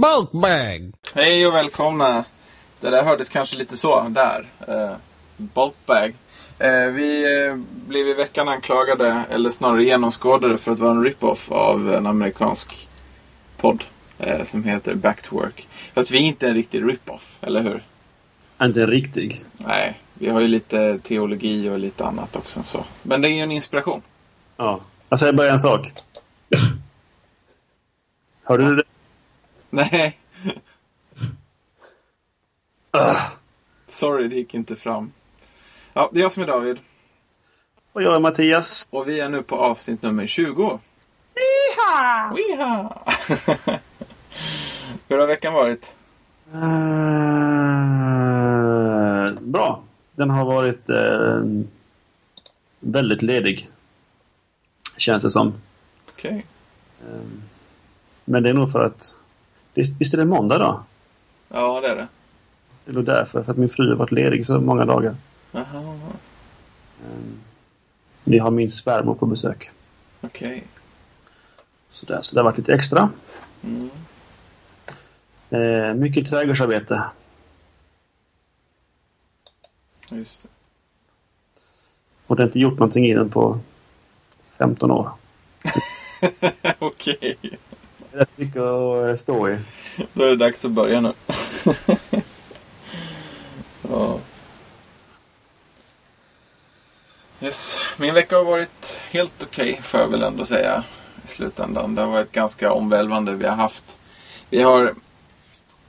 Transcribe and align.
Bulk 0.00 0.32
bag. 0.32 0.92
Hej 1.14 1.46
och 1.46 1.54
välkomna. 1.54 2.24
Det 2.80 2.90
där 2.90 3.02
hördes 3.02 3.28
kanske 3.28 3.56
lite 3.56 3.76
så, 3.76 4.08
där. 4.08 4.46
Eh, 4.68 4.96
bulkbag. 5.36 6.14
Eh, 6.58 6.86
vi 6.86 7.44
eh, 7.46 7.56
blev 7.88 8.08
i 8.08 8.14
veckan 8.14 8.48
anklagade, 8.48 9.22
eller 9.30 9.50
snarare 9.50 9.84
genomskådade 9.84 10.58
för 10.58 10.72
att 10.72 10.78
vara 10.78 10.90
en 10.90 11.04
rip-off 11.04 11.52
av 11.52 11.94
en 11.94 12.06
amerikansk 12.06 12.88
podd. 13.56 13.84
Eh, 14.18 14.44
som 14.44 14.64
heter 14.64 14.94
Back 14.94 15.22
to 15.22 15.36
Work. 15.36 15.68
Fast 15.94 16.10
vi 16.10 16.18
är 16.18 16.22
inte 16.22 16.48
en 16.48 16.54
riktig 16.54 16.84
rip-off, 16.84 17.38
eller 17.40 17.62
hur? 17.62 17.82
Inte 18.62 18.82
en 18.82 18.86
riktig. 18.86 19.44
Nej, 19.56 20.00
vi 20.14 20.28
har 20.28 20.40
ju 20.40 20.48
lite 20.48 20.98
teologi 20.98 21.68
och 21.68 21.78
lite 21.78 22.04
annat 22.04 22.36
också. 22.36 22.62
Så. 22.64 22.84
Men 23.02 23.20
det 23.20 23.28
är 23.28 23.32
ju 23.32 23.40
en 23.40 23.52
inspiration. 23.52 24.02
Ja. 24.56 24.80
Jag 25.08 25.18
säger 25.18 25.32
bara 25.32 25.50
en 25.50 25.58
sak. 25.58 25.92
Hörde 28.44 28.64
du 28.64 28.76
det? 28.76 28.82
Nej. 29.70 30.18
Sorry, 33.88 34.28
det 34.28 34.36
gick 34.36 34.54
inte 34.54 34.76
fram. 34.76 35.12
Ja, 35.92 36.10
det 36.12 36.18
är 36.18 36.22
jag 36.22 36.32
som 36.32 36.42
är 36.42 36.46
David. 36.46 36.78
Och 37.92 38.02
jag 38.02 38.16
är 38.16 38.20
Mattias. 38.20 38.88
Och 38.90 39.08
vi 39.08 39.20
är 39.20 39.28
nu 39.28 39.42
på 39.42 39.56
avsnitt 39.56 40.02
nummer 40.02 40.26
20. 40.26 40.80
Weha! 41.34 42.34
Weha! 42.34 43.02
Hur 45.08 45.18
har 45.18 45.26
veckan 45.26 45.52
varit? 45.52 45.94
Uh, 46.54 46.60
bra. 49.40 49.82
Den 50.12 50.30
har 50.30 50.44
varit 50.44 50.90
uh, 50.90 51.62
väldigt 52.80 53.22
ledig. 53.22 53.68
Känns 54.96 55.22
det 55.22 55.30
som. 55.30 55.54
Okej. 56.08 56.30
Okay. 56.30 56.42
Uh, 57.14 57.26
men 58.24 58.42
det 58.42 58.48
är 58.48 58.54
nog 58.54 58.72
för 58.72 58.84
att... 58.84 59.16
Visst 59.74 60.14
är 60.14 60.18
det 60.18 60.24
måndag 60.24 60.58
då? 60.58 60.82
Ja, 61.48 61.80
det 61.80 61.88
är 61.88 61.96
det. 61.96 62.08
Det 62.84 62.90
är 62.90 62.94
nog 62.94 63.04
därför. 63.04 63.42
För 63.42 63.52
att 63.52 63.58
min 63.58 63.68
fru 63.68 63.88
har 63.88 63.96
varit 63.96 64.12
ledig 64.12 64.46
så 64.46 64.60
många 64.60 64.84
dagar. 64.84 65.16
Aha. 65.52 65.94
Vi 68.24 68.38
har 68.38 68.50
min 68.50 68.70
svärmor 68.70 69.14
på 69.14 69.26
besök. 69.26 69.70
Okej. 70.20 70.48
Okay. 70.48 70.62
Så, 71.90 72.06
där, 72.06 72.18
så 72.22 72.34
det 72.34 72.40
har 72.40 72.44
varit 72.44 72.58
lite 72.58 72.74
extra. 72.74 73.10
Mm. 73.64 73.90
Eh, 75.50 75.94
mycket 75.94 76.26
trädgårdsarbete. 76.26 77.04
Just 80.10 80.42
det. 80.42 80.48
Och 82.26 82.36
det 82.36 82.42
har 82.42 82.48
inte 82.48 82.58
gjort 82.58 82.78
någonting 82.78 83.06
i 83.06 83.14
den 83.14 83.30
på 83.30 83.60
15 84.58 84.90
år. 84.90 85.10
Okej. 86.78 87.36
Okay. 87.40 87.58
Det 88.12 88.16
är 88.16 88.20
rätt 88.20 88.38
mycket 88.38 88.62
att 88.62 89.08
eh, 89.08 89.14
stå 89.14 89.48
i. 89.48 89.58
Då 90.12 90.24
är 90.24 90.28
det 90.28 90.36
dags 90.36 90.64
att 90.64 90.70
börja 90.70 91.00
nu. 91.00 91.12
ja. 93.90 94.18
Yes. 97.40 97.78
Min 97.98 98.14
vecka 98.14 98.36
har 98.36 98.44
varit 98.44 99.00
helt 99.10 99.42
okej 99.42 99.70
okay, 99.70 99.82
får 99.82 100.00
jag 100.00 100.08
väl 100.08 100.22
ändå 100.22 100.46
säga 100.46 100.84
i 101.24 101.28
slutändan. 101.28 101.94
Det 101.94 102.02
har 102.02 102.08
varit 102.08 102.32
ganska 102.32 102.72
omvälvande. 102.72 103.34
Vi 103.34 103.46
har 103.46 103.56
haft 103.56 103.98
vi 104.50 104.62
har 104.62 104.94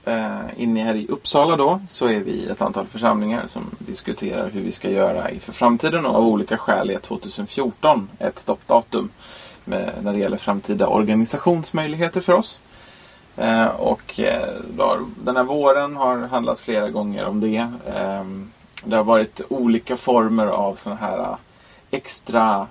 eh, 0.05 0.39
inne 0.58 0.83
här 0.83 0.95
i 0.95 1.08
Uppsala 1.08 1.55
då 1.55 1.81
så 1.88 2.08
är 2.08 2.19
vi 2.19 2.45
ett 2.45 2.61
antal 2.61 2.88
församlingar 2.88 3.47
som 3.47 3.75
diskuterar 3.80 4.49
hur 4.49 4.61
vi 4.61 4.72
ska 4.72 4.89
göra 4.89 5.31
inför 5.31 5.52
framtiden 5.53 6.05
och 6.05 6.16
av 6.16 6.27
olika 6.27 6.58
skäl 6.58 6.89
är 6.89 6.99
2014 6.99 8.09
ett 8.19 8.39
stoppdatum 8.39 9.09
med, 9.72 9.94
när 10.03 10.14
det 10.14 10.19
gäller 10.19 10.38
framtida 10.38 10.88
organisationsmöjligheter 10.88 12.22
för 12.22 12.33
oss. 12.33 12.61
Eh, 13.38 13.67
och 13.67 14.19
eh, 14.19 14.50
då, 14.77 14.97
den 15.23 15.36
här 15.36 15.44
våren 15.44 15.95
har 15.95 16.17
handlat 16.17 16.59
flera 16.59 16.89
gånger 16.89 17.25
om 17.25 17.39
det. 17.39 17.58
Eh, 17.95 18.23
det 18.83 18.95
har 18.95 19.03
varit 19.03 19.42
olika 19.49 19.97
former 19.97 20.47
av 20.47 20.75
sådana 20.75 21.02
här 21.02 21.19
eh, 21.19 21.36
extra 21.92 22.67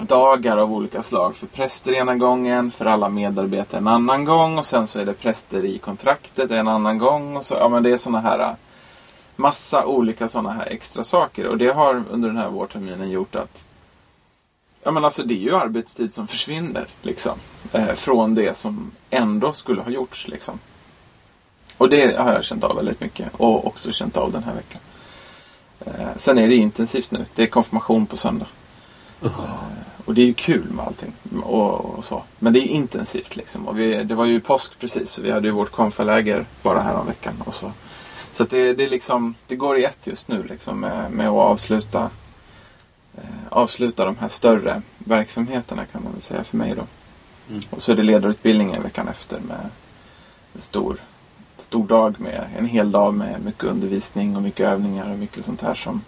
dagar 0.00 0.56
av 0.56 0.72
olika 0.72 1.02
slag. 1.02 1.36
För 1.36 1.46
präster 1.46 1.92
ena 1.92 2.14
gången, 2.14 2.70
för 2.70 2.86
alla 2.86 3.08
medarbetare 3.08 3.78
en 3.78 3.88
annan 3.88 4.24
gång 4.24 4.58
och 4.58 4.66
sen 4.66 4.86
så 4.86 4.98
är 4.98 5.04
det 5.04 5.14
präster 5.14 5.64
i 5.64 5.78
kontraktet 5.78 6.50
en 6.50 6.68
annan 6.68 6.98
gång. 6.98 7.36
Och 7.36 7.44
så, 7.44 7.54
ja, 7.54 7.68
men 7.68 7.82
det 7.82 7.90
är 7.90 7.96
sådana 7.96 8.20
här 8.20 8.38
eh, 8.38 8.54
massa 9.36 9.86
olika 9.86 10.28
sådana 10.28 10.50
här 10.50 10.66
extra 10.66 11.04
saker. 11.04 11.46
Och 11.46 11.58
det 11.58 11.72
har 11.72 12.04
under 12.10 12.28
den 12.28 12.38
här 12.38 12.48
vårterminen 12.48 13.10
gjort 13.10 13.36
att 13.36 13.63
Ja 14.84 14.90
men 14.90 15.04
alltså 15.04 15.22
det 15.22 15.34
är 15.34 15.38
ju 15.38 15.56
arbetstid 15.56 16.14
som 16.14 16.26
försvinner 16.26 16.86
liksom. 17.02 17.38
Eh, 17.72 17.94
från 17.94 18.34
det 18.34 18.56
som 18.56 18.90
ändå 19.10 19.52
skulle 19.52 19.82
ha 19.82 19.90
gjorts 19.90 20.28
liksom. 20.28 20.58
Och 21.78 21.88
det 21.88 22.16
har 22.18 22.32
jag 22.32 22.44
känt 22.44 22.64
av 22.64 22.76
väldigt 22.76 23.00
mycket. 23.00 23.28
Och 23.36 23.66
också 23.66 23.92
känt 23.92 24.16
av 24.16 24.32
den 24.32 24.42
här 24.42 24.54
veckan. 24.54 24.80
Eh, 25.86 26.16
sen 26.16 26.38
är 26.38 26.48
det 26.48 26.54
intensivt 26.54 27.10
nu. 27.10 27.24
Det 27.34 27.42
är 27.42 27.46
konfirmation 27.46 28.06
på 28.06 28.16
söndag. 28.16 28.46
Uh. 29.24 29.54
och 30.04 30.14
det 30.14 30.22
är 30.22 30.26
ju 30.26 30.34
kul 30.34 30.70
med 30.70 30.86
allting. 30.86 31.12
Och, 31.42 31.98
och, 31.98 32.04
så. 32.04 32.22
Men 32.38 32.52
det 32.52 32.58
är 32.58 32.68
intensivt 32.68 33.36
liksom. 33.36 33.68
Och 33.68 33.78
vi, 33.78 34.04
det 34.04 34.14
var 34.14 34.24
ju 34.24 34.40
påsk 34.40 34.78
precis. 34.78 35.10
Så 35.10 35.22
vi 35.22 35.30
hade 35.30 35.48
ju 35.48 35.52
vårt 35.52 35.70
konfaläger 35.70 36.46
bara 36.62 36.80
här 36.80 36.94
om 36.94 37.06
veckan. 37.06 37.42
Och 37.46 37.54
så 37.54 37.72
så 38.34 38.44
det, 38.44 38.72
det, 38.72 38.86
liksom, 38.86 39.34
det 39.46 39.56
går 39.56 39.78
i 39.78 39.84
ett 39.84 40.06
just 40.06 40.28
nu 40.28 40.42
liksom 40.42 40.80
med, 40.80 41.12
med 41.12 41.28
att 41.28 41.34
avsluta 41.34 42.10
avsluta 43.48 44.04
de 44.04 44.16
här 44.18 44.28
större 44.28 44.82
verksamheterna 44.98 45.84
kan 45.84 46.02
man 46.02 46.12
väl 46.12 46.22
säga 46.22 46.44
för 46.44 46.56
mig 46.56 46.74
då. 46.74 46.86
Mm. 47.50 47.62
Och 47.70 47.82
så 47.82 47.92
är 47.92 47.96
det 47.96 48.02
ledarutbildningen 48.02 48.82
veckan 48.82 49.08
efter 49.08 49.40
med 49.40 49.68
en 50.54 50.60
stor, 50.60 50.96
stor 51.56 51.86
dag 51.86 52.20
med 52.20 52.46
en 52.58 52.66
hel 52.66 52.92
dag 52.92 53.14
med 53.14 53.44
mycket 53.44 53.64
undervisning 53.64 54.36
och 54.36 54.42
mycket 54.42 54.66
övningar 54.66 55.12
och 55.12 55.18
mycket 55.18 55.44
sånt 55.44 55.62
här 55.62 55.74
som 55.74 56.00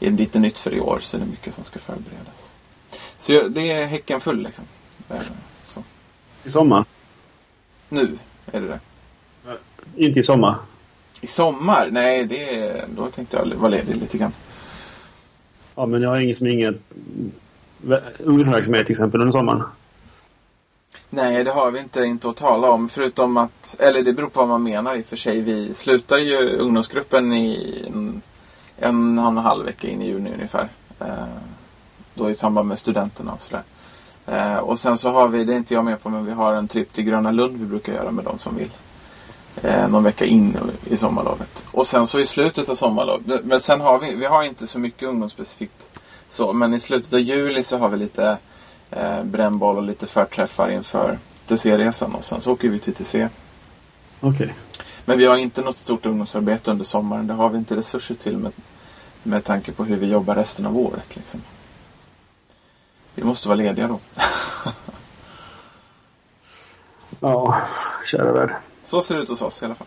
är 0.00 0.10
lite 0.10 0.38
nytt 0.38 0.58
för 0.58 0.74
i 0.74 0.80
år 0.80 0.98
så 1.02 1.16
det 1.16 1.22
är 1.22 1.26
mycket 1.26 1.54
som 1.54 1.64
ska 1.64 1.78
förberedas. 1.78 2.52
Så 3.18 3.48
det 3.48 3.72
är 3.72 3.86
häcken 3.86 4.20
full 4.20 4.42
liksom. 4.42 4.64
Eh, 5.10 5.20
så. 5.64 5.82
I 6.44 6.50
sommar? 6.50 6.84
Nu 7.88 8.18
är 8.52 8.60
det 8.60 8.66
det. 8.68 8.80
Inte 9.96 10.20
i 10.20 10.22
sommar? 10.22 10.56
I 11.20 11.26
sommar? 11.26 11.88
Nej, 11.90 12.24
det 12.24 12.54
är, 12.54 12.86
då 12.96 13.10
tänkte 13.10 13.36
jag 13.36 13.56
vara 13.56 13.70
ledig 13.70 13.96
lite 13.96 14.18
grann. 14.18 14.32
Ja, 15.78 15.86
men 15.86 16.02
jag 16.02 16.10
har 16.10 16.18
ingen 16.18 16.36
som 16.36 16.46
ingen 16.46 16.78
ungdomsverksamhet 18.18 18.86
till 18.86 18.92
exempel 18.92 19.20
under 19.20 19.32
sommaren. 19.32 19.62
Nej, 21.10 21.44
det 21.44 21.50
har 21.50 21.70
vi 21.70 21.78
inte, 21.78 22.04
inte 22.04 22.28
att 22.28 22.36
tala 22.36 22.70
om. 22.70 22.88
Förutom 22.88 23.36
att, 23.36 23.76
eller 23.80 24.02
det 24.02 24.12
beror 24.12 24.28
på 24.28 24.40
vad 24.40 24.48
man 24.48 24.62
menar 24.62 24.94
i 24.96 25.02
och 25.02 25.06
för 25.06 25.16
sig. 25.16 25.40
Vi 25.40 25.74
slutar 25.74 26.18
ju 26.18 26.56
ungdomsgruppen 26.56 27.32
i 27.32 27.84
en, 27.86 28.22
en 28.76 29.18
och 29.18 29.28
en 29.28 29.36
halv 29.36 29.64
vecka 29.64 29.88
in 29.88 30.02
i 30.02 30.06
juni 30.06 30.32
ungefär. 30.34 30.68
Eh, 31.00 31.06
då 32.14 32.30
i 32.30 32.34
samband 32.34 32.68
med 32.68 32.78
studenterna 32.78 33.32
och 33.32 33.42
sådär. 33.42 33.62
Eh, 34.26 34.56
och 34.56 34.78
sen 34.78 34.98
så 34.98 35.10
har 35.10 35.28
vi, 35.28 35.44
det 35.44 35.52
är 35.52 35.56
inte 35.56 35.74
jag 35.74 35.84
med 35.84 36.02
på, 36.02 36.08
men 36.08 36.26
vi 36.26 36.32
har 36.32 36.54
en 36.54 36.68
tripp 36.68 36.92
till 36.92 37.04
Gröna 37.04 37.30
Lund 37.30 37.60
vi 37.60 37.66
brukar 37.66 37.92
göra 37.92 38.10
med 38.10 38.24
de 38.24 38.38
som 38.38 38.56
vill. 38.56 38.70
Eh, 39.62 39.88
någon 39.88 40.04
vecka 40.04 40.24
in 40.24 40.56
i 40.84 40.96
sommarlovet. 40.96 41.64
Och 41.70 41.86
sen 41.86 42.06
så 42.06 42.20
i 42.20 42.26
slutet 42.26 42.68
av 42.68 42.74
sommarlovet. 42.74 43.44
Men 43.44 43.60
sen 43.60 43.80
har 43.80 43.98
vi, 43.98 44.14
vi 44.14 44.24
har 44.24 44.42
inte 44.42 44.66
så 44.66 44.78
mycket 44.78 45.08
ungdomsspecifikt. 45.08 45.88
Så, 46.28 46.52
men 46.52 46.74
i 46.74 46.80
slutet 46.80 47.12
av 47.12 47.20
juli 47.20 47.62
så 47.62 47.78
har 47.78 47.88
vi 47.88 47.96
lite 47.96 48.38
eh, 48.90 49.22
brännboll 49.22 49.76
och 49.76 49.82
lite 49.82 50.06
förträffar 50.06 50.70
inför 50.70 51.18
TC-resan. 51.46 52.14
Och 52.14 52.24
sen 52.24 52.40
så 52.40 52.52
åker 52.52 52.68
vi 52.68 52.78
till 52.78 52.94
TC. 52.94 53.28
Okej. 54.20 54.30
Okay. 54.30 54.48
Men 55.04 55.18
vi 55.18 55.26
har 55.26 55.36
inte 55.36 55.62
något 55.62 55.78
stort 55.78 56.06
ungdomsarbete 56.06 56.70
under 56.70 56.84
sommaren. 56.84 57.26
Det 57.26 57.34
har 57.34 57.48
vi 57.48 57.58
inte 57.58 57.76
resurser 57.76 58.14
till 58.14 58.36
med, 58.36 58.52
med 59.22 59.44
tanke 59.44 59.72
på 59.72 59.84
hur 59.84 59.96
vi 59.96 60.06
jobbar 60.06 60.34
resten 60.34 60.66
av 60.66 60.78
året. 60.78 61.16
Liksom. 61.16 61.42
Vi 63.14 63.24
måste 63.24 63.48
vara 63.48 63.56
lediga 63.56 63.88
då. 63.88 64.00
ja, 67.20 67.62
kära 68.04 68.32
värld. 68.32 68.50
Så 68.88 69.02
ser 69.02 69.14
det 69.14 69.22
ut 69.22 69.28
hos 69.28 69.42
oss 69.42 69.62
i 69.62 69.64
alla 69.64 69.74
fall. 69.74 69.86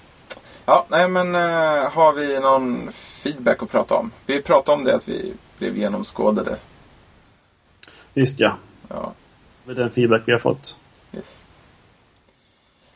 Ja, 0.66 0.86
nej 0.88 1.08
men 1.08 1.36
uh, 1.36 1.92
har 1.92 2.14
vi 2.14 2.40
någon 2.40 2.92
feedback 2.92 3.64
att 3.64 3.72
prata 3.72 3.96
om? 3.96 4.12
Vi 4.26 4.42
pratade 4.42 4.78
om 4.78 4.84
det 4.84 4.96
att 4.96 5.08
vi 5.08 5.34
blev 5.58 5.78
genomskådade. 5.78 6.58
Visst 8.14 8.40
ja. 8.40 8.56
Ja. 8.88 9.14
Med 9.64 9.76
den 9.76 9.92
feedback 9.92 10.22
vi 10.26 10.32
har 10.32 10.40
fått. 10.40 10.78
Yes. 11.14 11.46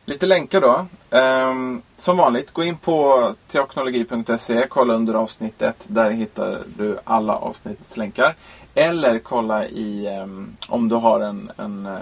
Lite 0.05 0.25
länkar 0.25 0.61
då. 0.61 0.85
Um, 1.17 1.81
som 1.97 2.17
vanligt, 2.17 2.51
gå 2.51 2.63
in 2.63 2.77
på 2.77 3.33
teoknologi.se, 3.47 4.67
kolla 4.69 4.93
under 4.93 5.13
avsnittet. 5.13 5.87
Där 5.89 6.09
hittar 6.09 6.63
du 6.77 6.99
alla 7.03 7.35
avsnittets 7.35 7.97
länkar. 7.97 8.35
Eller 8.73 9.19
kolla 9.19 9.67
i, 9.67 10.19
um, 10.23 10.57
om 10.67 10.89
du 10.89 10.95
har 10.95 11.19
en, 11.19 11.51
en 11.57 11.85
uh, 11.85 11.97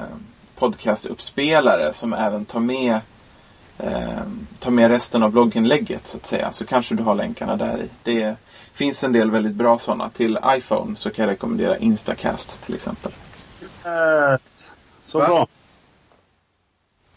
podcastuppspelare 0.55 1.93
som 1.93 2.13
även 2.13 2.45
tar 2.45 2.59
med 2.59 2.99
eh, 3.77 4.19
ta 4.59 4.71
med 4.71 4.91
resten 4.91 5.23
av 5.23 5.31
blogginlägget 5.31 6.07
så 6.07 6.17
att 6.17 6.25
säga. 6.25 6.51
Så 6.51 6.65
kanske 6.65 6.95
du 6.95 7.03
har 7.03 7.15
länkarna 7.15 7.55
där 7.55 7.77
i. 7.77 7.89
Det 8.03 8.35
finns 8.73 9.03
en 9.03 9.11
del 9.11 9.31
väldigt 9.31 9.53
bra 9.53 9.79
sådana. 9.79 10.09
Till 10.09 10.39
iPhone 10.47 10.95
så 10.95 11.09
kan 11.09 11.25
jag 11.25 11.31
rekommendera 11.31 11.77
Instacast 11.77 12.65
till 12.65 12.75
exempel. 12.75 13.11
Så 15.03 15.19
Va? 15.19 15.27
bra. 15.27 15.47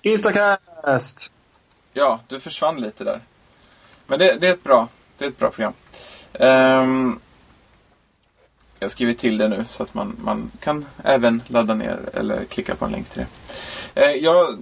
Instacast! 0.03 1.33
Ja, 1.93 2.21
du 2.29 2.41
försvann 2.41 2.81
lite 2.81 3.05
där. 3.05 3.21
Men 4.07 4.19
det, 4.19 4.39
det 4.41 4.49
är 4.49 4.53
ett 4.53 4.65
bra, 4.65 4.89
det 5.19 5.25
är 5.25 5.29
ett 5.29 5.39
bra 5.39 5.51
program. 5.51 5.73
Ehm, 6.33 7.21
jag 8.79 8.91
skriver 8.91 9.13
till 9.13 9.39
det 9.39 9.49
nu 9.49 9.65
så 9.69 9.83
att 9.83 9.95
man, 9.95 10.17
man 10.21 10.51
kan 10.61 10.87
även 11.05 11.43
ladda 11.47 11.75
ner 11.75 11.99
eller 12.15 12.45
klicka 12.45 12.75
på 12.75 12.85
en 12.85 12.93
länk 12.93 13.09
till 13.09 13.25
det. 13.95 14.05
Eh, 14.05 14.11
jag 14.11 14.59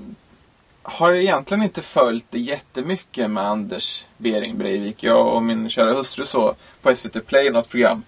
har 0.87 1.13
egentligen 1.13 1.63
inte 1.63 1.83
följt 1.83 2.27
det 2.31 2.39
jättemycket 2.39 3.31
med 3.31 3.47
Anders 3.47 4.07
Bering 4.17 4.59
Breivik. 4.59 5.03
Jag 5.03 5.35
och 5.35 5.43
min 5.43 5.71
kära 5.71 5.93
hustru 5.93 6.25
så 6.27 6.55
på 6.83 6.95
SVT 6.95 7.27
Play 7.27 7.51
något 7.51 7.69
program 7.69 8.03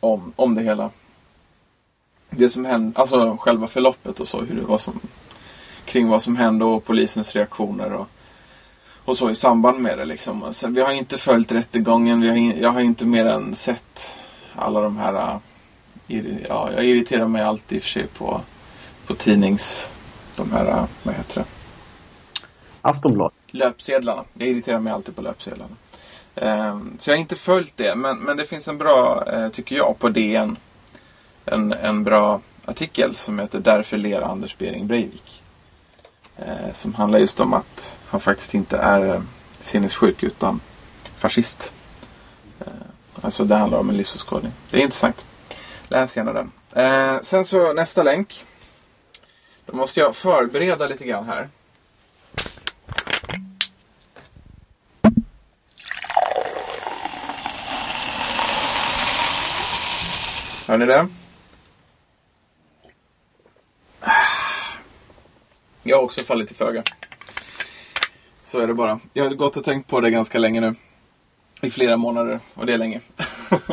om, 0.00 0.32
om 0.36 0.54
det 0.54 0.62
hela. 0.62 0.90
Det 2.30 2.50
som 2.50 2.64
hände, 2.64 3.00
alltså 3.00 3.36
själva 3.36 3.66
förloppet 3.66 4.20
och 4.20 4.28
så, 4.28 4.40
hur 4.40 4.56
det 4.56 4.66
var 4.66 4.78
som, 4.78 5.00
kring 5.84 6.08
vad 6.08 6.22
som 6.22 6.36
hände 6.36 6.64
och 6.64 6.84
polisens 6.84 7.36
reaktioner 7.36 7.92
och, 7.92 8.08
och 9.04 9.16
så 9.16 9.30
i 9.30 9.34
samband 9.34 9.80
med 9.80 9.98
det. 9.98 10.04
Liksom. 10.04 10.42
Alltså, 10.42 10.68
vi 10.68 10.80
har 10.80 10.92
inte 10.92 11.18
följt 11.18 11.52
rättegången, 11.52 12.20
vi 12.20 12.28
har 12.28 12.36
in, 12.36 12.60
jag 12.60 12.70
har 12.70 12.80
inte 12.80 13.06
mer 13.06 13.26
än 13.26 13.54
sett 13.54 14.16
alla 14.54 14.80
de 14.80 14.96
här... 14.96 15.14
Äh, 16.08 16.20
ja, 16.48 16.70
jag 16.74 16.84
irriterar 16.84 17.28
mig 17.28 17.42
alltid 17.42 17.76
i 17.76 17.78
och 17.78 17.82
för 17.82 17.90
sig 17.90 18.06
på, 18.06 18.40
på 19.06 19.14
tidnings... 19.14 19.90
De 20.40 20.52
här, 20.52 20.66
äh, 20.66 20.84
vad 21.02 21.14
heter 21.14 21.40
det? 21.40 21.46
Aftonbladet. 22.82 23.34
Löpsedlarna. 23.46 24.24
Jag 24.32 24.48
irriterar 24.48 24.78
mig 24.78 24.92
alltid 24.92 25.16
på 25.16 25.22
löpsedlarna. 25.22 25.76
Ehm, 26.34 26.96
så 27.00 27.10
jag 27.10 27.16
har 27.16 27.20
inte 27.20 27.36
följt 27.36 27.76
det. 27.76 27.94
Men, 27.94 28.18
men 28.18 28.36
det 28.36 28.44
finns 28.44 28.68
en 28.68 28.78
bra, 28.78 29.24
eh, 29.32 29.48
tycker 29.48 29.76
jag, 29.76 29.98
på 29.98 30.08
DN. 30.08 30.56
En, 31.44 31.72
en 31.72 32.04
bra 32.04 32.40
artikel 32.64 33.16
som 33.16 33.38
heter 33.38 33.60
Därför 33.60 33.96
ler 33.96 34.22
Anders 34.22 34.58
Bering 34.58 34.86
Breivik. 34.86 35.42
Eh, 36.36 36.72
som 36.74 36.94
handlar 36.94 37.18
just 37.18 37.40
om 37.40 37.54
att 37.54 37.98
han 38.08 38.20
faktiskt 38.20 38.54
inte 38.54 38.76
är 38.76 39.14
eh, 39.14 39.20
sinnessjuk 39.60 40.22
utan 40.22 40.60
fascist. 41.16 41.72
Alltså 43.22 43.44
det 43.44 43.56
handlar 43.56 43.78
om 43.78 43.90
en 43.90 43.96
livsåskådning. 43.96 44.52
Det 44.70 44.78
är 44.78 44.82
intressant. 44.82 45.24
Läs 45.88 46.16
gärna 46.16 46.32
den. 46.32 46.52
Eh, 46.72 47.20
sen 47.22 47.44
så 47.44 47.72
nästa 47.72 48.02
länk. 48.02 48.44
Då 49.70 49.76
måste 49.76 50.00
jag 50.00 50.16
förbereda 50.16 50.86
lite 50.88 51.04
grann 51.04 51.26
här. 51.26 51.48
Hör 60.68 60.78
ni 60.78 60.86
det? 60.86 61.06
Jag 65.82 65.96
har 65.96 66.02
också 66.02 66.22
fallit 66.22 66.48
till 66.48 66.56
föga. 66.56 66.82
Så 68.44 68.60
är 68.60 68.66
det 68.66 68.74
bara. 68.74 69.00
Jag 69.12 69.24
har 69.24 69.30
gått 69.30 69.56
och 69.56 69.64
tänkt 69.64 69.88
på 69.88 70.00
det 70.00 70.10
ganska 70.10 70.38
länge 70.38 70.60
nu. 70.60 70.74
I 71.60 71.70
flera 71.70 71.96
månader. 71.96 72.40
Och 72.54 72.66
det 72.66 72.72
är 72.72 72.78
länge. 72.78 73.00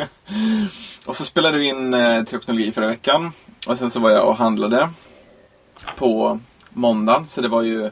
och 1.06 1.16
så 1.16 1.26
spelade 1.26 1.58
vi 1.58 1.66
in 1.66 1.94
eh, 1.94 2.24
teknologi 2.24 2.72
förra 2.72 2.88
veckan. 2.88 3.32
Och 3.68 3.78
sen 3.78 3.92
så 3.92 4.00
var 4.00 4.10
jag 4.10 4.28
och 4.28 4.38
handlade. 4.38 4.90
På 5.98 6.40
måndagen. 6.70 7.28
Så 7.28 7.42
det 7.42 7.48
var 7.48 7.62
ju... 7.62 7.92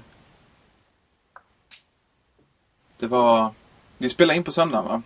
Det 2.99 3.07
var... 3.07 3.51
Vi 3.97 4.09
spelade 4.09 4.37
in 4.37 4.43
på 4.43 4.51
söndagen 4.51 4.87
va? 4.87 5.01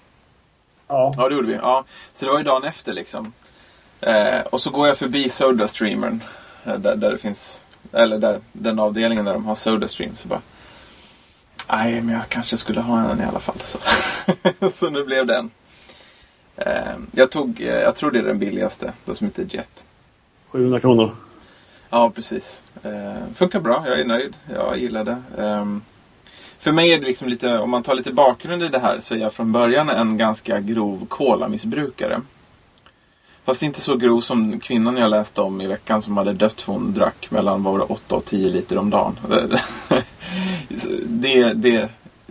Ja. 0.87 1.13
Ja, 1.17 1.29
det 1.29 1.35
gjorde 1.35 1.47
vi. 1.47 1.53
Ja. 1.53 1.85
Så 2.13 2.25
det 2.25 2.31
var 2.31 2.37
ju 2.37 2.43
dagen 2.43 2.63
efter 2.63 2.93
liksom. 2.93 3.33
Eh, 4.01 4.41
och 4.41 4.61
så 4.61 4.69
går 4.69 4.87
jag 4.87 4.97
förbi 4.97 5.29
Sodastreamern. 5.29 6.23
Eh, 6.65 6.75
där, 6.75 6.95
där 6.95 7.11
det 7.11 7.17
finns, 7.17 7.65
eller 7.91 8.17
där, 8.17 8.41
den 8.51 8.79
avdelningen 8.79 9.25
där 9.25 9.33
de 9.33 9.45
har 9.45 9.55
Sodastream. 9.55 10.15
Så 10.15 10.27
bara, 10.27 10.41
nej 11.69 12.01
men 12.01 12.15
jag 12.15 12.29
kanske 12.29 12.57
skulle 12.57 12.81
ha 12.81 13.11
en 13.11 13.21
i 13.21 13.23
alla 13.23 13.39
fall. 13.39 13.61
Så, 13.63 13.79
så 14.71 14.89
nu 14.89 15.03
blev 15.05 15.25
det 15.25 15.35
en. 15.35 15.51
Eh, 16.55 16.95
jag 17.11 17.31
tog, 17.31 17.61
eh, 17.61 17.67
jag 17.67 17.95
tror 17.95 18.11
det 18.11 18.19
är 18.19 18.23
den 18.23 18.39
billigaste. 18.39 18.93
Den 19.05 19.15
som 19.15 19.27
heter 19.27 19.47
Jet. 19.49 19.85
700 20.47 20.79
kronor. 20.79 21.15
Ja, 21.89 22.09
precis. 22.09 22.63
Eh, 22.83 23.33
funkar 23.33 23.59
bra, 23.59 23.83
jag 23.88 24.00
är 24.00 24.06
nöjd. 24.06 24.36
Jag 24.53 24.77
gillar 24.77 25.03
det. 25.03 25.18
Eh, 25.38 25.65
för 26.59 26.71
mig 26.71 26.94
är 26.94 27.00
det 27.00 27.06
liksom 27.06 27.30
lite, 27.30 27.57
om 27.57 27.69
man 27.69 27.83
tar 27.83 27.95
lite 27.95 28.12
bakgrund 28.12 28.63
i 28.63 28.68
det 28.68 28.80
här 28.80 29.00
så 29.00 29.15
är 29.15 29.19
jag 29.19 29.33
från 29.33 29.51
början 29.51 29.89
en 29.89 30.18
ganska 30.18 30.59
grov 30.59 31.06
kolamissbrukare. 31.07 32.21
Fast 33.44 33.63
inte 33.63 33.81
så 33.81 33.95
grov 33.95 34.21
som 34.21 34.59
kvinnan 34.59 34.97
jag 34.97 35.09
läste 35.09 35.41
om 35.41 35.62
i 35.62 35.68
veckan 35.68 36.01
som 36.01 36.18
hade 36.18 36.33
dött 36.33 36.62
för 36.62 36.74
hon 36.74 36.94
drack 36.94 37.31
mellan 37.31 37.63
vad 37.63 37.74
var 37.74 37.80
det, 37.80 37.94
8 37.94 38.15
och 38.15 38.25
10 38.25 38.50
liter 38.50 38.77
om 38.77 38.89
dagen. 38.89 39.19
det, 41.06 41.53
det, 41.53 41.89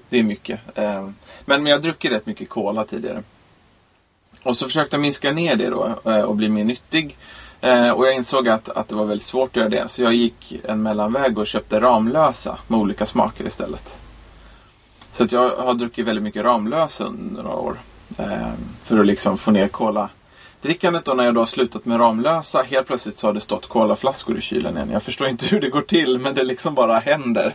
det 0.09 0.19
är 0.19 0.23
mycket. 0.23 0.61
Ehm, 0.75 1.15
men 1.45 1.67
jag 1.67 1.77
har 1.77 1.83
druckit 1.83 2.13
rätt 2.13 2.27
mycket 2.27 2.49
cola 2.49 2.85
tidigare. 2.85 3.23
Och 4.43 4.57
så 4.57 4.67
försökte 4.67 4.97
jag 4.97 5.01
minska 5.01 5.33
ner 5.33 5.57
det 5.57 5.71
då 5.71 5.95
eh, 6.05 6.21
och 6.21 6.37
bli 6.37 6.49
mer 6.49 6.65
nyttig. 6.65 7.17
Eh, 7.61 7.91
Och 7.91 8.07
jag 8.07 8.15
insåg 8.15 8.49
att, 8.49 8.69
att 8.69 8.89
det 8.89 8.95
var 8.97 9.05
väldigt 9.05 9.27
svårt 9.27 9.51
att 9.51 9.57
göra 9.57 9.69
det. 9.69 9.89
Så 9.89 10.03
jag 10.03 10.15
gick 10.15 10.61
en 10.65 10.83
mellanväg 10.83 11.39
och 11.39 11.47
köpte 11.47 11.81
Ramlösa 11.81 12.59
med 12.67 12.81
olika 12.81 13.07
smaker 13.07 13.47
istället. 13.47 13.99
Så 15.13 15.25
att 15.25 15.33
jag 15.33 15.57
har 15.57 15.75
druckit 15.75 16.07
väldigt 16.07 16.25
mycket 16.25 16.45
Ramlösa 16.45 17.05
under 17.05 17.43
några 17.43 17.57
år. 17.57 17.77
Eh, 18.19 18.49
För 18.83 19.01
att 19.01 19.07
liksom 19.07 19.39
få 19.39 19.51
ner 19.51 19.69
cola 19.69 20.09
drickandet 20.61 21.05
då 21.05 21.15
när 21.15 21.25
jag 21.25 21.35
då 21.35 21.41
har 21.41 21.47
slutat 21.47 21.85
med 21.85 22.01
Ramlösa. 22.01 22.63
Helt 22.63 22.87
plötsligt 22.87 23.19
så 23.19 23.27
har 23.27 23.35
det 23.35 23.41
stått 23.41 23.67
colaflaskor 23.69 24.39
i 24.39 24.41
kylen 24.41 24.77
igen. 24.77 24.91
Jag 24.93 25.03
förstår 25.03 25.29
inte 25.29 25.47
hur 25.51 25.61
det 25.61 25.69
går 25.69 25.81
till 25.83 26.19
men 26.19 26.35
det 26.35 26.43
liksom 26.43 26.75
bara 26.75 26.99
händer. 26.99 27.55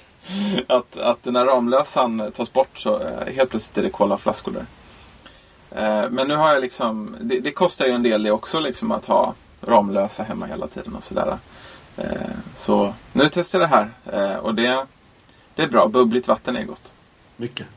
Att, 0.68 0.98
att 0.98 1.26
när 1.26 1.46
Ramlösan 1.46 2.32
tas 2.36 2.54
bort 2.54 2.78
så 2.78 3.00
eh, 3.00 3.34
helt 3.36 3.50
plötsligt 3.50 3.78
är 3.78 3.82
det 3.84 3.90
colaflaskor 3.90 4.52
där. 4.52 4.66
Eh, 6.04 6.10
Men 6.10 6.28
nu 6.28 6.36
har 6.36 6.54
jag 6.54 6.62
liksom, 6.62 7.16
det, 7.22 7.40
det 7.40 7.52
kostar 7.52 7.86
ju 7.86 7.92
en 7.92 8.04
del 8.04 8.24
det 8.24 8.32
också 8.32 8.60
liksom 8.60 8.92
att 8.92 9.06
ha 9.06 9.34
Ramlösa 9.68 10.24
hemma 10.24 10.46
hela 10.46 10.68
tiden 10.68 10.96
och 10.96 11.04
sådär. 11.04 11.38
Eh, 11.98 12.06
Så 12.56 12.94
nu 13.12 13.30
testar 13.34 13.60
jag 13.60 13.70
det 13.70 13.76
här 13.76 13.92
Eh, 14.32 14.38
och 14.38 14.56
det, 14.56 14.86
det 15.56 15.64
är 15.64 15.68
bra. 15.68 15.88
Bubbligt 15.88 16.28
vatten 16.28 16.56
är 16.56 16.64
gott. 16.64 16.94
Mycket. 17.38 17.68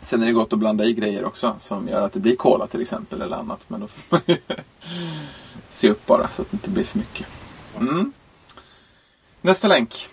Sen 0.00 0.22
är 0.22 0.26
det 0.26 0.32
gott 0.32 0.52
att 0.52 0.58
blanda 0.58 0.84
i 0.84 0.92
grejer 0.92 1.24
också 1.24 1.56
som 1.58 1.88
gör 1.88 2.02
att 2.02 2.12
det 2.12 2.20
blir 2.20 2.36
cola 2.36 2.66
till 2.66 2.82
exempel 2.82 3.22
eller 3.22 3.36
annat. 3.36 3.64
Men 3.68 3.80
då 3.80 3.86
får 3.86 4.16
man 4.16 4.20
ju 4.26 4.36
se 5.70 5.90
upp 5.90 6.06
bara 6.06 6.28
så 6.28 6.42
att 6.42 6.50
det 6.50 6.54
inte 6.54 6.70
blir 6.70 6.84
för 6.84 6.98
mycket. 6.98 7.26
Mm. 7.80 8.12
Nästa 9.40 9.68
länk. 9.68 10.08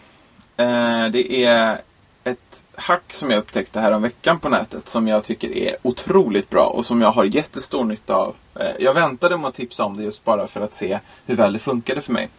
Eh, 0.58 1.06
det 1.08 1.44
är 1.46 1.82
ett 2.24 2.64
hack 2.76 3.14
som 3.14 3.32
jag 3.32 3.40
upptäckte 3.40 3.80
här 3.80 3.92
om 3.92 4.02
veckan 4.02 4.40
på 4.40 4.50
nätet 4.50 4.90
som 4.90 5.08
jag 5.08 5.24
tycker 5.24 5.58
är 5.58 5.76
otroligt 5.82 6.50
bra 6.50 6.66
och 6.66 6.86
som 6.86 7.02
jag 7.02 7.12
har 7.12 7.24
jättestor 7.24 7.84
nytta 7.84 8.16
av. 8.16 8.36
Eh, 8.60 8.72
jag 8.80 8.94
väntade 8.94 9.38
med 9.38 9.48
att 9.48 9.56
tipsa 9.56 9.86
om 9.86 9.98
det 9.98 10.04
just 10.04 10.24
bara 10.24 10.48
för 10.48 10.62
att 10.62 10.74
se 10.74 11.00
hur 11.26 11.36
väl 11.36 11.54
det 11.54 11.60
funkade 11.60 12.02
för 12.02 12.14
mig. 12.14 12.30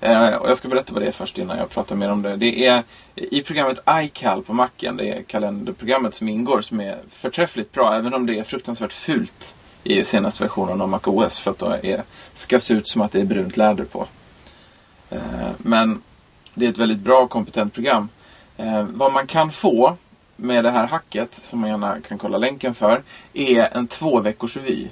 Eh, 0.00 0.34
och 0.34 0.50
jag 0.50 0.56
ska 0.56 0.68
berätta 0.68 0.92
vad 0.92 1.02
det 1.02 1.08
är 1.08 1.12
först 1.12 1.38
innan 1.38 1.58
jag 1.58 1.70
pratar 1.70 1.96
mer 1.96 2.12
om 2.12 2.22
det. 2.22 2.36
Det 2.36 2.66
är 2.66 2.82
i 3.14 3.42
programmet 3.42 3.78
iCal 3.88 4.42
på 4.42 4.52
Macen, 4.52 4.96
det 4.96 5.08
är 5.08 5.22
kalenderprogrammet 5.22 6.14
som 6.14 6.28
ingår, 6.28 6.60
som 6.60 6.80
är 6.80 6.98
förträffligt 7.08 7.72
bra, 7.72 7.94
även 7.94 8.14
om 8.14 8.26
det 8.26 8.38
är 8.38 8.44
fruktansvärt 8.44 8.92
fult 8.92 9.54
i 9.84 10.04
senaste 10.04 10.44
versionen 10.44 10.80
av 10.80 10.88
MacOS 10.88 11.40
för 11.40 11.50
att 11.50 11.58
det 11.58 11.92
är, 11.92 12.02
ska 12.34 12.60
se 12.60 12.74
ut 12.74 12.88
som 12.88 13.02
att 13.02 13.12
det 13.12 13.20
är 13.20 13.24
brunt 13.24 13.56
läder 13.56 13.84
på. 13.84 14.06
Eh, 15.10 15.20
men 15.56 16.02
det 16.54 16.66
är 16.66 16.70
ett 16.70 16.78
väldigt 16.78 16.98
bra 16.98 17.20
och 17.22 17.30
kompetent 17.30 17.74
program. 17.74 18.08
Eh, 18.60 18.82
vad 18.82 19.12
man 19.12 19.26
kan 19.26 19.52
få 19.52 19.96
med 20.36 20.64
det 20.64 20.70
här 20.70 20.86
hacket, 20.86 21.34
som 21.34 21.60
man 21.60 21.70
gärna 21.70 22.00
kan 22.00 22.18
kolla 22.18 22.38
länken 22.38 22.74
för, 22.74 23.02
är 23.32 23.76
en 23.76 23.86
två 23.86 24.20
veckors 24.20 24.56
vy. 24.56 24.88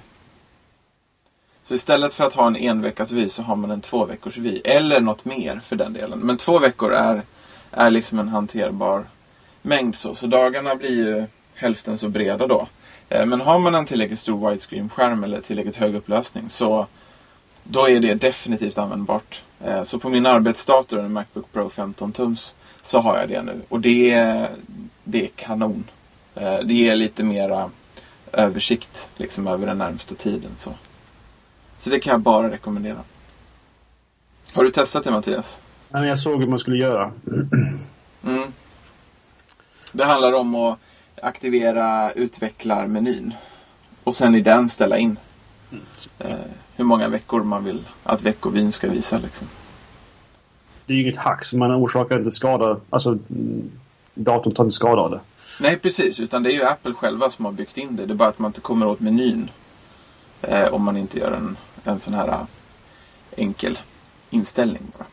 Så 1.65 1.75
istället 1.75 2.15
för 2.15 2.25
att 2.25 2.35
ha 2.35 2.47
en 2.47 2.57
enveckas 2.57 3.13
vy 3.13 3.29
så 3.29 3.43
har 3.43 3.57
man 3.57 3.71
en 3.71 3.81
två 3.81 4.05
veckors 4.05 4.39
vy. 4.39 4.61
Eller 4.65 5.01
något 5.01 5.25
mer 5.25 5.59
för 5.59 5.77
den 5.77 5.93
delen. 5.93 6.19
Men 6.19 6.37
två 6.37 6.59
veckor 6.59 6.93
är, 6.93 7.23
är 7.71 7.91
liksom 7.91 8.19
en 8.19 8.29
hanterbar 8.29 9.05
mängd. 9.63 9.97
Så, 9.97 10.15
så 10.15 10.27
dagarna 10.27 10.75
blir 10.75 10.91
ju 10.91 11.27
hälften 11.55 11.99
så 11.99 12.09
breda 12.09 12.47
då. 12.47 12.69
Eh, 13.09 13.27
men 13.27 13.41
har 13.41 13.59
man 13.59 13.75
en 13.75 13.87
tillräckligt 13.87 14.19
stor 14.19 14.51
widescreen-skärm 14.51 15.25
eller 15.25 15.41
tillräckligt 15.41 15.77
hög 15.77 15.95
upplösning 15.95 16.51
så 16.51 16.87
då 17.65 17.89
är 17.89 18.01
det 18.01 18.15
definitivt 18.15 18.79
användbart. 18.79 19.43
Eh, 19.65 19.83
så 19.83 19.99
på 19.99 20.09
min 20.09 20.27
arbetsdator, 20.27 20.99
en 20.99 21.13
Macbook 21.13 21.53
Pro 21.53 21.69
15 21.69 22.13
tums, 22.13 22.55
så 22.89 23.01
har 23.01 23.19
jag 23.19 23.29
det 23.29 23.43
nu. 23.43 23.61
Och 23.69 23.81
det 23.81 24.11
är, 24.11 24.51
det 25.05 25.25
är 25.25 25.29
kanon. 25.37 25.85
Eh, 26.35 26.59
Det 26.59 26.75
ger 26.75 26.97
lite 26.97 27.23
mera 27.25 27.71
översikt 28.33 29.09
liksom 29.17 29.47
över 29.47 29.67
den 29.67 29.79
närmsta 29.79 30.15
tiden. 30.15 30.51
Så. 30.59 30.75
Så 31.79 31.91
det 31.91 32.01
kan 32.01 32.11
jag 32.11 32.21
bara 32.21 32.51
rekommendera. 32.51 32.99
Har 34.57 34.65
du 34.65 34.71
testat 34.71 35.05
det 35.05 35.11
Mattias? 35.11 35.61
Nej, 35.89 36.09
jag 36.09 36.19
såg 36.19 36.41
hur 36.41 36.49
man 36.49 36.59
skulle 36.59 36.77
göra. 36.77 37.13
Mm. 38.27 38.53
Det 39.93 40.05
handlar 40.05 40.33
om 40.33 40.55
att 40.55 40.79
aktivera 41.23 42.13
utvecklarmenyn. 42.13 43.35
Och 44.05 44.15
sen 44.17 44.35
i 44.35 44.41
den 44.41 44.69
ställa 44.69 44.99
in 44.99 45.19
eh, 46.19 46.37
hur 46.77 46.85
många 46.85 47.09
veckor 47.09 47.43
man 47.43 47.65
vill 47.65 47.85
att 48.03 48.23
veckovyn 48.23 48.73
ska 48.73 48.89
visa. 48.91 49.19
Liksom. 49.19 49.49
Det 50.89 50.95
är 50.95 50.97
ju 50.97 51.03
inget 51.03 51.17
hack, 51.17 51.45
så 51.45 51.57
man 51.57 51.75
orsakar 51.75 52.19
inte 52.19 52.31
skada. 52.31 52.81
Alltså, 52.91 53.09
mm, 53.11 53.71
datorn 54.15 54.55
tar 54.55 54.65
inte 54.65 54.75
skada 54.75 55.03
av 55.03 55.11
det. 55.11 55.21
Nej, 55.61 55.77
precis. 55.77 56.21
Utan 56.21 56.43
det 56.43 56.51
är 56.51 56.55
ju 56.55 56.65
Apple 56.65 56.95
själva 56.95 57.31
som 57.31 57.45
har 57.45 57.53
byggt 57.53 57.79
in 57.79 57.97
det. 57.97 58.07
Det 58.07 58.13
är 58.13 58.15
bara 58.15 58.29
att 58.29 58.39
man 58.39 58.49
inte 58.49 58.61
kommer 58.61 58.87
åt 58.87 59.01
menyn. 59.01 59.51
Eh, 60.43 60.75
om 60.75 60.85
man 60.85 60.97
inte 60.97 61.19
gör 61.19 61.33
en, 61.33 61.57
en 61.85 62.01
sån 62.01 62.15
här 62.15 62.29
eh, 62.29 62.41
enkel 63.37 63.79
inställning 64.31 64.83
bara. 64.99 65.07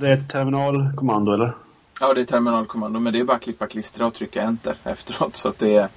Det 0.00 0.08
är 0.08 0.12
ett 0.12 0.28
terminalkommando 0.28 1.32
eller? 1.32 1.52
Ja, 2.00 2.14
det 2.14 2.20
är 2.20 2.24
terminalkommando. 2.24 3.00
Men 3.00 3.12
det 3.12 3.20
är 3.20 3.24
bara 3.24 3.36
att 3.36 3.42
klippa, 3.42 3.66
klistra 3.66 4.06
och 4.06 4.14
trycka 4.14 4.42
enter 4.42 4.76
efteråt. 4.84 5.36
Så 5.36 5.48
att 5.48 5.58
det 5.58 5.76
är, 5.76 5.88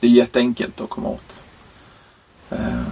det 0.00 0.06
är 0.06 0.10
jätteenkelt 0.10 0.80
att 0.80 0.88
komma 0.88 1.08
åt. 1.08 1.44
Eh, 2.50 2.82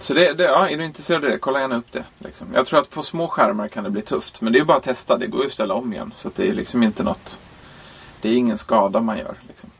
så 0.00 0.14
det, 0.14 0.32
det, 0.32 0.44
ja, 0.44 0.68
är 0.68 0.76
du 0.76 0.84
intresserad 0.84 1.24
av 1.24 1.30
det, 1.30 1.38
kolla 1.38 1.60
gärna 1.60 1.76
upp 1.76 1.92
det. 1.92 2.04
Liksom. 2.18 2.48
Jag 2.54 2.66
tror 2.66 2.80
att 2.80 2.90
på 2.90 3.02
små 3.02 3.28
skärmar 3.28 3.68
kan 3.68 3.84
det 3.84 3.90
bli 3.90 4.02
tufft. 4.02 4.40
Men 4.40 4.52
det 4.52 4.58
är 4.58 4.64
bara 4.64 4.76
att 4.76 4.82
testa. 4.82 5.18
Det 5.18 5.26
går 5.26 5.40
ju 5.40 5.46
att 5.46 5.52
ställa 5.52 5.74
om 5.74 5.92
igen. 5.92 6.12
Så 6.14 6.28
att 6.28 6.34
det 6.34 6.48
är 6.48 6.52
liksom 6.52 6.82
inte 6.82 7.02
något... 7.02 7.40
Det 8.20 8.28
är 8.28 8.34
ingen 8.34 8.58
skada 8.58 9.00
man 9.00 9.18
gör. 9.18 9.34
Liksom. 9.48 9.70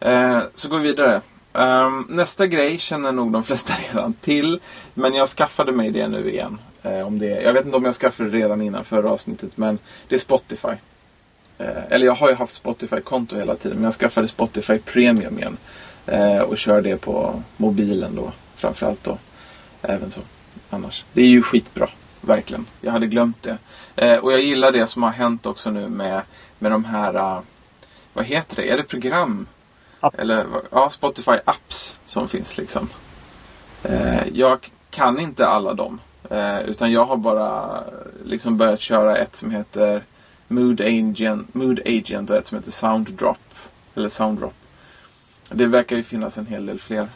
Eh, 0.00 0.40
så 0.54 0.68
går 0.68 0.78
vi 0.78 0.88
vidare. 0.88 1.20
Um, 1.52 2.06
nästa 2.08 2.46
grej 2.46 2.78
känner 2.78 3.12
nog 3.12 3.32
de 3.32 3.42
flesta 3.42 3.72
redan 3.92 4.12
till. 4.12 4.60
Men 4.94 5.14
jag 5.14 5.28
skaffade 5.28 5.72
mig 5.72 5.90
det 5.90 6.08
nu 6.08 6.30
igen. 6.30 6.58
Eh, 6.82 7.06
om 7.06 7.18
det, 7.18 7.26
jag 7.26 7.52
vet 7.52 7.64
inte 7.64 7.76
om 7.76 7.84
jag 7.84 7.94
skaffade 7.94 8.30
det 8.30 8.38
redan 8.38 8.62
innan 8.62 8.84
förra 8.84 9.10
avsnittet. 9.10 9.56
Men 9.56 9.78
det 10.08 10.14
är 10.14 10.18
Spotify. 10.18 10.72
Eh, 11.58 11.84
eller 11.90 12.06
jag 12.06 12.14
har 12.14 12.28
ju 12.28 12.34
haft 12.34 12.54
Spotify-konto 12.54 13.36
hela 13.36 13.56
tiden. 13.56 13.76
Men 13.76 13.84
jag 13.84 13.94
skaffade 13.94 14.28
Spotify 14.28 14.78
Premium 14.78 15.38
igen. 15.38 15.56
Eh, 16.06 16.40
och 16.40 16.58
kör 16.58 16.80
det 16.80 16.96
på 16.96 17.42
mobilen 17.56 18.16
då. 18.16 18.32
Framförallt 18.56 19.04
då. 19.04 19.18
Även 19.82 20.10
så. 20.10 20.20
Annars. 20.70 21.04
Det 21.12 21.22
är 21.22 21.28
ju 21.28 21.42
skitbra. 21.42 21.88
Verkligen. 22.20 22.66
Jag 22.80 22.92
hade 22.92 23.06
glömt 23.06 23.42
det. 23.42 23.58
Eh, 23.96 24.18
och 24.18 24.32
jag 24.32 24.40
gillar 24.40 24.72
det 24.72 24.86
som 24.86 25.02
har 25.02 25.10
hänt 25.10 25.46
också 25.46 25.70
nu 25.70 25.88
med, 25.88 26.22
med 26.58 26.72
de 26.72 26.84
här... 26.84 27.16
Uh, 27.16 27.40
vad 28.12 28.24
heter 28.24 28.56
det? 28.56 28.70
Är 28.70 28.76
det 28.76 28.82
program? 28.82 29.46
App. 30.00 30.14
Eller 30.18 30.46
ja, 30.70 30.90
Spotify 30.90 31.38
apps 31.44 31.98
som 32.04 32.28
finns 32.28 32.58
liksom. 32.58 32.88
Eh, 33.82 34.28
jag 34.32 34.70
kan 34.90 35.20
inte 35.20 35.46
alla 35.46 35.74
dem. 35.74 36.00
Eh, 36.30 36.60
utan 36.60 36.92
jag 36.92 37.04
har 37.04 37.16
bara 37.16 37.82
liksom 38.24 38.56
börjat 38.56 38.80
köra 38.80 39.16
ett 39.16 39.36
som 39.36 39.50
heter 39.50 40.02
Mood 40.48 40.80
Agent, 40.80 41.54
Mood 41.54 41.80
Agent 41.86 42.30
och 42.30 42.36
ett 42.36 42.46
som 42.46 42.58
heter 42.58 42.70
Sounddrop. 42.70 43.38
Eller 43.94 44.08
Sounddrop. 44.08 44.54
Det 45.48 45.66
verkar 45.66 45.96
ju 45.96 46.02
finnas 46.02 46.38
en 46.38 46.46
hel 46.46 46.66
del 46.66 46.80
fler. 46.80 47.08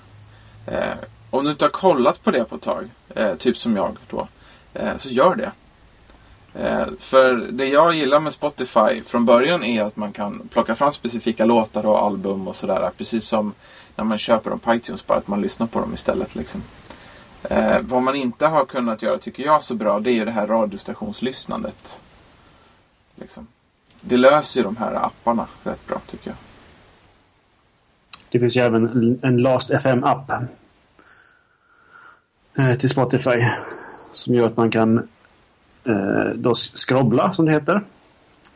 Om 1.31 1.45
du 1.45 1.51
inte 1.51 1.65
har 1.65 1.71
kollat 1.71 2.23
på 2.23 2.31
det 2.31 2.45
på 2.45 2.55
ett 2.57 2.63
tag, 2.63 2.89
eh, 3.09 3.35
typ 3.35 3.57
som 3.57 3.77
jag 3.77 3.97
då, 4.11 4.29
eh, 4.75 4.97
så 4.97 5.09
gör 5.09 5.35
det. 5.35 5.53
Eh, 6.55 6.87
för 6.99 7.35
det 7.35 7.67
jag 7.67 7.95
gillar 7.95 8.21
med 8.21 8.33
Spotify 8.33 9.03
från 9.05 9.25
början 9.27 9.65
är 9.65 9.83
att 9.83 9.97
man 9.97 10.13
kan 10.13 10.49
plocka 10.53 10.75
fram 10.75 10.93
specifika 10.93 11.45
låtar 11.45 11.87
och 11.87 12.03
album 12.03 12.49
och 12.49 12.57
sådär. 12.57 12.91
Precis 12.97 13.25
som 13.25 13.55
när 13.97 14.05
man 14.05 14.19
köper 14.19 14.51
dem 14.51 14.59
på 14.59 14.75
iTunes, 14.75 15.07
bara 15.07 15.19
att 15.19 15.29
man 15.29 15.41
lyssnar 15.41 15.67
på 15.67 15.81
dem 15.81 15.95
istället. 15.95 16.35
Liksom. 16.35 16.63
Eh, 17.43 17.79
vad 17.81 18.03
man 18.03 18.17
inte 18.17 18.47
har 18.47 18.65
kunnat 18.65 19.03
göra, 19.03 19.19
tycker 19.19 19.43
jag, 19.43 19.63
så 19.63 19.75
bra, 19.75 20.01
det 20.01 20.11
är 20.11 20.15
ju 20.15 20.25
det 20.25 20.31
här 20.31 20.47
radiostationslyssnandet. 20.47 22.01
Liksom. 23.15 23.47
Det 24.01 24.17
löser 24.17 24.61
ju 24.61 24.65
de 24.65 24.77
här 24.77 24.95
apparna 24.95 25.47
rätt 25.63 25.87
bra, 25.87 26.01
tycker 26.07 26.31
jag. 26.31 26.37
Det 28.31 28.41
finns 28.41 28.57
ju 28.57 28.61
även 28.61 29.19
en 29.23 29.37
Last 29.37 29.71
FM-app. 29.71 30.33
Eh, 32.59 32.75
till 32.75 32.89
Spotify. 32.89 33.45
Som 34.13 34.35
gör 34.35 34.47
att 34.47 34.57
man 34.57 34.71
kan 34.71 34.99
eh, 35.85 36.35
då 36.35 36.55
skrobbla, 36.55 37.33
som 37.33 37.47
det 37.47 37.53
heter. 37.53 37.75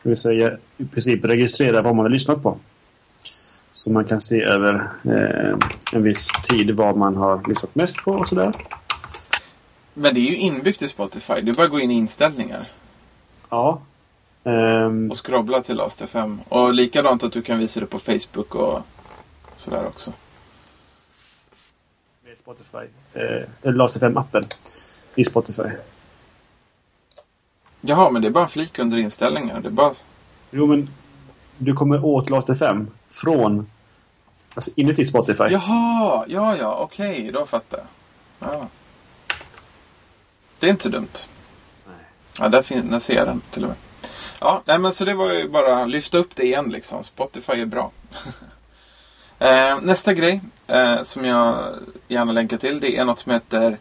Det 0.03 0.09
vill 0.09 0.17
säga 0.17 0.59
i 0.77 0.85
princip 0.85 1.25
registrera 1.25 1.83
vad 1.83 1.97
man 1.97 2.05
har 2.05 2.11
lyssnat 2.11 2.43
på. 2.43 2.59
Så 3.73 3.91
man 3.91 4.05
kan 4.05 4.21
se 4.21 4.43
över 4.43 4.75
eh, 5.05 5.59
en 5.93 6.03
viss 6.03 6.29
tid 6.49 6.71
vad 6.71 6.97
man 6.97 7.17
har 7.17 7.49
lyssnat 7.49 7.75
mest 7.75 7.97
på 7.97 8.13
och 8.13 8.29
sådär. 8.29 8.53
Men 9.95 10.15
det 10.15 10.21
är 10.21 10.31
ju 10.31 10.37
inbyggt 10.37 10.83
i 10.83 10.89
Spotify. 10.89 11.33
Är 11.33 11.55
bara 11.55 11.69
gå 11.69 11.81
in 11.81 11.91
i 11.91 11.95
inställningar. 11.95 12.69
Ja. 13.51 13.81
Ehm, 14.45 15.11
Och 15.11 15.27
scrobbla 15.27 15.63
till 15.63 15.77
Last 15.77 16.03
FM. 16.03 16.41
Och 16.49 16.75
likadant 16.75 17.23
att 17.23 17.33
du 17.33 17.43
kan 17.43 17.59
visa 17.59 17.81
det 17.81 17.87
på 17.87 17.99
Facebook 17.99 18.55
och 18.55 18.83
sådär 19.57 19.87
också. 19.87 20.13
Spotify. 22.37 22.87
Eh, 23.15 23.73
Last 23.75 23.97
FM-appen 23.97 24.43
i 25.15 25.25
Spotify. 25.25 25.63
Jaha, 27.81 28.11
men 28.11 28.23
det 28.23 28.29
är 28.29 28.31
bara 28.33 28.45
en 28.45 28.51
flik 28.51 28.79
under 28.79 28.99
inställningar. 28.99 29.61
Det 29.61 29.69
är 29.69 29.71
bara... 29.71 29.95
Jo, 30.51 30.67
men 30.67 30.89
du 31.59 31.73
kommer 31.73 32.05
åt 32.05 32.31
Last 32.31 32.51
FM 32.51 32.91
från 33.09 33.71
alltså 34.55 34.71
inuti 34.77 35.05
Spotify. 35.07 35.45
Jaha, 35.51 36.25
ja, 36.29 36.57
ja, 36.57 36.77
okej, 36.77 37.31
då 37.33 37.47
fattar 37.47 37.79
jag. 37.79 38.49
Ja. 38.55 38.69
Det 40.59 40.67
är 40.67 40.71
inte 40.71 40.89
dumt. 40.89 41.09
Nej. 41.87 41.97
Ja, 42.39 42.49
där, 42.49 42.63
fin- 42.63 42.91
där 42.91 42.99
ser 42.99 43.15
jag 43.15 43.27
den 43.27 43.41
till 43.51 43.63
och 43.63 43.69
med. 43.69 43.77
Ja, 44.41 44.63
nej, 44.65 44.79
men 44.79 44.93
så 44.93 45.05
det 45.05 45.15
var 45.15 45.33
ju 45.33 45.49
bara 45.49 45.85
lyfta 45.87 46.19
upp 46.19 46.37
det 46.37 46.45
igen 46.45 46.71
liksom. 46.71 47.05
Spotify 47.05 47.53
är 47.53 47.67
bra. 47.67 47.91
eh, 49.39 49.81
nästa 49.83 50.15
grej 50.15 50.41
eh, 50.67 51.03
som 51.03 51.25
jag 51.25 51.75
gärna 52.09 52.33
länkar 52.33 52.57
till 52.57 52.81
det 52.81 52.97
är 52.97 53.05
något 53.05 53.19
som 53.19 53.33
heter 53.33 53.79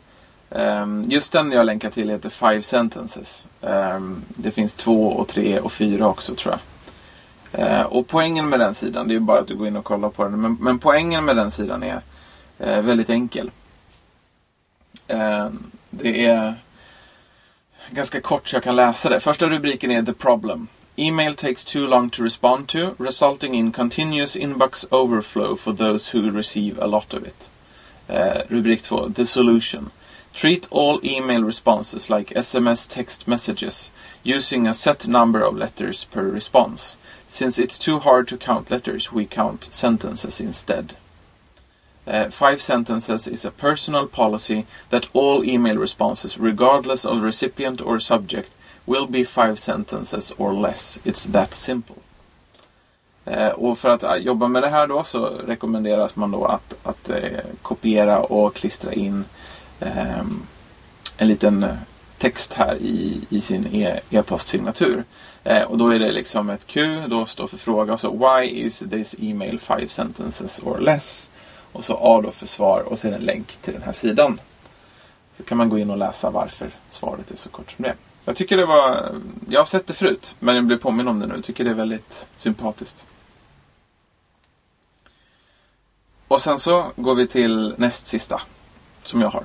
eh, 0.49 0.85
Just 1.07 1.31
den 1.31 1.51
jag 1.51 1.65
länkar 1.65 1.89
till 1.89 2.09
heter 2.09 2.29
Five 2.29 2.61
Sentences. 2.61 3.47
Ehm, 3.61 4.21
det 4.27 4.51
finns 4.51 4.75
två 4.75 5.07
och 5.07 5.27
tre 5.27 5.59
och 5.59 5.71
fyra 5.71 6.07
också 6.07 6.35
tror 6.35 6.53
jag. 6.53 6.59
Eh, 7.53 7.81
och 7.81 8.07
poängen 8.07 8.49
med 8.49 8.59
den 8.59 8.75
sidan, 8.75 9.07
det 9.07 9.11
är 9.11 9.15
ju 9.15 9.19
bara 9.19 9.39
att 9.39 9.47
du 9.47 9.55
går 9.55 9.67
in 9.67 9.75
och 9.75 9.85
kollar 9.85 10.09
på 10.09 10.23
den. 10.23 10.41
Men, 10.41 10.57
men 10.59 10.79
poängen 10.79 11.25
med 11.25 11.35
den 11.35 11.51
sidan 11.51 11.83
är 11.83 12.01
eh, 12.59 12.81
väldigt 12.81 13.09
enkel. 13.09 13.51
Eh, 15.07 15.49
det 15.89 16.25
är 16.25 16.55
ganska 17.89 18.21
kort 18.21 18.47
så 18.47 18.55
jag 18.55 18.63
kan 18.63 18.75
läsa 18.75 19.09
det. 19.09 19.19
Första 19.19 19.45
rubriken 19.45 19.91
är 19.91 20.03
The 20.03 20.13
Problem. 20.13 20.67
Email 20.97 21.33
takes 21.33 21.65
too 21.65 21.87
long 21.87 22.11
to 22.11 22.21
respond 22.21 22.69
to, 22.69 22.95
resulting 22.99 23.55
in 23.55 23.71
continuous 23.71 24.35
inbox 24.35 24.85
overflow 24.91 25.55
for 25.55 25.73
those 25.73 26.09
who 26.09 26.29
receive 26.29 26.77
a 26.77 26.85
lot 26.85 27.15
of 27.15 27.25
it. 27.25 27.49
Eh, 28.07 28.43
rubrik 28.49 28.83
2. 28.83 29.09
The 29.09 29.25
solution. 29.25 29.89
Treat 30.35 30.67
all 30.71 30.99
email 31.03 31.43
responses 31.43 32.11
like 32.11 32.29
SMS 32.35 32.87
text 32.87 33.27
messages 33.27 33.91
using 34.23 34.67
a 34.67 34.73
set 34.73 35.07
number 35.07 35.41
of 35.41 35.55
letters 35.55 36.03
per 36.03 36.27
response. 36.27 36.97
Since 37.27 37.57
it's 37.57 37.79
too 37.79 37.97
hard 37.99 38.27
to 38.27 38.37
count 38.37 38.69
letters, 38.69 39.11
we 39.11 39.25
count 39.25 39.69
sentences 39.71 40.39
instead. 40.39 40.95
Uh, 42.05 42.29
five 42.29 42.61
sentences 42.61 43.27
is 43.27 43.45
a 43.45 43.51
personal 43.51 44.05
policy 44.07 44.67
that 44.89 45.07
all 45.13 45.43
email 45.43 45.77
responses, 45.77 46.37
regardless 46.37 47.03
of 47.05 47.23
recipient 47.23 47.81
or 47.81 47.99
subject, 47.99 48.51
will 48.85 49.07
be 49.07 49.25
five 49.25 49.55
sentences 49.55 50.33
or 50.37 50.53
less. 50.53 50.99
It's 51.03 51.31
that 51.31 51.53
simple. 51.53 51.95
Eh, 53.25 53.47
och 53.47 53.77
för 53.77 53.89
att 53.89 54.03
eh, 54.03 54.15
jobba 54.15 54.47
med 54.47 54.63
det 54.63 54.69
här 54.69 54.87
då 54.87 55.03
så 55.03 55.25
rekommenderas 55.25 56.15
man 56.15 56.31
då 56.31 56.45
att, 56.45 56.75
att 56.83 57.09
eh, 57.09 57.39
kopiera 57.61 58.19
och 58.19 58.55
klistra 58.55 58.93
in 58.93 59.25
eh, 59.79 60.19
en 61.17 61.27
liten 61.27 61.63
eh, 61.63 61.75
text 62.17 62.53
här 62.53 62.75
i, 62.75 63.21
i 63.29 63.41
sin 63.41 63.67
e- 63.75 63.99
e-postsignatur. 64.09 65.03
Eh, 65.43 65.63
och 65.63 65.77
då 65.77 65.89
är 65.89 65.99
det 65.99 66.11
liksom 66.11 66.49
ett 66.49 66.67
Q, 66.67 67.03
då 67.07 67.25
står 67.25 67.47
för 67.47 67.57
fråga 67.57 67.93
och 67.93 67.99
så 67.99 68.11
Why 68.11 68.47
is 68.47 68.79
this 68.79 69.15
email 69.19 69.59
five 69.59 69.87
sentences 69.87 70.59
or 70.59 70.79
less? 70.79 71.29
Och 71.71 71.83
så 71.83 71.97
A 72.01 72.21
då 72.21 72.31
för 72.31 72.47
svar 72.47 72.79
och 72.79 72.99
sen 72.99 73.13
en 73.13 73.21
länk 73.21 73.47
till 73.55 73.73
den 73.73 73.83
här 73.83 73.91
sidan. 73.91 74.39
Så 75.37 75.43
kan 75.43 75.57
man 75.57 75.69
gå 75.69 75.77
in 75.79 75.89
och 75.89 75.97
läsa 75.97 76.29
varför 76.29 76.69
svaret 76.89 77.31
är 77.31 77.35
så 77.35 77.49
kort 77.49 77.71
som 77.71 77.83
det 77.83 77.89
är. 77.89 77.95
Jag 78.25 78.35
tycker 78.35 78.57
det 78.57 78.65
var... 78.65 79.15
Jag 79.49 79.59
har 79.59 79.65
sett 79.65 79.87
det 79.87 79.93
förut, 79.93 80.35
men 80.39 80.55
jag 80.55 80.65
blev 80.65 80.77
påminn 80.77 81.07
om 81.07 81.19
det 81.19 81.27
nu. 81.27 81.35
Jag 81.35 81.43
tycker 81.43 81.63
det 81.63 81.69
är 81.69 81.75
väldigt 81.75 82.27
sympatiskt. 82.37 83.05
Och 86.27 86.41
sen 86.41 86.59
så 86.59 86.91
går 86.95 87.15
vi 87.15 87.27
till 87.27 87.73
näst 87.77 88.07
sista. 88.07 88.41
Som 89.03 89.21
jag 89.21 89.29
har. 89.29 89.43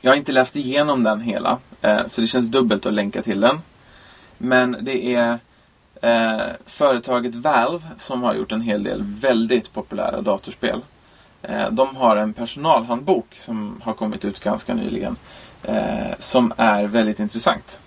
Jag 0.00 0.10
har 0.10 0.16
inte 0.16 0.32
läst 0.32 0.56
igenom 0.56 1.04
den 1.04 1.20
hela. 1.20 1.58
Eh, 1.82 2.06
så 2.06 2.20
det 2.20 2.26
känns 2.26 2.48
dubbelt 2.48 2.86
att 2.86 2.92
länka 2.92 3.22
till 3.22 3.40
den. 3.40 3.60
Men 4.38 4.76
det 4.80 5.14
är 5.14 5.38
eh, 6.02 6.46
företaget 6.66 7.34
Valve 7.34 7.84
som 7.98 8.22
har 8.22 8.34
gjort 8.34 8.52
en 8.52 8.60
hel 8.60 8.82
del 8.82 9.02
väldigt 9.02 9.72
populära 9.72 10.20
datorspel. 10.20 10.80
Eh, 11.42 11.70
de 11.70 11.96
har 11.96 12.16
en 12.16 12.32
personalhandbok 12.32 13.36
som 13.38 13.80
har 13.84 13.92
kommit 13.92 14.24
ut 14.24 14.40
ganska 14.40 14.74
nyligen. 14.74 15.16
Eh, 15.62 16.10
som 16.18 16.52
är 16.56 16.84
väldigt 16.84 17.20
intressant. 17.20 17.80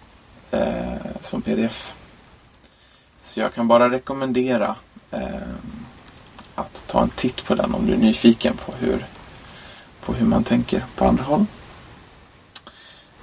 Eh, 0.52 0.94
som 1.22 1.42
pdf. 1.42 1.94
Så 3.24 3.40
jag 3.40 3.54
kan 3.54 3.68
bara 3.68 3.90
rekommendera 3.90 4.76
eh, 5.12 5.30
att 6.56 6.88
ta 6.88 7.02
en 7.02 7.10
titt 7.10 7.46
på 7.46 7.56
den 7.56 7.76
om 7.76 7.86
du 7.86 7.94
är 7.94 7.98
nyfiken 7.98 8.58
på 8.66 8.72
hur, 8.80 9.06
på 10.06 10.14
hur 10.14 10.26
man 10.26 10.44
tänker 10.44 10.86
på 10.96 11.06
andra 11.06 11.24
håll. 11.24 11.46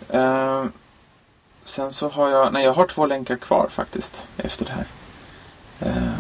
Eh, 0.09 0.65
sen 1.65 1.93
så 1.93 2.09
har 2.09 2.29
jag, 2.29 2.53
nej 2.53 2.65
jag 2.65 2.73
har 2.75 2.87
två 2.87 3.07
länkar 3.07 3.37
kvar 3.37 3.67
faktiskt 3.71 4.27
efter 4.37 4.65
det 4.65 4.73
här. 4.73 4.87
Eh, 5.81 6.13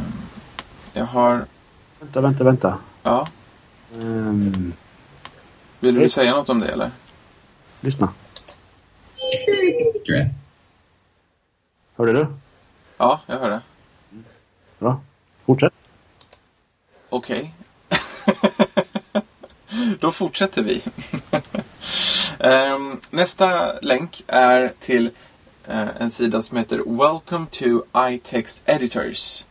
Jag 0.92 1.04
har... 1.04 1.44
Vänta, 2.00 2.20
vänta, 2.20 2.44
vänta. 2.44 2.78
Ja. 3.02 3.26
Ehm, 3.94 4.72
Vill 5.80 5.94
du 5.94 6.08
säga 6.10 6.36
något 6.36 6.48
om 6.48 6.60
det 6.60 6.68
eller? 6.68 6.90
Lyssna. 7.80 8.12
Hörde 11.96 12.12
du? 12.12 12.26
Ja, 12.96 13.20
jag 13.26 13.38
hör 13.38 13.50
det. 13.50 13.60
Bra. 14.78 15.00
Fortsätt. 15.46 15.72
Okej. 17.08 17.54
Då 20.00 20.12
fortsätter 20.12 20.62
vi. 20.62 20.82
Ehm, 22.38 23.00
nästa 23.10 23.78
länk 23.80 24.24
är 24.26 24.72
till 24.78 25.10
eh, 25.66 25.88
en 25.98 26.10
sida 26.10 26.42
som 26.42 26.56
heter 26.56 26.82
Welcome 26.86 27.46
to 27.50 27.82
iText 27.96 28.62
Editors. 28.66 29.44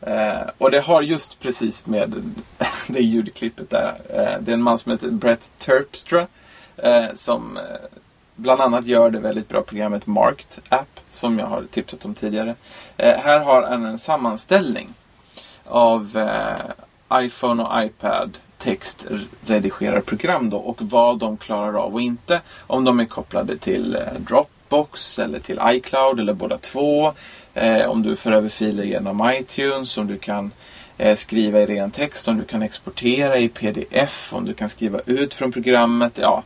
Eh, 0.00 0.42
och 0.58 0.70
det 0.70 0.80
har 0.80 1.02
just 1.02 1.40
precis 1.40 1.86
med 1.86 2.34
det 2.86 3.00
ljudklippet 3.00 3.70
där. 3.70 4.00
Eh, 4.10 4.40
det 4.40 4.50
är 4.50 4.54
en 4.54 4.62
man 4.62 4.78
som 4.78 4.92
heter 4.92 5.10
Brett 5.10 5.52
Terpstra 5.58 6.26
eh, 6.76 7.06
som 7.14 7.56
eh, 7.56 7.62
bland 8.34 8.60
annat 8.60 8.86
gör 8.86 9.10
det 9.10 9.18
väldigt 9.18 9.48
bra 9.48 9.62
programmet 9.62 10.06
Marked 10.06 10.62
App 10.68 11.00
som 11.12 11.38
jag 11.38 11.46
har 11.46 11.64
tipsat 11.70 12.04
om 12.04 12.14
tidigare. 12.14 12.54
Eh, 12.96 13.18
här 13.18 13.40
har 13.40 13.62
han 13.62 13.84
en 13.84 13.98
sammanställning 13.98 14.88
av 15.64 16.16
eh, 16.16 17.24
iPhone 17.24 17.62
och 17.62 17.84
iPad 17.84 18.38
textredigerarprogram 18.58 20.50
då 20.50 20.56
och 20.56 20.82
vad 20.82 21.18
de 21.18 21.36
klarar 21.36 21.74
av 21.84 21.94
och 21.94 22.00
inte. 22.00 22.40
Om 22.58 22.84
de 22.84 23.00
är 23.00 23.04
kopplade 23.04 23.56
till 23.56 23.96
eh, 23.96 24.02
Dropbox 24.18 25.18
eller 25.18 25.40
till 25.40 25.60
iCloud 25.64 26.20
eller 26.20 26.32
båda 26.32 26.58
två. 26.58 27.12
Eh, 27.54 27.90
om 27.90 28.02
du 28.02 28.16
för 28.16 28.32
över 28.32 28.48
filer 28.48 28.84
genom 28.84 29.32
iTunes, 29.34 29.98
om 29.98 30.06
du 30.06 30.18
kan 30.18 30.50
eh, 30.98 31.16
skriva 31.16 31.60
i 31.60 31.66
ren 31.66 31.90
text, 31.90 32.28
om 32.28 32.38
du 32.38 32.44
kan 32.44 32.62
exportera 32.62 33.38
i 33.38 33.48
pdf, 33.48 34.32
om 34.32 34.44
du 34.44 34.54
kan 34.54 34.68
skriva 34.68 35.00
ut 35.06 35.34
från 35.34 35.52
programmet. 35.52 36.18
Ja, 36.22 36.42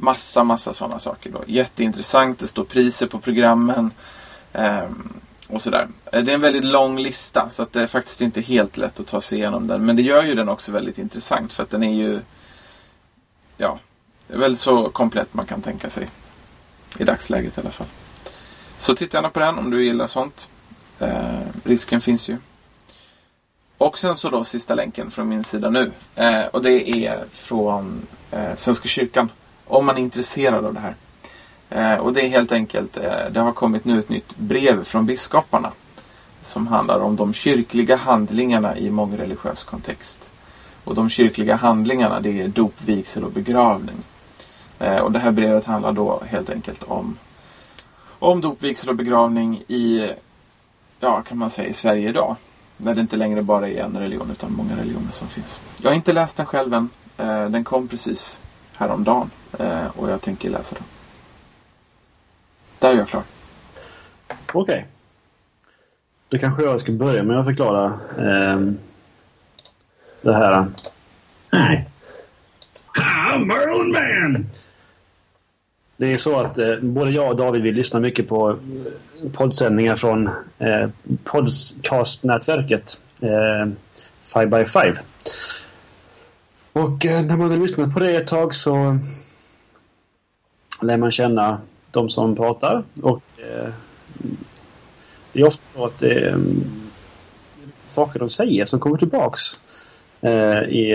massa, 0.00 0.44
massa 0.44 0.72
sådana 0.72 0.98
saker. 0.98 1.30
Då. 1.30 1.44
Jätteintressant. 1.46 2.38
Det 2.38 2.46
står 2.46 2.64
priser 2.64 3.06
på 3.06 3.18
programmen. 3.18 3.90
Ehm, 4.52 5.12
och 5.48 5.62
sådär. 5.62 5.88
Eh, 6.12 6.22
det 6.22 6.30
är 6.30 6.34
en 6.34 6.40
väldigt 6.40 6.64
lång 6.64 6.98
lista 6.98 7.50
så 7.50 7.62
att 7.62 7.72
det 7.72 7.82
är 7.82 7.86
faktiskt 7.86 8.20
inte 8.20 8.40
helt 8.40 8.76
lätt 8.76 9.00
att 9.00 9.06
ta 9.06 9.20
sig 9.20 9.38
igenom 9.38 9.66
den. 9.66 9.86
Men 9.86 9.96
det 9.96 10.02
gör 10.02 10.22
ju 10.22 10.34
den 10.34 10.48
också 10.48 10.72
väldigt 10.72 10.98
intressant 10.98 11.52
för 11.52 11.62
att 11.62 11.70
den 11.70 11.82
är 11.82 11.94
ju 11.94 12.20
Ja, 13.60 13.78
det 14.26 14.34
är 14.34 14.38
väl 14.38 14.56
så 14.56 14.88
komplett 14.88 15.34
man 15.34 15.46
kan 15.46 15.62
tänka 15.62 15.90
sig. 15.90 16.08
I 16.98 17.04
dagsläget 17.04 17.58
i 17.58 17.60
alla 17.60 17.70
fall. 17.70 17.86
Så 18.78 18.94
titta 18.94 19.18
gärna 19.18 19.30
på 19.30 19.40
den 19.40 19.58
om 19.58 19.70
du 19.70 19.84
gillar 19.84 20.06
sånt. 20.06 20.50
Eh, 20.98 21.40
risken 21.64 22.00
finns 22.00 22.28
ju. 22.28 22.36
Och 23.78 23.98
sen 23.98 24.16
så 24.16 24.30
då 24.30 24.44
sista 24.44 24.74
länken 24.74 25.10
från 25.10 25.28
min 25.28 25.44
sida 25.44 25.70
nu. 25.70 25.92
Eh, 26.14 26.44
och 26.44 26.62
det 26.62 26.88
är 27.06 27.24
från 27.30 28.06
eh, 28.30 28.56
Svenska 28.56 28.88
kyrkan. 28.88 29.28
Om 29.70 29.86
man 29.86 29.96
är 29.96 30.00
intresserad 30.00 30.64
av 30.64 30.74
det 30.74 30.80
här. 30.80 30.94
Eh, 31.70 31.98
och 31.98 32.12
det 32.12 32.20
är 32.20 32.28
helt 32.28 32.52
enkelt, 32.52 32.96
eh, 32.96 33.30
det 33.32 33.40
har 33.40 33.52
kommit 33.52 33.84
nu 33.84 33.98
ett 33.98 34.08
nytt 34.08 34.36
brev 34.36 34.84
från 34.84 35.06
biskoparna. 35.06 35.70
Som 36.42 36.66
handlar 36.66 37.00
om 37.00 37.16
de 37.16 37.34
kyrkliga 37.34 37.96
handlingarna 37.96 38.76
i 38.76 38.90
mångreligiös 38.90 39.64
kontext. 39.64 40.30
Och 40.84 40.94
de 40.94 41.10
kyrkliga 41.10 41.56
handlingarna 41.56 42.20
det 42.20 42.40
är 42.40 42.48
dop, 42.48 42.74
vigsel 42.84 43.24
och 43.24 43.32
begravning. 43.32 43.96
Eh, 44.78 44.98
och 44.98 45.12
det 45.12 45.18
här 45.18 45.30
brevet 45.30 45.64
handlar 45.64 45.92
då 45.92 46.22
helt 46.26 46.50
enkelt 46.50 46.82
om, 46.82 47.18
om 48.18 48.40
dop, 48.40 48.62
vigsel 48.62 48.88
och 48.88 48.96
begravning 48.96 49.62
i, 49.68 50.10
ja 51.00 51.22
kan 51.22 51.38
man 51.38 51.50
säga 51.50 51.68
i 51.68 51.72
Sverige 51.72 52.08
idag. 52.08 52.36
När 52.76 52.94
det 52.94 53.00
inte 53.00 53.16
längre 53.16 53.42
bara 53.42 53.68
är 53.68 53.82
en 53.82 53.98
religion 53.98 54.30
utan 54.30 54.52
många 54.52 54.76
religioner 54.76 55.12
som 55.12 55.28
finns. 55.28 55.60
Jag 55.82 55.90
har 55.90 55.94
inte 55.94 56.12
läst 56.12 56.36
den 56.36 56.46
själv 56.46 56.74
än. 56.74 56.88
Eh, 57.18 57.48
den 57.48 57.64
kom 57.64 57.88
precis 57.88 58.42
häromdagen. 58.80 59.30
Eh, 59.58 59.86
och 59.86 60.10
jag 60.10 60.20
tänker 60.20 60.50
läsa 60.50 60.74
den. 60.74 60.84
Där 62.78 62.92
är 62.92 62.98
jag 62.98 63.08
klar. 63.08 63.22
Okej. 64.52 64.86
Då 66.28 66.38
kanske 66.38 66.62
jag 66.62 66.80
ska 66.80 66.92
börja 66.92 67.22
med 67.22 67.40
att 67.40 67.46
förklara 67.46 67.84
eh, 68.18 68.60
det 70.22 70.34
här. 70.34 70.66
Nej. 71.50 71.88
I'm 72.98 73.44
Merlin 73.44 73.92
Man! 73.92 74.46
Det 75.96 76.12
är 76.12 76.16
så 76.16 76.40
att 76.40 76.58
eh, 76.58 76.76
både 76.80 77.10
jag 77.10 77.28
och 77.28 77.36
David 77.36 77.62
vill 77.62 77.74
lyssna 77.74 78.00
mycket 78.00 78.28
på 78.28 78.50
eh, 78.50 79.30
poddsändningar 79.32 79.96
från 79.96 80.30
eh, 80.58 80.88
podcastnätverket 81.24 83.00
eh, 83.22 83.68
5by5. 84.22 84.98
Och 86.72 87.06
eh, 87.06 87.24
när 87.24 87.36
man 87.36 87.50
har 87.50 87.58
lyssnat 87.58 87.94
på 87.94 88.00
det 88.00 88.16
ett 88.16 88.26
tag 88.26 88.54
så 88.54 88.98
lär 90.82 90.96
man 90.96 91.10
känna 91.10 91.60
de 91.90 92.08
som 92.08 92.36
pratar. 92.36 92.84
Och 93.02 93.22
eh, 93.36 93.72
det 95.32 95.40
är 95.40 95.46
ofta 95.46 95.62
så 95.74 95.84
att 95.84 95.98
det 95.98 96.12
är 96.12 96.40
saker 97.88 98.18
de 98.18 98.30
säger 98.30 98.64
som 98.64 98.80
kommer 98.80 98.96
tillbaks 98.96 99.40
i 100.68 100.94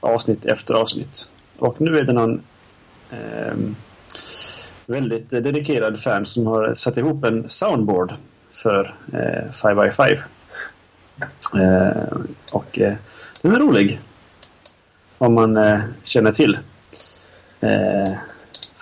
avsnitt 0.00 0.44
efter 0.44 0.74
avsnitt. 0.74 1.30
Och 1.58 1.80
nu 1.80 1.98
är 1.98 2.04
det 2.04 2.12
någon 2.12 2.42
väldigt 4.86 5.30
dedikerad 5.30 6.00
fan 6.00 6.26
som 6.26 6.46
har 6.46 6.74
satt 6.74 6.96
ihop 6.96 7.24
en 7.24 7.48
soundboard 7.48 8.12
för 8.62 8.94
eh, 9.12 9.50
5by5. 9.50 10.18
Och 12.52 12.78
eh, 12.78 12.94
den 13.42 13.52
är 13.52 13.58
rolig. 13.58 14.00
Om 15.18 15.34
man 15.34 15.56
eh, 15.56 15.80
känner 16.02 16.32
till 16.32 16.58
eh, 17.60 18.14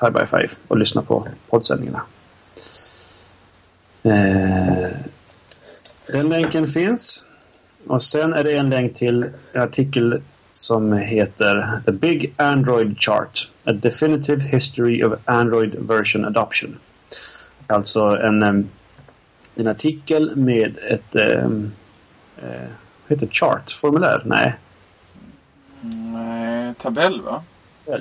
5by5 0.00 0.58
och 0.68 0.78
lyssnar 0.78 1.02
på 1.02 1.28
poddsändningarna. 1.50 2.02
Eh, 4.02 4.90
den 6.06 6.28
länken 6.28 6.66
finns. 6.66 7.26
Och 7.86 8.02
sen 8.02 8.32
är 8.32 8.44
det 8.44 8.56
en 8.56 8.70
länk 8.70 8.94
till 8.94 9.26
en 9.52 9.62
artikel 9.62 10.22
som 10.50 10.92
heter 10.92 11.80
The 11.84 11.92
Big 11.92 12.34
Android 12.36 13.00
Chart. 13.00 13.48
A 13.64 13.72
Definitive 13.72 14.42
History 14.42 15.04
of 15.04 15.12
Android 15.24 15.74
Version 15.74 16.24
Adoption. 16.24 16.78
Alltså 17.66 18.00
en, 18.00 18.42
eh, 18.42 18.64
en 19.54 19.66
artikel 19.66 20.36
med 20.36 20.78
ett 20.90 21.16
eh, 21.16 21.44
eh 22.36 22.68
vad 23.06 23.18
heter 23.18 23.26
det? 23.26 23.32
chart? 23.32 23.70
Formulär? 23.70 24.22
Nej, 24.24 24.54
tabell 26.74 27.20
va? 27.22 27.42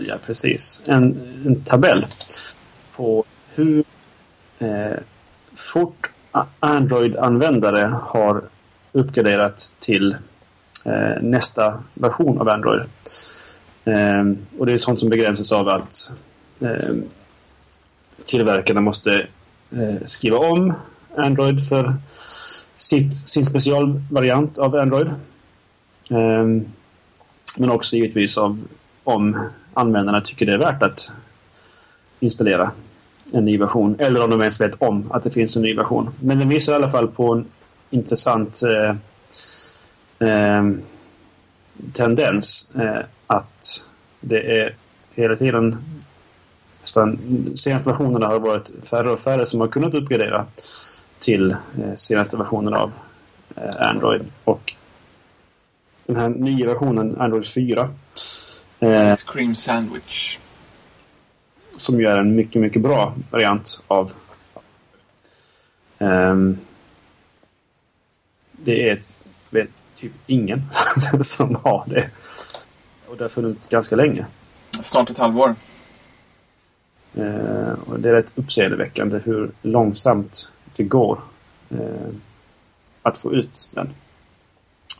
ja 0.07 0.17
precis. 0.25 0.81
En, 0.87 1.03
en 1.45 1.63
tabell 1.63 2.05
på 2.95 3.23
hur 3.55 3.83
eh, 4.59 4.97
fort 5.55 6.09
Android-användare 6.59 7.91
har 8.03 8.43
uppgraderat 8.91 9.73
till 9.79 10.15
eh, 10.85 11.21
nästa 11.21 11.83
version 11.93 12.41
av 12.41 12.49
Android. 12.49 12.81
Eh, 13.85 14.23
och 14.57 14.65
det 14.65 14.73
är 14.73 14.77
sånt 14.77 14.99
som 14.99 15.09
begränsas 15.09 15.51
av 15.51 15.69
att 15.69 16.11
eh, 16.59 16.95
tillverkarna 18.25 18.81
måste 18.81 19.27
eh, 19.71 20.05
skriva 20.05 20.37
om 20.37 20.73
Android 21.17 21.67
för 21.67 21.93
sitt, 22.75 23.17
sin 23.17 23.45
specialvariant 23.45 24.57
av 24.57 24.75
Android. 24.75 25.09
Ehm, 26.09 26.65
men 27.57 27.71
också 27.71 27.95
givetvis 27.95 28.37
av 28.37 28.63
om 29.03 29.49
användarna 29.73 30.21
tycker 30.21 30.45
det 30.45 30.53
är 30.53 30.57
värt 30.57 30.83
att 30.83 31.11
installera 32.19 32.71
en 33.31 33.45
ny 33.45 33.57
version. 33.57 33.95
Eller 33.99 34.23
om 34.23 34.29
de 34.29 34.41
ens 34.41 34.61
vet 34.61 34.81
om 34.81 35.11
att 35.11 35.23
det 35.23 35.31
finns 35.31 35.55
en 35.55 35.61
ny 35.61 35.75
version. 35.75 36.09
Men 36.19 36.39
den 36.39 36.49
visar 36.49 36.73
i 36.73 36.75
alla 36.75 36.89
fall 36.89 37.07
på 37.07 37.33
en 37.33 37.45
intressant 37.89 38.61
eh, 38.63 38.95
eh, 40.29 40.63
tendens 41.93 42.75
eh, 42.75 42.99
att 43.27 43.87
det 44.19 44.61
är 44.61 44.75
hela 45.15 45.35
tiden 45.35 45.77
nästan 46.81 47.19
senaste 47.55 47.89
versionerna 47.89 48.27
har 48.27 48.39
varit 48.39 48.71
färre 48.89 49.11
och 49.11 49.19
färre 49.19 49.45
som 49.45 49.59
har 49.59 49.67
kunnat 49.67 49.93
uppgradera 49.93 50.45
till 51.19 51.51
eh, 51.51 51.95
senaste 51.95 52.37
versionen 52.37 52.73
av 52.73 52.93
eh, 53.55 53.89
Android. 53.89 54.21
Och 54.43 54.73
den 56.05 56.15
här 56.15 56.29
nya 56.29 56.65
versionen, 56.65 57.21
Android 57.21 57.45
4, 57.45 57.89
eh, 58.79 59.15
Ice 59.15 59.23
cream 59.23 59.55
sandwich. 59.55 60.37
som 61.77 61.99
är 61.99 62.17
en 62.17 62.35
mycket, 62.35 62.61
mycket 62.61 62.81
bra 62.81 63.15
variant 63.31 63.83
av 63.87 64.11
ehm, 65.99 66.57
det 68.51 68.89
är 68.89 69.01
vet, 69.49 69.69
typ 69.95 70.11
ingen 70.27 70.61
som 71.21 71.55
har 71.55 71.83
det. 71.87 72.09
Och 73.07 73.17
det 73.17 73.23
har 73.23 73.29
funnits 73.29 73.67
ganska 73.67 73.95
länge. 73.95 74.25
Snart 74.81 75.09
ett 75.09 75.17
halvår. 75.17 75.55
Eh, 77.15 77.73
och 77.85 77.99
det 77.99 78.09
är 78.09 78.13
rätt 78.13 78.33
uppseendeväckande 78.35 79.19
hur 79.23 79.51
långsamt 79.61 80.51
det 80.75 80.83
går 80.83 81.19
eh, 81.69 82.09
att 83.01 83.17
få 83.17 83.33
ut 83.33 83.69
den. 83.73 83.89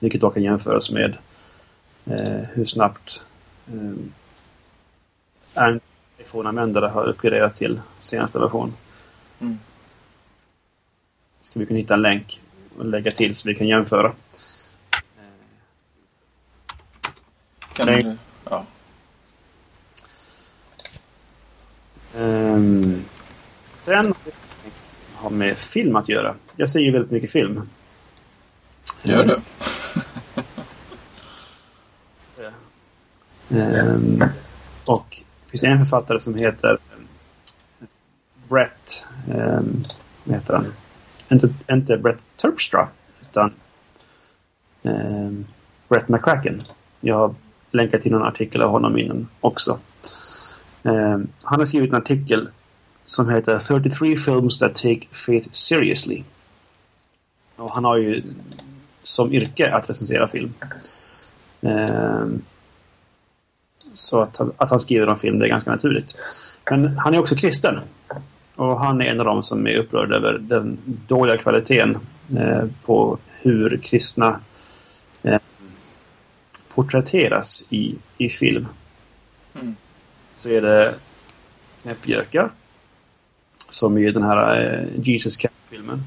Vilket 0.02 0.22
då 0.22 0.30
kan 0.30 0.44
jämföras 0.44 0.92
med 0.92 1.18
eh, 2.06 2.40
hur 2.54 2.66
snabbt 2.66 3.26
eh, 5.56 5.76
iPhone-användare 6.20 6.88
har 6.88 7.06
uppgraderat 7.06 7.56
till 7.56 7.82
senaste 8.00 8.40
version. 8.40 8.74
Mm. 9.40 9.60
Ska 11.42 11.60
vi 11.60 11.66
kunna 11.66 11.80
hitta 11.80 11.94
en 11.94 12.02
länk 12.02 12.42
och 12.78 12.86
lägga 12.86 13.12
till 13.12 13.36
så 13.36 13.48
vi 13.48 13.56
kan 13.56 13.68
jämföra. 13.68 14.14
Kan 17.74 17.88
du, 17.88 18.18
ja. 18.50 18.66
Ehm, 22.18 23.04
sen 23.80 24.14
har 25.16 25.30
med 25.30 25.58
film 25.58 25.96
att 25.96 26.10
göra. 26.10 26.36
Jag 26.56 26.70
ser 26.70 26.80
ju 26.80 26.92
väldigt 26.92 27.12
mycket 27.12 27.32
film. 27.32 27.70
Gör 29.04 29.26
du? 29.26 29.42
Ehm, 33.54 34.24
och 34.86 35.06
det 35.46 35.52
finns 35.52 35.64
en 35.64 35.78
författare 35.78 36.20
som 36.20 36.36
heter 36.36 36.78
Brett... 38.50 39.06
Um, 39.28 39.84
vad 40.24 40.36
heter 40.36 40.54
han? 40.54 40.74
Inte, 41.32 41.50
inte 41.72 41.98
Brett 41.98 42.26
Terpstra, 42.36 42.88
utan 43.22 43.54
um, 44.82 45.46
Brett 45.90 46.10
McCracken. 46.10 46.60
Jag 47.00 47.16
har 47.16 47.36
länkat 47.72 48.02
till 48.02 48.12
någon 48.12 48.28
artikel 48.28 48.62
av 48.62 48.72
honom 48.72 48.98
innan 48.98 49.28
också. 49.40 49.80
Ehm, 50.84 51.28
han 51.44 51.60
har 51.60 51.66
skrivit 51.66 51.90
en 51.90 51.98
artikel 51.98 52.50
som 53.06 53.30
heter 53.30 53.60
33 53.60 54.16
films 54.16 54.60
that 54.60 54.76
take 54.76 55.08
faith 55.12 55.52
seriously. 55.52 56.24
Och 57.56 57.72
han 57.72 57.86
har 57.86 57.98
ju 57.98 58.24
som 59.04 59.34
yrke 59.34 59.72
att 59.74 59.90
recensera 59.90 60.28
film. 60.28 60.54
Ehm, 61.62 62.42
så 63.94 64.22
att, 64.22 64.42
att 64.58 64.70
han 64.70 64.80
skriver 64.80 65.10
om 65.10 65.18
film 65.18 65.40
det 65.40 65.46
är 65.46 65.50
ganska 65.50 65.72
naturligt. 65.72 66.18
Men 66.70 66.98
han 66.98 67.14
är 67.14 67.20
också 67.20 67.36
kristen. 67.36 67.80
Och 68.56 68.80
han 68.80 69.02
är 69.02 69.06
en 69.06 69.20
av 69.20 69.26
dem 69.26 69.44
som 69.44 69.68
är 69.68 69.76
upprörd 69.76 70.12
över 70.12 70.38
den 70.38 70.78
dåliga 71.08 71.38
kvaliteten 71.38 71.98
eh, 72.38 72.64
på 72.86 73.18
hur 73.28 73.78
kristna 73.84 74.40
eh, 75.24 75.40
porträtteras 76.74 77.68
i, 77.70 77.96
i 78.18 78.30
film. 78.30 78.68
Mm. 79.56 79.76
Så 80.36 80.50
är 80.50 80.62
det 80.62 80.96
knäppgökar. 81.82 82.52
Som 83.70 83.98
i 83.98 84.12
den 84.12 84.24
här 84.24 84.74
eh, 84.74 85.02
Jesus 85.04 85.38
Cat-filmen. 85.38 86.04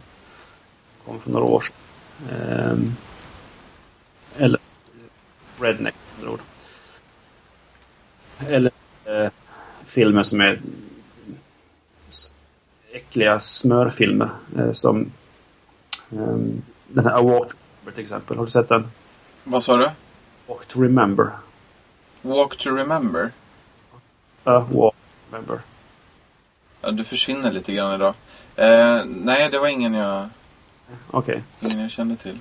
Kom 1.05 1.21
för 1.21 1.31
några 1.31 1.45
år 1.45 1.61
sedan. 1.61 1.77
Ehm, 2.41 2.97
eller 4.39 4.61
Redneck, 5.61 5.95
med 5.95 6.19
andra 6.19 6.31
ord. 6.31 6.41
Eller 8.49 8.71
eh, 9.05 9.31
filmer 9.85 10.23
som 10.23 10.41
är 10.41 10.61
äckliga 12.93 13.41
smörfilmer. 13.41 14.29
Eh, 14.59 14.71
som 14.73 15.13
ehm, 16.13 16.63
den 16.89 17.05
här 17.05 17.23
Walk 17.23 17.49
to 17.49 17.57
Remember 17.57 17.93
till 17.93 18.03
exempel. 18.03 18.37
Har 18.37 18.45
du 18.45 18.51
sett 18.51 18.69
den? 18.69 18.91
Vad 19.45 19.65
sa 19.65 19.77
du? 19.77 19.91
Walk 20.47 20.67
to 20.67 20.83
Remember. 20.83 21.31
Walk 22.23 22.57
to 22.59 22.71
remember? 22.71 23.31
A 24.45 24.67
Walk 24.71 24.95
to 24.95 25.31
Remember. 25.31 25.59
Ja, 26.81 26.91
du 26.91 27.05
försvinner 27.05 27.53
lite 27.53 27.73
grann 27.73 27.95
idag. 27.95 28.15
Eh, 28.57 29.05
nej, 29.07 29.49
det 29.51 29.59
var 29.59 29.69
ingen 29.69 29.95
jag, 29.95 30.29
Okej. 31.11 31.43
ingen 31.61 31.81
jag 31.81 31.91
kände 31.91 32.17
till. 32.17 32.39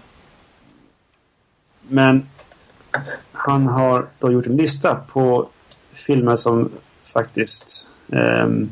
Men 1.81 2.29
han 3.31 3.67
har 3.67 4.07
då 4.19 4.31
gjort 4.31 4.45
en 4.45 4.57
lista 4.57 4.95
på 4.95 5.49
filmer 5.93 6.35
som 6.35 6.71
faktiskt 7.03 7.89
ehm, 8.11 8.69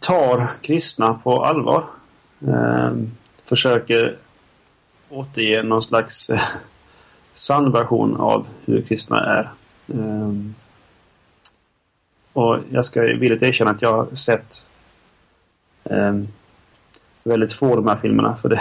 tar 0.00 0.50
kristna 0.62 1.14
på 1.14 1.44
allvar. 1.44 1.84
Ehm, 2.48 3.10
försöker 3.48 4.16
återge 5.08 5.62
någon 5.62 5.82
slags 5.82 6.30
eh, 6.30 6.40
sann 7.32 7.72
version 7.72 8.16
av 8.16 8.46
hur 8.64 8.82
kristna 8.82 9.24
är. 9.24 9.52
Ehm, 9.94 10.54
och 12.32 12.58
jag 12.70 12.84
ska 12.84 13.00
villigt 13.00 13.42
erkänna 13.42 13.70
att 13.70 13.82
jag 13.82 13.92
har 13.92 14.14
sett 14.14 14.70
ehm, 15.84 16.28
väldigt 17.24 17.52
få 17.52 17.70
av 17.70 17.76
de 17.76 17.86
här 17.86 17.96
filmerna 17.96 18.36
för 18.36 18.48
det 18.48 18.60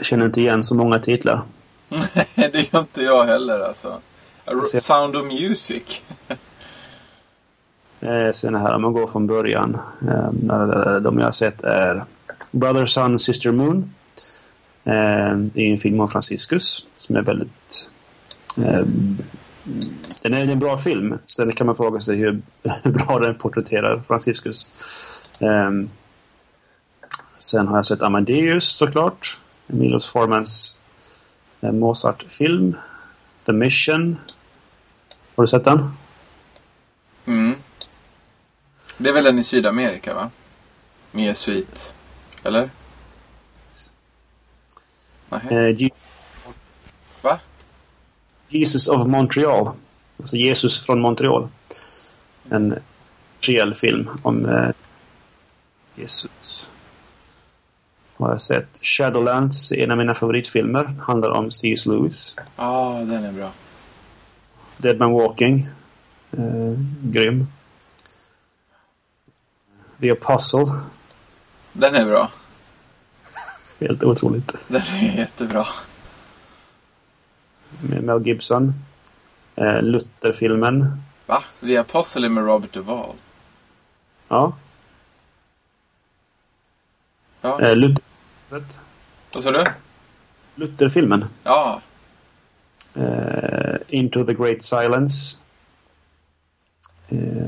jag 0.00 0.06
känner 0.06 0.26
inte 0.26 0.40
igen 0.40 0.64
så 0.64 0.74
många 0.74 0.98
titlar. 0.98 1.42
Nej, 1.88 2.50
det 2.52 2.72
gör 2.72 2.80
inte 2.80 3.02
jag 3.02 3.24
heller 3.24 3.60
alltså. 3.60 4.00
Sound 4.80 5.16
of 5.16 5.26
Music. 5.26 6.02
Eh, 8.02 8.32
sen 8.32 8.54
här 8.54 8.74
om 8.74 8.82
man 8.82 8.92
går 8.92 9.06
från 9.06 9.26
början. 9.26 9.78
Eh, 10.08 10.96
de 11.00 11.18
jag 11.18 11.24
har 11.24 11.30
sett 11.30 11.62
är 11.62 12.04
Brother, 12.50 12.86
Sun, 12.86 13.18
Sister 13.18 13.52
Moon. 13.52 13.94
Eh, 14.84 15.36
det 15.36 15.60
är 15.60 15.72
en 15.72 15.78
film 15.78 16.00
om 16.00 16.08
Franciscus 16.08 16.86
som 16.96 17.16
är 17.16 17.22
väldigt... 17.22 17.90
Den 20.22 20.34
är 20.34 20.46
en 20.48 20.58
bra 20.58 20.78
film. 20.78 21.18
Sen 21.24 21.52
kan 21.52 21.66
man 21.66 21.76
fråga 21.76 22.00
sig 22.00 22.16
hur, 22.16 22.42
bra 22.90 23.18
den 23.18 23.34
porträtterar 23.34 24.02
Franciscus. 24.06 24.70
Sen 27.38 27.68
har 27.68 27.76
jag 27.76 27.86
sett 27.86 28.02
Amadeus 28.02 28.76
såklart. 28.76 29.40
Milos 29.72 30.12
Formans 30.12 30.80
eh, 31.60 31.72
Mozart-film. 31.72 32.76
The 33.44 33.52
Mission. 33.52 34.18
Har 35.34 35.44
du 35.44 35.48
sett 35.48 35.64
den? 35.64 35.96
Mm. 37.26 37.54
Det 38.98 39.08
är 39.08 39.12
väl 39.12 39.26
en 39.26 39.38
i 39.38 39.44
Sydamerika 39.44 40.14
va? 40.14 40.30
Med 41.10 41.24
jesuit. 41.24 41.94
Eller? 42.42 42.70
Nej. 45.28 45.70
Eh, 45.70 45.88
Va? 47.22 47.40
Jesus 48.48 48.88
of 48.88 49.06
Montreal. 49.06 49.70
Alltså 50.18 50.36
Jesus 50.36 50.86
från 50.86 51.00
Montreal. 51.00 51.48
En 52.50 52.78
reell 53.40 53.74
film 53.74 54.08
om 54.22 54.48
eh, 54.48 54.70
Jesus. 55.94 56.69
Har 58.20 58.30
jag 58.30 58.40
sett. 58.40 58.78
Shadowlands, 58.82 59.72
en 59.72 59.90
av 59.90 59.98
mina 59.98 60.14
favoritfilmer. 60.14 60.84
Handlar 61.00 61.30
om 61.30 61.50
C.S. 61.50 61.86
Lewis. 61.86 62.36
Ja, 62.36 62.44
ah, 62.56 63.04
den 63.04 63.24
är 63.24 63.32
bra. 63.32 63.50
Dead 64.76 64.98
Man 64.98 65.12
Walking. 65.12 65.68
Eh, 66.30 66.74
grym. 67.02 67.46
The 70.00 70.10
Apostle. 70.10 70.66
Den 71.72 71.94
är 71.94 72.04
bra. 72.04 72.30
Helt 73.80 74.04
otroligt. 74.04 74.54
Den 74.68 74.82
är 74.82 75.18
jättebra. 75.18 75.66
Med 77.80 78.02
Mel 78.02 78.26
Gibson. 78.26 78.74
Eh, 79.56 79.82
Luther-filmen. 79.82 81.02
Va? 81.26 81.42
The 81.60 81.76
Apostle 81.76 82.26
är 82.26 82.28
med 82.28 82.44
Robert 82.44 82.72
Duvall. 82.72 83.14
Ja. 84.28 84.52
Ja. 87.40 87.60
Eh, 87.60 87.76
Luther. 87.76 88.09
Vad 88.50 89.42
sa 89.42 89.50
du? 89.50 89.64
Luther-filmen. 90.54 91.24
Ja. 91.44 91.80
Eh, 92.94 93.76
Into 93.88 94.24
the 94.24 94.34
Great 94.34 94.62
Silence. 94.62 95.38
Eh, 97.08 97.46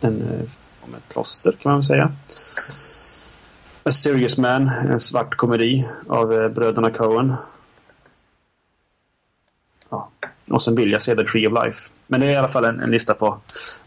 en 0.00 0.22
eh, 0.22 0.48
om 0.80 0.94
ett 0.94 1.08
kloster 1.08 1.52
kan 1.52 1.70
man 1.70 1.78
väl 1.78 1.84
säga. 1.84 2.12
A 3.84 3.90
Serious 3.90 4.38
Man, 4.38 4.68
en 4.68 5.00
svart 5.00 5.34
komedi 5.34 5.88
av 6.08 6.32
eh, 6.32 6.48
bröderna 6.48 6.90
Coen. 6.90 7.34
Ja. 9.88 10.08
Och 10.50 10.62
sen 10.62 10.74
vill 10.74 10.92
jag 10.92 11.02
se 11.02 11.16
The 11.16 11.24
Tree 11.24 11.46
of 11.48 11.64
Life. 11.64 11.90
Men 12.06 12.20
det 12.20 12.26
är 12.26 12.30
i 12.30 12.36
alla 12.36 12.48
fall 12.48 12.64
en, 12.64 12.80
en 12.80 12.90
lista 12.90 13.14
på 13.14 13.38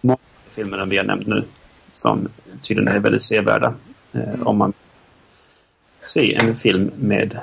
många 0.01 0.17
filmer 0.49 0.85
vi 0.85 0.97
har 0.97 1.03
nämnt 1.03 1.27
nu. 1.27 1.45
Som 1.91 2.27
tydligen 2.61 2.95
är 2.95 2.99
väldigt 2.99 3.23
sevärda. 3.23 3.73
Eh, 4.11 4.41
Om 4.47 4.57
man 4.57 4.73
ser 6.05 6.43
en 6.43 6.55
film 6.55 6.91
med 6.95 7.39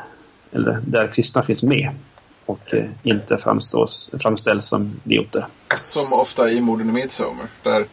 eller 0.52 0.80
där 0.86 1.08
kristna 1.08 1.42
finns 1.42 1.62
med 1.62 1.90
och 2.46 2.74
eh, 2.74 2.90
inte 3.02 3.38
framstås, 3.38 4.10
framställs 4.22 4.66
som 4.66 5.00
idioter. 5.04 5.46
Som 5.84 6.12
ofta 6.12 6.50
i 6.50 6.60
Morden 6.60 6.88
i 6.88 6.92
Midsommar. 6.92 7.46
Där, 7.62 7.86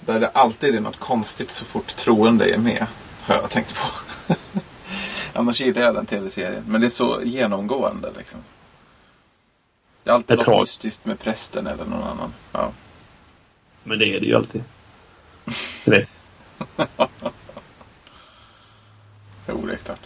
där 0.00 0.20
det 0.20 0.28
alltid 0.28 0.74
är 0.74 0.80
något 0.80 0.98
konstigt 0.98 1.50
så 1.50 1.64
fort 1.64 1.96
troende 1.96 2.54
är 2.54 2.58
med. 2.58 2.86
Har 3.22 3.34
jag 3.34 3.50
tänkt 3.50 3.74
på. 3.74 3.88
Annars 5.32 5.60
gillar 5.60 5.82
jag 5.82 5.94
den 5.94 6.06
tv-serien. 6.06 6.64
Men 6.68 6.80
det 6.80 6.86
är 6.86 6.90
så 6.90 7.20
genomgående 7.24 8.12
liksom. 8.18 8.40
Det 10.02 10.10
är 10.10 10.14
alltid 10.14 10.38
Jag 10.40 10.48
något 10.48 10.60
mystiskt 10.60 11.04
med 11.04 11.20
prästen 11.20 11.66
eller 11.66 11.84
någon 11.84 12.02
annan. 12.02 12.32
Ja. 12.52 12.72
Men 13.82 13.98
det 13.98 14.16
är 14.16 14.20
det 14.20 14.26
ju 14.26 14.34
alltid. 14.34 14.64
Det 15.84 15.90
vet. 15.90 16.08
klart. 19.84 20.00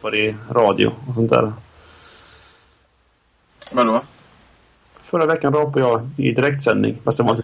Både 0.00 0.18
i 0.18 0.36
radio 0.50 0.92
och 1.08 1.14
sånt 1.14 1.30
där. 1.30 1.52
Vadå? 3.72 4.02
Förra 5.02 5.26
veckan 5.26 5.52
rapade 5.52 5.80
jag 5.80 6.08
i 6.16 6.32
direktsändning. 6.32 6.98
Fast 7.04 7.18
det 7.18 7.24
var 7.24 7.30
inte... 7.30 7.42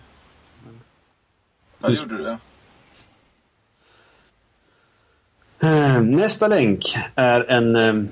Ja, 1.78 1.88
det 1.88 2.02
gjorde 2.02 2.16
du 2.16 2.24
ja. 2.24 2.38
Eh, 5.68 6.00
Nästa 6.00 6.48
länk 6.48 6.96
är 7.14 7.50
en 7.50 7.76
eh, 7.76 8.10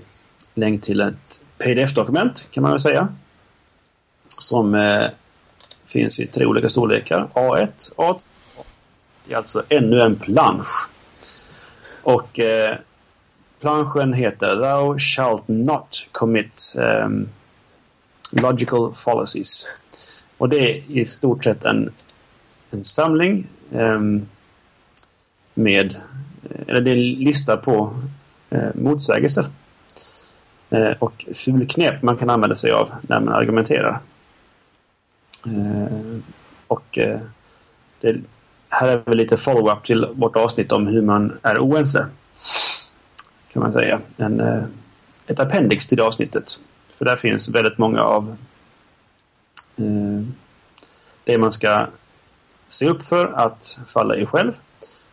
länk 0.54 0.82
till 0.82 1.00
ett 1.00 1.44
pdf-dokument 1.58 2.48
kan 2.50 2.62
man 2.62 2.72
väl 2.72 2.80
säga. 2.80 3.08
Som 4.28 4.74
eh, 4.74 5.06
finns 5.86 6.20
i 6.20 6.26
tre 6.26 6.46
olika 6.46 6.68
storlekar. 6.68 7.28
A1, 7.34 7.94
A2. 7.96 8.20
Det 9.24 9.32
är 9.32 9.36
alltså 9.36 9.62
ännu 9.68 10.00
en 10.00 10.16
plansch. 10.16 10.88
Och 12.02 12.38
eh, 12.40 12.76
planschen 13.60 14.12
heter 14.12 14.56
Thou 14.56 14.98
shalt 14.98 15.48
not 15.48 16.06
commit 16.12 16.74
um, 16.78 17.28
logical 18.32 18.94
fallacies. 18.94 19.68
Och 20.38 20.48
det 20.48 20.56
är 20.56 20.82
i 20.90 21.04
stort 21.04 21.44
sett 21.44 21.64
en, 21.64 21.92
en 22.70 22.84
samling 22.84 23.46
um, 23.70 24.26
med 25.54 25.96
eller 26.66 26.80
det 26.80 26.90
är 26.90 26.96
en 26.96 27.12
lista 27.12 27.56
på 27.56 27.94
uh, 28.52 28.68
motsägelser. 28.74 29.46
uh, 30.72 30.92
och 30.98 31.26
fulknep 31.34 32.02
man 32.02 32.16
kan 32.16 32.30
använda 32.30 32.56
sig 32.56 32.70
av 32.70 32.90
när 33.02 33.20
man 33.20 33.34
argumenterar. 33.34 34.00
Uh, 35.46 36.18
och 36.66 36.98
det, 38.00 38.16
här 38.68 38.88
är 38.88 38.96
väl 38.96 39.16
lite 39.16 39.36
follow-up 39.36 39.84
till 39.84 40.06
vårt 40.14 40.36
avsnitt 40.36 40.72
om 40.72 40.86
hur 40.86 41.02
man 41.02 41.38
är 41.42 41.58
oense. 41.58 42.06
Kan 43.52 43.62
man 43.62 43.72
säga. 43.72 44.00
En, 44.16 44.40
eh, 44.40 44.64
ett 45.26 45.40
appendix 45.40 45.86
till 45.86 45.96
det 45.96 46.04
avsnittet. 46.04 46.60
För 46.88 47.04
där 47.04 47.16
finns 47.16 47.48
väldigt 47.48 47.78
många 47.78 48.02
av 48.02 48.36
eh, 49.76 50.26
det 51.24 51.38
man 51.38 51.52
ska 51.52 51.86
se 52.66 52.88
upp 52.88 53.02
för 53.02 53.26
att 53.26 53.78
falla 53.86 54.16
i 54.16 54.26
själv. 54.26 54.52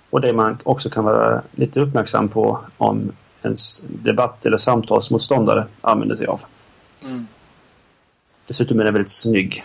Och 0.10 0.21
det 0.21 0.34
man 0.34 0.58
också 0.63 0.89
kan 0.89 1.04
vara 1.04 1.41
lite 1.56 1.80
uppmärksam 1.80 2.30
på 2.30 2.60
om 2.78 3.12
ens 3.41 3.84
debatt 3.88 4.45
eller 4.45 4.58
samtalsmotståndare 4.58 5.67
använder 5.82 6.15
sig 6.15 6.28
av. 6.28 6.41
Mm. 7.04 7.28
Dessutom 8.47 8.80
är 8.80 8.84
den 8.84 8.93
väldigt 8.93 9.12
snygg. 9.12 9.63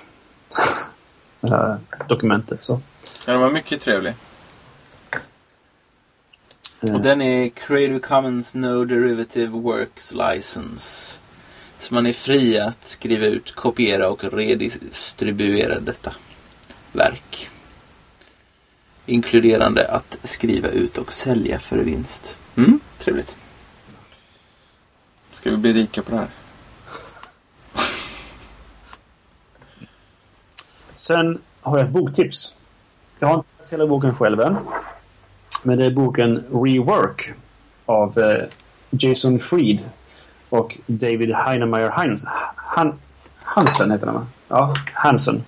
Det 1.41 1.51
här 1.51 1.79
dokumentet. 2.09 2.65
Så. 2.65 2.81
Ja, 3.27 3.33
den 3.33 3.43
var 3.43 3.51
mycket 3.51 3.81
trevlig. 3.81 4.15
Eh, 6.83 6.95
Och 6.95 7.01
den 7.01 7.23
är 7.23 7.49
Creative 7.49 7.99
Commons 7.99 8.55
No 8.55 8.85
Derivative 8.85 9.49
Works 9.49 10.13
License. 10.13 11.19
Så 11.81 11.95
man 11.95 12.07
är 12.07 12.13
fri 12.13 12.59
att 12.59 12.85
skriva 12.85 13.27
ut, 13.27 13.55
kopiera 13.55 14.09
och 14.09 14.25
redistribuera 14.25 15.81
detta 15.81 16.13
verk. 16.93 17.49
Inkluderande 19.07 19.89
att 19.89 20.19
skriva 20.25 20.69
ut 20.69 20.99
och 20.99 21.13
sälja 21.13 21.59
för 21.59 21.77
vinst. 21.77 22.37
Mm, 22.57 22.81
trevligt. 22.99 23.37
Ska 25.33 25.51
vi 25.51 25.57
bli 25.57 25.73
rika 25.73 26.03
på 26.03 26.11
det 26.11 26.17
här? 26.17 26.29
Sen 30.95 31.39
har 31.61 31.79
jag 31.79 31.87
ett 31.87 31.93
boktips. 31.93 32.59
Jag 33.19 33.29
har 33.29 33.35
inte 33.35 33.49
läst 33.59 33.73
hela 33.73 33.87
boken 33.87 34.15
själv 34.15 34.41
än. 34.41 34.57
Men 35.63 35.79
det 35.79 35.85
är 35.85 35.91
boken 35.91 36.45
Rework 36.51 37.33
av 37.87 38.19
eh, 38.19 38.45
Jason 38.91 39.39
Fried 39.39 39.81
och 40.49 40.79
David 40.87 41.35
Heinemeier 41.35 41.91
Heinz, 41.91 42.25
Han, 42.57 42.99
Hansen 43.43 43.91
heter 43.91 44.07
han 44.07 44.15
va? 44.15 44.27
Ja, 44.49 44.77
Hansen. 44.93 45.43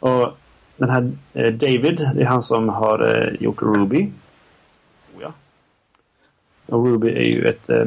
Och 0.00 0.36
den 0.76 0.90
här 0.90 1.12
eh, 1.32 1.52
David, 1.52 2.10
det 2.14 2.22
är 2.22 2.26
han 2.26 2.42
som 2.42 2.68
har 2.68 3.16
eh, 3.16 3.42
gjort 3.42 3.62
Ruby. 3.62 4.12
Oh, 5.16 5.22
ja. 5.22 5.32
Och 6.66 6.86
Ruby 6.86 7.08
är 7.08 7.36
ju 7.36 7.48
ett 7.48 7.68
eh, 7.68 7.84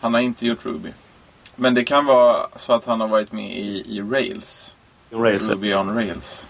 Han 0.00 0.14
har 0.14 0.20
inte 0.20 0.46
gjort 0.46 0.66
Ruby. 0.66 0.92
Men 1.56 1.74
det 1.74 1.84
kan 1.84 2.06
vara 2.06 2.46
så 2.56 2.72
att 2.72 2.84
han 2.84 3.00
har 3.00 3.08
varit 3.08 3.32
med 3.32 3.56
i, 3.56 3.96
i 3.96 4.00
Rails. 4.00 4.74
Rails. 5.10 5.48
Ruby 5.48 5.74
on 5.74 5.94
Rails. 5.94 6.48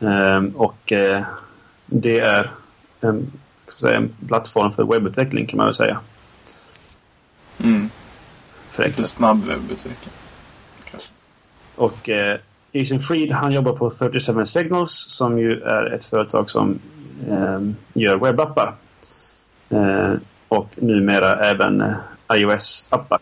Ehm, 0.00 0.48
och 0.48 0.92
eh, 0.92 1.24
det 1.90 2.18
är 2.20 2.50
en, 3.00 3.32
säga, 3.66 3.96
en 3.96 4.10
plattform 4.28 4.72
för 4.72 4.84
webbutveckling 4.84 5.46
kan 5.46 5.56
man 5.56 5.66
väl 5.66 5.74
säga. 5.74 6.00
Mm. 7.58 7.90
Lite 8.78 9.04
snabb 9.04 9.44
webbutveckling. 9.44 10.14
Kanske. 10.84 11.08
Och 11.76 12.08
eh, 12.08 12.40
Jason 12.72 13.00
Fried 13.00 13.30
han 13.30 13.52
jobbar 13.52 13.72
på 13.72 13.90
37 13.90 14.46
Signals 14.46 15.04
som 15.08 15.38
ju 15.38 15.60
är 15.60 15.92
ett 15.92 16.04
företag 16.04 16.50
som 16.50 16.78
eh, 17.28 17.60
gör 17.92 18.16
webbappar. 18.16 18.74
Eh, 19.68 20.12
och 20.48 20.68
numera 20.76 21.44
även 21.46 21.80
eh, 21.80 21.94
iOS-appar. 22.34 23.18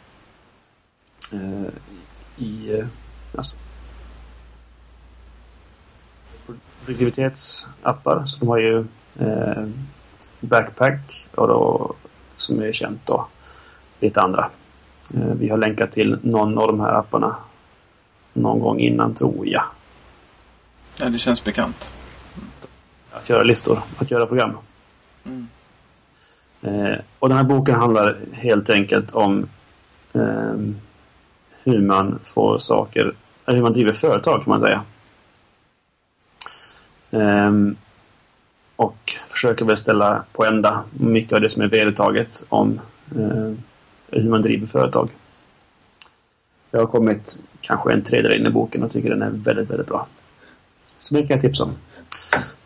Eh, 1.32 1.72
I 2.36 2.78
eh, 2.78 2.86
alltså, 3.36 3.56
produktivitetsappar. 6.88 8.22
Så 8.24 8.40
de 8.40 8.48
har 8.48 8.58
ju 8.58 8.84
eh, 9.18 9.66
Backpack 10.40 11.26
och 11.34 11.48
då, 11.48 11.94
som 12.36 12.62
är 12.62 12.72
känt 12.72 13.06
då. 13.06 13.26
Lite 14.00 14.20
andra. 14.20 14.50
Eh, 15.14 15.34
vi 15.38 15.48
har 15.48 15.58
länkat 15.58 15.92
till 15.92 16.18
någon 16.22 16.58
av 16.58 16.66
de 16.66 16.80
här 16.80 16.92
apparna 16.92 17.36
någon 18.32 18.60
gång 18.60 18.78
innan 18.78 19.14
tror 19.14 19.46
jag. 19.46 19.62
Ja, 20.96 21.08
det 21.08 21.18
känns 21.18 21.44
bekant. 21.44 21.92
Att 23.12 23.28
göra 23.28 23.42
listor, 23.42 23.82
att 23.98 24.10
göra 24.10 24.26
program. 24.26 24.52
Mm. 25.24 25.48
Eh, 26.62 26.98
och 27.18 27.28
den 27.28 27.38
här 27.38 27.44
boken 27.44 27.74
handlar 27.74 28.18
helt 28.32 28.70
enkelt 28.70 29.10
om 29.12 29.48
eh, 30.12 30.54
hur 31.62 31.80
man 31.80 32.18
får 32.22 32.58
saker, 32.58 33.14
hur 33.46 33.62
man 33.62 33.72
driver 33.72 33.92
företag 33.92 34.44
kan 34.44 34.50
man 34.50 34.60
säga. 34.60 34.82
Eh, 37.10 37.52
och 38.76 38.96
försöker 39.28 39.64
väl 39.64 39.76
ställa 39.76 40.24
på 40.32 40.44
ända 40.44 40.84
mycket 40.90 41.32
av 41.32 41.40
det 41.40 41.50
som 41.50 41.62
är 41.62 41.68
vedertaget 41.68 42.44
om 42.48 42.80
eh, 43.16 43.52
hur 44.10 44.30
man 44.30 44.42
driver 44.42 44.66
företag. 44.66 45.08
Jag 46.70 46.80
har 46.80 46.86
kommit 46.86 47.38
kanske 47.60 47.92
en 47.92 48.02
tredjedel 48.02 48.40
in 48.40 48.46
i 48.46 48.50
boken 48.50 48.82
och 48.82 48.92
tycker 48.92 49.10
den 49.10 49.22
är 49.22 49.30
väldigt, 49.30 49.70
väldigt 49.70 49.86
bra. 49.86 50.06
Så 50.98 51.14
det 51.14 51.20
kan 51.20 51.34
jag 51.34 51.40
tipsa 51.40 51.64
om. 51.64 51.72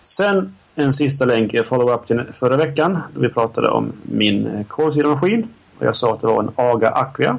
Sen 0.02 0.56
en 0.74 0.92
sista 0.92 1.24
länk 1.24 1.54
är 1.54 1.62
follow-up 1.62 2.06
till 2.06 2.22
förra 2.32 2.56
veckan. 2.56 2.98
Då 3.14 3.20
vi 3.20 3.28
pratade 3.28 3.68
om 3.68 3.92
min 4.02 4.64
kolsyremaskin. 4.68 5.48
Och 5.78 5.86
jag 5.86 5.96
sa 5.96 6.14
att 6.14 6.20
det 6.20 6.26
var 6.26 6.42
en 6.42 6.50
AGA 6.56 6.90
Aquia. 6.90 7.38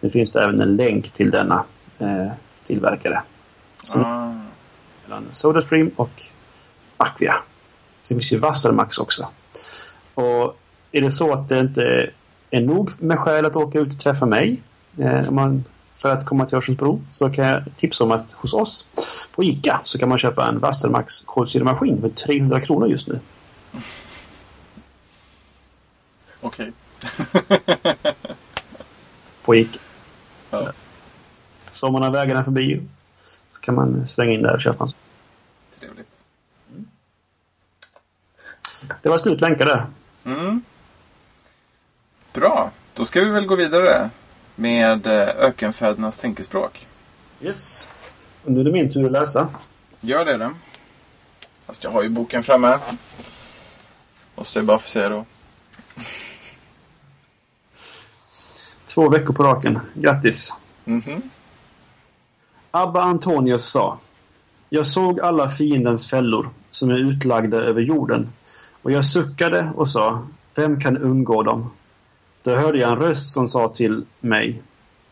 Nu 0.00 0.10
finns 0.10 0.30
det 0.30 0.44
även 0.44 0.60
en 0.60 0.76
länk 0.76 1.10
till 1.10 1.30
denna 1.30 1.64
eh, 1.98 2.26
tillverkare. 2.62 3.22
Som 3.82 4.04
Ah. 4.04 4.34
mellan 5.04 5.24
Sodastream 5.30 5.90
och 5.96 6.22
Aquia. 7.00 7.34
Sen 8.00 8.16
finns 8.16 8.32
ju 8.32 8.38
Wassermax 8.38 8.98
också. 8.98 9.28
Och 10.14 10.56
är 10.92 11.00
det 11.00 11.10
så 11.10 11.32
att 11.32 11.48
det 11.48 11.60
inte 11.60 12.10
är 12.50 12.60
nog 12.60 12.90
med 13.00 13.18
skäl 13.18 13.46
att 13.46 13.56
åka 13.56 13.78
ut 13.78 13.92
och 13.92 14.00
träffa 14.00 14.26
mig 14.26 14.62
eh, 14.98 15.30
man, 15.30 15.64
för 15.94 16.10
att 16.10 16.26
komma 16.26 16.46
till 16.46 16.56
Örsundsbro 16.56 17.02
så 17.10 17.30
kan 17.30 17.44
jag 17.44 17.62
tipsa 17.76 18.04
om 18.04 18.10
att 18.10 18.32
hos 18.32 18.54
oss 18.54 18.88
på 19.34 19.44
ICA 19.44 19.80
så 19.82 19.98
kan 19.98 20.08
man 20.08 20.18
köpa 20.18 20.48
en 20.48 20.58
Wassermax 20.58 21.22
kolsyremaskin 21.22 22.00
för 22.00 22.08
300 22.08 22.60
kronor 22.60 22.88
just 22.88 23.08
nu. 23.08 23.20
Okej. 26.40 26.72
På 29.42 29.54
ICA. 29.54 29.78
Ja. 30.50 30.72
Så 31.70 31.86
om 31.86 31.92
man 31.92 32.02
har 32.02 32.10
vägarna 32.10 32.44
förbi 32.44 32.82
så 33.50 33.60
kan 33.60 33.74
man 33.74 34.06
svänga 34.06 34.32
in 34.32 34.42
där 34.42 34.54
och 34.54 34.60
köpa 34.60 34.84
en 34.84 34.88
sån. 34.88 34.98
Trevligt. 35.80 36.20
Det 39.02 39.08
var 39.08 39.18
slut 39.18 39.40
länkar 39.40 39.66
där. 39.66 39.86
Mm. 40.24 40.62
Bra. 42.32 42.70
Då 42.94 43.04
ska 43.04 43.20
vi 43.20 43.30
väl 43.30 43.46
gå 43.46 43.56
vidare 43.56 44.10
med 44.54 45.06
eh, 45.06 45.28
ökenfädernas 45.28 46.20
tänkespråk. 46.20 46.86
Yes. 47.40 47.92
Och 48.44 48.52
nu 48.52 48.60
är 48.60 48.64
det 48.64 48.72
min 48.72 48.92
tur 48.92 49.06
att 49.06 49.12
läsa. 49.12 49.48
Gör 50.00 50.24
det 50.24 50.36
då. 50.36 50.50
Fast 51.66 51.84
jag 51.84 51.90
har 51.90 52.02
ju 52.02 52.08
boken 52.08 52.42
framme. 52.42 52.78
Måste 54.34 54.58
jag 54.58 54.66
bara 54.66 54.78
få 54.78 54.88
säga 54.88 55.08
då. 55.08 55.24
Två 58.94 59.08
veckor 59.08 59.34
på 59.34 59.42
raken. 59.42 59.78
Grattis! 59.94 60.54
Mhm. 60.84 61.22
Abba 62.70 63.02
Antonius 63.02 63.64
sa 63.64 63.98
Jag 64.68 64.86
såg 64.86 65.20
alla 65.20 65.48
fiendens 65.48 66.10
fällor 66.10 66.50
som 66.70 66.90
är 66.90 66.98
utlagda 66.98 67.56
över 67.56 67.80
jorden 67.80 68.32
och 68.82 68.92
jag 68.92 69.04
suckade 69.04 69.72
och 69.76 69.88
sa 69.88 70.26
Vem 70.56 70.80
kan 70.80 70.98
undgå 70.98 71.42
dem? 71.42 71.70
Då 72.42 72.54
hörde 72.54 72.78
jag 72.78 72.92
en 72.92 72.98
röst 72.98 73.30
som 73.30 73.48
sa 73.48 73.68
till 73.68 74.06
mig 74.20 74.62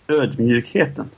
ödmjukheten. 0.07 1.11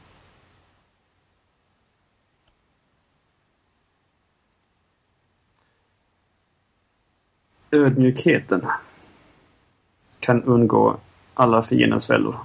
Ödmjukheten 7.71 8.67
kan 10.21 10.43
undgå 10.43 11.01
alla 11.35 11.63
fiendens 11.63 12.07
fällor. 12.07 12.37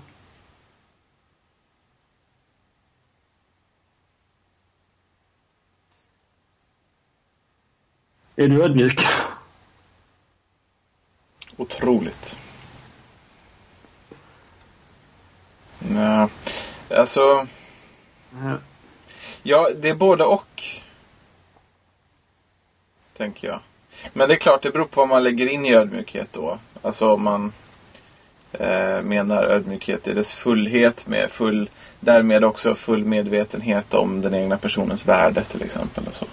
Är 8.35 8.47
du 8.47 8.63
ödmjuk? 8.63 8.99
Otroligt. 11.57 12.37
Nej, 15.79 16.27
alltså... 16.89 17.47
Ja, 19.43 19.69
det 19.75 19.89
är 19.89 19.93
både 19.93 20.23
och. 20.23 20.63
Tänker 23.17 23.47
jag. 23.47 23.59
Men 24.13 24.27
det 24.27 24.33
är 24.33 24.37
klart, 24.37 24.61
det 24.61 24.71
beror 24.71 24.85
på 24.85 25.01
vad 25.01 25.07
man 25.09 25.23
lägger 25.23 25.47
in 25.47 25.65
i 25.65 25.73
ödmjukhet 25.75 26.29
då. 26.31 26.57
Alltså 26.81 27.13
om 27.13 27.23
man 27.23 27.53
eh, 28.51 29.01
menar 29.01 29.43
ödmjukhet 29.43 30.07
i 30.07 30.13
dess 30.13 30.33
fullhet 30.33 31.07
med 31.07 31.31
full, 31.31 31.69
därmed 31.99 32.43
också 32.43 32.75
full 32.75 33.05
medvetenhet 33.05 33.93
om 33.93 34.21
den 34.21 34.35
egna 34.35 34.57
personens 34.57 35.05
värde 35.05 35.43
till 35.43 35.61
exempel. 35.63 36.07
Och 36.07 36.15
så. 36.15 36.25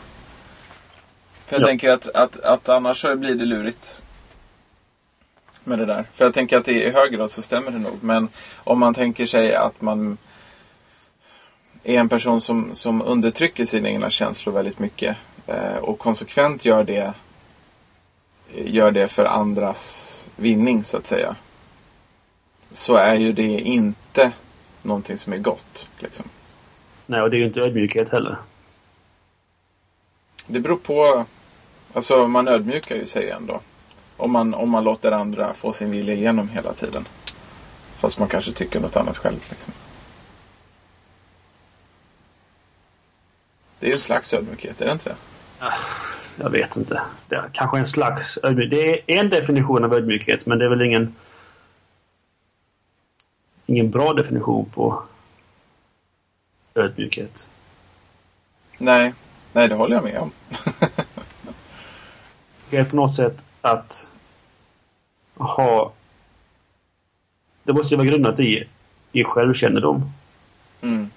För 1.47 1.57
jag 1.57 1.63
Ja. 1.63 1.67
tänker 1.67 1.89
att, 1.89 2.09
att, 2.09 2.41
att 2.41 2.69
annars 2.69 3.01
så 3.01 3.17
blir 3.17 3.35
det 3.35 3.45
lurigt. 3.45 4.03
Med 5.65 5.79
det 5.79 5.87
där. 5.87 6.05
För 6.13 6.25
jag 6.25 6.35
tänker 6.35 6.57
att 6.57 6.69
i 6.69 6.91
hög 6.91 7.13
grad 7.13 7.31
så 7.31 7.43
stämmer 7.43 7.71
det 7.71 7.79
nog. 7.79 7.99
Men 8.01 8.29
om 8.57 8.79
man 8.79 8.95
tänker 8.95 9.27
sig 9.27 9.55
att 9.55 9.81
man 9.81 10.19
är 11.85 12.01
en 12.01 12.09
person 12.09 12.41
som, 12.41 12.75
som 12.75 13.03
undertrycker 13.03 13.65
sina 13.65 13.89
egna 13.89 14.11
känslor 14.11 14.53
väldigt 14.53 14.79
mycket. 14.79 15.17
Eh, 15.47 15.77
och 15.77 15.99
konsekvent 15.99 16.65
gör 16.65 16.85
det, 16.85 17.15
gör 18.55 18.91
det 18.91 19.09
för 19.09 19.25
andras 19.25 20.09
vinning 20.37 20.85
så 20.85 20.97
att 20.97 21.07
säga. 21.07 21.37
Så 22.73 22.95
är 22.95 23.15
ju 23.15 23.33
det 23.33 23.59
inte 23.61 24.33
någonting 24.83 25.19
som 25.19 25.33
är 25.33 25.37
gott. 25.37 25.89
Liksom. 25.99 26.25
Nej, 27.07 27.23
och 27.23 27.31
det 27.31 27.37
är 27.37 27.39
ju 27.39 27.47
inte 27.47 27.61
ödmjukhet 27.61 28.11
heller. 28.11 28.37
Det 30.47 30.61
beror 30.61 30.77
på. 30.77 31.25
Alltså 31.93 32.29
man 32.29 32.49
ödmjukar 32.49 32.97
ju 32.97 33.07
sig 33.07 33.31
ändå. 33.31 33.61
Om 34.17 34.33
man, 34.33 34.55
om 34.55 34.71
man 34.71 34.85
låter 34.85 35.13
andra 35.13 35.55
få 35.55 35.73
sin 35.73 35.91
vilja 35.91 36.15
igenom 36.15 36.49
hela 36.49 36.73
tiden. 36.73 37.09
Fast 37.97 38.19
man 38.19 38.29
kanske 38.29 38.53
tycker 38.53 38.81
något 38.81 38.97
annat 38.97 39.17
själv. 39.17 39.41
Liksom. 39.51 39.73
Det 43.79 43.87
är 43.87 43.91
ju 43.91 43.95
en 43.95 44.01
slags 44.01 44.35
ödmjukhet, 44.35 44.81
är 44.81 44.87
det 44.87 44.93
inte 44.93 45.09
det? 45.09 45.17
Jag 46.37 46.51
vet 46.51 46.77
inte. 46.77 47.03
Det 47.29 47.35
är 47.35 47.51
kanske 47.53 47.79
en 47.79 47.87
slags 47.87 48.39
ödmjukhet. 48.43 48.71
Det 49.07 49.15
är 49.15 49.21
en 49.21 49.31
definition 49.31 49.85
av 49.85 49.95
ödmjukhet, 49.95 50.47
men 50.47 50.59
det 50.59 50.65
är 50.65 50.69
väl 50.69 50.83
ingen 50.83 51.15
ingen 53.67 53.91
bra 53.91 54.13
definition 54.13 54.71
på 54.71 55.03
ödmjukhet. 56.75 57.49
Nej, 58.79 59.15
nej 59.53 59.69
det 59.69 59.75
håller 59.75 59.95
jag 59.95 60.05
med 60.05 60.19
om. 60.19 60.31
Det 62.71 62.79
är 62.79 62.85
på 62.85 62.97
något 62.97 63.15
sätt 63.15 63.45
att 63.63 64.11
ha... 65.35 65.93
Det 67.65 67.73
måste 67.73 67.95
ju 67.95 67.99
vara 67.99 68.09
grundat 68.09 68.41
i, 68.41 68.69
i 69.13 69.25
självkännedom. 69.25 70.13
Mm. 70.81 71.11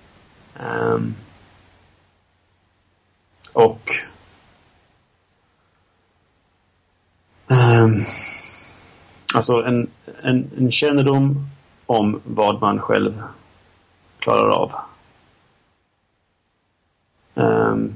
Ehm, 0.60 1.16
och... 3.54 3.82
ehm, 7.48 8.02
alltså 9.34 9.64
en, 9.64 9.90
en, 10.22 10.52
en 10.58 10.72
kännedom 10.72 11.50
om 11.86 12.22
vad 12.24 12.62
man 12.62 12.80
själv 12.80 13.24
klarar 14.20 14.50
av. 14.50 14.74
Ehm, 17.36 17.96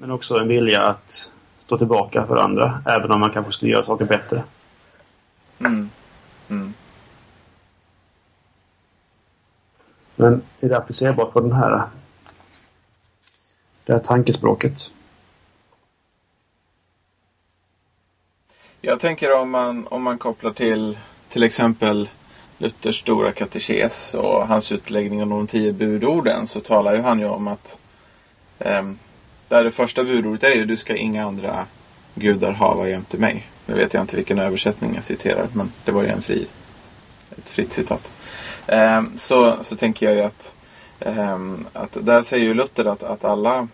men 0.00 0.10
också 0.10 0.38
en 0.38 0.48
vilja 0.48 0.82
att 0.82 1.32
stå 1.58 1.78
tillbaka 1.78 2.26
för 2.26 2.36
andra, 2.36 2.82
även 2.86 3.10
om 3.10 3.20
man 3.20 3.30
kanske 3.30 3.52
skulle 3.52 3.72
göra 3.72 3.82
saker 3.82 4.04
bättre. 4.04 4.42
Mm. 5.58 5.90
Mm. 6.48 6.74
Men 10.16 10.42
är 10.60 10.68
det 10.68 10.76
applicerbart 10.76 11.32
på 11.32 11.40
den 11.40 11.52
här, 11.52 11.82
det 13.84 13.92
här 13.92 14.00
tankespråket? 14.00 14.92
Jag 18.80 19.00
tänker 19.00 19.32
om 19.32 19.50
man, 19.50 19.86
om 19.86 20.02
man 20.02 20.18
kopplar 20.18 20.52
till 20.52 20.98
till 21.28 21.42
exempel 21.42 22.08
Luthers 22.58 23.00
stora 23.00 23.32
katekes 23.32 24.14
och 24.14 24.48
hans 24.48 24.72
utläggning 24.72 25.22
om 25.22 25.28
de 25.28 25.46
tio 25.46 25.72
budorden 25.72 26.46
så 26.46 26.60
talar 26.60 26.94
ju 26.94 27.00
han 27.00 27.18
ju 27.18 27.26
om 27.26 27.48
att 27.48 27.78
ehm, 28.58 28.98
där 29.50 29.64
det 29.64 29.70
första 29.70 30.04
budordet 30.04 30.42
är 30.42 30.54
ju 30.54 30.64
du 30.64 30.76
ska 30.76 30.96
inga 30.96 31.26
andra 31.26 31.66
gudar 32.14 32.52
hava 32.52 32.88
jämte 32.88 33.18
mig. 33.18 33.46
Nu 33.66 33.74
vet 33.74 33.94
jag 33.94 34.00
inte 34.00 34.16
vilken 34.16 34.38
översättning 34.38 34.94
jag 34.94 35.04
citerar 35.04 35.48
men 35.52 35.72
det 35.84 35.92
var 35.92 36.02
ju 36.02 36.08
en 36.08 36.22
fri, 36.22 36.46
ett 37.38 37.50
fritt 37.50 37.72
citat. 37.72 38.12
Eh, 38.66 39.02
så, 39.16 39.56
så 39.62 39.76
tänker 39.76 40.06
jag 40.06 40.14
ju 40.14 40.22
att, 40.22 40.54
eh, 41.00 41.38
att 41.72 41.96
där 42.00 42.22
säger 42.22 42.44
ju 42.44 42.54
Luther 42.54 42.84
att, 42.84 43.02
att 43.02 43.24
alla 43.24 43.68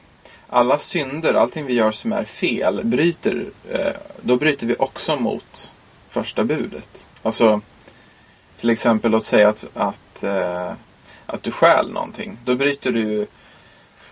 alla 0.49 0.79
synder, 0.79 1.35
allting 1.35 1.67
vi 1.67 1.75
gör 1.75 1.93
som 1.93 2.13
är 2.13 2.25
fel, 2.25 2.81
bryter, 2.85 3.45
eh, 3.71 3.93
då 4.23 4.37
bryter 4.37 4.67
vi 4.67 4.77
också 4.79 5.17
mot 5.17 5.73
första 6.09 6.45
budet. 6.45 7.07
Alltså, 7.23 7.61
till 8.61 8.71
exempel 8.71 9.11
låt 9.11 9.25
säga 9.25 9.49
att, 9.49 9.67
att, 9.75 10.23
eh, 10.23 10.73
att 11.27 11.43
du 11.43 11.51
stjäl 11.51 11.93
någonting. 11.93 12.39
Då 12.45 12.55
bryter 12.55 12.93
du 12.93 13.27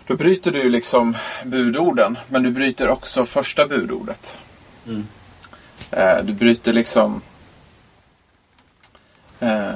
då 0.07 0.15
bryter 0.15 0.51
du 0.51 0.69
liksom 0.69 1.17
budorden, 1.45 2.17
men 2.29 2.43
du 2.43 2.51
bryter 2.51 2.89
också 2.89 3.25
första 3.25 3.67
budordet. 3.67 4.39
Mm. 4.87 5.07
Eh, 5.91 6.17
du 6.23 6.33
bryter 6.33 6.73
liksom... 6.73 7.21
Eh, 9.39 9.73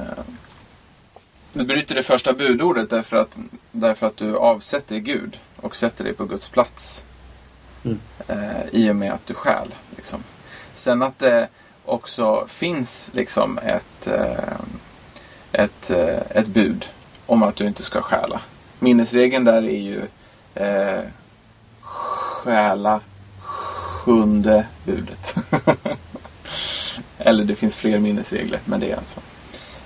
du 1.54 1.66
bryter 1.66 1.96
det 1.96 2.04
första 2.04 2.34
budordet 2.34 2.90
därför 2.90 3.18
att, 3.18 3.40
därför 3.72 4.08
att 4.08 4.18
du 4.18 4.38
avsätter 4.38 4.98
Gud 4.98 5.40
och 5.56 5.76
sätter 5.76 6.04
dig 6.04 6.14
på 6.14 6.26
Guds 6.26 6.50
plats. 6.50 7.04
Mm. 7.86 8.00
Eh, 8.28 8.66
I 8.72 8.92
och 8.92 8.96
med 8.96 9.14
att 9.14 9.28
du 9.28 9.34
stjäl. 9.34 9.76
Liksom. 9.96 10.24
Sen 10.74 11.02
att 11.02 11.20
det 11.20 11.48
också 11.86 12.48
finns 12.48 13.10
liksom 13.14 13.58
ett, 13.58 14.08
ett, 15.52 15.90
ett 16.30 16.48
bud 16.48 16.86
om 17.26 17.44
att 17.44 17.56
du 17.56 17.68
inte 17.68 17.84
ska 17.84 18.02
stjäla. 18.02 18.42
Minnesregeln 18.80 19.46
där 19.46 19.64
är 19.64 19.80
ju 19.80 20.02
eh, 20.60 21.02
stjäla 21.82 23.02
sjunde 24.04 24.66
budet. 24.86 25.36
Eller 27.18 27.44
det 27.44 27.56
finns 27.56 27.78
fler 27.78 28.00
minnesregler, 28.00 28.60
men 28.66 28.80
det 28.80 28.92
är 28.92 28.98
en 28.98 29.06
sån. 29.06 29.24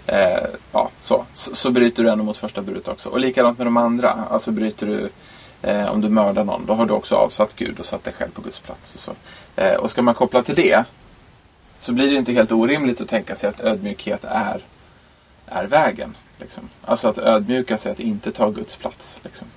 Eh, 0.05 0.47
ja, 0.71 0.89
så. 0.99 1.25
så. 1.33 1.55
Så 1.55 1.71
bryter 1.71 2.03
du 2.03 2.09
ändå 2.09 2.24
mot 2.24 2.38
första 2.38 2.61
budet 2.61 2.88
också. 2.88 3.09
Och 3.09 3.19
likadant 3.19 3.57
med 3.57 3.67
de 3.67 3.78
andra. 3.78 4.11
Alltså 4.30 4.51
bryter 4.51 4.88
du 4.88 5.09
eh, 5.61 5.86
om 5.86 6.01
du 6.01 6.09
mördar 6.09 6.43
någon, 6.43 6.65
då 6.65 6.74
har 6.74 6.86
du 6.86 6.93
också 6.93 7.15
avsatt 7.15 7.55
Gud 7.55 7.80
och 7.80 7.86
satt 7.86 8.03
dig 8.03 8.13
själv 8.13 8.32
på 8.32 8.41
Guds 8.41 8.59
plats. 8.59 8.95
Och, 8.95 8.99
så. 8.99 9.11
Eh, 9.55 9.74
och 9.74 9.91
ska 9.91 10.01
man 10.01 10.13
koppla 10.13 10.43
till 10.43 10.55
det 10.55 10.84
så 11.80 11.91
blir 11.91 12.11
det 12.11 12.15
inte 12.15 12.32
helt 12.32 12.51
orimligt 12.51 13.01
att 13.01 13.07
tänka 13.07 13.36
sig 13.36 13.49
att 13.49 13.61
ödmjukhet 13.61 14.24
är, 14.24 14.61
är 15.45 15.65
vägen. 15.65 16.15
Liksom. 16.38 16.69
Alltså 16.86 17.07
att 17.07 17.17
ödmjuka 17.17 17.78
sig 17.78 17.91
att 17.91 17.99
inte 17.99 18.32
ta 18.32 18.49
Guds 18.49 18.76
plats. 18.76 19.19
Liksom. 19.24 19.47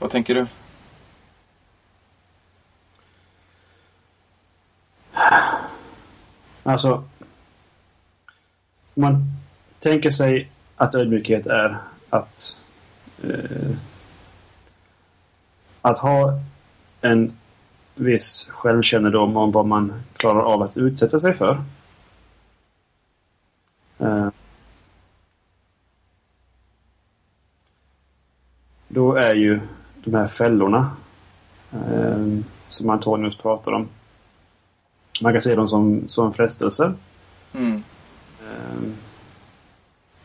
Vad 0.00 0.10
tänker 0.10 0.34
du? 0.34 0.46
Alltså, 6.62 6.92
om 8.94 9.02
man 9.02 9.24
tänker 9.78 10.10
sig 10.10 10.50
att 10.76 10.94
ödmjukhet 10.94 11.46
är 11.46 11.78
att 12.10 12.64
eh, 13.22 13.76
att 15.82 15.98
ha 15.98 16.40
en 17.00 17.38
viss 17.94 18.48
självkännedom 18.50 19.36
om 19.36 19.50
vad 19.50 19.66
man 19.66 20.02
klarar 20.16 20.42
av 20.42 20.62
att 20.62 20.76
utsätta 20.76 21.18
sig 21.18 21.32
för. 21.34 21.62
Eh, 23.98 24.28
då 28.88 29.14
är 29.14 29.34
ju 29.34 29.60
de 30.04 30.14
här 30.14 30.26
fällorna 30.26 30.90
eh, 31.72 32.26
som 32.68 32.90
Antonius 32.90 33.36
pratar 33.36 33.72
om. 33.72 33.88
Man 35.22 35.32
kan 35.32 35.40
se 35.40 35.54
dem 35.54 35.68
som, 35.68 36.02
som 36.06 36.32
frestelse. 36.32 36.94
Mm. 37.52 37.82
Ehm, 38.42 38.94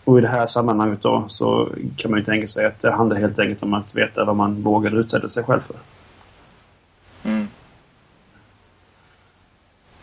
Och 0.04 0.18
i 0.18 0.22
det 0.22 0.28
här 0.28 0.46
sammanhanget 0.46 1.02
då 1.02 1.24
så 1.28 1.70
kan 1.98 2.12
man 2.12 2.20
ju 2.20 2.26
tänka 2.26 2.48
sig 2.48 2.66
att 2.66 2.80
det 2.80 2.92
handlar 2.92 3.18
helt 3.18 3.40
enkelt 3.40 3.64
om 3.64 3.74
att 3.74 3.96
veta 3.96 4.26
vad 4.26 4.36
man 4.36 4.62
vågar 4.64 5.00
utsätta 5.00 5.28
sig 5.30 5.44
själv 5.44 5.60
för. 5.60 5.76
Mm. 7.24 7.48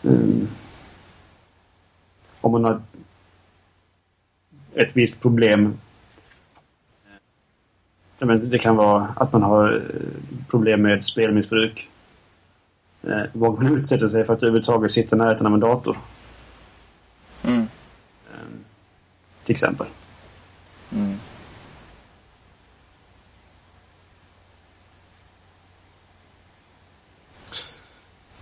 Ehm, 0.02 0.48
Om 2.40 2.52
man 2.52 2.64
har 2.64 2.80
ett 4.74 4.96
visst 4.96 5.20
problem. 5.20 5.78
Det 8.28 8.58
kan 8.58 8.76
vara 8.76 9.08
att 9.16 9.32
man 9.32 9.42
har 9.42 9.72
eh, 9.72 9.80
problem 10.50 10.82
med 10.82 11.04
spelmissbruk. 11.04 11.90
Eh, 13.02 13.22
Vågar 13.32 13.62
man 13.62 13.78
utsätta 13.78 14.08
sig 14.08 14.24
för 14.24 14.32
att 14.34 14.42
överhuvudtaget 14.42 14.90
sitta 14.90 15.16
i 15.16 15.18
närheten 15.18 15.46
av 15.46 15.54
en 15.54 15.60
dator? 15.60 15.96
Mm. 17.44 17.60
Ehm, 17.60 18.64
Till 19.44 19.52
exempel. 19.52 19.86
Mm. 20.92 21.18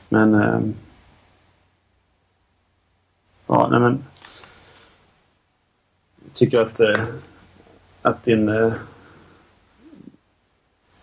Men... 0.08 0.34
ehm, 0.34 0.74
ja, 3.46 3.68
nej 3.70 3.80
men... 3.80 4.04
Jag 6.24 6.34
tycker 6.34 6.60
att, 6.60 6.80
eh, 6.80 7.04
att 8.02 8.22
din... 8.22 8.48
Eh, 8.48 8.72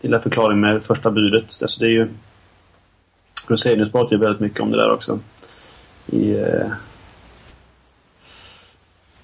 lilla 0.02 0.20
förklaring 0.20 0.60
med 0.60 0.84
första 0.84 1.12
budet. 1.12 1.58
Alltså 1.62 1.80
det 1.80 1.86
är 1.86 1.92
ju... 1.92 2.10
Rosenius 3.48 3.92
pratar 3.92 4.12
ju 4.12 4.22
väldigt 4.22 4.42
mycket 4.42 4.60
om 4.60 4.72
det 4.72 4.78
där 4.78 4.92
också. 4.92 5.20
I... 6.06 6.32
Eh, 6.32 6.72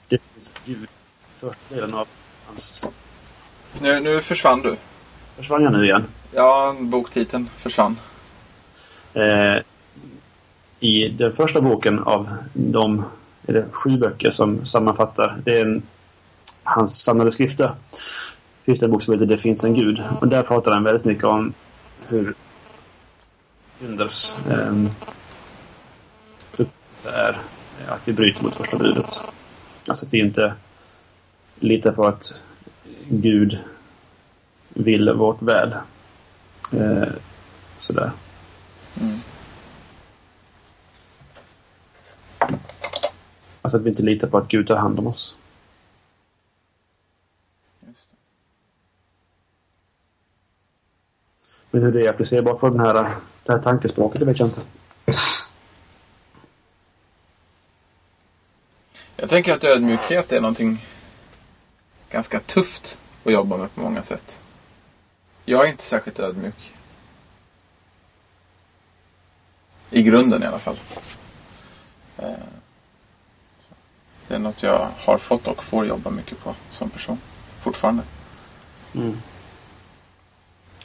det 0.08 0.20
finns 0.34 0.54
Gud. 0.66 0.88
Första 1.36 1.76
delen 1.76 1.94
av 1.94 2.08
hans... 2.46 2.88
Nu, 3.82 4.00
nu 4.00 4.22
försvann 4.22 4.62
du. 4.62 4.76
Försvann 5.36 5.64
jag 5.64 5.74
nu 5.74 5.84
igen? 5.84 6.06
Ja, 6.32 6.76
boktiteln 6.80 7.50
försvann. 7.58 7.98
Eh, 9.14 9.58
I 10.80 11.10
den 11.10 11.34
första 11.34 11.62
boken 11.62 12.00
av 12.00 12.30
de 12.54 13.06
är 13.48 13.54
det 13.54 13.66
sju 13.72 13.98
böcker 13.98 14.30
som 14.30 14.66
sammanfattar, 14.66 15.38
det 15.44 15.60
är 15.60 15.66
en, 15.66 15.84
hans 16.64 17.04
samlade 17.04 17.32
skrifter. 17.32 17.76
En 18.66 18.92
bok 18.92 19.02
som 19.02 19.14
heter 19.14 19.26
Det 19.26 19.38
finns 19.38 19.64
en 19.64 19.74
gud. 19.74 20.04
Och 20.22 20.28
där 20.28 20.44
pratar 20.44 20.72
han 20.72 20.84
väldigt 20.84 21.06
mycket 21.06 21.24
om 21.24 21.54
hur 22.08 22.34
Unders 23.82 24.38
eh, 24.50 24.86
är 27.06 27.40
att 27.88 28.08
vi 28.08 28.14
bryter 28.14 28.44
mot 28.44 28.56
första 28.56 28.78
budet. 28.78 29.22
Alltså 29.88 30.06
att 30.06 30.14
vi 30.14 30.20
inte 30.20 30.54
litar 31.60 31.92
på 31.92 32.06
att 32.08 32.42
Gud 33.10 33.60
vill 34.70 35.14
vårt 35.14 35.42
väl. 35.42 35.76
Eh, 36.72 37.08
sådär. 37.78 38.12
Mm. 39.02 39.20
Alltså 43.62 43.78
att 43.78 43.84
vi 43.84 43.90
inte 43.90 44.04
litar 44.04 44.28
på 44.28 44.38
att 44.38 44.48
Gud 44.48 44.68
tar 44.68 44.76
hand 44.76 45.00
om 45.00 45.08
oss. 45.08 45.38
Just 47.88 48.12
det. 48.12 48.18
Men 51.74 51.84
hur 51.84 51.92
det 51.92 52.06
är 52.06 52.10
applicerbart 52.10 52.60
på 52.60 52.70
den 52.70 52.80
här, 52.80 52.94
det 53.44 53.52
här 53.52 53.60
tankespråket, 53.60 54.20
det 54.20 54.26
vet 54.26 54.40
jag 54.40 54.48
inte. 54.48 54.62
Jag 59.16 59.30
tänker 59.30 59.54
att 59.54 59.64
ödmjukhet 59.64 60.32
är 60.32 60.42
någonting 60.42 60.86
ganska 62.10 62.40
tufft 62.40 62.98
att 63.24 63.34
jobba 63.34 63.58
med 63.58 63.76
på 63.76 63.82
många 63.82 64.04
sätt. 64.04 64.40
Jag 65.46 65.66
är 65.66 65.70
inte 65.70 65.84
särskilt 65.84 66.20
ödmjuk. 66.20 66.72
I 69.90 70.04
grunden 70.04 70.44
i 70.44 70.46
alla 70.46 70.60
fall. 70.60 70.80
Eh. 72.18 72.32
Det 74.28 74.36
är 74.36 74.40
något 74.40 74.64
jag 74.64 74.90
har 74.98 75.18
fått 75.18 75.48
och 75.48 75.64
får 75.64 75.86
jobba 75.86 76.10
mycket 76.10 76.44
på 76.44 76.56
som 76.72 76.90
person. 76.90 77.18
Fortfarande. 77.60 78.04
Mm. 78.96 79.18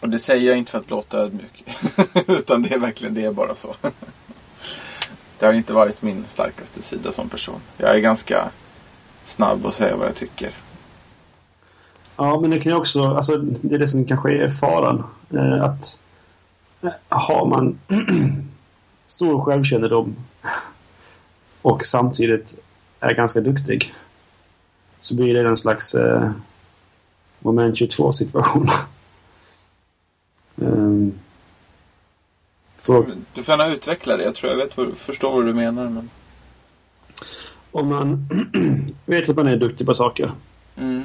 Och 0.00 0.08
det 0.08 0.18
säger 0.18 0.48
jag 0.48 0.58
inte 0.58 0.70
för 0.70 0.78
att 0.78 0.90
låta 0.90 1.18
ödmjuk. 1.18 1.64
Utan 2.26 2.62
det 2.62 2.74
är 2.74 2.78
verkligen, 2.78 3.14
det 3.14 3.24
är 3.24 3.32
bara 3.32 3.54
så. 3.54 3.74
det 5.38 5.46
har 5.46 5.52
inte 5.52 5.72
varit 5.72 6.02
min 6.02 6.24
starkaste 6.28 6.82
sida 6.82 7.12
som 7.12 7.28
person. 7.28 7.60
Jag 7.76 7.94
är 7.94 7.98
ganska 7.98 8.50
snabb 9.24 9.66
att 9.66 9.74
säga 9.74 9.96
vad 9.96 10.06
jag 10.06 10.16
tycker. 10.16 10.50
Ja, 12.16 12.40
men 12.40 12.50
det 12.50 12.60
kan 12.60 12.72
ju 12.72 12.78
också, 12.78 13.04
alltså 13.04 13.36
det 13.36 13.74
är 13.74 13.78
det 13.78 13.88
som 13.88 14.04
kanske 14.04 14.44
är 14.44 14.48
faran. 14.48 15.04
Eh, 15.30 15.62
att 15.62 16.00
eh, 16.82 16.90
har 17.08 17.46
man 17.46 17.78
stor 19.06 19.44
självkännedom 19.44 20.16
och 21.62 21.86
samtidigt 21.86 22.58
är 23.00 23.14
ganska 23.14 23.40
duktig 23.40 23.94
så 25.00 25.14
blir 25.16 25.34
det 25.34 25.48
en 25.48 25.56
slags 25.56 25.94
eh, 25.94 26.30
moment 27.38 27.76
22 27.76 28.12
situation. 28.12 28.68
um, 30.60 31.18
för 32.78 33.06
Du 33.34 33.42
får 33.42 33.52
gärna 33.52 33.74
utveckla 33.74 34.16
det. 34.16 34.24
Jag 34.24 34.34
tror 34.34 34.52
jag 34.52 34.58
vet 34.58 34.76
vad, 34.76 34.96
förstår 34.96 35.32
vad 35.32 35.46
du 35.46 35.54
menar. 35.54 35.88
Men... 35.88 36.10
om 37.72 37.88
man 37.88 38.28
vet 39.06 39.28
att 39.28 39.36
man 39.36 39.48
är 39.48 39.56
duktig 39.56 39.86
på 39.86 39.94
saker 39.94 40.30
Mm. 40.76 41.04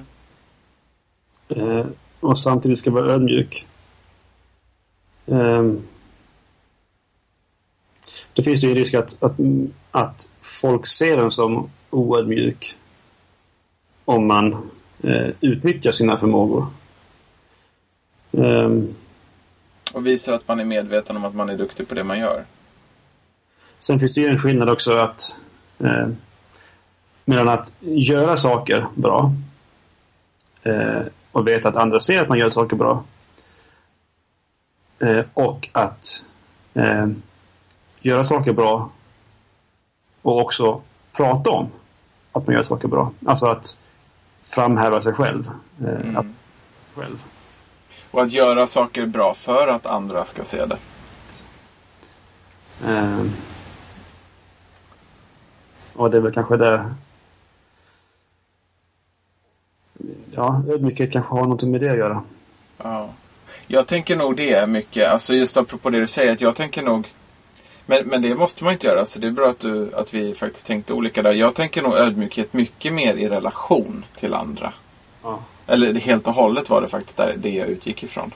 eh, 1.50 1.86
och 2.20 2.40
samtidigt 2.40 2.80
ska 2.80 2.92
vara 2.92 3.12
ödmjuk. 3.14 3.68
Ehm, 5.26 5.82
det 8.34 8.44
finns 8.44 8.62
det 8.62 8.68
ju 8.68 8.72
en 8.72 8.78
risk 8.78 8.94
att, 8.94 9.24
att, 9.24 9.36
att 9.92 10.30
folk 10.42 10.88
ser 10.88 11.18
en 11.18 11.32
som 11.32 11.70
oödmjuk 11.90 12.78
om 14.06 14.28
man 14.28 14.54
eh, 15.04 15.30
utnyttjar 15.42 15.92
sina 15.92 16.18
förmågor. 16.18 16.68
Ehm, 18.32 18.96
Och 19.94 20.06
visar 20.08 20.34
att 20.34 20.48
man 20.48 20.60
är 20.60 20.66
medveten 20.66 21.18
om 21.18 21.26
att 21.26 21.36
man 21.36 21.50
är 21.50 21.58
duktig 21.58 21.88
på 21.88 21.96
det 21.96 22.04
man 22.04 22.20
gör. 22.20 22.46
Sen 23.80 24.00
finns 24.00 24.14
det 24.14 24.22
ju 24.22 24.28
en 24.28 24.38
skillnad 24.38 24.70
också 24.70 24.98
att 24.98 25.40
eh, 25.80 26.08
mellan 27.26 27.50
att 27.50 27.74
göra 27.80 28.38
saker 28.38 28.88
bra 28.96 29.34
eh, 30.64 31.02
och 31.32 31.48
veta 31.48 31.70
att 31.70 31.76
andra 31.76 32.00
ser 32.00 32.22
att 32.22 32.30
man 32.30 32.38
gör 32.40 32.50
saker 32.50 32.76
bra 32.76 33.04
eh, 35.00 35.24
och 35.34 35.70
att 35.72 36.26
eh, 36.74 37.08
göra 38.02 38.24
saker 38.24 38.54
bra 38.54 38.90
och 40.22 40.42
också 40.42 40.82
prata 41.14 41.50
om 41.50 41.68
att 42.32 42.48
man 42.48 42.56
gör 42.56 42.64
saker 42.64 42.88
bra. 42.88 43.12
Alltså 43.26 43.48
att 43.48 43.78
framhäva 44.44 45.02
sig 45.02 45.14
själv. 45.14 45.50
Eh, 45.82 45.88
Mm. 45.88 46.18
att, 46.18 46.26
själv. 46.96 47.24
Och 48.14 48.22
att 48.22 48.32
göra 48.32 48.68
saker 48.68 49.06
bra 49.06 49.34
för 49.34 49.68
att 49.68 49.86
andra 49.86 50.26
ska 50.26 50.44
se 50.44 50.66
det. 50.66 50.78
Eh, 52.88 53.26
och 55.94 56.12
det 56.12 56.18
är 56.18 56.22
väl 56.22 56.34
kanske 56.34 56.58
där... 56.58 56.94
Ja, 60.32 60.64
ödmjukhet 60.70 61.12
kanske 61.12 61.34
har 61.34 61.42
någonting 61.42 61.72
med 61.72 61.82
det 61.82 61.90
att 61.90 61.98
göra. 61.98 62.24
Ja. 62.78 63.10
Jag 63.68 63.88
tänker 63.88 64.16
nog 64.16 64.36
det 64.36 64.70
mycket. 64.70 65.10
Alltså 65.10 65.34
just 65.34 65.58
apropå 65.58 65.90
det 65.90 66.00
du 66.00 66.08
säger. 66.08 66.32
Att 66.32 66.42
jag 66.42 66.56
tänker 66.56 66.82
nog... 66.82 67.14
Men, 67.86 68.08
men 68.08 68.22
det 68.22 68.36
måste 68.36 68.64
man 68.64 68.74
inte 68.74 68.88
göra. 68.88 69.06
Så 69.06 69.20
det 69.20 69.28
är 69.28 69.32
bra 69.32 69.50
att, 69.50 69.60
du, 69.60 69.96
att 69.96 70.14
vi 70.14 70.36
faktiskt 70.36 70.68
tänkte 70.68 70.94
olika 70.94 71.22
där. 71.22 71.32
Jag 71.32 71.56
tänker 71.56 71.82
nog 71.82 71.94
ödmjukhet 71.94 72.54
mycket 72.54 72.94
mer 72.94 73.14
i 73.14 73.30
relation 73.30 74.06
till 74.16 74.34
andra. 74.34 74.74
Ja. 75.24 75.40
Eller 75.68 75.94
helt 75.94 76.28
och 76.28 76.34
hållet 76.34 76.70
var 76.70 76.82
det 76.82 76.88
faktiskt 76.88 77.18
där, 77.18 77.36
det 77.38 77.50
jag 77.50 77.68
utgick 77.68 78.04
ifrån. 78.04 78.32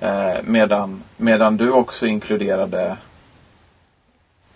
Eh, 0.00 0.34
medan, 0.44 1.02
medan 1.16 1.56
du 1.56 1.70
också 1.70 2.06
inkluderade 2.06 2.96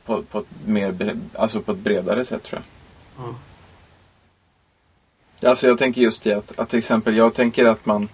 på, 0.05 0.23
på, 0.23 0.39
ett 0.39 0.47
mer, 0.67 1.17
alltså 1.35 1.61
på 1.61 1.73
ett 1.73 1.79
bredare 1.79 2.25
sätt 2.25 2.43
tror 2.43 2.63
jag. 2.63 3.25
Ja. 3.25 3.35
Alltså 5.49 5.67
jag 5.67 5.79
tänker 5.79 6.01
just 6.01 6.27
i 6.27 6.33
att, 6.33 6.59
att 6.59 6.69
till 6.69 6.79
exempel 6.79 7.17
jag 7.17 7.35
tänker 7.35 7.65
att 7.65 7.87
man 7.87 8.09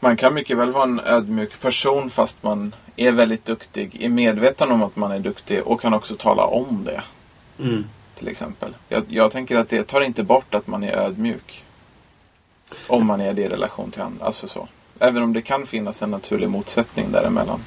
man 0.00 0.16
kan 0.16 0.34
mycket 0.34 0.56
väl 0.56 0.72
vara 0.72 0.84
en 0.84 1.00
ödmjuk 1.00 1.60
person 1.60 2.10
fast 2.10 2.42
man 2.42 2.74
är 2.96 3.12
väldigt 3.12 3.44
duktig, 3.44 4.02
är 4.02 4.08
medveten 4.08 4.70
om 4.70 4.82
att 4.82 4.96
man 4.96 5.12
är 5.12 5.18
duktig 5.18 5.66
och 5.66 5.80
kan 5.80 5.94
också 5.94 6.16
tala 6.16 6.44
om 6.44 6.84
det. 6.84 7.02
Mm. 7.58 7.84
Till 8.18 8.28
exempel. 8.28 8.74
Jag, 8.88 9.04
jag 9.08 9.32
tänker 9.32 9.56
att 9.56 9.68
det 9.68 9.82
tar 9.82 10.00
inte 10.00 10.22
bort 10.22 10.54
att 10.54 10.66
man 10.66 10.84
är 10.84 10.92
ödmjuk. 10.92 11.64
Om 12.88 13.06
man 13.06 13.20
är 13.20 13.34
det 13.34 13.42
i 13.42 13.48
relation 13.48 13.90
till 13.90 14.02
andra. 14.02 14.24
Alltså 14.24 14.48
så. 14.48 14.68
Även 14.98 15.22
om 15.22 15.32
det 15.32 15.42
kan 15.42 15.66
finnas 15.66 16.02
en 16.02 16.10
naturlig 16.10 16.48
motsättning 16.48 17.12
däremellan. 17.12 17.60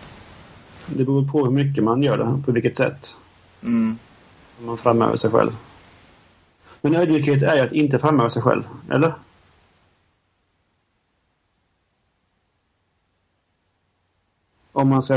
Det 0.85 1.03
beror 1.05 1.27
på 1.27 1.43
hur 1.43 1.51
mycket 1.51 1.83
man 1.83 2.03
gör 2.03 2.17
det, 2.17 2.43
på 2.45 2.51
vilket 2.51 2.75
sätt. 2.75 3.17
Mm. 3.63 3.97
Man 4.59 4.77
framhäver 4.77 5.15
sig 5.15 5.31
själv. 5.31 5.51
Men 6.81 6.95
ödmjukhet 6.95 7.41
är 7.41 7.55
ju 7.55 7.61
att 7.61 7.71
inte 7.71 7.99
framhäva 7.99 8.29
sig 8.29 8.41
själv, 8.41 8.63
eller? 8.91 9.13
Om 14.71 14.89
man 14.89 15.01
ska 15.01 15.15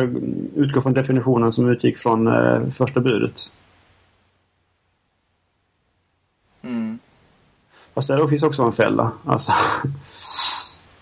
utgå 0.54 0.80
från 0.80 0.94
definitionen 0.94 1.52
som 1.52 1.68
utgick 1.68 1.98
från 1.98 2.26
eh, 2.26 2.68
första 2.70 3.00
budet. 3.00 3.52
Fast 7.98 8.08
där 8.08 8.26
finns 8.26 8.42
också 8.42 8.62
en 8.62 8.72
fälla. 8.72 9.12
Alltså, 9.24 9.52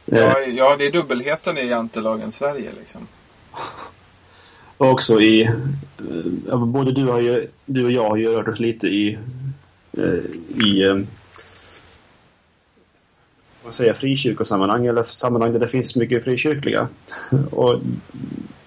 eh, 0.07 0.19
Ja, 0.19 0.41
ja, 0.41 0.77
det 0.77 0.87
är 0.87 0.93
dubbelheten 0.93 1.59
i 1.59 1.67
jantelagen 1.67 2.33
Sverige 2.33 2.71
liksom. 2.79 3.07
också 4.77 5.21
i... 5.21 5.43
eh, 5.43 5.53
ja, 6.49 6.57
Både 6.57 6.93
du, 6.93 7.07
har 7.07 7.21
ju, 7.21 7.49
du 7.67 7.85
och 7.85 7.91
jag 7.91 8.09
har 8.09 8.17
ju 8.17 8.29
rört 8.29 8.49
oss 8.49 8.61
lite 8.61 8.87
i... 8.87 9.19
eh, 9.93 10.65
i 10.67 11.07
vad 13.65 13.75
säger 13.75 13.91
jag, 13.91 13.97
frikyrkosammanhang 13.97 14.87
eller 14.87 15.03
sammanhang 15.03 15.53
där 15.53 15.61
det 15.61 15.69
finns 15.69 15.97
mycket 15.97 16.25
frikyrkliga. 16.25 16.89
Och 17.51 17.81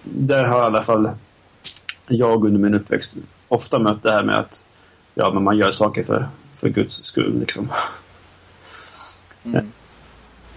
där 0.04 0.44
har 0.44 0.62
i 0.62 0.66
alla 0.66 0.82
fall 0.82 1.10
jag 2.06 2.44
under 2.44 2.60
min 2.60 2.74
uppväxt 2.74 3.16
ofta 3.48 3.78
mött 3.78 4.02
det 4.02 4.12
här 4.12 4.24
med 4.24 4.38
att 4.38 4.64
ja, 5.14 5.32
men 5.32 5.44
man 5.44 5.58
gör 5.58 5.70
saker 5.70 6.02
för, 6.02 6.28
för 6.52 6.68
Guds 6.68 7.02
skull. 7.02 7.40
Liksom. 7.40 7.68
Mm. 9.44 9.72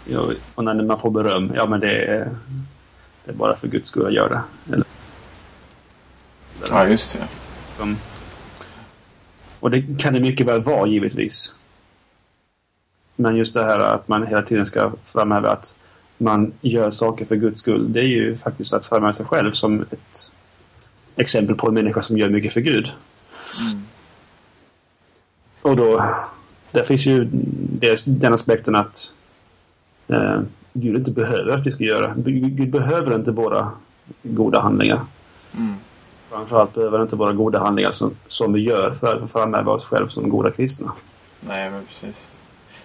Ja, 0.06 0.32
och 0.56 0.64
när 0.64 0.84
man 0.84 0.98
får 0.98 1.12
beröm, 1.12 1.52
ja 1.56 1.66
men 1.66 1.80
det 1.80 2.06
är, 2.06 2.30
det 3.26 3.32
är 3.32 3.36
bara 3.36 3.56
för 3.56 3.68
Guds 3.68 3.90
skull 3.90 4.04
jag 4.04 4.14
gör 4.14 4.30
det. 4.30 4.74
Eller, 4.74 4.86
Ja, 6.70 6.88
just 6.88 7.14
det. 7.18 7.28
um, 7.84 7.98
och 9.60 9.72
det 9.72 10.00
kan 10.00 10.14
det 10.14 10.20
mycket 10.20 10.48
väl 10.48 10.62
vara 10.62 10.88
givetvis. 10.88 11.56
Men 13.16 13.36
just 13.36 13.54
det 13.54 13.64
här 13.64 13.80
att 13.80 14.08
man 14.08 14.28
hela 14.28 14.42
tiden 14.42 14.66
ska 14.66 14.92
framhäva 15.04 15.50
att 15.50 15.76
man 16.18 16.54
gör 16.62 16.92
saker 16.92 17.26
för 17.26 17.36
Guds 17.36 17.60
skull. 17.60 17.94
Det 17.94 18.00
är 18.00 18.08
ju 18.08 18.36
faktiskt 18.36 18.74
att 18.74 18.86
framhäva 18.86 19.14
sig 19.14 19.26
själv 19.26 19.52
som 19.52 19.82
ett 19.82 20.34
exempel 21.16 21.56
på 21.56 21.68
en 21.68 21.74
människa 21.74 22.02
som 22.02 22.18
gör 22.18 22.30
mycket 22.30 22.54
för 22.54 22.62
Gud. 22.62 22.92
Mm. 23.74 23.86
Och 25.62 25.76
då, 25.76 26.06
där 26.74 26.84
finns 26.84 27.06
ju 27.06 27.28
dels 27.80 28.04
den 28.04 28.34
aspekten 28.34 28.76
att 28.76 29.14
eh, 30.08 30.42
Gud 30.74 30.96
inte 30.96 31.12
behöver 31.12 31.54
att 31.54 31.68
vi 31.68 31.72
ska 31.72 31.84
göra. 31.84 32.14
Gud 32.18 32.70
behöver 32.70 33.16
inte 33.16 33.32
våra 33.32 33.72
goda 34.24 34.60
handlingar. 34.60 35.02
Mm. 35.58 35.76
Framförallt 36.30 36.74
behöver 36.74 37.02
inte 37.02 37.16
våra 37.16 37.34
goda 37.34 37.60
handlingar 37.60 37.92
som, 37.92 38.16
som 38.28 38.54
vi 38.54 38.62
gör 38.62 38.92
för 38.92 39.24
att 39.24 39.32
framhäva 39.32 39.72
oss 39.72 39.86
själva 39.86 40.08
som 40.08 40.30
goda 40.30 40.52
kristna. 40.52 40.92
Nej, 41.40 41.70
men 41.70 41.82
precis. 41.86 42.28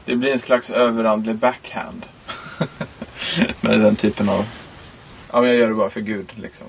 Det 0.04 0.16
blir 0.16 0.32
en 0.32 0.38
slags 0.38 0.70
överandlig 0.70 1.36
backhand. 1.36 2.06
Med 3.60 3.80
den 3.80 3.96
typen 3.96 4.28
av... 4.28 4.44
Ja, 5.32 5.40
men 5.40 5.50
jag 5.50 5.58
gör 5.58 5.68
det 5.68 5.74
bara 5.74 5.90
för 5.90 6.00
Gud, 6.00 6.32
liksom. 6.36 6.66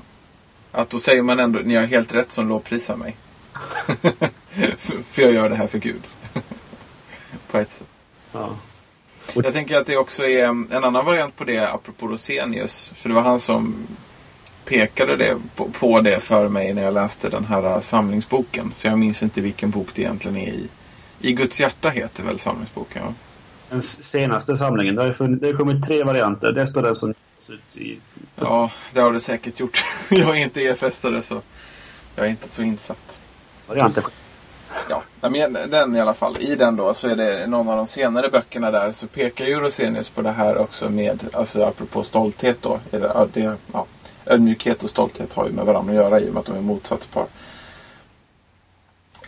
Att 0.72 0.90
då 0.90 1.00
säger 1.00 1.22
man 1.22 1.40
ändå, 1.40 1.60
ni 1.60 1.76
har 1.76 1.84
helt 1.84 2.14
rätt 2.14 2.32
som 2.32 2.50
lovprisar 2.50 2.96
mig. 2.96 3.16
för 5.06 5.22
jag 5.22 5.32
gör 5.32 5.50
det 5.50 5.56
här 5.56 5.68
för 5.68 5.78
Gud. 5.78 6.02
På 7.52 7.58
ett 7.58 7.72
sätt. 7.72 7.88
Ja. 8.32 8.50
Jag 9.34 9.54
tänker 9.54 9.78
att 9.78 9.88
det 9.88 9.98
också 9.98 10.26
är 10.26 10.46
en 10.46 10.84
annan 10.84 11.06
variant 11.06 11.36
på 11.36 11.44
det, 11.44 11.72
apropå 11.72 12.08
Rosenius. 12.08 12.92
För 12.96 13.10
det 13.10 13.16
var 13.16 13.22
han 13.22 13.40
som 13.40 13.88
pekade 14.66 15.16
det, 15.16 15.38
på, 15.56 15.70
på 15.70 16.02
det 16.02 16.20
för 16.20 16.48
mig 16.48 16.74
när 16.74 16.84
jag 16.84 16.94
läste 16.94 17.30
den 17.30 17.46
här 17.46 17.82
samlingsboken. 17.82 18.72
Så 18.76 18.88
jag 18.88 19.00
minns 19.00 19.24
inte 19.24 19.42
vilken 19.42 19.70
bok 19.70 19.88
det 19.96 20.02
egentligen 20.02 20.38
är 20.38 20.52
i. 20.52 20.68
I 21.22 21.32
Guds 21.32 21.60
hjärta 21.60 21.90
heter 21.90 22.24
väl 22.24 22.40
samlingsboken? 22.40 23.02
Ja. 23.06 23.14
Den 23.70 23.82
senaste 23.82 24.56
samlingen, 24.56 24.96
det 24.96 25.04
har, 25.04 25.12
funnits, 25.12 25.42
det 25.42 25.48
har 25.48 25.58
kommit 25.58 25.88
tre 25.88 26.04
varianter. 26.04 26.52
Det 26.52 26.68
står 26.68 26.82
den 26.82 26.96
som 26.96 27.14
ut 27.50 27.78
i... 27.78 28.00
ja, 28.36 28.72
det 28.94 29.00
har 29.00 29.14
det 29.14 29.20
säkert 29.20 29.60
gjort. 29.60 29.86
jag 30.10 30.38
är 30.38 30.44
inte 30.44 30.60
EFS-are 30.62 31.22
så 31.22 31.42
jag 32.16 32.26
är 32.26 32.30
inte 32.30 32.50
så 32.50 32.62
insatt. 32.62 33.20
Varianter. 33.68 34.04
Ja, 34.90 35.30
men 35.30 35.54
den 35.54 35.96
i 35.96 36.02
alla 36.02 36.14
fall. 36.14 36.38
I 36.40 36.56
den 36.56 36.76
då 36.76 36.94
så 36.94 37.08
är 37.08 37.16
det 37.16 37.48
någon 37.48 37.70
av 37.70 37.78
de 37.78 37.88
senare 37.88 38.30
böckerna 38.30 38.72
där 38.72 38.92
så 38.92 39.08
pekar 39.08 39.46
ju 39.46 39.60
Rosenius 39.60 40.10
på 40.10 40.22
det 40.22 40.32
här 40.32 40.58
också 40.58 40.90
med, 40.90 41.24
alltså 41.34 41.64
apropå 41.64 42.04
stolthet 42.04 42.62
då. 42.62 42.80
Det, 42.90 43.28
det, 43.34 43.58
ja, 43.74 43.86
ödmjukhet 44.26 44.84
och 44.84 44.90
stolthet 44.90 45.34
har 45.34 45.46
ju 45.46 45.52
med 45.52 45.66
varandra 45.66 45.92
att 45.92 45.96
göra 45.96 46.20
i 46.20 46.30
och 46.30 46.34
med 46.34 46.40
att 46.40 46.46
de 46.46 46.56
är 46.56 46.62
motsatspar. 46.62 47.26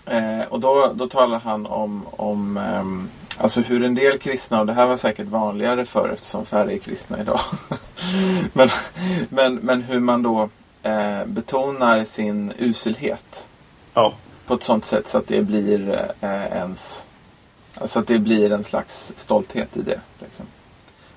Eh, 0.06 0.42
och 0.50 0.60
då, 0.60 0.92
då 0.96 1.08
talar 1.08 1.39
han 1.39 1.66
om, 1.66 2.06
om 2.12 2.58
eh, 2.58 3.44
alltså 3.44 3.62
hur 3.62 3.84
en 3.84 3.96
del 3.96 4.18
kristna, 4.18 4.60
och 4.60 4.66
det 4.66 4.74
här 4.74 4.86
var 4.86 4.98
säkert 4.98 5.28
vanligare 5.28 5.86
förr 5.86 6.10
eftersom 6.14 6.46
färre 6.46 6.74
är 6.74 6.78
kristna 6.78 7.20
idag. 7.20 7.39
men, 8.54 8.70
men, 9.30 9.56
men 9.56 9.82
hur 9.82 10.00
man 10.00 10.24
då 10.24 10.50
eh, 10.84 11.26
betonar 11.26 12.04
sin 12.04 12.54
uselhet 12.58 13.48
Ja 13.94 14.14
på 14.46 14.54
ett 14.54 14.64
sånt 14.64 14.86
sätt 14.86 15.08
så 15.08 15.18
att 15.18 15.28
det 15.28 15.42
blir 15.42 16.10
eh, 16.22 16.46
ens 16.46 17.06
Alltså 17.82 18.00
att 18.00 18.08
det 18.08 18.20
blir 18.20 18.52
en 18.52 18.64
slags 18.64 19.14
stolthet 19.16 19.78
i 19.78 19.82
det. 19.82 20.00
Liksom. 20.20 20.46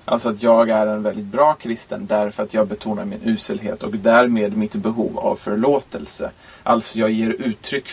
Alltså 0.05 0.29
att 0.29 0.43
jag 0.43 0.69
är 0.69 0.87
en 0.87 1.03
väldigt 1.03 1.25
bra 1.25 1.53
kristen 1.53 2.05
därför 2.05 2.43
att 2.43 2.53
jag 2.53 2.67
betonar 2.67 3.05
min 3.05 3.21
uselhet 3.23 3.83
och 3.83 3.91
därmed 3.91 4.57
mitt 4.57 4.75
behov 4.75 5.19
av 5.19 5.35
förlåtelse. 5.35 6.31
Alltså 6.63 6.99
jag 6.99 7.11
ger 7.11 7.29
uttryck 7.29 7.89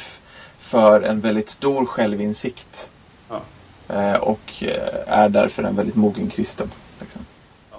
för 0.58 1.02
en 1.02 1.20
väldigt 1.20 1.50
stor 1.50 1.86
självinsikt. 1.86 2.90
Ja. 3.28 3.40
Eh, 3.88 4.14
och 4.14 4.62
eh, 4.62 4.92
är 5.06 5.28
därför 5.28 5.62
en 5.62 5.76
väldigt 5.76 5.96
mogen 5.96 6.30
kristen. 6.30 6.70
Liksom. 7.00 7.22
Ja. 7.70 7.78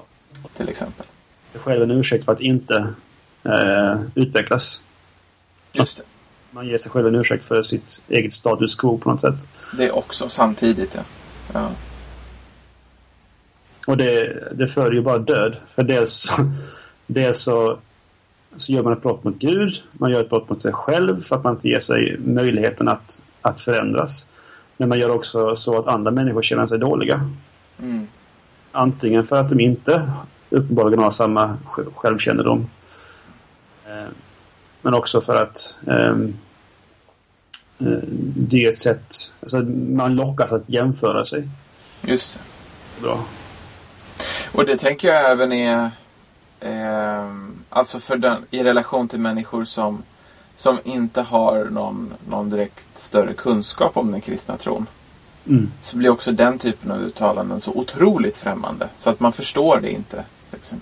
Till 0.54 0.70
exempel. 0.70 1.06
Själv 1.54 1.84
en 1.84 1.92
ursäkt 1.92 2.26
för 2.26 2.32
att 2.32 2.42
inte 2.42 2.88
eh, 3.44 4.00
utvecklas. 4.16 4.84
Just 5.74 5.98
det. 5.98 6.04
Man 6.56 6.68
ger 6.68 6.78
sig 6.78 6.92
själv 6.92 7.08
en 7.08 7.16
ursäkt 7.16 7.46
för 7.46 7.62
sitt 7.64 8.04
eget 8.08 8.34
status 8.34 8.76
quo 8.76 8.98
på 8.98 9.10
något 9.12 9.22
sätt. 9.22 9.48
Det 9.78 9.92
också 9.92 10.30
samtidigt. 10.30 10.96
Ja. 10.96 11.02
Ja. 11.54 11.70
Och 13.88 13.98
det, 13.98 14.44
det 14.56 14.68
för 14.68 14.92
ju 14.92 15.02
bara 15.02 15.18
död. 15.18 15.56
För 15.68 15.84
dels, 15.84 16.32
dels 17.08 17.40
så, 17.44 17.78
så 18.56 18.74
gör 18.74 18.84
man 18.84 18.94
ett 18.94 19.02
brott 19.02 19.24
mot 19.24 19.36
Gud. 19.36 19.84
Man 19.92 20.12
gör 20.12 20.22
ett 20.22 20.30
brott 20.30 20.50
mot 20.50 20.62
sig 20.62 20.74
själv 20.74 21.22
för 21.22 21.36
att 21.36 21.44
man 21.44 21.54
inte 21.56 21.68
ger 21.68 21.80
sig 21.80 22.18
möjligheten 22.26 22.88
att, 22.88 23.22
att 23.42 23.62
förändras. 23.62 24.28
Men 24.78 24.90
man 24.90 25.00
gör 25.00 25.10
också 25.10 25.56
så 25.56 25.80
att 25.80 25.88
andra 25.88 26.12
människor 26.12 26.42
känner 26.42 26.66
sig 26.66 26.80
dåliga. 26.80 27.30
Mm. 27.80 28.08
Antingen 28.72 29.24
för 29.24 29.38
att 29.40 29.50
de 29.50 29.60
inte 29.60 30.12
uppenbarligen 30.50 31.04
har 31.04 31.10
samma 31.10 31.58
sj- 31.66 31.94
självkännedom. 31.96 32.70
Men 34.84 34.94
också 34.94 35.22
för 35.22 35.36
att 35.36 35.80
eh, 35.88 36.16
det 38.36 38.66
är 38.66 38.72
ett 38.72 38.78
sätt, 38.78 39.34
alltså 39.42 39.58
man 39.90 40.16
lockas 40.16 40.54
att 40.54 40.64
jämföra 40.70 41.26
sig. 41.26 41.50
Just 42.02 42.34
det. 42.34 43.02
Bra. 43.02 43.26
Och 44.52 44.66
det 44.66 44.78
tänker 44.78 45.08
jag 45.08 45.32
även 45.32 45.52
är 45.52 45.92
eh, 46.60 47.34
alltså 47.70 48.00
för 48.00 48.18
den, 48.18 48.46
i 48.52 48.64
relation 48.64 49.08
till 49.08 49.20
människor 49.20 49.66
som, 49.66 50.04
som 50.56 50.80
inte 50.84 51.22
har 51.22 51.66
någon, 51.66 52.14
någon 52.30 52.50
direkt 52.50 52.98
större 52.98 53.34
kunskap 53.34 53.98
om 53.98 54.12
den 54.12 54.22
kristna 54.22 54.58
tron. 54.58 54.88
Mm. 55.48 55.72
Så 55.82 55.98
blir 55.98 56.10
också 56.10 56.32
den 56.32 56.60
typen 56.60 56.92
av 56.92 57.02
uttalanden 57.02 57.62
så 57.62 57.72
otroligt 57.72 58.38
främmande. 58.38 58.90
Så 58.98 59.10
att 59.10 59.20
man 59.20 59.34
förstår 59.34 59.80
det 59.82 59.92
inte. 59.92 60.24
Liksom. 60.52 60.82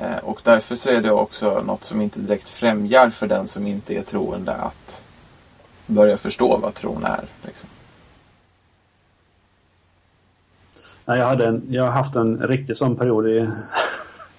Eh, 0.00 0.16
och 0.16 0.40
därför 0.44 0.76
så 0.76 0.90
är 0.90 1.00
det 1.00 1.10
också 1.10 1.62
något 1.62 1.84
som 1.84 2.00
inte 2.00 2.20
direkt 2.20 2.48
främjar 2.48 3.10
för 3.10 3.26
den 3.26 3.48
som 3.48 3.66
inte 3.66 3.94
är 3.94 4.02
troende 4.02 4.54
att 4.54 5.02
börja 5.86 6.16
förstå 6.16 6.56
vad 6.56 6.74
tron 6.74 7.04
är. 7.04 7.24
Liksom. 7.42 7.68
Jag, 11.04 11.26
hade 11.26 11.46
en, 11.46 11.62
jag 11.68 11.84
har 11.84 11.90
haft 11.90 12.16
en 12.16 12.38
riktig 12.38 12.76
sån 12.76 12.96
period 12.96 13.28
i, 13.28 13.48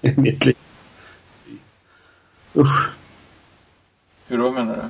i 0.00 0.20
mitt 0.20 0.46
liv. 0.46 0.56
Usch. 2.56 2.90
Hur 4.26 4.38
då 4.38 4.50
menar 4.50 4.76
du? 4.76 4.82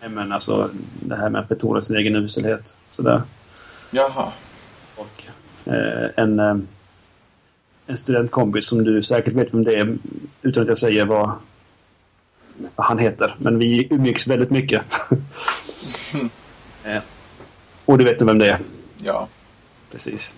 Nej, 0.00 0.10
men 0.10 0.32
alltså 0.32 0.70
det 1.00 1.16
här 1.16 1.30
med 1.30 1.40
att 1.40 1.48
betona 1.48 1.80
sin 1.80 1.96
egen 1.96 2.16
uselhet. 2.16 2.76
Sådär. 2.90 3.22
Jaha. 3.90 4.32
Och 4.96 5.24
eh, 5.64 6.10
en, 6.16 6.40
eh, 6.40 6.56
en 7.92 7.98
studentkompis 7.98 8.66
som 8.66 8.84
du 8.84 9.02
säkert 9.02 9.34
vet 9.34 9.54
vem 9.54 9.64
det 9.64 9.74
är 9.74 9.96
utan 10.42 10.62
att 10.62 10.68
jag 10.68 10.78
säger 10.78 11.06
vad, 11.06 11.30
vad 12.76 12.86
han 12.86 12.98
heter. 12.98 13.34
Men 13.38 13.58
vi 13.58 13.88
umgicks 13.90 14.26
väldigt 14.26 14.50
mycket. 14.50 14.82
eh, 16.84 17.02
och 17.84 17.98
du 17.98 18.04
vet 18.04 18.20
nog 18.20 18.28
vem 18.28 18.38
det 18.38 18.50
är. 18.50 18.58
Ja. 18.98 19.28
Precis. 19.92 20.36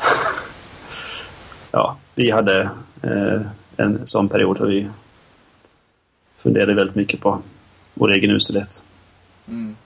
ja, 1.70 1.96
vi 2.14 2.30
hade 2.30 2.70
eh, 3.02 3.40
en 3.76 4.06
sån 4.06 4.28
period. 4.28 4.58
Där 4.58 4.66
vi, 4.66 4.88
funderade 6.36 6.74
väldigt 6.74 6.96
mycket 6.96 7.20
på 7.20 7.42
vår 7.94 8.12
egen 8.12 8.30
uselhet. 8.30 8.84
Mm. 9.48 9.76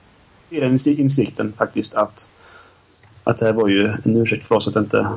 I 0.49 0.59
den 0.59 0.77
insi- 0.77 0.99
insikten 0.99 1.53
faktiskt 1.57 1.93
att, 1.93 2.29
att 3.23 3.37
det 3.37 3.45
här 3.45 3.53
var 3.53 3.67
ju 3.67 3.85
en 3.87 4.17
ursäkt 4.17 4.45
för 4.45 4.55
oss 4.55 4.67
att 4.67 4.75
inte 4.75 5.07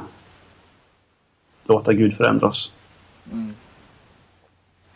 låta 1.65 1.93
Gud 1.93 2.17
förändra 2.17 2.47
oss. 2.47 2.73
Mm. 3.33 3.55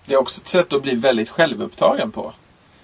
Det 0.05 0.15
är 0.15 0.19
också 0.19 0.41
ett 0.41 0.49
sätt 0.49 0.73
att 0.73 0.83
bli 0.83 0.95
väldigt 0.95 1.29
självupptagen 1.29 2.13
på. 2.13 2.33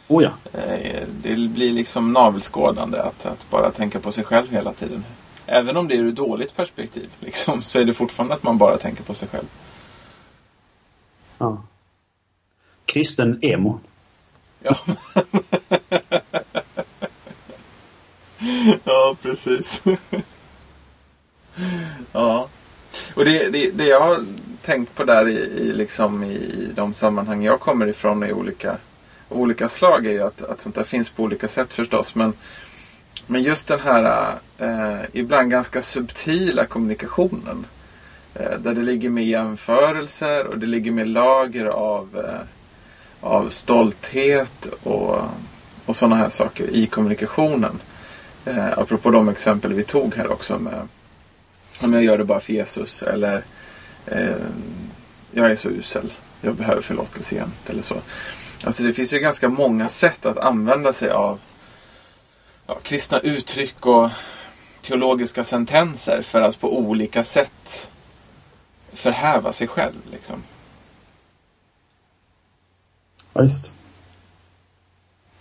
Oh 0.09 0.23
ja. 0.25 0.31
Eh, 0.61 1.03
Det 1.23 1.37
blir 1.49 1.73
liksom 1.73 2.13
navelskådande 2.13 2.99
att, 2.99 3.27
att 3.27 3.51
bara 3.51 3.71
tänka 3.71 4.01
på 4.01 4.13
sig 4.13 4.25
själv 4.25 4.51
hela 4.51 4.73
tiden. 4.73 5.05
Även 5.47 5.77
om 5.77 5.89
det 5.89 5.95
är 5.95 5.99
ur 5.99 6.09
ett 6.09 6.17
dåligt 6.17 6.57
perspektiv 6.57 7.11
liksom, 7.21 7.63
så 7.63 7.79
är 7.79 7.85
det 7.85 7.95
fortfarande 7.95 8.35
att 8.35 8.43
man 8.43 8.59
bara 8.59 8.77
tänker 8.79 9.03
på 9.03 9.15
sig 9.15 9.29
själv. 9.29 9.47
ja. 11.39 11.63
Kristen 12.85 13.39
emo. 13.43 13.81
Ja, 14.61 14.77
ja 18.85 19.17
precis. 19.23 19.83
ja. 22.13 22.49
Och 23.15 23.25
det, 23.25 23.49
det, 23.49 23.71
det 23.71 23.87
jag 23.87 24.01
har 24.01 24.25
tänkt 24.63 24.95
på 24.95 25.05
där 25.05 25.29
i, 25.29 25.37
i, 25.39 25.73
liksom 25.73 26.25
i 26.25 26.69
de 26.75 26.95
sammanhang 26.95 27.45
jag 27.45 27.61
kommer 27.61 27.87
ifrån 27.87 28.25
i 28.25 28.33
olika, 28.33 28.77
olika 29.29 29.69
slag 29.69 30.07
är 30.07 30.11
ju 30.11 30.23
att, 30.23 30.43
att 30.43 30.61
sånt 30.61 30.75
där 30.75 30.85
finns 30.85 31.11
på 31.11 31.23
olika 31.23 31.49
sätt 31.49 31.75
förstås. 31.75 32.15
Men, 32.15 32.33
men 33.27 33.43
just 33.43 33.69
den 33.69 33.81
här 33.81 34.35
eh, 34.59 35.01
ibland 35.13 35.51
ganska 35.51 35.83
subtila 35.83 36.67
kommunikationen. 36.67 37.67
Eh, 38.35 38.59
där 38.59 38.75
det 38.75 38.83
ligger 38.83 39.11
med 39.11 39.27
jämförelser 39.27 40.47
och 40.47 40.59
det 40.59 40.67
ligger 40.67 40.91
med 40.91 41.09
lager 41.09 41.67
av 41.67 42.09
eh, 42.25 42.47
av 43.25 43.49
stolthet 43.49 44.67
och, 44.83 45.19
och 45.87 45.97
sådana 45.97 46.17
här 46.17 46.29
saker 46.29 46.71
i 46.71 46.87
kommunikationen. 46.87 47.81
Eh, 48.45 48.79
apropå 48.79 49.11
de 49.11 49.29
exempel 49.29 49.73
vi 49.73 49.85
tog 49.85 50.15
här 50.15 50.33
också 50.33 50.59
med 50.59 50.89
om 51.81 51.93
jag 51.93 52.05
gör 52.05 52.19
det 52.19 52.25
bara 52.25 52.41
för 52.41 52.53
Jesus 52.53 53.03
eller 53.03 53.45
eh, 54.07 54.37
jag 55.31 55.51
är 55.51 55.57
så 55.57 55.69
usel, 55.69 56.13
jag 56.41 56.55
behöver 56.55 56.83
förlåtelse 56.83 57.35
jämt 57.35 57.71
eller 57.71 57.83
så. 57.83 57.97
Alltså 58.65 58.83
det 58.83 58.93
finns 58.93 59.13
ju 59.13 59.19
ganska 59.19 59.49
många 59.49 59.89
sätt 59.89 60.27
att 60.27 60.39
använda 60.39 60.93
sig 60.93 61.11
av 61.11 61.41
ja, 62.67 62.79
kristna 62.83 63.21
uttryck 63.21 63.87
och 63.87 64.11
teologiska 64.83 65.45
sentenser 65.45 66.23
för 66.23 66.41
att 66.41 66.61
på 66.61 66.79
olika 66.79 67.25
sätt 67.25 67.91
förhäva 68.93 69.53
sig 69.53 69.69
själv. 69.69 69.95
Liksom. 70.13 70.43
Ja, 73.33 73.43
just. 73.43 73.73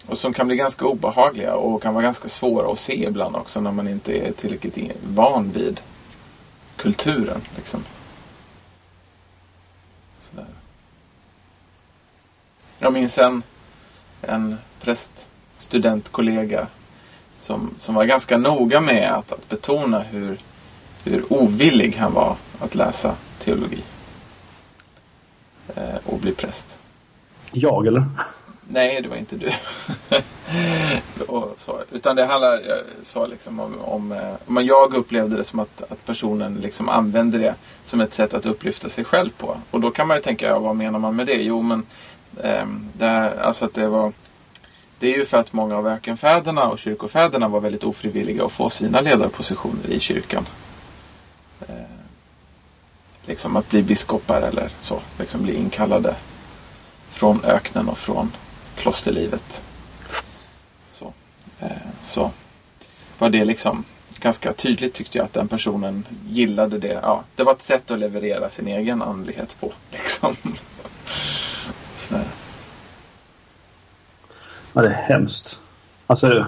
Och 0.06 0.18
som 0.18 0.34
kan 0.34 0.48
bli 0.48 0.56
ganska 0.56 0.86
obehagliga 0.86 1.56
och 1.56 1.82
kan 1.82 1.94
vara 1.94 2.04
ganska 2.04 2.30
svåra 2.30 2.72
att 2.72 2.80
se 2.80 3.04
ibland 3.04 3.36
också 3.36 3.62
när 3.62 3.72
man 3.72 3.88
inte 3.88 4.14
är 4.28 4.32
tillräckligt 4.32 4.78
van 5.04 5.52
vid 5.52 5.80
kulturen. 6.78 7.42
Liksom. 7.56 7.84
Sådär. 10.30 10.46
Jag 12.80 12.94
minns 12.94 13.18
en, 13.18 13.44
en 14.22 14.58
präststudentkollega 14.82 16.68
som, 17.40 17.72
som 17.80 17.96
var 17.96 18.06
ganska 18.06 18.38
noga 18.38 18.82
med 18.82 19.12
att, 19.12 19.32
att 19.32 19.50
betona 19.50 20.00
hur, 20.00 20.38
hur 21.04 21.34
ovillig 21.34 21.96
han 21.96 22.14
var 22.14 22.36
att 22.60 22.76
läsa 22.76 23.16
teologi 23.40 23.84
eh, 25.76 25.96
och 26.06 26.20
bli 26.20 26.32
präst. 26.32 26.78
Jag 27.52 27.88
eller? 27.88 28.06
Nej, 28.68 29.02
det 29.02 29.10
var 29.10 29.16
inte 29.18 29.36
du. 29.36 29.52
och 31.28 31.56
så. 31.58 31.82
Utan 31.92 32.16
det 32.16 32.26
handlar 32.26 32.52
jag 32.52 32.78
sa 33.04 33.26
liksom 33.26 33.60
om, 33.60 33.80
om 33.82 34.12
eh, 34.12 34.34
om... 34.48 34.66
jag 34.66 34.94
upplevde 34.94 35.36
det 35.38 35.44
som 35.44 35.60
att, 35.60 35.84
att 35.92 36.06
personen 36.06 36.56
liksom 36.62 36.90
använde 36.90 37.38
det 37.38 37.56
som 37.86 38.02
ett 38.02 38.14
sätt 38.14 38.34
att 38.34 38.46
upplyfta 38.46 38.90
sig 38.90 39.04
själv 39.04 39.30
på. 39.38 39.58
Och 39.72 39.80
då 39.82 39.92
kan 39.92 40.08
man 40.08 40.18
ju 40.18 40.24
tänka, 40.24 40.48
ja, 40.48 40.60
vad 40.60 40.76
menar 40.76 41.00
man 41.00 41.16
med 41.16 41.26
det? 41.28 41.42
Jo, 41.42 41.62
men 41.62 41.86
eh, 42.44 42.66
det, 42.94 43.06
här- 43.06 43.38
alltså 43.38 43.66
att 43.66 43.74
det 43.74 43.88
var 43.88 44.12
det 45.00 45.14
är 45.14 45.18
ju 45.18 45.26
för 45.26 45.38
att 45.38 45.54
många 45.54 45.78
av 45.78 45.88
ökenfäderna 45.88 46.64
och 46.70 46.80
kyrkofäderna 46.80 47.48
var 47.48 47.60
väldigt 47.60 47.84
ofrivilliga 47.84 48.46
att 48.46 48.52
få 48.52 48.70
sina 48.70 49.02
ledarpositioner 49.02 49.90
i 49.90 50.00
kyrkan. 50.00 50.48
Eh, 51.68 51.76
liksom 53.26 53.56
att 53.56 53.70
bli 53.70 53.84
biskopar 53.84 54.42
eller 54.42 54.70
så. 54.82 55.00
Liksom 55.20 55.44
bli 55.44 55.56
inkallade 55.56 56.16
från 57.10 57.44
öknen 57.46 57.90
och 57.90 57.98
från 57.98 58.32
klosterlivet. 58.76 59.64
Så, 60.94 61.14
eh, 61.60 61.70
så 62.04 62.32
var 63.18 63.30
det 63.30 63.46
liksom 63.46 63.86
ganska 64.20 64.54
tydligt 64.54 64.94
tyckte 64.94 65.18
jag 65.18 65.26
att 65.26 65.34
den 65.34 65.48
personen 65.48 66.06
gillade 66.28 66.80
det. 66.80 67.00
Ja, 67.02 67.24
det 67.36 67.44
var 67.44 67.54
ett 67.54 67.62
sätt 67.62 67.92
att 67.92 68.00
leverera 68.00 68.50
sin 68.50 68.68
egen 68.68 69.02
andlighet 69.02 69.58
på. 69.60 69.74
Liksom. 69.92 70.36
Sådär. 71.96 72.24
Ja, 74.74 74.82
det 74.82 74.88
är 74.88 74.94
hemskt. 74.94 75.62
Alltså, 76.08 76.38
eh, 76.38 76.46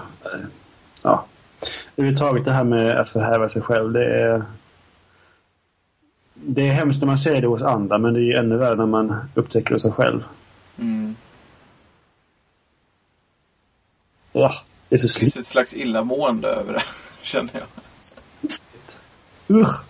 ja. 1.02 1.24
Överhuvudtaget 1.96 2.44
det 2.44 2.52
här 2.52 2.64
med 2.64 2.98
att 2.98 3.08
förhäva 3.08 3.48
sig 3.48 3.62
själv, 3.62 3.92
det 3.92 4.04
är... 4.04 4.44
Det 6.34 6.68
är 6.68 6.72
hemskt 6.72 7.00
när 7.00 7.06
man 7.06 7.18
ser 7.18 7.40
det 7.40 7.46
hos 7.46 7.62
andra, 7.62 7.98
men 7.98 8.14
det 8.14 8.20
är 8.20 8.24
ju 8.24 8.34
ännu 8.34 8.56
värre 8.56 8.76
när 8.76 8.86
man 8.86 9.14
upptäcker 9.34 9.68
det 9.68 9.74
hos 9.74 9.82
sig 9.82 9.92
själv. 9.92 10.24
Mm. 10.78 11.16
Ja, 14.38 14.52
det 14.88 14.94
är 14.94 14.98
så 14.98 15.06
Det 15.06 15.20
finns 15.20 15.36
ett 15.36 15.46
slags 15.46 15.74
illamående 15.74 16.48
över 16.48 16.72
det, 16.72 16.82
känner 17.22 17.50
jag. 17.54 17.66
Usch! 19.60 19.84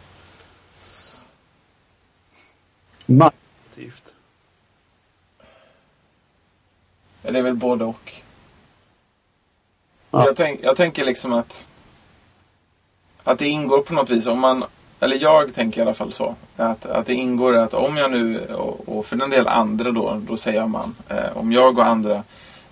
Manipulativt. 3.06 4.14
Ja, 7.22 7.30
Det 7.30 7.38
är 7.38 7.42
väl 7.42 7.54
både 7.54 7.84
och. 7.84 8.12
Ja. 10.10 10.26
Jag, 10.26 10.36
tänk, 10.36 10.60
jag 10.62 10.76
tänker 10.76 11.04
liksom 11.04 11.32
att 11.32 11.66
att 13.24 13.38
det 13.38 13.46
ingår 13.46 13.82
på 13.82 13.94
något 13.94 14.10
vis, 14.10 14.26
om 14.26 14.40
man, 14.40 14.64
eller 15.00 15.16
jag 15.16 15.54
tänker 15.54 15.80
i 15.80 15.82
alla 15.82 15.94
fall 15.94 16.12
så, 16.12 16.34
att, 16.56 16.86
att 16.86 17.06
det 17.06 17.14
ingår 17.14 17.56
att 17.56 17.74
om 17.74 17.96
jag 17.96 18.10
nu, 18.10 18.46
och, 18.46 18.98
och 18.98 19.06
för 19.06 19.16
den 19.16 19.30
del 19.30 19.48
andra 19.48 19.90
då, 19.90 20.22
då 20.28 20.36
säger 20.36 20.66
man, 20.66 20.94
eh, 21.08 21.36
om 21.36 21.52
jag 21.52 21.78
och 21.78 21.86
andra 21.86 22.22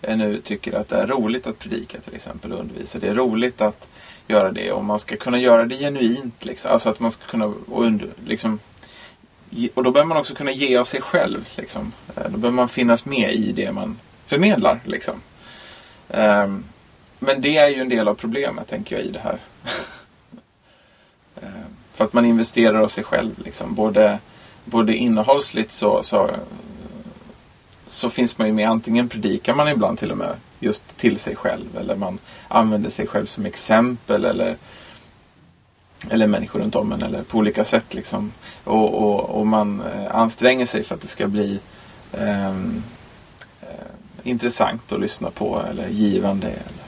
Eh, 0.09 0.17
nu 0.17 0.41
tycker 0.41 0.73
att 0.73 0.89
det 0.89 0.97
är 0.97 1.07
roligt 1.07 1.47
att 1.47 1.59
predika 1.59 2.01
till 2.01 2.15
exempel 2.15 2.53
och 2.53 2.61
undervisa, 2.61 2.99
det 2.99 3.09
är 3.09 3.15
roligt 3.15 3.61
att 3.61 3.89
göra 4.27 4.53
det 4.53 4.73
och 4.73 4.85
man 4.85 4.99
ska 4.99 5.17
kunna 5.17 5.39
göra 5.39 5.65
det 5.65 5.77
genuint, 5.77 6.45
liksom, 6.45 6.73
alltså 6.73 6.91
att 6.91 7.01
man 7.01 7.11
ska 7.11 7.27
kunna, 7.27 7.47
och 7.47 7.85
under, 7.85 8.09
liksom, 8.27 8.59
och 9.75 9.83
då 9.83 9.91
behöver 9.91 10.09
man 10.09 10.19
också 10.19 10.35
kunna 10.35 10.53
ge 10.53 10.77
av 10.77 10.85
sig 10.85 11.01
själv. 11.01 11.49
Liksom. 11.57 11.93
Eh, 12.17 12.23
då 12.23 12.39
behöver 12.39 12.57
man 12.57 12.69
finnas 12.69 13.07
med 13.07 13.35
i 13.35 13.53
det 13.53 13.73
man 13.73 13.99
förmedlar. 14.27 14.81
Liksom. 14.85 15.15
Um, 16.09 16.65
Men 17.19 17.41
det 17.41 17.57
är 17.57 17.69
ju 17.69 17.81
en 17.81 17.89
del 17.89 18.09
av 18.09 18.15
problemet, 18.15 18.69
tänker 18.69 18.97
jag, 18.97 19.05
i 19.05 19.11
det 19.11 19.19
här. 19.19 19.39
um, 21.35 21.49
För 21.93 22.05
att 22.05 22.13
man 22.13 22.25
investerar 22.25 22.81
av 22.81 22.89
sig 22.89 23.05
själv. 23.05 23.31
Liksom. 23.45 23.75
Både, 23.75 24.19
både 24.65 24.97
innehållsligt 24.97 25.73
så, 25.73 26.03
så, 26.03 26.31
så 27.87 28.11
finns 28.11 28.39
man 28.39 28.47
ju 28.47 28.53
med. 28.53 28.69
Antingen 28.69 29.09
predikar 29.09 29.55
man 29.55 29.69
ibland 29.69 29.99
till 29.99 30.11
och 30.11 30.19
med 30.19 30.37
just 30.61 30.97
till 30.97 31.19
sig 31.19 31.37
själv. 31.37 31.77
Eller 31.77 31.97
man 31.97 32.19
använder 32.49 32.91
sig 32.91 33.07
själv 33.07 33.27
som 33.27 33.47
exempel. 33.47 34.25
Eller, 34.25 34.57
eller 36.11 36.27
människor 36.27 36.61
runt 36.61 36.77
om 36.77 36.93
en. 36.93 37.03
Eller 37.03 37.23
på 37.23 37.39
olika 37.39 37.65
sätt. 37.65 37.95
Liksom. 37.95 38.33
Och, 38.65 38.95
och, 38.95 39.41
och 39.41 39.47
man 39.47 39.81
eh, 39.81 40.15
anstränger 40.15 40.67
sig 40.67 40.85
för 40.85 40.95
att 40.95 41.01
det 41.01 41.07
ska 41.07 41.29
bli 41.29 41.61
ehm, 42.13 42.83
eh, 43.63 43.69
intressant 44.23 44.93
att 44.93 45.01
lyssna 45.01 45.31
på. 45.31 45.63
Eller 45.71 45.89
givande. 45.89 46.47
Eller 46.47 46.85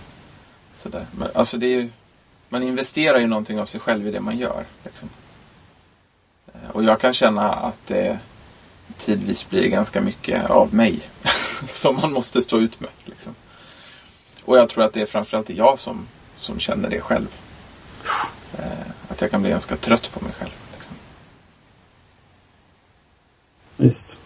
sådär. 0.77 1.07
Men, 1.19 1.29
alltså 1.35 1.57
det 1.57 1.67
är 1.67 1.71
ju, 1.71 1.91
man 2.49 2.63
investerar 2.63 3.19
ju 3.19 3.27
någonting 3.27 3.61
av 3.61 3.67
sig 3.67 3.81
själv 3.81 4.09
i 4.09 4.11
det 4.11 4.21
man 4.21 4.39
gör. 4.39 4.65
Liksom. 4.85 5.09
Eh, 6.47 6.71
och 6.71 6.85
jag 6.85 7.01
kan 7.01 7.15
känna 7.15 7.53
att 7.53 7.87
det 7.87 8.19
tidvis 8.99 9.49
blir 9.49 9.69
ganska 9.69 10.01
mycket 10.01 10.51
av 10.51 10.75
mig 10.75 11.01
som 11.69 11.97
man 11.97 12.13
måste 12.13 12.43
stå 12.43 12.59
ut 12.59 12.81
med. 12.81 12.91
Liksom. 13.05 13.35
Och 14.45 14.59
jag 14.59 14.69
tror 14.69 14.85
att 14.85 14.93
det 14.93 15.01
är 15.03 15.07
framförallt 15.07 15.51
jag 15.51 15.79
som, 15.79 16.07
som 16.37 16.59
känner 16.61 16.91
det 16.91 17.01
själv. 17.01 17.29
Eh, 18.59 18.91
Att 19.09 19.21
jag 19.21 19.31
kan 19.31 19.43
bli 19.43 19.51
ganska 19.51 19.77
trött 19.77 20.11
på 20.13 20.25
mig 20.25 20.33
själv. 20.33 20.51
Liksom. 20.77 20.95
Visst. 23.77 24.21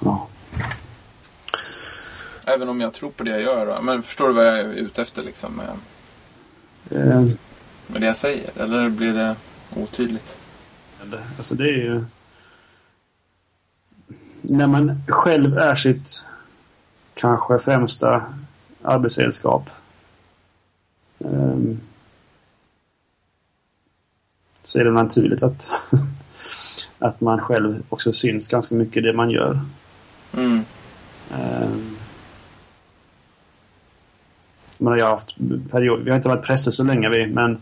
Ja. 0.00 0.26
Även 2.46 2.68
om 2.68 2.80
jag 2.80 2.92
tror 2.94 3.10
på 3.10 3.24
det 3.24 3.30
jag 3.30 3.42
gör. 3.42 3.82
Men 3.82 4.02
förstår 4.02 4.28
du 4.28 4.34
vad 4.34 4.46
jag 4.46 4.58
är 4.58 4.64
ute 4.72 5.02
efter 5.02 5.22
liksom, 5.22 5.52
med, 5.52 5.68
Eh, 6.90 7.20
med 7.86 8.00
det 8.00 8.06
jag 8.06 8.16
säger? 8.16 8.50
Eller 8.56 8.88
blir 8.88 9.12
det 9.12 9.36
otydligt? 9.76 10.36
Alltså 11.36 11.54
det 11.54 11.68
är 11.68 11.76
ju... 11.76 12.04
när 14.42 14.66
man 14.66 15.02
själv 15.08 15.58
är 15.58 15.74
sitt 15.74 16.24
kanske 17.14 17.58
främsta 17.58 18.24
arbetsredskap 18.82 19.70
ehm, 21.18 21.80
så 24.62 24.78
är 24.78 24.84
det 24.84 24.90
naturligt 24.90 25.42
att, 25.42 25.70
att 26.98 27.20
man 27.20 27.40
själv 27.40 27.82
också 27.88 28.12
syns 28.12 28.48
ganska 28.48 28.74
mycket 28.74 28.96
i 28.96 29.00
det 29.00 29.12
man 29.12 29.30
gör. 29.30 29.60
Mm. 30.34 30.64
Ehm, 31.34 31.96
men 34.78 34.98
jag 34.98 35.04
har 35.04 35.12
haft 35.12 35.36
period, 35.70 36.04
vi 36.04 36.10
har 36.10 36.16
inte 36.16 36.28
varit 36.28 36.46
präster 36.46 36.70
så 36.70 36.84
länge 36.84 37.08
vi, 37.08 37.26
men 37.26 37.60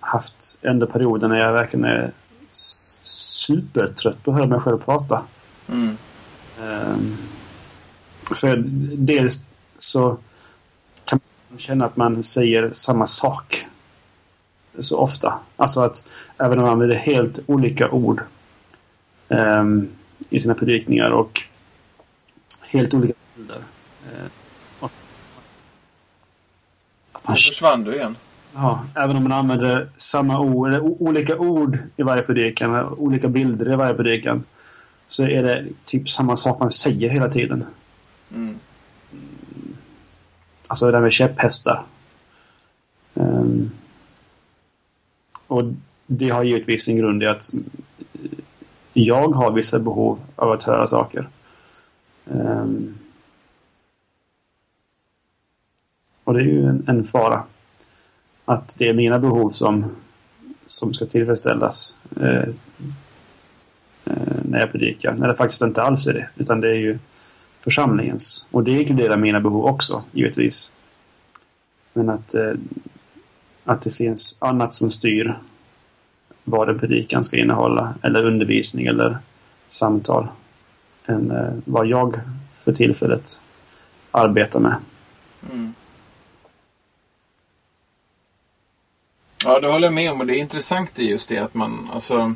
haft 0.00 0.58
ändå 0.62 0.86
perioder 0.86 1.28
när 1.28 1.36
jag 1.38 1.52
verkligen 1.52 1.84
är 1.84 2.12
supertrött 3.00 4.22
på 4.24 4.30
att 4.30 4.36
höra 4.36 4.46
mig 4.46 4.60
själv 4.60 4.78
prata. 4.78 5.22
Mm. 5.68 5.96
Ehm, 6.62 7.16
för 8.34 8.56
dels 8.96 9.44
så 9.78 10.16
kan 11.04 11.20
man 11.48 11.58
känna 11.58 11.84
att 11.84 11.96
man 11.96 12.22
säger 12.22 12.70
samma 12.72 13.06
sak 13.06 13.66
så 14.78 14.98
ofta. 14.98 15.38
Alltså 15.56 15.80
att 15.80 16.04
även 16.38 16.58
om 16.58 16.64
man 16.64 16.72
använder 16.72 16.96
helt 16.96 17.38
olika 17.46 17.90
ord 17.90 18.22
ehm, 19.28 19.88
i 20.30 20.40
sina 20.40 20.54
predikningar 20.54 21.10
och 21.10 21.40
helt 22.60 22.94
olika 22.94 23.14
bilder. 23.36 23.58
eh, 24.12 24.24
och- 24.80 24.90
att 27.12 27.24
man 27.28 27.32
Nu 27.34 27.36
försvann 27.40 27.84
du 27.84 27.94
igen. 27.94 28.16
Ja, 28.54 28.84
även 28.94 29.16
om 29.16 29.22
man 29.22 29.32
använder 29.32 29.88
samma 29.96 30.40
ord, 30.40 30.74
olika 30.82 31.38
ord 31.38 31.78
i 31.96 32.02
varje 32.02 32.22
predikan, 32.22 32.88
olika 32.88 33.28
bilder 33.28 33.72
i 33.72 33.76
varje 33.76 33.94
predikan, 33.94 34.44
så 35.06 35.24
är 35.24 35.42
det 35.42 35.66
typ 35.84 36.08
samma 36.08 36.36
sak 36.36 36.60
man 36.60 36.70
säger 36.70 37.10
hela 37.10 37.28
tiden. 37.28 37.64
Mm. 38.34 38.58
Alltså 40.66 40.86
det 40.86 40.92
där 40.92 41.00
med 41.00 41.12
käpphästar. 41.12 41.84
Ehm, 43.14 43.70
och 45.46 45.64
det 46.06 46.28
har 46.28 46.42
givetvis 46.42 46.84
sin 46.84 46.96
grund 46.96 47.22
i 47.22 47.26
att 47.26 47.50
jag 48.92 49.28
har 49.28 49.52
vissa 49.52 49.78
behov 49.78 50.20
av 50.36 50.52
att 50.52 50.62
höra 50.62 50.86
saker. 50.86 51.28
Ehm, 52.30 52.98
och 56.24 56.34
det 56.34 56.40
är 56.40 56.44
ju 56.44 56.66
en, 56.66 56.84
en 56.88 57.04
fara. 57.04 57.44
Att 58.50 58.74
det 58.78 58.88
är 58.88 58.94
mina 58.94 59.18
behov 59.18 59.50
som, 59.50 59.96
som 60.66 60.94
ska 60.94 61.06
tillfredsställas 61.06 61.96
eh, 62.20 62.48
eh, 64.04 64.38
när 64.42 64.60
jag 64.60 64.72
predikar. 64.72 65.14
När 65.14 65.28
det 65.28 65.34
faktiskt 65.34 65.62
inte 65.62 65.82
alls 65.82 66.06
är 66.06 66.12
det. 66.12 66.28
Utan 66.36 66.60
det 66.60 66.68
är 66.68 66.74
ju 66.74 66.98
församlingens. 67.60 68.46
Och 68.50 68.64
det 68.64 68.70
inkluderar 68.70 69.16
mina 69.16 69.40
behov 69.40 69.66
också, 69.66 70.02
givetvis. 70.12 70.72
Men 71.92 72.08
att, 72.08 72.34
eh, 72.34 72.52
att 73.64 73.82
det 73.82 73.90
finns 73.90 74.36
annat 74.40 74.74
som 74.74 74.90
styr 74.90 75.38
vad 76.44 76.68
en 76.68 76.78
predikan 76.78 77.24
ska 77.24 77.36
innehålla, 77.36 77.94
eller 78.02 78.24
undervisning 78.24 78.86
eller 78.86 79.18
samtal, 79.68 80.28
än 81.06 81.30
eh, 81.30 81.52
vad 81.64 81.86
jag 81.86 82.20
för 82.52 82.72
tillfället 82.72 83.40
arbetar 84.10 84.60
med. 84.60 84.76
Mm. 85.52 85.74
Ja, 89.44 89.60
det 89.60 89.72
håller 89.72 89.86
jag 89.86 89.94
med 89.94 90.12
om 90.12 90.20
och 90.20 90.26
det 90.26 90.36
är 90.36 90.40
intressant 90.40 90.98
i 90.98 91.10
just 91.10 91.28
det 91.28 91.38
att 91.38 91.54
man, 91.54 91.90
alltså 91.94 92.34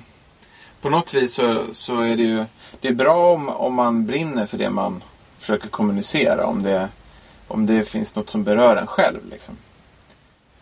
på 0.81 0.91
något 0.91 1.15
vis 1.15 1.35
så, 1.35 1.65
så 1.73 2.01
är 2.01 2.17
det 2.17 2.23
ju 2.23 2.45
det 2.81 2.89
är 2.89 2.95
bra 2.95 3.33
om, 3.33 3.49
om 3.49 3.75
man 3.75 4.07
brinner 4.07 4.47
för 4.47 4.59
det 4.59 4.71
man 4.71 5.03
försöker 5.39 5.69
kommunicera. 5.69 6.47
Om 6.47 6.63
det, 6.63 6.89
om 7.49 7.67
det 7.67 7.89
finns 7.89 8.17
något 8.17 8.31
som 8.31 8.45
berör 8.45 8.77
en 8.77 8.87
själv. 8.87 9.21
Liksom. 9.31 9.57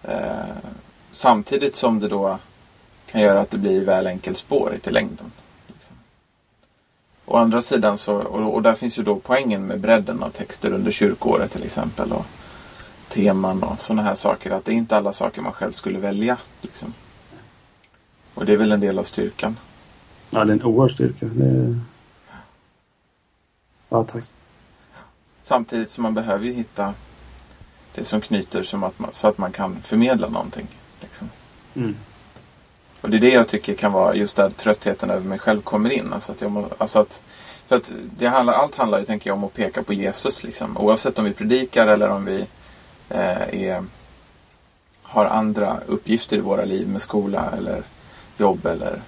Eh, 0.03 0.57
samtidigt 1.13 1.77
som 1.77 2.01
det 2.01 2.09
då 2.09 2.39
kan 3.07 3.21
göra 3.21 3.41
att 3.41 3.51
det 3.51 3.59
blir 3.59 3.85
väl 3.85 4.07
enkelspårigt 4.07 4.87
i 4.87 4.91
längden. 4.91 5.33
Liksom. 5.67 5.97
Å 7.25 7.37
andra 7.37 7.63
sidan 7.63 7.99
så, 7.99 8.15
och, 8.15 8.55
och 8.55 8.63
där 8.63 8.75
finns 8.75 8.99
ju 8.99 9.03
då 9.03 9.17
poängen 9.17 9.67
med 9.67 9.81
bredden 9.81 10.23
av 10.23 10.31
texter 10.31 10.73
under 10.73 10.93
kyrkåret 10.93 11.51
till 11.51 11.65
exempel. 11.65 12.13
Och, 12.13 12.27
teman 13.13 13.63
och 13.63 13.81
sådana 13.81 14.03
här 14.03 14.15
saker. 14.15 14.51
Att 14.51 14.65
det 14.65 14.73
är 14.73 14.77
inte 14.77 14.97
alla 14.97 15.13
saker 15.13 15.43
man 15.43 15.53
själv 15.53 15.73
skulle 15.73 15.99
välja. 15.99 16.37
Liksom. 16.61 16.95
Och 18.35 18.47
det 18.47 18.53
är 18.53 18.57
väl 18.57 18.73
en 18.73 18.81
del 18.81 18.99
av 18.99 19.05
styrkan. 19.05 19.57
Ja, 20.31 20.45
det 20.45 20.53
är 20.53 20.55
en 20.55 20.63
oerhörd 20.63 20.91
styrka. 20.91 21.27
Är... 21.27 21.81
Ja, 23.89 24.05
tack. 24.05 24.25
Samtidigt 25.41 25.91
som 25.91 26.03
man 26.03 26.15
behöver 26.15 26.45
ju 26.45 26.53
hitta 26.53 26.95
det 27.95 28.05
som 28.05 28.21
knyter 28.21 28.63
som 28.63 28.85
att 28.85 28.99
man, 28.99 29.11
så 29.13 29.29
att 29.29 29.39
man 29.39 29.53
kan 29.53 29.83
förmedla 29.83 30.29
någonting. 30.29 30.67
Liksom. 31.01 31.31
Mm. 31.75 31.97
Och 33.01 33.11
det 33.11 33.17
är 33.17 33.21
det 33.21 33.31
jag 33.31 33.49
tycker 33.49 33.75
kan 33.75 33.93
vara 33.93 34.15
just 34.15 34.37
där 34.37 34.51
tröttheten 34.51 35.11
över 35.11 35.29
mig 35.29 35.39
själv 35.39 35.61
kommer 35.61 35.91
in. 35.91 36.13
Alltså 36.13 36.33
att 36.33 36.41
jag 36.41 36.51
må, 36.51 36.69
alltså 36.79 36.99
att, 36.99 37.23
för 37.67 37.77
att 37.77 37.93
det 38.19 38.27
handlar, 38.27 38.55
allt 38.55 38.75
handlar 38.75 38.99
ju, 38.99 39.05
tänker 39.05 39.31
jag, 39.31 39.37
om 39.37 39.45
att 39.45 39.55
peka 39.55 39.83
på 39.83 39.93
Jesus. 39.93 40.45
Liksom. 40.45 40.77
Oavsett 40.77 41.19
om 41.19 41.25
vi 41.25 41.33
predikar 41.33 41.87
eller 41.87 42.09
om 42.09 42.25
vi 42.25 42.47
Eh, 43.15 43.63
är, 43.63 43.85
har 45.03 45.25
andra 45.25 45.81
uppgifter 45.87 46.37
i 46.37 46.41
våra 46.41 46.65
liv 46.65 46.89
med 46.89 47.03
skola 47.03 47.53
eller 47.57 47.83
jobb 48.39 48.67
eller 48.67 49.03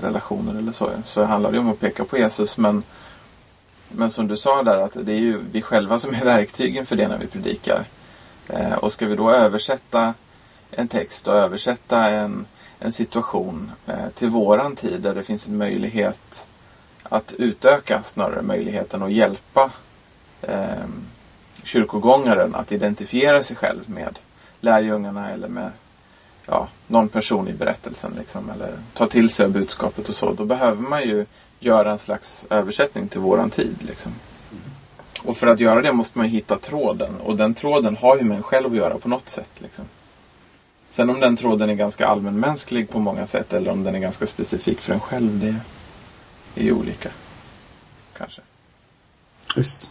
relationer 0.00 0.58
eller 0.58 0.72
så. 0.72 0.90
Så 1.04 1.24
handlar 1.24 1.52
det 1.52 1.58
om 1.58 1.70
att 1.70 1.80
peka 1.80 2.04
på 2.04 2.18
Jesus. 2.18 2.56
Men, 2.56 2.82
men 3.88 4.10
som 4.10 4.28
du 4.28 4.36
sa 4.36 4.62
där, 4.62 4.78
att 4.78 4.96
det 5.00 5.12
är 5.12 5.18
ju 5.18 5.40
vi 5.52 5.62
själva 5.62 5.98
som 5.98 6.14
är 6.14 6.24
verktygen 6.24 6.86
för 6.86 6.96
det 6.96 7.08
när 7.08 7.18
vi 7.18 7.26
predikar. 7.26 7.84
Eh, 8.48 8.72
och 8.72 8.92
ska 8.92 9.06
vi 9.06 9.16
då 9.16 9.30
översätta 9.30 10.14
en 10.70 10.88
text 10.88 11.28
och 11.28 11.34
översätta 11.34 12.10
en, 12.10 12.46
en 12.78 12.92
situation 12.92 13.72
eh, 13.86 14.08
till 14.14 14.28
våran 14.28 14.76
tid 14.76 15.00
där 15.00 15.14
det 15.14 15.22
finns 15.22 15.46
en 15.46 15.56
möjlighet 15.56 16.46
att 17.02 17.32
utöka 17.32 18.02
snarare 18.02 18.42
möjligheten 18.42 19.02
att 19.02 19.12
hjälpa 19.12 19.70
eh, 20.42 20.84
kyrkogångaren 21.66 22.54
att 22.54 22.72
identifiera 22.72 23.42
sig 23.42 23.56
själv 23.56 23.90
med 23.90 24.18
lärjungarna 24.60 25.30
eller 25.30 25.48
med 25.48 25.70
ja, 26.46 26.68
någon 26.86 27.08
person 27.08 27.48
i 27.48 27.52
berättelsen. 27.52 28.12
Liksom, 28.18 28.50
eller 28.50 28.72
ta 28.94 29.06
till 29.06 29.30
sig 29.30 29.46
av 29.46 29.52
budskapet 29.52 30.08
och 30.08 30.14
så. 30.14 30.32
Då 30.32 30.44
behöver 30.44 30.82
man 30.82 31.02
ju 31.02 31.26
göra 31.60 31.92
en 31.92 31.98
slags 31.98 32.46
översättning 32.50 33.08
till 33.08 33.20
våran 33.20 33.50
tid. 33.50 33.76
Liksom. 33.80 34.12
Och 35.22 35.36
för 35.36 35.46
att 35.46 35.60
göra 35.60 35.82
det 35.82 35.92
måste 35.92 36.18
man 36.18 36.26
hitta 36.26 36.58
tråden. 36.58 37.16
Och 37.20 37.36
den 37.36 37.54
tråden 37.54 37.96
har 37.96 38.16
ju 38.16 38.22
med 38.22 38.36
en 38.36 38.42
själv 38.42 38.66
att 38.66 38.76
göra 38.76 38.98
på 38.98 39.08
något 39.08 39.28
sätt. 39.28 39.50
Liksom. 39.58 39.84
Sen 40.90 41.10
om 41.10 41.20
den 41.20 41.36
tråden 41.36 41.70
är 41.70 41.74
ganska 41.74 42.06
allmänmänsklig 42.06 42.90
på 42.90 42.98
många 42.98 43.26
sätt 43.26 43.52
eller 43.52 43.70
om 43.70 43.84
den 43.84 43.94
är 43.94 43.98
ganska 43.98 44.26
specifik 44.26 44.80
för 44.80 44.92
en 44.92 45.00
själv, 45.00 45.38
det 45.38 46.60
är 46.60 46.64
ju 46.64 46.72
olika. 46.72 47.10
Kanske. 48.18 48.42
Just. 49.56 49.90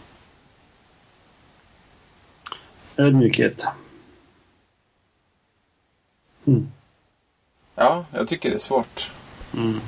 Ödmjukhet. 2.96 3.66
Mm. 6.46 6.72
Ja, 7.74 8.04
jag 8.12 8.28
tycker 8.28 8.50
det 8.50 8.56
är 8.56 8.58
svårt. 8.58 9.10
Mm. 9.54 9.80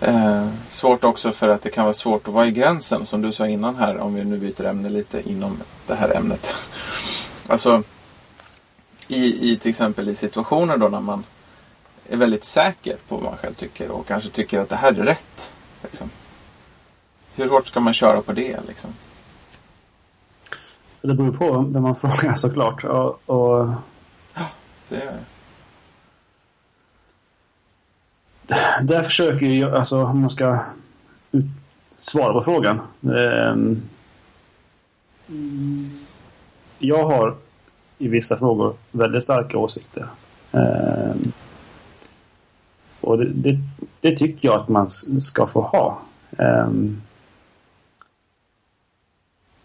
Eh, 0.00 0.48
svårt 0.68 1.04
också 1.04 1.32
för 1.32 1.48
att 1.48 1.62
det 1.62 1.70
kan 1.70 1.84
vara 1.84 1.94
svårt 1.94 2.28
att 2.28 2.34
vara 2.34 2.46
i 2.46 2.50
gränsen 2.50 3.06
som 3.06 3.22
du 3.22 3.32
sa 3.32 3.48
innan 3.48 3.76
här 3.76 3.98
om 3.98 4.14
vi 4.14 4.24
nu 4.24 4.38
byter 4.38 4.64
ämne 4.64 4.88
lite 4.88 5.30
inom 5.30 5.58
det 5.86 5.94
här 5.94 6.16
ämnet. 6.16 6.54
alltså 7.46 7.82
i, 9.08 9.52
i 9.52 9.56
till 9.56 9.70
exempel 9.70 10.08
i 10.08 10.14
situationer 10.14 10.76
då 10.76 10.88
när 10.88 11.00
man 11.00 11.24
är 12.08 12.16
väldigt 12.16 12.44
säker 12.44 12.96
på 13.08 13.14
vad 13.14 13.24
man 13.24 13.36
själv 13.36 13.54
tycker 13.54 13.90
och 13.90 14.06
kanske 14.06 14.30
tycker 14.30 14.60
att 14.60 14.68
det 14.68 14.76
här 14.76 14.92
är 14.92 15.04
rätt. 15.04 15.52
Liksom. 15.82 16.10
Hur 17.34 17.48
hårt 17.48 17.66
ska 17.66 17.80
man 17.80 17.94
köra 17.94 18.22
på 18.22 18.32
det? 18.32 18.60
Liksom? 18.68 18.90
Det 21.04 21.14
beror 21.14 21.32
på 21.32 21.62
vem 21.72 21.82
man 21.82 21.94
frågar 21.94 22.34
såklart. 22.36 22.84
Och, 22.84 23.30
och 23.30 23.68
Det, 28.46 28.56
där 28.82 29.02
försöker 29.02 29.46
jag, 29.46 29.74
alltså 29.74 30.02
om 30.04 30.20
man 30.20 30.30
ska 30.30 30.58
ut, 31.32 31.44
svara 31.98 32.32
på 32.32 32.40
frågan. 32.40 32.80
Ehm, 33.02 33.82
jag 36.78 37.04
har 37.04 37.36
i 37.98 38.08
vissa 38.08 38.36
frågor 38.36 38.74
väldigt 38.90 39.22
starka 39.22 39.58
åsikter. 39.58 40.06
Ehm, 40.52 41.32
och 43.00 43.18
det, 43.18 43.32
det, 43.34 43.58
det 44.00 44.16
tycker 44.16 44.48
jag 44.48 44.60
att 44.60 44.68
man 44.68 44.90
ska 45.20 45.46
få 45.46 45.60
ha. 45.60 45.98
Ehm, 46.38 47.02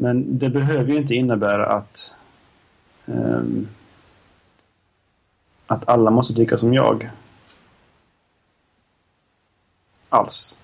men 0.02 0.40
det 0.40 0.50
behöver 0.50 0.92
ju 0.92 0.98
inte 0.98 1.16
innebära 1.16 1.66
att 1.66 2.16
um, 3.06 3.68
att 5.68 5.90
alla 5.90 6.12
måste 6.12 6.34
tycka 6.34 6.58
som 6.58 6.74
jag. 6.74 7.10
Alls. 10.10 10.60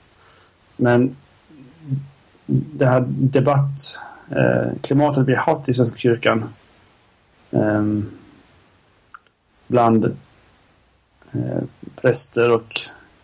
Men 0.75 1.15
det 2.45 2.85
här 2.85 3.05
debattklimatet 3.07 5.17
eh, 5.17 5.23
vi 5.23 5.35
har 5.35 5.55
haft 5.55 5.69
i 5.69 5.73
Svenska 5.73 5.97
kyrkan 5.97 6.53
eh, 7.51 7.83
bland 9.67 10.05
eh, 11.31 11.63
präster 11.95 12.51
och 12.51 12.79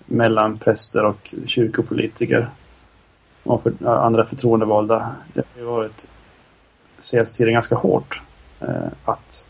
mellan 0.05 0.57
präster 0.57 1.05
och 1.05 1.35
kyrkopolitiker 1.45 2.49
och 3.43 3.63
för, 3.63 3.87
andra 3.87 4.23
förtroendevalda. 4.23 5.15
Det 5.33 5.43
har 5.59 5.71
varit 5.71 6.07
senaste 6.99 7.37
tiden 7.37 7.53
ganska 7.53 7.75
hårt 7.75 8.21
eh, 8.59 8.87
att 9.05 9.47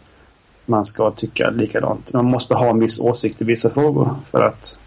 man 0.66 0.86
ska 0.86 1.12
tycka 1.12 1.50
likadant. 1.50 2.14
Man 2.14 2.26
måste 2.26 2.56
ha 2.56 2.70
en 2.70 2.80
viss 2.80 3.00
åsikt 3.00 3.42
i 3.42 3.46
vissa 3.46 3.70
frågor 3.70 4.16
för 4.26 4.42
att 4.42 4.80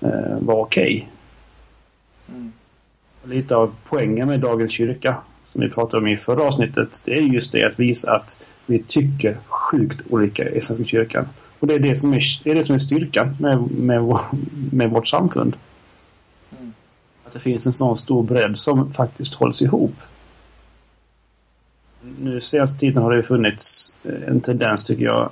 eh, 0.00 0.38
vara 0.40 0.58
okej. 0.58 1.08
Okay. 2.28 2.38
Mm. 2.38 2.52
Lite 3.24 3.56
av 3.56 3.74
poängen 3.84 4.28
med 4.28 4.40
dagens 4.40 4.72
kyrka 4.72 5.16
som 5.44 5.60
vi 5.60 5.70
pratade 5.70 6.02
om 6.02 6.08
i 6.08 6.16
förra 6.16 6.42
avsnittet 6.42 7.02
det 7.04 7.12
är 7.12 7.22
just 7.22 7.52
det 7.52 7.64
att 7.64 7.80
visa 7.80 8.12
att 8.12 8.46
vi 8.66 8.82
tycker 8.86 9.38
sjukt 9.48 10.02
olika 10.10 10.48
i 10.48 10.60
Svenska 10.60 10.84
kyrkan. 10.84 11.28
Och 11.58 11.66
det 11.66 11.74
är 11.74 11.78
det 11.78 11.94
som 11.94 12.12
är, 12.12 12.20
det 12.44 12.50
är, 12.50 12.54
det 12.54 12.62
som 12.62 12.74
är 12.74 12.78
styrkan 12.78 13.36
med, 13.40 13.70
med, 13.70 14.16
med 14.72 14.90
vårt 14.90 15.06
samfund. 15.06 15.56
Att 17.30 17.34
det 17.34 17.40
finns 17.40 17.66
en 17.66 17.72
sån 17.72 17.96
stor 17.96 18.22
bredd 18.22 18.58
som 18.58 18.92
faktiskt 18.92 19.34
hålls 19.34 19.62
ihop. 19.62 19.94
Nu 22.18 22.40
senaste 22.40 22.78
tiden 22.78 23.02
har 23.02 23.12
det 23.12 23.22
funnits 23.22 23.94
eh, 24.04 24.28
en 24.28 24.40
tendens 24.40 24.84
tycker 24.84 25.04
jag, 25.04 25.30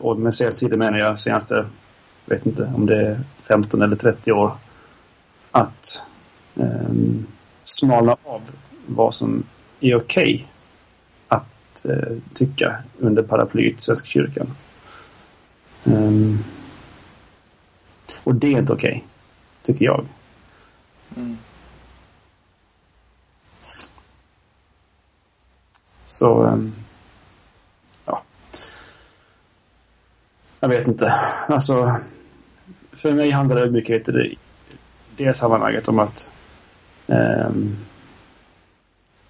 och 0.00 0.18
med 0.18 0.34
senaste 0.34 0.60
tiden 0.60 0.78
menar 0.78 0.98
jag 0.98 1.18
senaste, 1.18 1.54
jag 2.24 2.36
vet 2.36 2.46
inte 2.46 2.72
om 2.74 2.86
det 2.86 3.06
är 3.06 3.20
15 3.48 3.82
eller 3.82 3.96
30 3.96 4.32
år, 4.32 4.52
att 5.50 6.02
eh, 6.56 6.94
smalna 7.62 8.16
av 8.24 8.40
vad 8.86 9.14
som 9.14 9.42
är 9.80 9.96
okej 9.96 10.34
okay 10.34 10.44
att 11.28 11.84
eh, 11.84 12.16
tycka 12.34 12.76
under 12.98 13.22
paraplyet 13.22 13.80
Svenska 13.80 14.08
kyrkan. 14.08 14.56
Um, 15.84 16.44
och 18.24 18.34
det 18.34 18.46
är 18.46 18.58
inte 18.58 18.72
okej, 18.72 18.90
okay, 18.90 19.02
tycker 19.62 19.84
jag. 19.84 20.06
Mm. 21.16 21.36
Så, 26.06 26.42
um, 26.42 26.74
ja. 28.04 28.22
Jag 30.60 30.68
vet 30.68 30.88
inte. 30.88 31.14
Alltså, 31.48 31.96
för 32.92 33.12
mig 33.12 33.30
handlar 33.30 33.56
ödmjukhet 33.56 34.08
i 34.08 34.38
det 35.16 35.34
sammanhanget 35.34 35.88
om 35.88 35.98
att 35.98 36.32
um, 37.06 37.76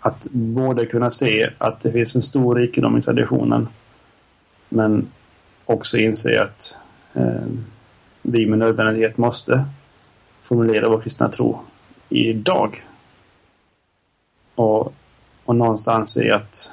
att 0.00 0.26
både 0.32 0.86
kunna 0.86 1.10
se 1.10 1.50
att 1.58 1.80
det 1.80 1.92
finns 1.92 2.14
en 2.14 2.22
stor 2.22 2.54
rikedom 2.54 2.98
i 2.98 3.02
traditionen 3.02 3.68
men 4.68 5.08
också 5.64 5.98
inse 5.98 6.42
att 6.42 6.78
eh, 7.14 7.46
vi 8.22 8.46
med 8.46 8.58
nödvändighet 8.58 9.18
måste 9.18 9.64
formulera 10.42 10.88
vår 10.88 11.00
kristna 11.00 11.28
tro 11.28 11.60
idag. 12.10 12.84
Och, 14.54 14.94
och 15.44 15.56
någonstans 15.56 16.12
se 16.12 16.30
att, 16.30 16.72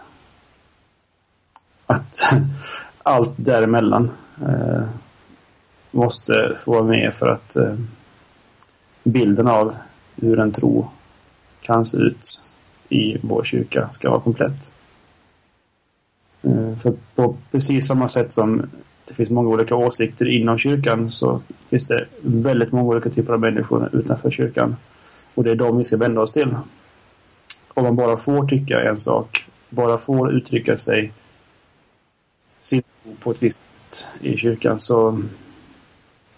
att 1.85 2.17
allt 3.03 3.33
däremellan 3.35 4.11
eh, 4.41 4.83
måste 5.91 6.55
få 6.65 6.71
vara 6.71 6.83
med 6.83 7.13
för 7.13 7.27
att 7.27 7.55
eh, 7.55 7.75
bilden 9.03 9.47
av 9.47 9.75
hur 10.15 10.39
en 10.39 10.51
tro 10.51 10.89
kan 11.61 11.85
se 11.85 11.97
ut 11.97 12.43
i 12.89 13.17
vår 13.21 13.43
kyrka 13.43 13.87
ska 13.91 14.09
vara 14.09 14.21
komplett. 14.21 14.73
Eh, 16.41 16.75
för 16.75 16.93
på 17.15 17.37
precis 17.51 17.87
samma 17.87 18.07
sätt 18.07 18.33
som 18.33 18.69
det 19.07 19.13
finns 19.13 19.29
många 19.29 19.49
olika 19.49 19.75
åsikter 19.75 20.27
inom 20.27 20.57
kyrkan 20.57 21.09
så 21.09 21.41
finns 21.69 21.85
det 21.85 22.07
väldigt 22.21 22.71
många 22.71 22.89
olika 22.89 23.09
typer 23.09 23.33
av 23.33 23.39
människor 23.39 23.89
utanför 23.93 24.31
kyrkan. 24.31 24.75
Och 25.37 25.43
det 25.43 25.51
är 25.51 25.55
de 25.55 25.77
vi 25.77 25.83
ska 25.83 25.97
vända 25.97 26.21
oss 26.21 26.31
till. 26.31 26.55
Om 27.67 27.83
man 27.83 27.95
bara 27.95 28.17
får 28.17 28.47
tycka 28.47 28.81
en 28.81 28.95
sak, 28.95 29.45
bara 29.69 29.97
får 29.97 30.31
uttrycka 30.31 30.77
sig 30.77 31.13
sin 32.59 32.83
på 33.19 33.31
ett 33.31 33.43
visst 33.43 33.59
sätt 33.89 34.07
i 34.21 34.37
kyrkan 34.37 34.79
så, 34.79 35.23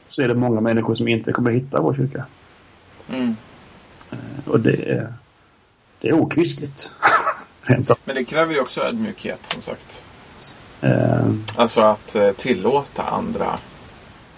så 0.07 0.21
är 0.21 0.27
det 0.27 0.35
många 0.35 0.61
människor 0.61 0.93
som 0.93 1.07
inte 1.07 1.31
kommer 1.31 1.51
hitta 1.51 1.81
vår 1.81 1.93
kyrka. 1.93 2.25
Mm. 3.09 3.35
Eh, 4.11 4.47
och 4.51 4.59
det 4.59 4.91
är, 4.91 5.13
det 6.01 6.07
är 6.07 6.13
okristligt. 6.13 6.91
Men 8.05 8.15
det 8.15 8.23
kräver 8.23 8.53
ju 8.53 8.59
också 8.59 8.81
ödmjukhet 8.81 9.45
som 9.45 9.61
sagt. 9.61 10.05
Uh, 10.83 11.35
alltså 11.55 11.81
att 11.81 12.15
uh, 12.15 12.31
tillåta 12.31 13.03
andra 13.03 13.59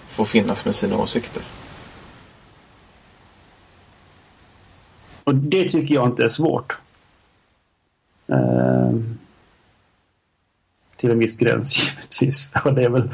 få 0.05 0.25
finnas 0.25 0.65
med 0.65 0.75
sina 0.75 0.97
åsikter. 0.97 1.43
Och 5.23 5.35
det 5.35 5.69
tycker 5.69 5.95
jag 5.95 6.07
inte 6.07 6.23
är 6.23 6.29
svårt. 6.29 6.77
Uh, 8.29 8.99
till 10.95 11.11
en 11.11 11.19
viss 11.19 11.35
gräns 11.35 11.77
givetvis. 11.85 12.51
Och 12.65 12.73
det 12.73 12.83
är 12.83 12.89
väl, 12.89 13.09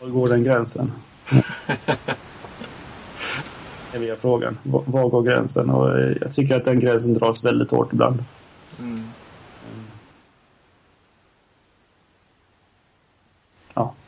var 0.00 0.08
går 0.08 0.28
den 0.28 0.44
gränsen? 0.44 0.92
det 3.92 4.08
är 4.08 4.16
frågan. 4.16 4.58
Var 4.62 5.08
går 5.08 5.22
gränsen? 5.22 5.70
Och 5.70 6.00
jag 6.20 6.32
tycker 6.32 6.56
att 6.56 6.64
den 6.64 6.78
gränsen 6.78 7.14
dras 7.14 7.44
väldigt 7.44 7.70
hårt 7.70 7.92
ibland. 7.92 8.24
Mm. 8.78 9.04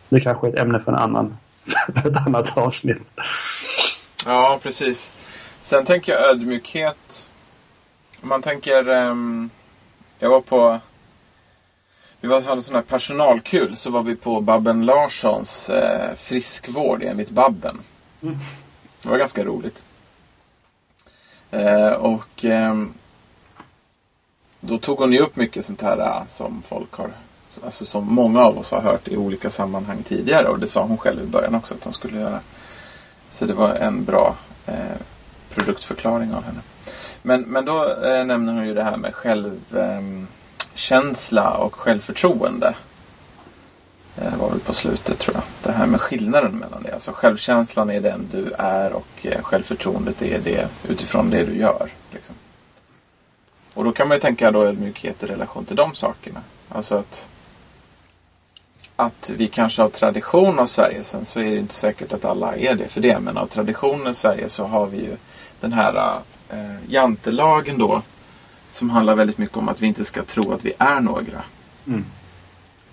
Det 0.09 0.21
kanske 0.21 0.47
är 0.47 0.51
ett 0.51 0.59
ämne 0.59 0.79
för 0.79 0.93
en 0.93 0.99
annan 0.99 1.37
för 2.03 2.11
ett 2.11 2.27
annat 2.27 2.59
avsnitt. 2.59 3.15
Ja, 4.25 4.59
precis. 4.63 5.13
Sen 5.67 5.85
tänker 5.85 6.13
jag 6.13 6.23
ödmjukhet. 6.31 7.29
Om 8.23 8.29
man 8.29 8.43
tänker... 8.43 8.89
Um, 8.89 9.51
jag 10.19 10.31
var 10.31 10.41
på... 10.41 10.81
Vi 12.21 12.29
var, 12.29 12.41
hade 12.41 12.63
sån 12.63 12.75
här 12.75 12.83
personalkul. 12.83 13.77
Så 13.77 13.91
var 13.91 14.03
vi 14.03 14.17
på 14.17 14.41
Babben 14.41 14.87
Larssons 14.87 15.71
eh, 15.71 16.15
friskvård 16.15 17.03
enligt 17.03 17.31
Babben. 17.31 17.79
Mm. 18.23 18.37
Det 19.03 19.09
var 19.09 19.19
ganska 19.19 19.45
roligt. 19.45 19.85
Eh, 21.51 21.93
och 21.93 22.45
eh, 22.45 22.85
då 24.61 24.79
tog 24.79 24.99
hon 24.99 25.13
ju 25.13 25.19
upp 25.19 25.37
mycket 25.37 25.65
sånt 25.65 25.83
här 25.83 25.99
eh, 25.99 26.23
som 26.29 26.63
folk 26.63 26.93
har 26.93 27.11
alltså 27.65 27.85
som 27.85 28.15
många 28.15 28.45
av 28.45 28.59
oss 28.59 28.71
har 28.71 28.81
hört 28.81 29.09
i 29.09 29.17
olika 29.17 29.51
sammanhang 29.51 30.03
tidigare. 30.03 30.49
Och 30.49 30.59
det 30.59 30.67
sa 30.67 30.83
hon 30.83 30.99
själv 30.99 31.23
i 31.23 31.27
början 31.27 31.55
också 31.55 31.75
att 31.75 31.85
hon 31.85 31.93
skulle 31.93 32.21
göra. 32.21 32.41
Så 33.31 33.47
det 33.47 33.55
var 33.55 33.75
en 33.75 34.05
bra 34.05 34.37
eh, 34.67 34.97
produktförklaring 35.57 36.35
av 36.35 36.45
henne. 36.45 36.61
Men, 37.23 37.43
men 37.43 37.65
då 37.65 37.89
eh, 37.89 38.25
nämner 38.25 38.53
hon 38.53 38.67
ju 38.67 38.75
det 38.75 38.83
här 38.83 38.97
med 38.97 39.15
självkänsla 39.15 41.43
ehm, 41.43 41.53
eh, 41.53 41.61
och 41.61 41.75
självförtroende. 41.75 42.75
Eh, 44.17 44.31
det 44.31 44.37
var 44.37 44.51
väl 44.51 44.61
på 44.61 44.75
slutet 44.75 45.19
tror 45.19 45.37
jag. 45.37 45.45
Det 45.63 45.73
här 45.73 45.87
med 45.87 46.01
skillnaden 46.01 46.57
mellan 46.57 46.83
det. 46.83 46.93
Alltså 46.93 47.13
självkänslan 47.13 47.91
är 47.91 48.01
den 48.01 48.29
du 48.33 48.53
är 48.59 48.93
och 48.93 49.07
eh, 49.23 49.43
självförtroendet 49.43 50.23
är 50.23 50.39
det 50.39 50.69
utifrån 50.89 51.31
det 51.31 51.45
du 51.45 51.57
gör. 51.57 51.91
Liksom. 52.11 52.35
Och 53.75 53.85
då 53.85 53.93
kan 53.93 54.09
man 54.09 54.17
ju 54.17 54.21
tänka 54.21 54.51
då 54.51 54.65
ödmjukhet 54.65 55.23
i 55.23 55.27
relation 55.27 55.65
till 55.65 55.77
de 55.77 55.95
sakerna. 55.95 56.41
Alltså 56.69 56.95
att 56.95 57.29
att 58.97 59.33
vi 59.37 59.49
kanske 59.49 59.83
av 59.83 59.89
tradition 59.89 60.59
av 60.59 60.67
Sverige, 60.67 61.05
sen 61.05 61.25
så 61.25 61.41
är 61.41 61.51
det 61.51 61.57
inte 61.57 61.75
säkert 61.75 62.13
att 62.13 62.25
alla 62.25 62.57
är 62.57 62.75
det 62.75 62.89
för 62.89 63.01
det, 63.01 63.21
men 63.21 63.39
av 63.39 63.47
tradition 63.47 64.07
i 64.07 64.15
Sverige 64.15 64.49
så 64.49 64.65
har 64.65 64.87
vi 64.87 64.97
ju 64.97 65.17
den 65.61 65.73
här 65.73 66.21
eh, 66.49 66.77
jantelagen 66.89 67.79
då 67.79 68.03
som 68.71 68.91
handlar 68.91 69.15
väldigt 69.15 69.39
mycket 69.39 69.57
om 69.57 69.69
att 69.69 69.83
vi 69.83 69.87
inte 69.87 70.05
ska 70.05 70.23
tro 70.23 70.53
att 70.53 70.65
vi 70.65 70.73
är 70.79 71.01
några. 71.01 71.43
Mm. 71.87 72.05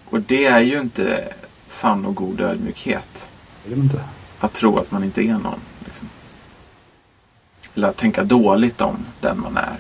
Och 0.06 0.22
det 0.22 0.46
är 0.46 0.60
ju 0.60 0.80
inte 0.80 1.34
sann 1.68 2.06
och 2.06 2.16
god 2.16 2.42
ödmjukhet. 2.42 3.30
Det 3.66 3.74
är 3.74 3.78
inte. 3.78 4.04
Att 4.40 4.54
tro 4.54 4.78
att 4.80 4.92
man 4.92 5.04
inte 5.04 5.22
är 5.22 5.34
någon. 5.34 5.60
Liksom. 5.86 6.10
Eller 7.76 7.88
att 7.88 7.98
tänka 7.98 8.24
dåligt 8.24 8.82
om 8.82 9.06
den 9.20 9.40
man 9.40 9.58
är. 9.58 9.78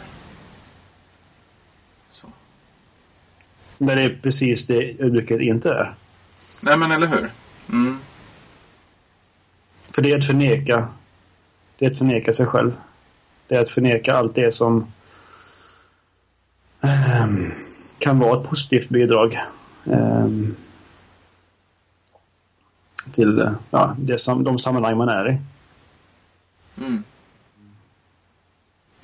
Så. 2.12 2.28
Men 3.78 3.98
det 3.98 4.04
är 4.04 4.20
precis 4.22 4.68
det 4.68 5.02
ödmjukhet 5.02 5.42
inte 5.42 5.70
är. 5.70 5.96
Nej 6.62 6.78
men 6.78 6.92
eller 6.92 7.08
hur. 7.08 7.32
Mm. 7.70 8.00
För 9.92 10.02
det 10.02 10.12
är 10.12 10.18
att 10.18 10.26
förneka. 10.26 10.88
Det 11.84 11.88
är 11.88 11.92
att 11.92 11.98
förneka 11.98 12.34
sig 12.34 12.46
själv. 12.46 12.80
Det 13.48 13.56
är 13.56 13.62
att 13.62 13.70
förneka 13.70 14.16
allt 14.16 14.36
det 14.36 14.52
som 14.54 14.88
um, 16.82 17.52
kan 18.00 18.20
vara 18.20 18.42
ett 18.42 18.50
positivt 18.50 18.90
bidrag 18.90 19.40
um, 19.84 20.56
till 23.12 23.50
ja, 23.72 23.96
det, 23.98 24.26
de 24.44 24.58
sammanhang 24.58 24.98
man 24.98 25.10
är 25.10 25.30
i. 25.30 25.38
Mm. 26.78 27.04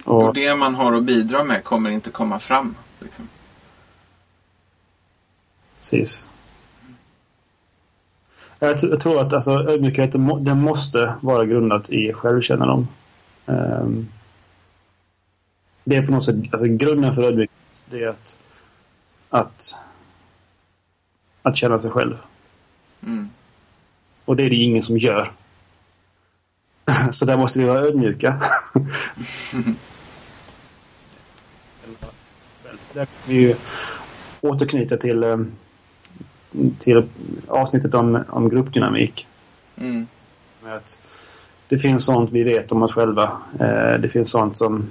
Och 0.06 0.24
Och, 0.24 0.34
det 0.34 0.56
man 0.56 0.76
har 0.76 0.94
att 0.94 1.04
bidra 1.04 1.44
med 1.44 1.64
kommer 1.64 1.90
inte 1.90 2.12
komma 2.12 2.40
fram. 2.40 2.76
Liksom. 3.00 3.30
precis. 5.76 6.28
Jag, 8.60 8.80
jag 8.82 9.00
tror 9.00 9.22
att 9.22 9.34
alltså, 9.34 9.52
ödmjukheten 9.52 10.22
må, 10.22 10.40
den 10.40 10.62
måste 10.62 11.14
vara 11.22 11.46
grundat 11.46 11.90
i 11.90 12.14
självkännedom. 12.14 12.88
Ehm, 13.46 14.08
det 15.84 15.96
är 15.96 16.06
på 16.06 16.12
något 16.12 16.24
sätt 16.24 16.36
alltså, 16.52 16.68
grunden 16.68 17.14
för 17.14 17.24
ödmjukhet. 17.24 17.84
Det 17.90 18.04
är 18.04 18.08
att, 18.08 18.40
att, 19.30 19.78
att 21.42 21.58
känna 21.58 21.80
sig 21.80 21.92
själv. 21.92 22.18
Mm. 23.04 23.30
Och 24.26 24.36
det 24.36 24.44
är 24.44 24.50
det 24.50 24.56
ingen 24.56 24.84
som 24.84 24.98
gör. 24.98 25.32
Så 27.12 27.26
där 27.26 27.38
måste 27.38 27.60
vi 27.60 27.66
vara 27.66 27.80
ödmjuka. 27.80 28.42
där 32.94 33.06
kan 33.06 33.08
vi 33.26 33.36
ju 33.36 33.56
återknyta 34.42 34.98
till, 34.98 35.24
eh, 35.24 35.38
till 36.78 37.10
avsnittet 37.48 37.94
om, 37.94 38.24
om 38.30 38.50
gruppdynamik. 38.50 39.28
Mm. 39.78 40.08
Att 40.64 41.00
det 41.68 41.78
finns 41.78 42.06
sånt 42.06 42.32
vi 42.32 42.44
vet 42.44 42.72
om 42.72 42.84
oss 42.84 42.94
själva. 42.94 43.38
Eh, 43.60 44.00
det 44.00 44.10
finns 44.10 44.32
sånt 44.32 44.58
som 44.58 44.90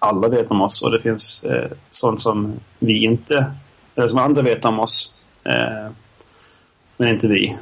alla 0.00 0.28
vet 0.28 0.50
om 0.50 0.60
oss 0.60 0.82
och 0.82 0.90
det 0.90 0.98
finns 0.98 1.44
eh, 1.44 1.70
sånt 1.90 2.20
som 2.20 2.60
vi 2.78 3.04
inte, 3.04 3.52
eller 3.94 4.08
som 4.08 4.18
andra 4.18 4.42
vet 4.42 4.64
om 4.64 4.80
oss. 4.80 5.14
Eh, 5.44 5.90
men 6.96 7.08
inte 7.08 7.28
vi. 7.28 7.58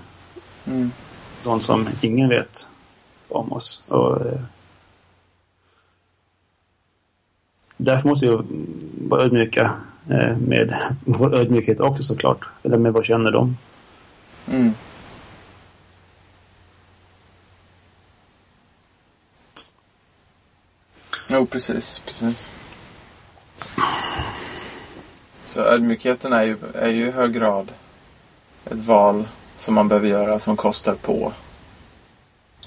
Mm. 0.67 0.91
Sånt 1.39 1.63
som 1.63 1.89
ingen 2.01 2.29
vet 2.29 2.69
om 3.29 3.53
oss. 3.53 3.85
Och, 3.89 4.27
eh, 4.27 4.41
därför 7.77 8.09
måste 8.09 8.27
vi 8.27 8.39
vara 9.09 9.23
ödmjuka 9.23 9.73
Eh, 10.11 10.37
med 10.37 10.77
vår 11.05 11.35
ödmjukhet 11.35 11.81
också 11.81 12.03
såklart. 12.03 12.49
Eller 12.63 12.79
med 12.79 12.93
vår 12.93 13.03
kännedom. 13.03 13.57
Mm. 14.51 14.75
Jo, 21.31 21.47
precis. 21.47 22.03
precis. 22.07 22.49
Så 25.47 25.61
ödmjukheten 25.61 26.33
är 26.33 26.43
ju, 26.43 26.57
är 26.75 26.89
ju 26.89 27.07
i 27.07 27.11
hög 27.11 27.33
grad 27.33 27.73
ett 28.65 28.87
val 28.87 29.29
som 29.57 29.75
man 29.75 29.89
behöver 29.89 30.09
göra 30.09 30.39
som 30.39 30.57
kostar 30.57 30.95
på. 30.95 31.33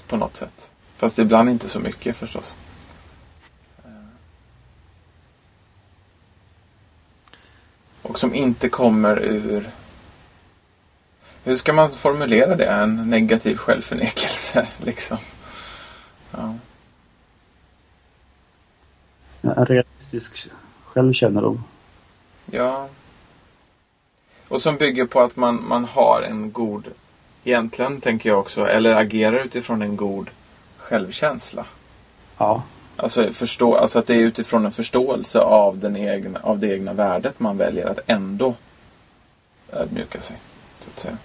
På 0.06 0.16
något 0.16 0.36
sätt. 0.36 0.70
Fast 0.96 1.18
ibland 1.18 1.50
inte 1.50 1.68
så 1.68 1.78
mycket 1.78 2.16
förstås. 2.16 2.56
Och 8.10 8.18
som 8.18 8.34
inte 8.34 8.68
kommer 8.68 9.18
ur 9.18 9.70
hur 11.44 11.56
ska 11.56 11.72
man 11.72 11.92
formulera 11.92 12.56
det? 12.56 12.66
En 12.66 13.10
negativ 13.10 13.56
självförnekelse, 13.56 14.68
liksom. 14.84 15.18
Ja. 16.30 16.54
En 19.42 19.66
realistisk 19.66 20.48
självkännedom. 20.84 21.64
ja. 22.46 22.88
Och 24.48 24.62
som 24.62 24.76
bygger 24.76 25.06
på 25.06 25.20
att 25.20 25.36
man, 25.36 25.68
man 25.68 25.84
har 25.84 26.22
en 26.22 26.52
god, 26.52 26.88
egentligen 27.44 28.00
tänker 28.00 28.28
jag 28.28 28.38
också, 28.38 28.66
eller 28.66 28.94
agerar 28.94 29.44
utifrån 29.44 29.82
en 29.82 29.96
god 29.96 30.30
självkänsla. 30.76 31.64
Ja. 32.38 32.62
Alltså, 33.02 33.32
förstå, 33.32 33.76
alltså 33.76 33.98
att 33.98 34.06
det 34.06 34.14
är 34.14 34.18
utifrån 34.18 34.64
en 34.64 34.72
förståelse 34.72 35.38
av, 35.38 35.78
den 35.78 35.96
egna, 35.96 36.38
av 36.42 36.58
det 36.58 36.74
egna 36.74 36.92
värdet 36.92 37.40
man 37.40 37.56
väljer 37.56 37.86
att 37.86 37.98
ändå 38.06 38.54
ödmjuka 39.72 40.20
sig. 40.20 40.36
Så 40.80 40.90
att 40.90 40.98
säga. 40.98 41.16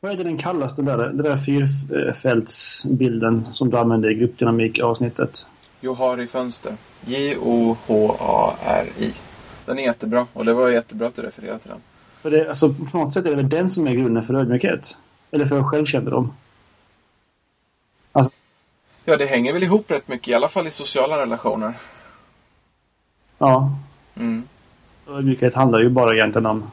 Vad 0.00 0.12
är 0.12 0.16
det 0.16 0.24
den 0.24 0.38
kallas, 0.38 0.76
den 0.76 0.84
där, 0.84 0.98
den 0.98 1.16
där 1.16 1.36
fyrfältsbilden 1.36 3.46
som 3.52 3.70
du 3.70 3.78
använde 3.78 4.10
i 4.10 4.14
gruppdynamik-avsnittet? 4.14 5.46
Johari 5.80 6.26
Fönster. 6.26 6.76
J-O-H-A-R-I. 7.04 9.12
Den 9.66 9.78
är 9.78 9.82
jättebra 9.82 10.26
och 10.32 10.44
det 10.44 10.52
var 10.52 10.68
jättebra 10.68 11.08
att 11.08 11.14
du 11.14 11.22
refererade 11.22 11.58
till 11.58 11.70
den. 11.70 11.80
För 12.22 12.30
det, 12.30 12.48
alltså, 12.48 12.74
på 12.92 12.98
något 12.98 13.12
sätt 13.12 13.26
är 13.26 13.30
det 13.30 13.36
väl 13.36 13.48
den 13.48 13.68
som 13.68 13.86
är 13.86 13.92
grunden 13.92 14.22
för 14.22 14.34
ödmjukhet? 14.34 14.98
Eller 15.30 15.44
för 15.44 15.62
självkännedom? 15.62 16.32
Ja, 19.08 19.16
det 19.16 19.26
hänger 19.26 19.52
väl 19.52 19.62
ihop 19.62 19.90
rätt 19.90 20.08
mycket, 20.08 20.28
i 20.28 20.34
alla 20.34 20.48
fall 20.48 20.66
i 20.66 20.70
sociala 20.70 21.18
relationer. 21.18 21.74
Ja. 23.38 23.70
Mm. 24.16 24.48
Ödmjukhet 25.08 25.54
handlar 25.54 25.80
ju 25.80 25.90
bara 25.90 26.14
egentligen 26.14 26.46
om 26.46 26.70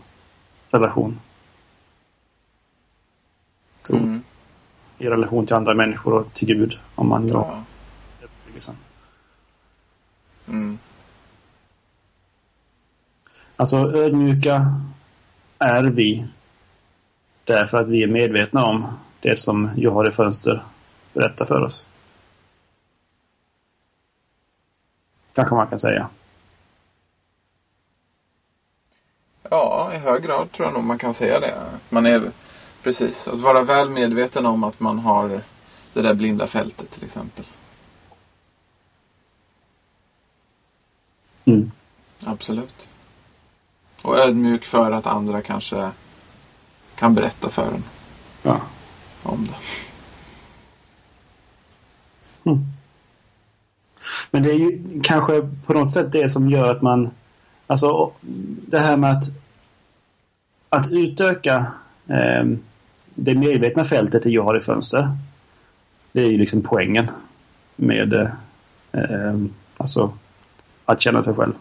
relation. 0.72 1.20
Tror 3.82 4.00
Mm. 4.00 4.24
I 4.98 5.10
relation 5.10 5.46
till 5.46 5.56
andra 5.56 5.74
människor 5.74 6.14
och 6.14 6.34
till 6.34 6.48
Gud. 6.48 6.80
Om 6.96 7.10
man 7.10 7.28
då... 7.28 7.64
Ja. 8.60 8.74
Mm. 10.48 10.78
Alltså 13.56 13.78
ödmjuka 13.78 14.82
är 15.60 15.84
vi 15.84 16.26
därför 17.44 17.78
att 17.78 17.88
vi 17.88 18.04
är 18.04 18.08
medvetna 18.08 18.66
om 18.66 18.86
det 19.20 19.36
som 19.36 19.70
Johari 19.78 20.12
Fönster 20.12 20.64
berättar 21.14 21.46
för 21.46 21.62
oss. 21.62 21.86
Kanske 25.34 25.56
man 25.56 25.68
kan 25.68 25.80
säga. 25.80 26.10
Ja, 29.50 29.92
i 29.94 29.98
hög 29.98 30.24
grad 30.24 30.52
tror 30.52 30.68
jag 30.68 30.74
nog 30.74 30.84
man 30.84 30.98
kan 30.98 31.14
säga 31.14 31.40
det. 31.40 31.56
Man 31.90 32.06
är 32.06 32.32
precis, 32.84 33.28
att 33.28 33.42
vara 33.42 33.62
väl 33.62 33.90
medveten 33.90 34.46
om 34.46 34.64
att 34.64 34.80
man 34.80 35.00
har 35.00 35.42
det 35.94 36.02
där 36.02 36.14
blinda 36.14 36.48
fältet 36.48 36.92
till 36.92 37.04
exempel. 37.04 37.46
Mm. 41.46 41.72
Absolut. 42.26 42.90
Och 44.02 44.20
ödmjuk 44.20 44.66
för 44.66 44.92
att 44.92 45.08
andra 45.08 45.42
kanske 45.42 45.92
kan 46.96 47.16
berätta 47.16 47.50
för 47.50 47.68
en 47.68 47.84
Ja. 48.44 48.62
om 49.24 49.48
det. 49.48 49.56
Mm. 52.50 52.73
Men 54.34 54.44
det 54.44 54.52
är 54.52 54.56
ju 54.56 54.82
kanske 55.04 55.50
på 55.66 55.74
något 55.74 55.92
sätt 55.92 56.12
det 56.12 56.30
som 56.30 56.50
gör 56.50 56.72
att 56.72 56.82
man... 56.82 57.10
Alltså 57.68 58.12
det 58.68 58.80
här 58.80 58.98
med 58.98 59.12
att, 59.12 59.24
att 60.70 60.92
utöka 60.92 61.66
eh, 62.08 62.44
det 63.16 63.36
medvetna 63.36 63.84
fältet 63.84 64.26
i 64.26 64.30
Johari 64.30 64.62
Fönster. 64.62 65.18
Det 66.12 66.22
är 66.22 66.28
ju 66.28 66.38
liksom 66.38 66.62
poängen 66.62 67.08
med 67.76 68.14
eh, 68.92 69.36
alltså 69.78 70.14
att 70.86 71.02
känna 71.02 71.24
sig 71.24 71.34
själv. 71.34 71.54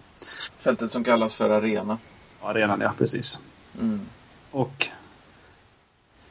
Fältet 0.57 0.91
som 0.91 1.05
kallas 1.05 1.35
för 1.35 1.51
arena. 1.51 1.99
Arenan, 2.43 2.81
ja 2.81 2.93
precis. 2.99 3.41
Mm. 3.81 4.01
Och 4.51 4.87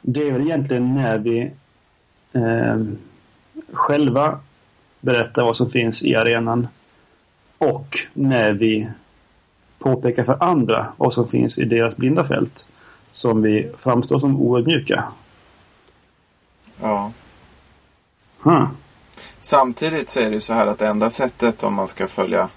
det 0.00 0.28
är 0.28 0.32
väl 0.32 0.42
egentligen 0.42 0.94
när 0.94 1.18
vi 1.18 1.50
eh, 2.32 2.80
själva 3.72 4.40
berättar 5.02 5.42
vad 5.42 5.56
som 5.56 5.68
finns 5.68 6.02
i 6.02 6.16
arenan 6.16 6.68
och 7.58 7.96
när 8.12 8.52
vi 8.52 8.90
påpekar 9.78 10.24
för 10.24 10.42
andra 10.42 10.92
vad 10.96 11.12
som 11.12 11.28
finns 11.28 11.58
i 11.58 11.64
deras 11.64 11.96
blinda 11.96 12.24
fält 12.24 12.68
som 13.10 13.42
vi 13.42 13.72
framstår 13.78 14.18
som 14.18 14.40
oödmjuka. 14.40 15.04
Ja. 16.80 17.12
Huh. 18.42 18.68
Samtidigt 19.40 20.08
så 20.08 20.20
är 20.20 20.30
det 20.30 20.34
ju 20.34 20.40
så 20.40 20.52
här 20.52 20.66
att 20.66 20.78
det 20.78 20.86
enda 20.86 21.10
sättet 21.10 21.64
om 21.64 21.74
man 21.74 21.88
ska 21.88 22.08
följa 22.08 22.48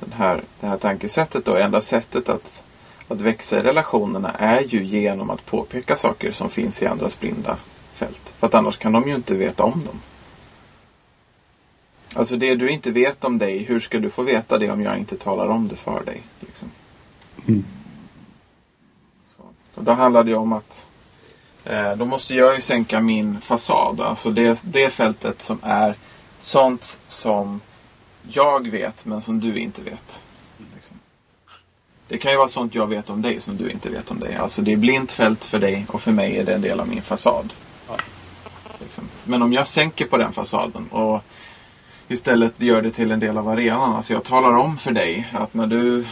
den 0.00 0.12
här, 0.12 0.40
det 0.60 0.66
här 0.66 0.78
tankesättet 0.78 1.44
då, 1.44 1.56
enda 1.56 1.80
sättet 1.80 2.28
att, 2.28 2.64
att 3.08 3.20
växa 3.20 3.58
i 3.58 3.62
relationerna 3.62 4.30
är 4.30 4.60
ju 4.60 4.84
genom 4.84 5.30
att 5.30 5.46
påpeka 5.46 5.96
saker 5.96 6.32
som 6.32 6.50
finns 6.50 6.82
i 6.82 6.86
andras 6.86 7.20
blinda 7.20 7.56
fält. 7.94 8.34
För 8.38 8.46
att 8.46 8.54
annars 8.54 8.78
kan 8.78 8.92
de 8.92 9.08
ju 9.08 9.14
inte 9.14 9.34
veta 9.34 9.64
om 9.64 9.84
dem. 9.84 10.00
Alltså 12.14 12.36
det 12.36 12.54
du 12.54 12.70
inte 12.70 12.90
vet 12.90 13.24
om 13.24 13.38
dig, 13.38 13.58
hur 13.58 13.80
ska 13.80 13.98
du 13.98 14.10
få 14.10 14.22
veta 14.22 14.58
det 14.58 14.70
om 14.70 14.82
jag 14.82 14.98
inte 14.98 15.16
talar 15.16 15.48
om 15.48 15.68
det 15.68 15.76
för 15.76 16.04
dig? 16.04 16.22
Liksom. 16.40 16.70
Mm. 17.48 17.64
Så. 19.26 19.42
Och 19.74 19.84
då 19.84 19.92
handlar 19.92 20.24
det 20.24 20.34
om 20.34 20.52
att 20.52 20.86
eh, 21.64 21.92
då 21.96 22.04
måste 22.04 22.34
jag 22.34 22.54
ju 22.54 22.60
sänka 22.60 23.00
min 23.00 23.40
fasad. 23.40 24.00
Alltså 24.00 24.30
det, 24.30 24.62
det 24.64 24.90
fältet 24.90 25.42
som 25.42 25.58
är 25.62 25.94
sånt 26.40 27.00
som 27.08 27.60
jag 28.22 28.68
vet 28.68 29.06
men 29.06 29.20
som 29.20 29.40
du 29.40 29.58
inte 29.58 29.82
vet. 29.82 30.22
Liksom. 30.74 30.96
Det 32.08 32.18
kan 32.18 32.32
ju 32.32 32.38
vara 32.38 32.48
sånt 32.48 32.74
jag 32.74 32.86
vet 32.86 33.10
om 33.10 33.22
dig 33.22 33.40
som 33.40 33.56
du 33.56 33.70
inte 33.70 33.90
vet 33.90 34.10
om 34.10 34.20
dig. 34.20 34.36
Alltså 34.36 34.62
det 34.62 34.72
är 34.72 34.76
blint 34.76 35.12
fält 35.12 35.44
för 35.44 35.58
dig 35.58 35.86
och 35.88 36.02
för 36.02 36.12
mig 36.12 36.38
är 36.38 36.44
det 36.44 36.54
en 36.54 36.60
del 36.60 36.80
av 36.80 36.88
min 36.88 37.02
fasad. 37.02 37.52
Ja. 37.88 37.96
Liksom. 38.80 39.04
Men 39.24 39.42
om 39.42 39.52
jag 39.52 39.66
sänker 39.66 40.06
på 40.06 40.16
den 40.16 40.32
fasaden 40.32 40.88
och 40.90 41.24
istället 42.08 42.60
gör 42.60 42.82
det 42.82 42.90
till 42.90 43.10
en 43.10 43.20
del 43.20 43.38
av 43.38 43.48
arenan. 43.48 43.92
Alltså 43.92 44.12
jag 44.12 44.24
talar 44.24 44.52
om 44.52 44.76
för 44.76 44.92
dig 44.92 45.28
att 45.32 45.54
när 45.54 45.66
du 45.66 46.04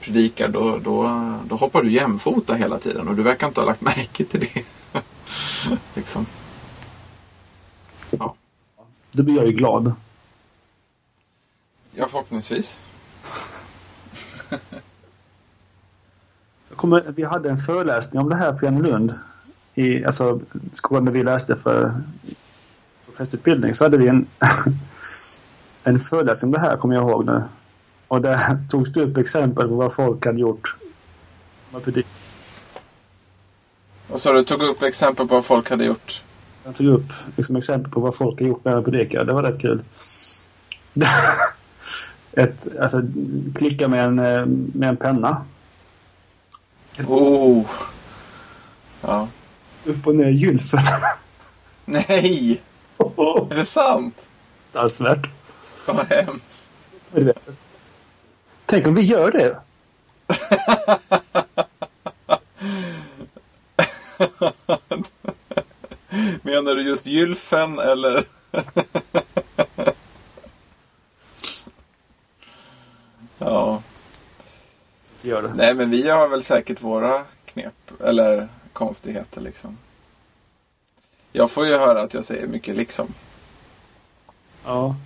predikar 0.00 0.48
då, 0.48 0.78
då, 0.78 1.22
då 1.48 1.56
hoppar 1.56 1.82
du 1.82 1.90
jämfota 1.90 2.54
hela 2.54 2.78
tiden 2.78 3.08
och 3.08 3.14
du 3.16 3.22
verkar 3.22 3.46
inte 3.46 3.60
ha 3.60 3.66
lagt 3.66 3.80
märke 3.80 4.24
till 4.24 4.40
det. 4.40 4.64
liksom. 5.94 6.26
Ja. 8.10 8.34
Då 9.10 9.22
blir 9.22 9.36
jag 9.36 9.46
ju 9.46 9.52
glad. 9.52 9.92
ja, 11.94 12.08
förhoppningsvis. 12.08 12.78
Jag 16.68 16.76
kommer, 16.76 17.04
vi 17.16 17.24
hade 17.24 17.50
en 17.50 17.58
föreläsning 17.58 18.22
om 18.22 18.28
det 18.28 18.36
här 18.36 18.52
på 18.52 18.82
Lund. 18.82 19.14
I 19.74 20.04
alltså, 20.04 20.40
skolan 20.72 21.04
där 21.04 21.12
vi 21.12 21.24
läste 21.24 21.56
för 21.56 22.02
prästutbildning 23.16 23.74
så 23.74 23.84
hade 23.84 23.96
vi 23.96 24.08
en, 24.08 24.26
en 25.84 26.00
föreläsning 26.00 26.48
om 26.48 26.52
det 26.52 26.60
här 26.60 26.76
kommer 26.76 26.94
jag 26.94 27.10
ihåg 27.10 27.26
nu. 27.26 27.42
Och 28.08 28.22
där 28.22 28.58
togs 28.68 28.92
det 28.92 29.02
upp 29.02 29.16
exempel 29.16 29.68
på 29.68 29.74
vad 29.74 29.94
folk 29.94 30.26
hade 30.26 30.40
gjort. 30.40 30.76
Vad 31.70 32.04
Och 34.08 34.20
så 34.20 34.32
du 34.32 34.44
tog 34.44 34.62
upp 34.62 34.82
exempel 34.82 35.28
på 35.28 35.34
vad 35.34 35.44
folk 35.44 35.70
hade 35.70 35.84
gjort. 35.84 36.22
Jag 36.64 36.74
tog 36.74 36.86
upp 36.86 37.12
liksom, 37.36 37.56
exempel 37.56 37.92
på 37.92 38.00
vad 38.00 38.16
folk 38.16 38.40
har 38.40 38.46
gjort 38.46 38.64
när 38.64 38.74
de 38.74 38.84
predikar. 38.84 39.24
Det 39.24 39.32
var 39.32 39.42
rätt 39.42 39.60
kul. 39.60 39.82
Ett, 42.32 42.68
alltså, 42.80 43.02
klicka 43.54 43.88
med 43.88 44.04
en, 44.04 44.18
eh, 44.18 44.46
med 44.74 44.88
en 44.88 44.96
penna. 44.96 45.44
Oh! 47.06 47.66
Ja. 49.00 49.28
Upp 49.84 50.06
och 50.06 50.14
ner 50.14 50.26
i 50.26 50.32
gylfen. 50.32 50.80
Nej! 51.84 52.60
Är 53.50 53.54
det 53.54 53.64
sant? 53.64 54.14
Alls 54.72 55.00
värt. 55.00 55.30
Vad 55.86 56.06
hemskt. 56.06 56.70
Tänk 58.66 58.86
om 58.86 58.94
vi 58.94 59.02
gör 59.02 59.30
det. 59.30 59.60
Menar 66.42 66.74
du 66.74 66.82
just 66.82 67.06
gylfen 67.06 67.78
eller? 67.78 68.24
ja. 73.38 73.82
Gör 75.22 75.42
det. 75.42 75.54
Nej 75.54 75.74
men 75.74 75.90
vi 75.90 76.08
har 76.08 76.28
väl 76.28 76.42
säkert 76.42 76.82
våra 76.82 77.24
knep. 77.44 78.02
Eller 78.04 78.48
konstigheter 78.72 79.40
liksom. 79.40 79.78
Jag 81.32 81.50
får 81.50 81.66
ju 81.66 81.76
höra 81.76 82.02
att 82.02 82.14
jag 82.14 82.24
säger 82.24 82.46
mycket 82.46 82.76
liksom. 82.76 83.14
Ja. 84.64 84.96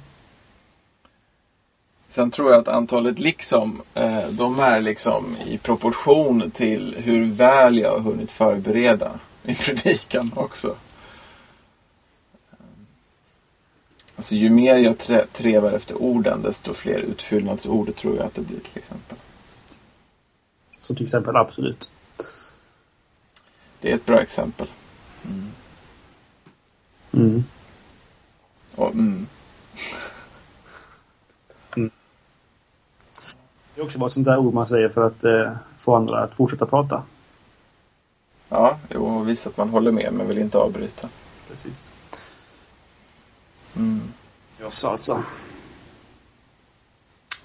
Sen 2.17 2.31
tror 2.31 2.51
jag 2.51 2.61
att 2.61 2.69
antalet 2.69 3.19
liksom, 3.19 3.83
eh, 3.95 4.29
de 4.29 4.61
är 4.61 4.81
liksom 4.81 5.37
i 5.47 5.59
proportion 5.59 6.51
till 6.51 6.97
hur 6.99 7.25
väl 7.25 7.79
jag 7.79 7.91
har 7.91 7.99
hunnit 7.99 8.31
förbereda 8.31 9.11
min 9.43 9.57
predikan 9.65 10.33
också. 10.37 10.77
Alltså 14.17 14.35
ju 14.35 14.51
mer 14.51 14.77
jag 14.77 14.99
trevar 15.33 15.73
efter 15.73 16.03
orden, 16.03 16.43
desto 16.43 16.75
fler 16.75 16.99
utfyllnadsord 16.99 17.97
tror 17.97 18.17
jag 18.17 18.27
att 18.27 18.35
det 18.35 18.43
blir 18.43 18.61
till 18.61 18.79
exempel. 18.79 19.17
Som 20.79 20.97
till 20.97 21.05
exempel 21.05 21.37
absolut. 21.37 21.93
Det 23.81 23.91
är 23.91 23.95
ett 23.95 24.07
bra 24.07 24.21
exempel. 24.21 24.69
Mm. 27.13 27.45
Och, 28.75 28.93
mm. 28.93 29.27
Det 33.77 33.83
är 33.83 33.85
också 33.85 33.99
bara 33.99 34.07
ett 34.07 34.13
sånt 34.13 34.27
där 34.27 34.39
ord 34.39 34.55
man 34.55 34.67
säger 34.67 34.89
för 34.89 35.07
att 35.07 35.25
eh, 35.25 35.53
få 35.79 35.95
andra 35.95 36.21
att 36.21 36.37
fortsätta 36.37 36.67
prata. 36.67 37.03
Ja, 38.49 38.79
jo, 38.91 39.07
och 39.07 39.29
visa 39.29 39.51
att 39.51 39.57
man 39.57 39.69
håller 39.69 39.93
med 39.93 40.13
men 40.13 40.29
vill 40.29 40.39
inte 40.39 40.59
avbryta. 40.59 41.09
Precis. 41.49 41.95
Mm. 43.77 44.01
Jag 44.61 44.73
sa 44.73 44.91
alltså. 44.91 45.23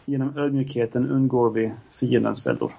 Genom 0.05 0.37
ödmjukheten 0.37 1.09
undgår 1.09 1.49
vi 1.49 1.73
fiendens 1.91 2.43
fällor. 2.43 2.71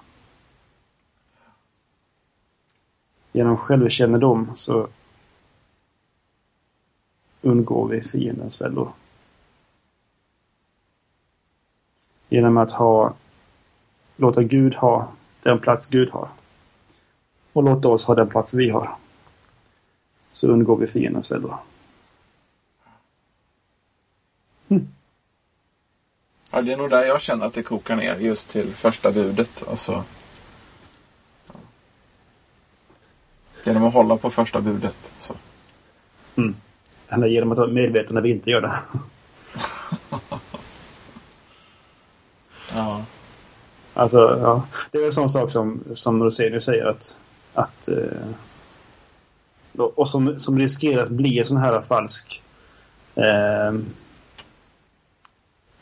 Genom 3.31 3.57
självkännedom 3.57 4.51
så 4.55 4.87
undgår 7.41 7.87
vi 7.87 8.01
fiendens 8.01 8.57
fällor. 8.57 8.91
Genom 12.29 12.57
att 12.57 12.71
ha 12.71 13.13
låta 14.15 14.43
Gud 14.43 14.75
ha 14.75 15.07
den 15.43 15.59
plats 15.59 15.87
Gud 15.87 16.09
har. 16.09 16.27
Och 17.53 17.63
låta 17.63 17.87
oss 17.87 18.05
ha 18.05 18.15
den 18.15 18.29
plats 18.29 18.53
vi 18.53 18.69
har. 18.69 18.95
Så 20.31 20.47
undgår 20.47 20.77
vi 20.77 20.87
fiendens 20.87 21.29
fällor. 21.29 21.57
Ja, 26.51 26.61
det 26.61 26.73
är 26.73 26.77
nog 26.77 26.89
där 26.89 27.05
jag 27.05 27.21
känner 27.21 27.45
att 27.45 27.53
det 27.53 27.63
kokar 27.63 27.95
ner 27.95 28.15
just 28.15 28.49
till 28.49 28.67
första 28.67 29.11
budet. 29.11 29.63
Alltså. 29.69 30.03
Genom 33.65 33.83
att 33.83 33.93
hålla 33.93 34.17
på 34.17 34.29
första 34.29 34.61
budet. 34.61 34.95
Så. 35.17 35.33
Eller 37.07 37.27
genom 37.27 37.51
att 37.51 37.57
vara 37.57 37.67
medveten 37.67 38.15
när 38.15 38.21
vi 38.21 38.31
inte 38.31 38.49
gör 38.49 38.61
det. 38.61 38.73
Alltså, 43.93 44.39
ja. 44.41 44.67
Det 44.91 44.97
är 44.97 45.05
en 45.05 45.11
sån 45.11 45.29
sak 45.29 45.51
som, 45.51 45.83
som 45.93 46.23
Rosenius 46.23 46.63
säger 46.63 46.85
att... 46.85 47.19
att 47.53 47.87
eh, 47.87 48.27
och 49.75 50.07
som, 50.07 50.39
som 50.39 50.59
riskerar 50.59 51.03
att 51.03 51.09
bli 51.09 51.39
en 51.39 51.45
sån 51.45 51.57
här 51.57 51.81
falsk 51.81 52.43
eh, 53.15 53.73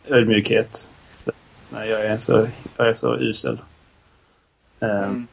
ödmjukhet. 0.08 0.92
Nej, 1.70 1.90
jag 1.90 2.06
är 2.06 2.18
så, 2.18 2.48
jag 2.78 2.88
är 2.88 2.94
så 2.94 3.16
usel. 3.16 3.62
Eh, 4.80 4.90
Mm. 4.90 5.28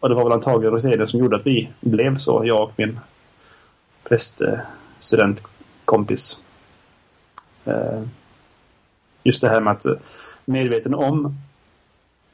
Och 0.00 0.08
det 0.08 0.14
var 0.14 0.24
väl 0.24 0.32
antagligen 0.32 0.72
Rosenius 0.72 1.10
som 1.10 1.20
gjorde 1.20 1.36
att 1.36 1.46
vi 1.46 1.70
blev 1.80 2.16
så, 2.16 2.42
jag 2.44 2.62
och 2.62 2.72
min 2.76 3.00
präststudentkompis. 4.04 6.38
Eh, 7.64 8.02
just 9.26 9.40
det 9.40 9.48
här 9.48 9.60
med 9.60 9.72
att 9.72 9.84
eh, 9.86 9.92
medveten 10.44 10.94
om 10.94 11.36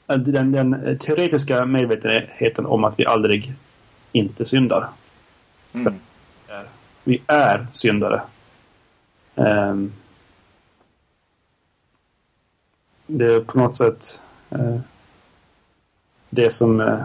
eh, 0.09 0.17
den, 0.17 0.53
den 0.53 0.99
teoretiska 0.99 1.65
medvetenheten 1.67 2.67
om 2.67 2.85
att 2.85 2.99
vi 2.99 3.07
aldrig 3.07 3.55
inte 4.13 4.45
syndar. 4.45 4.89
Mm. 5.73 5.95
Är- 6.49 6.69
Vi 7.05 7.23
är 7.27 7.67
syndare. 7.73 8.23
Ehm, 9.35 9.93
det 13.07 13.25
är 13.35 13.41
på 13.41 13.59
något 13.59 13.77
sätt 13.77 14.23
eh, 14.51 14.79
det 16.31 16.51
som... 16.51 16.81
Eh, 16.81 17.05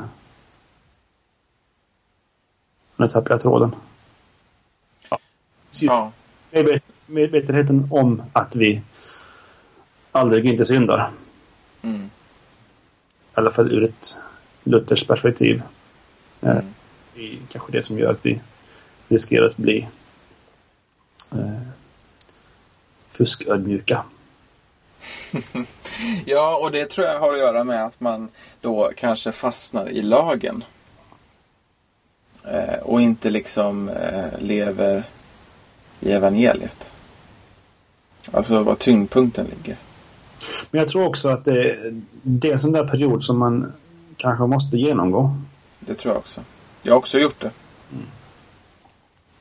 nu 2.96 3.08
tappade 3.08 3.34
jag 3.34 3.42
tråden. 3.42 3.76
Ja. 5.10 5.18
Ja. 5.80 6.12
Medvet- 6.52 6.84
Medvetenheten 7.06 7.88
om 7.92 8.24
att 8.34 8.56
vi 8.56 8.82
aldrig 10.18 10.46
inte 10.46 10.66
syndar. 10.66 11.10
Mm. 11.82 12.06
I 12.06 12.10
alla 13.34 13.52
fall 13.52 13.72
ur 13.72 13.84
ett 13.84 14.18
Luthers 14.64 15.04
perspektiv. 15.08 15.62
Eh, 16.42 16.50
Mm. 16.52 16.74
Det 17.16 17.34
är 17.34 17.38
kanske 17.52 17.72
det 17.72 17.84
som 17.84 18.00
gör 18.00 18.12
att 18.12 18.26
vi 18.26 18.40
riskerar 19.08 19.46
att 19.46 19.58
bli 19.58 19.88
eh, 21.32 21.62
fusködmjuka. 23.10 24.04
Ja, 26.26 26.58
och 26.58 26.72
det 26.72 26.86
tror 26.90 27.08
jag 27.08 27.20
har 27.20 27.34
att 27.34 27.40
göra 27.40 27.64
med 27.64 27.86
att 27.86 28.00
man 28.00 28.30
då 28.62 28.92
kanske 28.96 29.32
fastnar 29.32 29.90
i 29.90 30.02
lagen. 30.02 30.64
Eh, 32.44 32.80
och 32.84 33.02
inte 33.02 33.30
liksom 33.30 33.90
eh, 33.90 34.40
lever 34.40 35.04
i 36.00 36.12
evangeliet. 36.12 36.92
Alltså 38.32 38.64
var 38.64 38.76
tyngdpunkten 38.76 39.46
ligger. 39.46 39.78
Men 40.72 40.80
jag 40.80 40.88
tror 40.88 41.06
också 41.08 41.30
att 41.30 41.46
det, 41.46 41.78
det 42.22 42.48
är 42.48 42.52
en 42.54 42.60
sån 42.60 42.72
där 42.72 42.88
period 42.88 43.24
som 43.24 43.40
man 43.40 43.74
kanske 44.18 44.46
måste 44.46 44.78
genomgå. 44.78 45.36
Det 45.80 45.96
tror 45.96 46.14
jag 46.14 46.20
också. 46.20 46.42
Jag 46.82 46.94
har 46.94 46.98
också 46.98 47.20
gjort 47.20 47.40
det. 47.42 47.52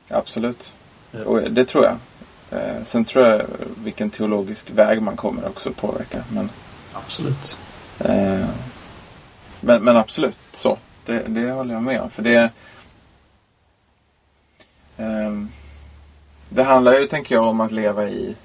Absolut. 0.09 0.73
Ja. 1.11 1.23
Och 1.23 1.51
det 1.51 1.65
tror 1.65 1.83
jag. 1.85 1.97
Eh, 2.51 2.83
sen 2.83 3.05
tror 3.05 3.25
jag 3.25 3.41
vilken 3.83 4.09
teologisk 4.09 4.69
väg 4.69 5.01
man 5.01 5.15
kommer 5.15 5.47
också 5.47 5.71
påverkar. 5.71 6.23
Men, 6.33 6.49
Absolut. 6.93 7.57
eh, 7.99 8.45
men, 9.61 9.83
men 9.83 9.97
absolut, 9.97 10.37
så. 10.51 10.77
Det, 11.05 11.19
det 11.27 11.51
håller 11.51 11.73
jag 11.73 11.83
med 11.83 12.01
om. 12.01 12.09
För 12.09 12.23
det... 12.23 12.49
Eh, 14.97 15.31
Det 16.49 16.63
handlar 16.63 16.99
ju, 16.99 17.07
tänker 17.07 17.35
jag, 17.35 17.47
om 17.47 17.61
att 17.61 17.71
leva 17.71 18.09
i... 18.09 18.35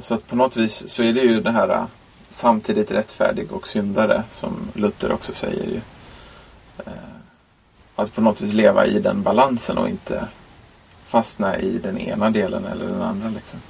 Så 0.00 0.14
att 0.14 0.26
på 0.26 0.36
något 0.36 0.56
vis 0.56 0.88
så 0.88 1.02
är 1.02 1.12
det 1.12 1.20
ju 1.20 1.40
det 1.40 1.50
här 1.50 1.68
äh, 1.68 1.84
samtidigt 2.30 2.90
rättfärdig 2.90 3.52
och 3.52 3.68
syndare 3.68 4.22
som 4.28 4.70
Luther 4.74 5.12
också 5.12 5.34
säger 5.34 5.66
ju. 5.66 5.80
Äh, 6.86 6.92
att 7.96 8.14
på 8.14 8.20
något 8.20 8.40
vis 8.40 8.52
leva 8.52 8.86
i 8.86 8.98
den 8.98 9.22
balansen 9.22 9.78
och 9.78 9.88
inte 9.88 10.28
fastna 11.04 11.58
i 11.58 11.78
den 11.78 11.98
ena 11.98 12.30
delen 12.30 12.64
eller 12.64 12.86
den 12.86 13.02
andra. 13.02 13.28
Liksom. 13.28 13.60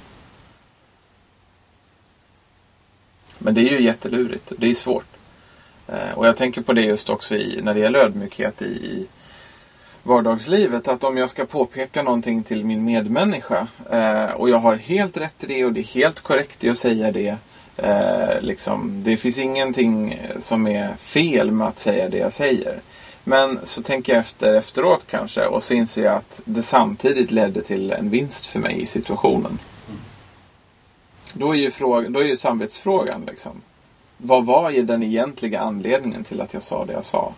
Men 3.37 3.53
det 3.53 3.61
är 3.61 3.71
ju 3.71 3.83
jättelurigt. 3.83 4.51
Det 4.57 4.67
är 4.67 4.75
svårt. 4.75 5.17
Äh, 5.87 6.11
och 6.15 6.27
jag 6.27 6.37
tänker 6.37 6.61
på 6.61 6.73
det 6.73 6.81
just 6.81 7.09
också 7.09 7.35
i, 7.35 7.61
när 7.61 7.73
det 7.73 7.79
gäller 7.79 7.99
ödmjukhet 7.99 8.61
i, 8.61 8.65
i 8.65 9.07
vardagslivet. 10.03 10.87
Att 10.87 11.03
om 11.03 11.17
jag 11.17 11.29
ska 11.29 11.45
påpeka 11.45 12.03
någonting 12.03 12.43
till 12.43 12.65
min 12.65 12.85
medmänniska 12.85 13.67
eh, 13.91 14.31
och 14.31 14.49
jag 14.49 14.57
har 14.57 14.75
helt 14.75 15.17
rätt 15.17 15.43
i 15.43 15.47
det 15.47 15.65
och 15.65 15.73
det 15.73 15.79
är 15.79 15.83
helt 15.83 16.19
korrekt 16.19 16.63
i 16.63 16.69
att 16.69 16.77
säga 16.77 17.11
det. 17.11 17.37
Eh, 17.77 18.41
liksom, 18.41 19.03
det 19.03 19.17
finns 19.17 19.39
ingenting 19.39 20.21
som 20.39 20.67
är 20.67 20.95
fel 20.95 21.51
med 21.51 21.67
att 21.67 21.79
säga 21.79 22.09
det 22.09 22.17
jag 22.17 22.33
säger. 22.33 22.79
Men 23.23 23.59
så 23.63 23.81
tänker 23.81 24.13
jag 24.13 24.19
efter 24.19 24.53
efteråt 24.53 25.05
kanske 25.09 25.45
och 25.45 25.63
så 25.63 25.73
inser 25.73 26.03
jag 26.03 26.15
att 26.15 26.41
det 26.45 26.63
samtidigt 26.63 27.31
ledde 27.31 27.61
till 27.61 27.91
en 27.91 28.09
vinst 28.09 28.45
för 28.45 28.59
mig 28.59 28.81
i 28.81 28.85
situationen. 28.85 29.59
Då 31.33 31.51
är 31.51 31.57
ju, 31.57 31.71
fråga, 31.71 32.09
då 32.09 32.19
är 32.19 32.23
ju 32.23 32.35
samvetsfrågan 32.35 33.23
liksom. 33.27 33.61
Vad 34.17 34.45
var 34.45 34.69
ju 34.69 34.81
den 34.81 35.03
egentliga 35.03 35.59
anledningen 35.59 36.23
till 36.23 36.41
att 36.41 36.53
jag 36.53 36.63
sa 36.63 36.85
det 36.85 36.93
jag 36.93 37.05
sa? 37.05 37.33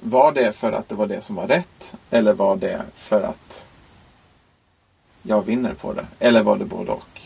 Var 0.00 0.32
det 0.32 0.52
för 0.52 0.72
att 0.72 0.88
det 0.88 0.94
var 0.94 1.06
det 1.06 1.20
som 1.20 1.36
var 1.36 1.46
rätt? 1.46 1.94
Eller 2.10 2.32
var 2.32 2.56
det 2.56 2.82
för 2.94 3.22
att 3.22 3.66
jag 5.22 5.42
vinner 5.42 5.74
på 5.74 5.92
det? 5.92 6.06
Eller 6.18 6.42
var 6.42 6.56
det 6.56 6.64
både 6.64 6.92
och? 6.92 7.20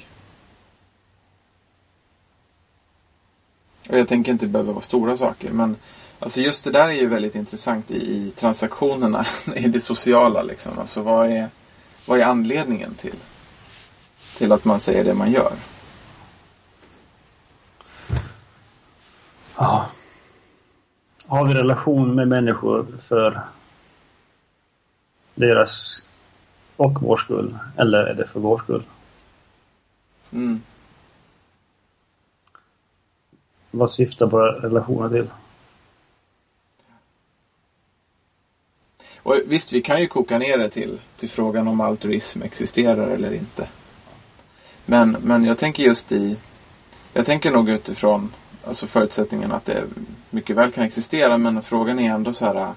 Och 3.89 3.99
jag 3.99 4.09
tänker 4.09 4.33
inte 4.33 4.47
behöva 4.47 4.73
vara 4.73 4.83
stora 4.83 5.17
saker. 5.17 5.51
Men 5.51 5.77
alltså 6.19 6.41
just 6.41 6.65
det 6.65 6.71
där 6.71 6.89
är 6.89 6.93
ju 6.93 7.07
väldigt 7.07 7.35
intressant 7.35 7.91
i, 7.91 7.97
i 7.97 8.31
transaktionerna. 8.31 9.27
I 9.57 9.69
det 9.69 9.81
sociala 9.81 10.43
liksom. 10.43 10.79
Alltså 10.79 11.03
vad 11.03 11.31
är, 11.31 11.49
vad 12.07 12.21
är 12.21 12.25
anledningen 12.25 12.95
till, 12.95 13.17
till 14.37 14.53
att 14.53 14.65
man 14.65 14.81
säger 14.81 15.05
det 15.05 15.15
man 15.15 15.33
gör? 15.33 15.53
Ja. 19.57 19.87
Har 21.33 21.45
vi 21.45 21.55
relation 21.55 22.15
med 22.15 22.29
människor 22.29 22.87
för 22.99 23.41
deras 25.35 26.07
och 26.77 27.03
vår 27.03 27.17
skull? 27.17 27.59
Eller 27.77 27.99
är 28.05 28.15
det 28.15 28.27
för 28.27 28.41
vår 28.41 28.59
skull? 28.59 28.83
Mm. 30.31 30.63
Vad 33.71 33.91
syftar 33.91 34.27
våra 34.27 34.53
relationer 34.53 35.09
till? 35.09 35.31
Och 39.17 39.37
visst, 39.47 39.73
vi 39.73 39.83
kan 39.83 40.01
ju 40.01 40.07
koka 40.07 40.39
ner 40.39 40.59
det 40.59 40.71
till, 40.71 41.01
till 41.17 41.31
frågan 41.31 41.69
om 41.69 41.81
altruism 41.81 42.43
existerar 42.43 43.09
eller 43.09 43.35
inte. 43.35 43.69
Men, 44.87 45.11
men 45.11 45.45
jag 45.45 45.59
tänker 45.59 45.83
just 45.83 46.13
i... 46.13 46.37
Jag 47.13 47.27
tänker 47.27 47.51
nog 47.51 47.69
utifrån 47.69 48.33
alltså 48.67 48.87
förutsättningen 48.87 49.53
att 49.53 49.65
det 49.65 49.85
mycket 50.31 50.57
väl 50.57 50.71
kan 50.71 50.85
existera. 50.85 51.39
Men 51.39 51.63
frågan 51.63 51.99
är 51.99 52.15
ändå 52.15 52.33
så 52.33 52.45
här... 52.45 52.55
Äh, 52.55 52.71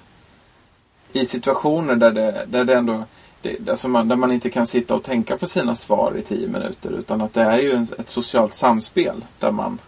I 1.13 1.25
situationer 1.25 1.95
där 1.95 2.11
det, 2.11 2.45
där 2.47 2.63
det 2.63 2.75
ändå... 2.75 3.03
Det, 3.41 3.69
alltså 3.69 3.87
man, 3.87 4.07
där 4.07 4.15
man 4.15 4.31
inte 4.31 4.49
kan 4.49 4.67
sitta 4.67 4.95
och 4.95 5.03
tänka 5.03 5.37
på 5.37 5.47
sina 5.47 5.75
svar 5.75 6.17
i 6.17 6.21
tio 6.21 6.47
minuter. 6.47 6.91
Utan 6.91 7.21
att 7.21 7.33
det 7.33 7.41
är 7.41 7.59
ju 7.59 7.71
en, 7.71 7.87
ett 7.99 8.09
socialt 8.09 8.53
samspel 8.53 9.25
där 9.39 9.51
man 9.51 9.79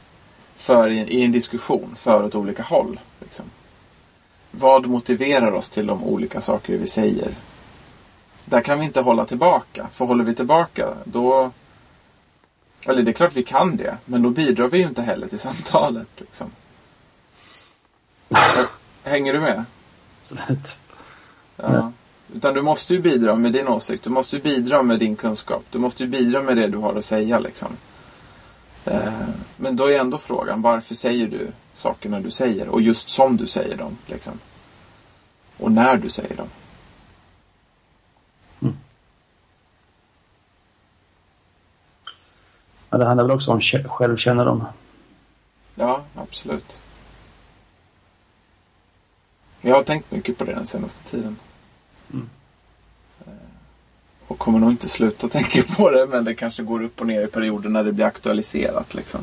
för 0.56 0.90
i, 0.90 1.00
i 1.00 1.24
en 1.24 1.32
diskussion 1.32 1.96
för 1.96 2.24
åt 2.24 2.36
olika 2.36 2.64
håll. 2.64 3.00
Liksom. 3.20 3.46
Vad 4.52 4.86
motiverar 4.86 5.52
oss 5.52 5.70
till 5.70 5.88
de 5.88 6.04
olika 6.04 6.42
saker 6.42 6.78
vi 6.78 6.88
säger? 6.88 7.36
Där 8.46 8.62
kan 8.62 8.80
vi 8.80 8.86
inte 8.86 9.02
hålla 9.02 9.26
tillbaka. 9.26 9.88
För 9.92 10.06
håller 10.06 10.24
vi 10.24 10.36
tillbaka 10.36 10.94
då... 11.04 11.52
Eller 12.88 13.04
det 13.04 13.12
är 13.12 13.14
klart 13.14 13.36
vi 13.36 13.44
kan 13.44 13.78
det. 13.78 13.98
Men 14.06 14.22
då 14.22 14.30
bidrar 14.30 14.68
vi 14.68 14.78
ju 14.78 14.84
inte 14.84 15.02
heller 15.02 15.28
till 15.28 15.40
samtalet. 15.40 16.08
Liksom. 16.18 16.52
Hänger 19.04 19.34
du 19.34 19.40
med? 19.40 19.64
Absolut. 20.22 20.80
Ja. 21.56 21.92
Utan 22.34 22.54
du 22.54 22.62
måste 22.62 22.94
ju 22.94 23.02
bidra 23.02 23.36
med 23.36 23.54
din 23.54 23.68
åsikt. 23.68 24.04
Du 24.04 24.10
måste 24.10 24.36
ju 24.36 24.42
bidra 24.42 24.84
med 24.84 25.00
din 25.00 25.16
kunskap. 25.16 25.64
Du 25.70 25.80
måste 25.80 26.04
ju 26.04 26.10
bidra 26.10 26.42
med 26.42 26.58
det 26.58 26.68
du 26.68 26.78
har 26.78 26.96
att 26.96 27.06
säga. 27.06 27.40
Liksom. 27.40 27.72
Eh, 28.86 29.14
men 29.58 29.76
då 29.76 29.86
är 29.86 30.00
ändå 30.00 30.18
frågan, 30.18 30.62
varför 30.62 30.96
säger 30.96 31.28
du 31.28 31.48
sakerna 31.74 32.20
du 32.20 32.32
säger? 32.32 32.68
Och 32.68 32.82
just 32.82 33.10
som 33.10 33.38
du 33.38 33.48
säger 33.48 33.78
dem. 33.78 33.98
Liksom. 34.06 34.34
Och 35.58 35.72
när 35.72 35.98
du 35.98 36.10
säger 36.10 36.36
dem. 36.36 36.48
Ja, 42.90 42.98
det 42.98 43.06
handlar 43.06 43.24
väl 43.24 43.36
också 43.36 43.52
om 43.52 43.62
självkännedom. 43.62 44.66
Ja, 45.76 46.02
absolut. 46.16 46.82
Jag 49.62 49.76
har 49.76 49.84
tänkt 49.84 50.12
mycket 50.12 50.38
på 50.38 50.44
det 50.44 50.54
den 50.54 50.66
senaste 50.66 51.10
tiden. 51.10 51.36
Mm. 52.14 52.30
Och 54.28 54.38
kommer 54.38 54.60
nog 54.60 54.70
inte 54.70 54.90
sluta 54.90 55.28
tänka 55.30 55.64
på 55.64 55.90
det 55.90 56.08
men 56.08 56.24
det 56.24 56.36
kanske 56.36 56.64
går 56.64 56.84
upp 56.84 57.02
och 57.02 57.08
ner 57.08 57.24
i 57.24 57.28
perioder 57.28 57.70
när 57.70 57.84
det 57.84 57.92
blir 57.92 58.06
aktualiserat. 58.06 58.94
Liksom. 58.94 59.22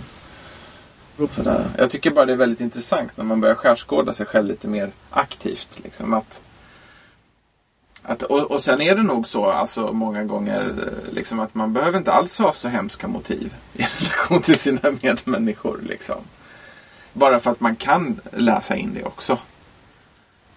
Sådär. 1.31 1.67
Jag 1.79 1.91
tycker 1.91 2.11
bara 2.11 2.27
det 2.27 2.33
är 2.33 2.37
väldigt 2.37 2.61
intressant 2.61 3.17
när 3.17 3.25
man 3.25 3.41
börjar 3.41 3.55
skärskåda 3.55 4.13
sig 4.13 4.27
själv 4.27 4.49
lite 4.49 4.69
mer 4.69 4.91
aktivt. 5.11 5.69
Liksom, 5.85 6.15
att, 6.15 6.43
att, 8.07 8.23
och, 8.23 8.51
och 8.51 8.63
sen 8.63 8.81
är 8.81 8.95
det 8.95 9.03
nog 9.03 9.29
så 9.29 9.51
alltså, 9.51 9.93
många 9.93 10.25
gånger 10.25 10.61
eh, 10.69 11.15
liksom, 11.15 11.41
att 11.41 11.55
man 11.55 11.73
behöver 11.73 11.99
inte 11.99 12.13
alls 12.13 12.39
ha 12.39 12.53
så 12.53 12.69
hemska 12.69 13.09
motiv 13.09 13.55
i 13.73 13.83
relation 13.83 14.43
till 14.43 14.59
sina 14.59 14.81
medmänniskor. 15.03 15.81
Liksom. 15.83 16.17
Bara 17.13 17.41
för 17.41 17.51
att 17.51 17.61
man 17.61 17.77
kan 17.77 18.21
läsa 18.33 18.77
in 18.77 18.95
det 18.95 19.05
också. 19.05 19.39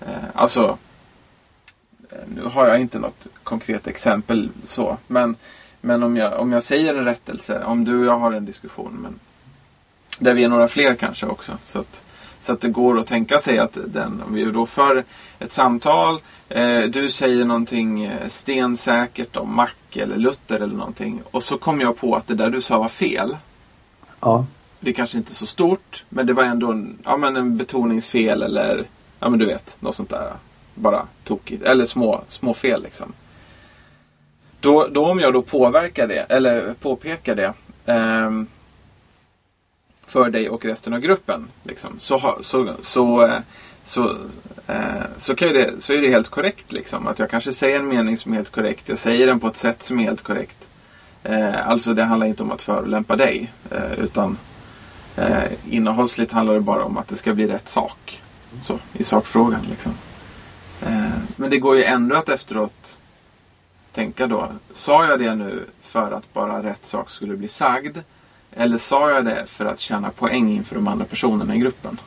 Eh, 0.02 0.24
alltså 0.34 0.78
eh, 2.10 2.18
nu 2.36 2.42
har 2.42 2.68
jag 2.68 2.82
inte 2.82 3.00
något 3.00 3.28
konkret 3.44 3.88
exempel 3.88 4.50
så. 4.66 4.98
Men, 5.08 5.36
men 5.82 6.04
om, 6.04 6.18
jag, 6.18 6.40
om 6.40 6.52
jag 6.52 6.64
säger 6.64 6.96
en 6.96 7.06
rättelse, 7.06 7.64
om 7.64 7.86
du 7.86 8.00
och 8.00 8.06
jag 8.06 8.20
har 8.20 8.34
en 8.34 8.46
diskussion. 8.46 8.98
Men, 9.02 9.20
där 10.20 10.34
vi 10.34 10.44
är 10.44 10.50
några 10.50 10.68
fler 10.68 10.96
kanske 10.96 11.26
också. 11.26 11.58
Så 11.64 11.80
att, 11.80 12.02
så 12.40 12.54
att 12.54 12.62
det 12.62 12.70
går 12.70 13.00
att 13.00 13.08
tänka 13.08 13.40
sig 13.40 13.60
att 13.60 13.78
den, 13.86 14.24
om 14.28 14.34
vi 14.34 14.46
då 14.46 14.66
för 14.66 15.04
ett 15.40 15.52
samtal. 15.52 16.20
Eh, 16.50 16.82
du 16.82 17.10
säger 17.10 17.46
någonting 17.46 18.04
eh, 18.04 18.28
stensäkert 18.28 19.38
om 19.38 19.56
Mac 19.56 19.70
eller 19.94 20.18
Luther 20.18 20.56
eller 20.56 20.76
någonting. 20.76 21.22
Och 21.32 21.44
så 21.44 21.58
kom 21.58 21.82
jag 21.82 21.98
på 21.98 22.16
att 22.16 22.28
det 22.28 22.36
där 22.36 22.50
du 22.50 22.62
sa 22.62 22.78
var 22.78 22.88
fel. 22.88 23.38
Ja. 24.20 24.46
Det 24.80 24.90
är 24.90 24.94
kanske 24.94 25.18
inte 25.18 25.32
är 25.32 25.36
så 25.36 25.46
stort. 25.46 26.06
Men 26.10 26.26
det 26.28 26.34
var 26.34 26.44
ändå 26.44 26.72
en, 26.72 26.98
ja, 27.04 27.18
men 27.18 27.36
en 27.36 27.58
betoningsfel 27.58 28.44
eller 28.44 28.86
ja 29.20 29.30
men 29.30 29.40
du 29.40 29.46
vet, 29.46 29.78
något 29.80 29.96
sånt 29.96 30.10
där 30.10 30.34
bara 30.74 31.08
tokigt. 31.24 31.64
Eller 31.64 31.86
små, 31.86 32.22
små 32.28 32.54
fel 32.54 32.84
liksom. 32.84 33.14
Då, 34.60 34.88
då 34.92 35.06
om 35.06 35.20
jag 35.20 35.34
då 35.34 35.42
påverkar 35.42 36.08
det, 36.08 36.26
eller 36.30 36.74
påpekar 36.82 37.36
det 37.36 37.54
eh, 37.86 38.32
för 40.08 40.30
dig 40.30 40.50
och 40.50 40.66
resten 40.66 40.94
av 40.94 41.00
gruppen. 41.00 41.48
Liksom, 41.64 42.00
så, 42.00 42.20
så, 42.20 42.38
så, 42.42 42.74
så, 42.82 43.28
eh, 43.28 43.40
så, 45.18 45.32
eh, 45.32 45.36
kan 45.36 45.54
det, 45.54 45.74
så 45.80 45.94
är 45.94 46.02
det 46.02 46.10
helt 46.10 46.30
korrekt. 46.30 46.72
Liksom, 46.72 47.08
att 47.08 47.20
jag 47.20 47.30
kanske 47.30 47.54
säger 47.54 47.80
en 47.80 47.88
mening 47.88 48.18
som 48.18 48.32
är 48.32 48.36
helt 48.36 48.52
korrekt. 48.52 48.90
Jag 48.90 49.00
säger 49.00 49.28
den 49.28 49.40
på 49.40 49.48
ett 49.48 49.58
sätt 49.58 49.84
som 49.84 50.00
är 50.00 50.04
helt 50.04 50.24
korrekt. 50.24 50.68
Eh, 51.24 51.70
alltså 51.70 51.94
det 51.94 52.04
handlar 52.04 52.28
inte 52.28 52.44
om 52.44 52.52
att 52.52 52.62
förolämpa 52.62 53.16
dig. 53.16 53.52
Eh, 53.72 54.00
utan 54.00 54.38
eh, 55.16 55.44
innehållsligt 55.70 56.32
handlar 56.32 56.54
det 56.54 56.60
bara 56.60 56.84
om 56.84 56.98
att 56.98 57.08
det 57.08 57.16
ska 57.16 57.34
bli 57.34 57.48
rätt 57.48 57.70
sak. 57.70 58.22
Så, 58.62 58.80
I 58.94 59.04
sakfrågan. 59.04 59.62
Liksom. 59.70 59.92
Eh, 60.82 61.20
men 61.36 61.50
det 61.50 61.58
går 61.58 61.78
ju 61.78 61.84
ändå 61.84 62.16
att 62.16 62.30
efteråt 62.30 63.00
tänka 63.94 64.28
då. 64.28 64.48
Sa 64.74 65.06
jag 65.06 65.20
det 65.20 65.36
nu 65.36 65.66
för 65.82 66.12
att 66.12 66.34
bara 66.34 66.64
rätt 66.64 66.86
sak 66.86 67.12
skulle 67.12 67.38
bli 67.38 67.48
sagd? 67.48 67.98
Eller 68.52 68.78
sa 68.78 69.12
jag 69.12 69.26
det 69.26 69.46
för 69.46 69.66
att 69.66 69.80
tjäna 69.80 70.10
poäng 70.10 70.52
inför 70.52 70.76
de 70.76 70.88
andra 70.88 71.06
personerna 71.06 71.56
i 71.56 71.60
gruppen? 71.60 72.00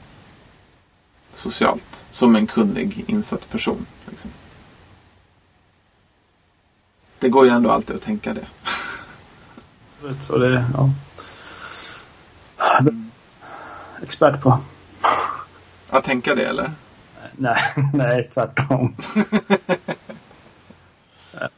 Socialt. 1.32 2.04
Som 2.10 2.36
en 2.36 2.46
kunnig, 2.46 3.04
insatt 3.06 3.50
person. 3.50 3.86
Liksom. 4.06 4.30
Det 7.18 7.28
går 7.28 7.44
ju 7.44 7.50
ändå 7.50 7.70
alltid 7.70 7.96
att 7.96 8.02
tänka 8.02 8.34
det. 8.34 8.46
Så 10.18 10.38
det, 10.38 10.64
ja. 10.74 10.90
Expert 14.02 14.42
på. 14.42 14.58
Att 15.90 16.04
tänka 16.04 16.34
det 16.34 16.44
eller? 16.44 16.72
nej, 17.36 17.56
nej, 17.94 18.28
tvärtom. 18.34 18.96
ja, 21.32 21.48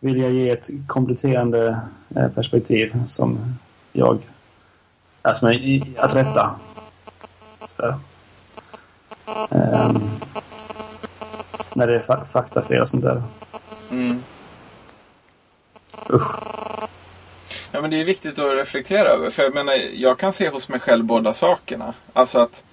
vill 0.00 0.18
jag 0.18 0.30
ge 0.32 0.50
ett 0.50 0.68
kompletterande 0.86 1.80
eh, 2.16 2.28
perspektiv 2.28 3.04
som 3.06 3.54
jag 3.92 4.18
är 5.22 5.34
som 5.34 5.48
är 5.48 5.82
att 5.96 6.16
rätta. 6.16 6.54
Ehm, 9.50 10.10
när 11.74 11.86
det 11.86 11.94
är 11.94 12.00
fa- 12.00 12.24
faktafel 12.24 12.80
och 12.80 12.88
sånt 12.88 13.02
där. 13.02 13.22
Mm. 13.90 14.22
Usch. 16.10 16.36
Ja, 17.72 17.80
men 17.80 17.90
det 17.90 18.00
är 18.00 18.04
viktigt 18.04 18.38
att 18.38 18.52
reflektera 18.56 19.08
över. 19.08 19.30
För 19.30 19.42
jag 19.42 19.54
menar, 19.54 19.72
jag 19.94 20.18
kan 20.18 20.32
se 20.32 20.48
hos 20.48 20.68
mig 20.68 20.80
själv 20.80 21.04
båda 21.04 21.34
sakerna. 21.34 21.94
Alltså 22.12 22.38
att, 22.40 22.64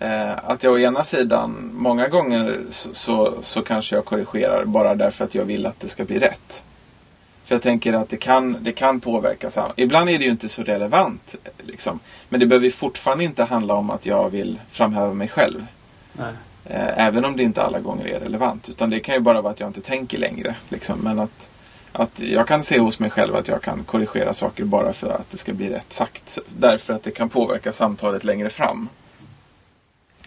eh, 0.00 0.44
att 0.44 0.62
jag 0.62 0.72
å 0.72 0.78
ena 0.78 1.04
sidan, 1.04 1.70
många 1.74 2.08
gånger 2.08 2.60
så, 2.70 2.88
så, 2.94 3.34
så 3.42 3.62
kanske 3.62 3.94
jag 3.94 4.04
korrigerar 4.04 4.64
bara 4.64 4.94
därför 4.94 5.24
att 5.24 5.34
jag 5.34 5.44
vill 5.44 5.66
att 5.66 5.80
det 5.80 5.88
ska 5.88 6.04
bli 6.04 6.18
rätt. 6.18 6.62
För 7.44 7.54
jag 7.54 7.62
tänker 7.62 7.92
att 7.92 8.08
det 8.08 8.16
kan, 8.16 8.56
det 8.60 8.72
kan 8.72 9.00
påverka. 9.00 9.50
Ibland 9.76 10.10
är 10.10 10.18
det 10.18 10.24
ju 10.24 10.30
inte 10.30 10.48
så 10.48 10.62
relevant. 10.62 11.34
Liksom. 11.58 12.00
Men 12.28 12.40
det 12.40 12.46
behöver 12.46 12.64
ju 12.64 12.70
fortfarande 12.70 13.24
inte 13.24 13.44
handla 13.44 13.74
om 13.74 13.90
att 13.90 14.06
jag 14.06 14.30
vill 14.30 14.60
framhäva 14.70 15.14
mig 15.14 15.28
själv. 15.28 15.66
Nej. 16.12 16.32
Eh, 16.64 17.06
Även 17.06 17.24
om 17.24 17.36
det 17.36 17.42
inte 17.42 17.62
alla 17.62 17.80
gånger 17.80 18.06
är 18.06 18.20
relevant. 18.20 18.68
Utan 18.68 18.90
det 18.90 19.00
kan 19.00 19.14
ju 19.14 19.20
bara 19.20 19.40
vara 19.40 19.52
att 19.52 19.60
jag 19.60 19.68
inte 19.68 19.80
tänker 19.80 20.18
längre. 20.18 20.54
Liksom. 20.68 20.98
Men 21.00 21.18
att, 21.18 21.50
att 21.92 22.20
jag 22.20 22.48
kan 22.48 22.62
se 22.62 22.78
hos 22.78 22.98
mig 22.98 23.10
själv 23.10 23.36
att 23.36 23.48
jag 23.48 23.62
kan 23.62 23.84
korrigera 23.84 24.34
saker 24.34 24.64
bara 24.64 24.92
för 24.92 25.10
att 25.10 25.30
det 25.30 25.36
ska 25.36 25.52
bli 25.52 25.68
rätt 25.70 25.92
sagt. 25.92 26.38
Därför 26.58 26.94
att 26.94 27.02
det 27.02 27.10
kan 27.10 27.28
påverka 27.28 27.72
samtalet 27.72 28.24
längre 28.24 28.50
fram. 28.50 28.88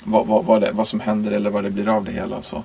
Vad, 0.07 0.27
vad, 0.27 0.45
vad, 0.45 0.61
det, 0.61 0.71
vad 0.71 0.87
som 0.87 0.99
händer 0.99 1.31
eller 1.31 1.49
vad 1.49 1.63
det 1.63 1.69
blir 1.69 1.87
av 1.87 2.05
det 2.05 2.11
hela 2.11 2.37
och 2.37 2.45
så. 2.45 2.63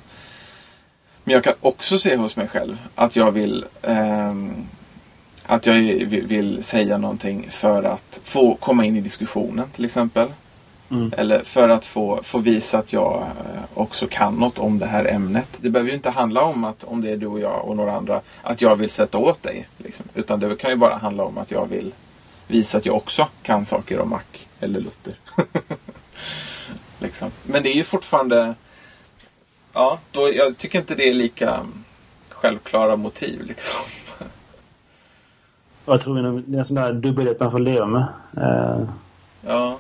Men 1.25 1.35
jag 1.35 1.45
kan 1.45 1.55
också 1.61 1.99
se 1.99 2.17
hos 2.17 2.37
mig 2.37 2.49
själv 2.49 2.79
att 2.95 3.17
jag 3.17 3.31
vill 3.31 3.65
ehm, 3.83 4.67
att 5.47 5.67
jag 5.67 5.75
vill, 5.75 6.27
vill 6.27 6.65
säga 6.65 6.99
någonting 6.99 7.47
för 7.51 7.83
att 7.83 8.21
få 8.25 8.55
komma 8.55 8.85
in 8.85 8.97
i 8.97 9.01
diskussionen 9.01 9.67
till 9.75 9.85
exempel. 9.85 10.29
Mm. 10.91 11.13
Eller 11.17 11.45
för 11.45 11.69
att 11.69 11.85
få, 11.85 12.21
få 12.23 12.39
visa 12.39 12.79
att 12.79 12.93
jag 12.93 13.23
eh, 13.23 13.63
också 13.75 14.07
kan 14.07 14.35
något 14.35 14.59
om 14.59 14.79
det 14.79 14.87
här 14.87 15.05
ämnet. 15.05 15.49
Det 15.61 15.71
behöver 15.71 15.91
ju 15.91 15.97
inte 15.97 16.11
handla 16.11 16.43
om 16.43 16.65
att 16.65 16.85
om 16.85 17.03
det 17.03 17.11
är 17.11 17.17
du 17.17 17.27
och 17.27 17.41
jag 17.41 17.65
och 17.65 17.77
några 17.77 17.97
andra 17.97 18.21
att 18.43 18.63
jag 18.63 18.77
vill 18.77 18.91
sätta 18.91 19.19
åt 19.19 19.43
dig. 19.43 19.69
Liksom. 19.77 20.07
Utan 20.15 20.41
det 20.41 20.57
kan 20.57 20.71
ju 20.71 20.77
bara 20.77 20.97
handla 20.97 21.25
om 21.25 21.39
att 21.39 21.51
jag 21.51 21.67
vill 21.67 21.93
visa 22.47 22.79
att 22.79 22.87
jag 22.87 22.97
också 22.97 23.29
kan 23.43 23.67
saker 23.67 24.01
om 24.01 24.11
Mac 24.11 24.21
eller 24.61 24.81
Luther. 24.81 25.15
liksom. 27.01 27.31
Men 27.43 27.63
det 27.63 27.69
är 27.69 27.77
ju 27.77 27.85
fortfarande... 27.85 28.55
Ja, 29.73 29.99
då, 30.11 30.33
jag 30.35 30.59
tycker 30.59 30.79
inte 30.79 30.95
det 30.95 31.09
är 31.09 31.15
lika 31.15 31.67
självklara 32.29 32.97
motiv. 32.97 33.43
Liksom. 33.47 33.81
Jag 35.87 36.01
tror 36.01 36.43
det 36.47 36.57
är 36.57 36.59
en 36.59 36.65
sån 36.65 36.75
där 36.75 36.93
dubbelhet 36.93 37.41
man 37.41 37.51
får 37.51 37.59
leva 37.59 37.87
med. 37.87 38.05
Eh, 38.37 38.89
Ja. 39.47 39.79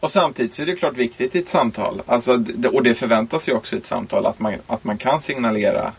Och 0.00 0.10
samtidigt 0.10 0.54
så 0.54 0.62
är 0.62 0.66
det 0.66 0.76
klart 0.76 0.96
viktigt 0.96 1.34
i 1.34 1.38
ett 1.38 1.48
samtal. 1.48 2.02
Alltså, 2.06 2.44
och 2.72 2.82
det 2.82 2.94
förväntas 2.94 3.48
ju 3.48 3.52
också 3.52 3.76
i 3.76 3.78
ett 3.78 3.86
samtal 3.86 4.26
att 4.26 4.38
man, 4.38 4.54
att 4.66 4.84
man 4.84 4.98
kan 4.98 5.22
signalera, 5.22 5.92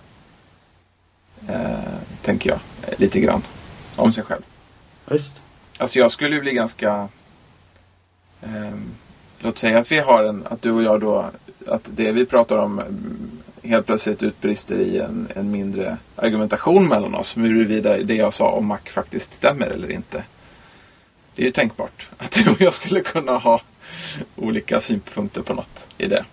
eh, 1.47 1.79
tänker 2.21 2.49
jag, 2.49 2.59
lite 2.99 3.19
grann 3.19 3.43
om 3.95 4.13
sig 4.13 4.23
själv. 4.23 4.41
visst. 5.05 5.43
Alltså 5.77 5.99
jag 5.99 6.11
skulle 6.11 6.35
ju 6.35 6.41
bli 6.41 6.51
ganska... 6.53 7.07
ehm, 8.41 8.91
låt 9.39 9.57
säga 9.57 9.79
att 9.79 9.91
vi 9.91 9.99
har 9.99 10.23
en, 10.23 10.47
att 10.49 10.61
du 10.61 10.71
och 10.71 10.83
jag 10.83 11.01
då, 11.01 11.29
att 11.67 11.89
det 11.95 12.11
vi 12.11 12.25
pratar 12.25 12.57
om 12.57 12.79
mm, 12.79 13.31
helt 13.63 13.85
plötsligt 13.85 14.23
utbrister 14.23 14.77
i 14.79 14.99
en, 14.99 15.27
en 15.35 15.51
mindre 15.51 15.97
argumentation 16.15 16.87
mellan 16.87 17.15
oss. 17.15 17.37
Huruvida 17.37 17.97
det 17.97 18.15
jag 18.15 18.33
sa 18.33 18.51
om 18.51 18.65
Mac 18.65 18.79
faktiskt 18.89 19.33
stämmer 19.33 19.67
eller 19.67 19.91
inte. 19.91 20.23
Det 21.35 21.41
är 21.41 21.45
ju 21.45 21.51
tänkbart 21.51 22.07
att 22.17 22.31
du 22.31 22.49
och 22.49 22.61
jag 22.61 22.73
skulle 22.73 23.01
kunna 23.01 23.37
ha 23.37 23.61
olika 24.35 24.81
synpunkter 24.81 25.41
på 25.41 25.53
något 25.53 25.87
i 25.97 26.07
det. 26.07 26.25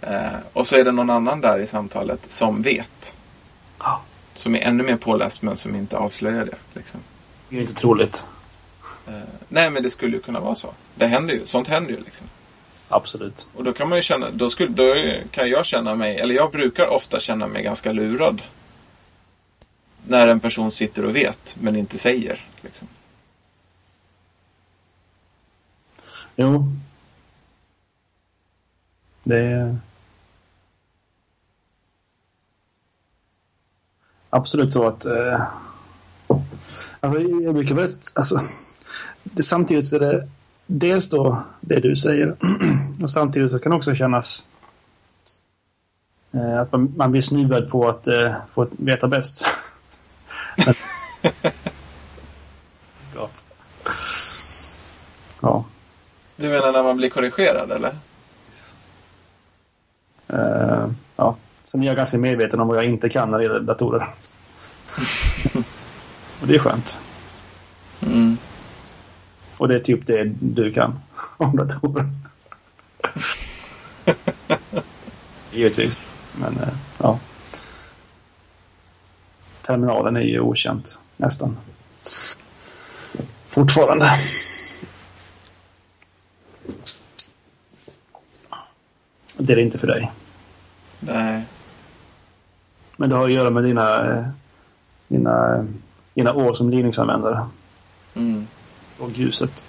Eh, 0.00 0.38
och 0.52 0.66
så 0.66 0.76
är 0.76 0.84
det 0.84 0.92
någon 0.92 1.10
annan 1.10 1.40
där 1.40 1.58
i 1.58 1.66
samtalet 1.66 2.32
som 2.32 2.62
vet. 2.62 3.16
Ja. 3.78 4.02
Som 4.34 4.54
är 4.54 4.60
ännu 4.60 4.82
mer 4.82 4.96
påläst 4.96 5.42
men 5.42 5.56
som 5.56 5.74
inte 5.74 5.96
avslöjar 5.96 6.44
det. 6.44 6.56
Liksom. 6.72 7.00
Det 7.48 7.56
är 7.56 7.60
inte 7.60 7.74
troligt. 7.74 8.26
Eh, 9.06 9.22
nej, 9.48 9.70
men 9.70 9.82
det 9.82 9.90
skulle 9.90 10.16
ju 10.16 10.22
kunna 10.22 10.40
vara 10.40 10.54
så. 10.54 10.74
Det 10.94 11.06
händer 11.06 11.34
ju. 11.34 11.46
Sånt 11.46 11.68
händer 11.68 11.90
ju 11.90 12.00
liksom. 12.00 12.26
Absolut. 12.88 13.48
Och 13.54 13.64
då 13.64 13.72
kan 13.72 13.88
man 13.88 13.98
ju 13.98 14.02
känna, 14.02 14.30
då, 14.30 14.50
skulle, 14.50 14.70
då 14.70 14.94
kan 15.30 15.50
jag 15.50 15.66
känna 15.66 15.94
mig, 15.94 16.18
eller 16.18 16.34
jag 16.34 16.50
brukar 16.50 16.86
ofta 16.86 17.20
känna 17.20 17.46
mig 17.48 17.62
ganska 17.62 17.92
lurad. 17.92 18.42
När 20.06 20.28
en 20.28 20.40
person 20.40 20.72
sitter 20.72 21.04
och 21.04 21.16
vet, 21.16 21.56
men 21.60 21.76
inte 21.76 21.98
säger. 21.98 22.44
Liksom. 22.60 22.88
Jo. 26.36 26.72
Det 29.24 29.38
är... 29.38 29.76
Absolut 34.30 34.72
så 34.72 34.86
att... 34.86 35.04
Eh... 35.04 35.42
Alltså, 37.00 37.20
jag 37.20 37.54
brukar 37.54 37.74
väl... 37.74 37.90
Alltså, 38.14 38.40
det, 39.24 39.42
samtidigt 39.42 39.86
så 39.86 39.96
är 39.96 40.00
det 40.00 40.28
dels 40.66 41.08
då 41.08 41.42
det 41.60 41.80
du 41.80 41.96
säger 41.96 42.36
och 43.02 43.10
samtidigt 43.10 43.50
så 43.50 43.58
kan 43.58 43.70
det 43.70 43.76
också 43.76 43.94
kännas 43.94 44.44
eh, 46.32 46.60
att 46.60 46.72
man, 46.72 46.92
man 46.96 47.10
blir 47.10 47.22
snuvad 47.22 47.70
på 47.70 47.88
att 47.88 48.06
eh, 48.06 48.34
få 48.48 48.68
veta 48.70 49.08
bäst. 49.08 49.46
Men-. 50.66 50.74
Ja. 55.44 55.64
Du 56.36 56.48
menar 56.48 56.72
när 56.72 56.82
man 56.82 56.96
blir 56.96 57.10
korrigerad, 57.10 57.70
eller? 57.70 57.96
Eh, 60.28 60.88
ja. 61.16 61.36
Sen 61.64 61.82
är 61.82 61.86
jag 61.86 61.96
ganska 61.96 62.18
medveten 62.18 62.60
om 62.60 62.68
vad 62.68 62.76
jag 62.76 62.84
inte 62.84 63.08
kan 63.08 63.30
när 63.30 63.38
det 63.38 63.44
gäller 63.44 63.60
datorer. 63.60 64.06
Och 66.40 66.46
det 66.46 66.54
är 66.54 66.58
skönt. 66.58 66.98
Mm. 68.06 68.36
Och 69.58 69.68
det 69.68 69.74
är 69.74 69.80
typ 69.80 70.06
det 70.06 70.24
du 70.40 70.72
kan 70.72 71.00
om 71.36 71.56
datorer. 71.56 72.06
Givetvis. 75.52 76.00
Men 76.38 76.58
eh, 76.58 76.74
ja. 76.98 77.18
Terminalen 79.62 80.16
är 80.16 80.20
ju 80.20 80.40
okänt 80.40 81.00
nästan. 81.16 81.56
Fortfarande. 83.48 84.10
Det 89.36 89.52
är 89.52 89.56
det 89.56 89.62
inte 89.62 89.78
för 89.78 89.86
dig. 89.86 90.12
Nej. 91.00 91.44
Men 92.96 93.10
det 93.10 93.16
har 93.16 93.24
att 93.24 93.32
göra 93.32 93.50
med 93.50 93.64
dina, 93.64 94.16
eh, 94.16 94.24
dina, 95.08 95.66
dina 96.14 96.32
år 96.32 96.52
som 96.52 96.70
Linux-användare 96.70 97.46
Mm. 98.14 98.46
Och 98.98 99.10
ljuset. 99.10 99.66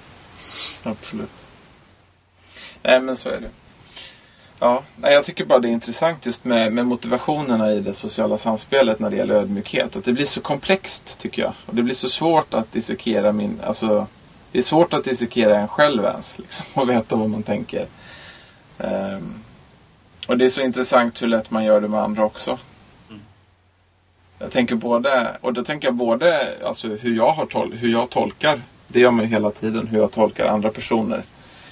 Absolut. 0.84 1.30
Nej, 2.84 2.99
men 3.02 3.18
så 3.18 3.30
är 3.30 3.39
det. 3.39 3.49
Ja, 4.60 4.84
nej, 4.95 5.14
jag 5.14 5.26
tycker 5.26 5.45
bara 5.45 5.60
det 5.60 5.68
är 5.68 5.72
intressant 5.72 6.26
just 6.26 6.43
med, 6.43 6.72
med 6.73 6.85
motivationerna 6.85 7.72
i 7.72 7.80
det 7.80 7.93
sociala 7.93 8.38
samspelet 8.38 8.99
när 8.99 9.10
det 9.10 9.15
gäller 9.15 9.35
ödmjukhet. 9.35 9.95
Att 9.95 10.06
det 10.06 10.14
blir 10.14 10.26
så 10.26 10.41
komplext, 10.41 11.19
tycker 11.19 11.41
jag. 11.41 11.53
Och 11.65 11.76
det 11.76 11.84
blir 11.84 11.95
så 11.95 12.10
svårt 12.10 12.53
att 12.53 12.72
dissekera 12.72 13.31
min... 13.31 13.60
Alltså, 13.65 14.07
det 14.52 14.57
är 14.57 14.64
svårt 14.64 14.93
att 14.93 15.03
dissekera 15.03 15.57
en 15.60 15.68
själv 15.68 16.06
ens, 16.06 16.38
liksom, 16.39 16.65
och 16.81 16.89
veta 16.89 17.15
vad 17.15 17.30
man 17.30 17.43
tänker. 17.43 17.88
Ehm, 18.77 19.34
och 20.27 20.38
det 20.38 20.45
är 20.45 20.49
så 20.49 20.61
intressant 20.61 21.22
hur 21.22 21.27
lätt 21.27 21.52
man 21.52 21.64
gör 21.64 21.81
det 21.81 21.88
med 21.88 22.02
andra 22.02 22.26
också. 22.26 22.60
Jag 24.39 24.52
tänker 24.52 24.76
både, 24.76 25.38
och 25.41 25.53
då 25.53 25.64
tänker 25.64 25.88
jag 25.88 25.95
både 25.95 26.57
alltså 26.65 26.88
hur, 26.88 27.15
jag 27.15 27.31
har 27.31 27.45
tol- 27.45 27.76
hur 27.76 27.89
jag 27.91 28.10
tolkar, 28.10 28.61
det 28.88 28.99
gör 28.99 29.12
man 29.12 29.26
ju 29.26 29.32
hela 29.32 29.52
tiden, 29.52 29.88
hur 29.88 29.99
jag 29.99 30.12
tolkar 30.12 30.45
andra 30.45 30.70
personer 30.72 31.24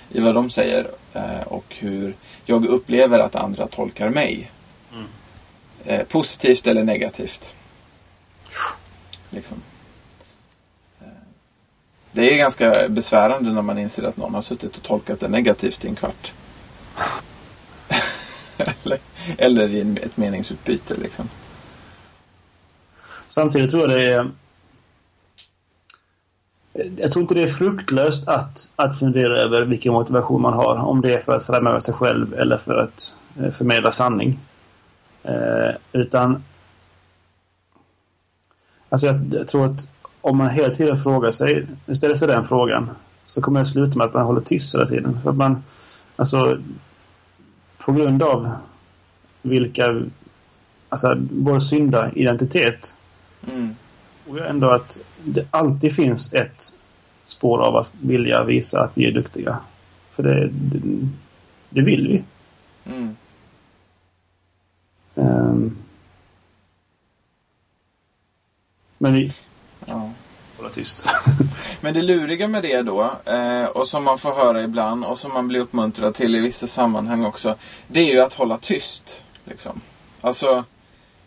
i 0.10 0.20
vad 0.20 0.36
de 0.36 0.50
säger 0.50 0.88
eh, 1.14 1.42
och 1.48 1.76
hur 1.80 2.16
jag 2.46 2.66
upplever 2.66 3.20
att 3.20 3.36
andra 3.36 3.68
tolkar 3.68 4.10
mig. 4.10 4.52
Mm. 4.94 5.06
Eh, 5.86 6.08
positivt 6.08 6.68
eller 6.68 6.84
negativt. 6.84 7.56
Liksom. 9.30 9.58
Eh, 11.02 11.08
Det 12.12 12.34
är 12.34 12.38
ganska 12.38 12.90
besvärande 12.90 13.52
när 13.52 13.62
man 13.62 13.80
inser 13.80 14.04
att 14.04 14.18
någon 14.18 14.34
har 14.34 14.42
suttit 14.42 14.78
och 14.78 14.84
tolkat 14.84 15.20
det 15.20 15.28
negativt 15.28 15.86
i 15.86 15.88
en 15.88 15.96
kvart. 15.96 16.32
eller, 18.84 19.00
eller 19.38 19.70
i 19.70 19.98
ett 20.04 20.18
meningsutbyte 20.18 20.96
liksom. 20.96 21.30
Samtidigt 23.28 23.72
tror 23.72 23.82
jag 23.82 24.00
det 24.00 24.14
är... 24.14 24.32
Jag 26.74 27.12
tror 27.12 27.22
inte 27.22 27.36
det 27.36 27.44
är 27.44 27.48
fruktlöst 27.48 28.28
att, 28.28 28.72
att 28.76 29.00
fundera 29.00 29.38
över 29.38 29.62
vilken 29.62 29.94
motivation 29.94 30.42
man 30.42 30.54
har. 30.54 30.76
Om 30.76 31.02
det 31.02 31.14
är 31.14 31.20
för 31.20 31.38
att 31.38 31.46
framhäva 31.46 31.80
sig 31.80 31.94
själv 31.94 32.34
eller 32.34 32.58
för 32.58 32.78
att 32.78 33.18
eh, 33.40 33.50
förmedla 33.50 33.92
sanning. 33.92 34.40
Eh, 35.24 35.76
utan... 35.92 36.44
Alltså 38.90 39.08
jag, 39.08 39.22
jag, 39.32 39.48
tror 39.48 39.66
att 39.66 39.88
om 40.22 40.38
man 40.38 40.50
hela 40.50 40.74
tiden 40.74 40.98
frågar 40.98 41.32
sig, 41.32 41.68
ställer 41.92 42.16
sig 42.16 42.28
den 42.28 42.44
frågan 42.44 42.90
så 43.26 43.42
kommer 43.42 43.60
det 43.60 43.66
sluta 43.66 43.98
med 43.98 44.08
att 44.08 44.14
man 44.14 44.26
håller 44.26 44.42
tyst 44.42 44.76
hela 44.76 44.86
tiden. 44.86 45.22
För 45.22 45.30
att 45.30 45.36
man, 45.36 45.64
alltså, 46.16 46.62
på 47.78 47.92
grund 47.92 48.24
av 48.24 48.50
vilka, 49.42 50.02
alltså 50.90 51.18
vår 51.32 51.60
synda 51.60 52.12
identitet 52.12 52.98
Mm. 53.48 53.76
tror 54.26 54.40
jag 54.40 54.50
ändå 54.50 54.70
att 54.70 54.98
det 55.26 55.48
alltid 55.52 55.96
finns 55.96 56.34
ett 56.34 56.64
spår 57.24 57.60
av 57.62 57.76
att 57.76 57.94
vilja 58.02 58.44
visa 58.44 58.82
att 58.84 58.92
vi 58.98 59.06
är 59.06 59.12
duktiga. 59.12 59.60
För 60.12 60.24
det, 60.24 60.50
det, 60.52 61.08
det 61.70 61.82
vill 61.82 62.08
vi. 62.08 62.24
Mm. 62.92 63.16
Um, 65.16 65.78
men 68.98 69.14
vi 69.14 69.34
Ja. 69.86 70.10
håller 70.58 70.70
tyst. 70.70 71.06
Men 71.82 71.94
det 71.94 72.02
luriga 72.02 72.48
med 72.48 72.64
det 72.64 72.82
då, 72.82 73.12
eh, 73.26 73.64
och 73.66 73.88
som 73.88 74.04
man 74.04 74.18
får 74.18 74.34
höra 74.36 74.64
ibland 74.64 75.06
och 75.06 75.18
som 75.18 75.34
man 75.34 75.48
blir 75.48 75.60
uppmuntrad 75.60 76.14
till 76.16 76.36
i 76.36 76.40
vissa 76.40 76.68
sammanhang 76.68 77.26
också, 77.26 77.56
det 77.88 78.00
är 78.00 78.14
ju 78.14 78.20
att 78.22 78.34
hålla 78.34 78.58
tyst. 78.58 79.26
Liksom. 79.46 79.82
Alltså, 80.22 80.64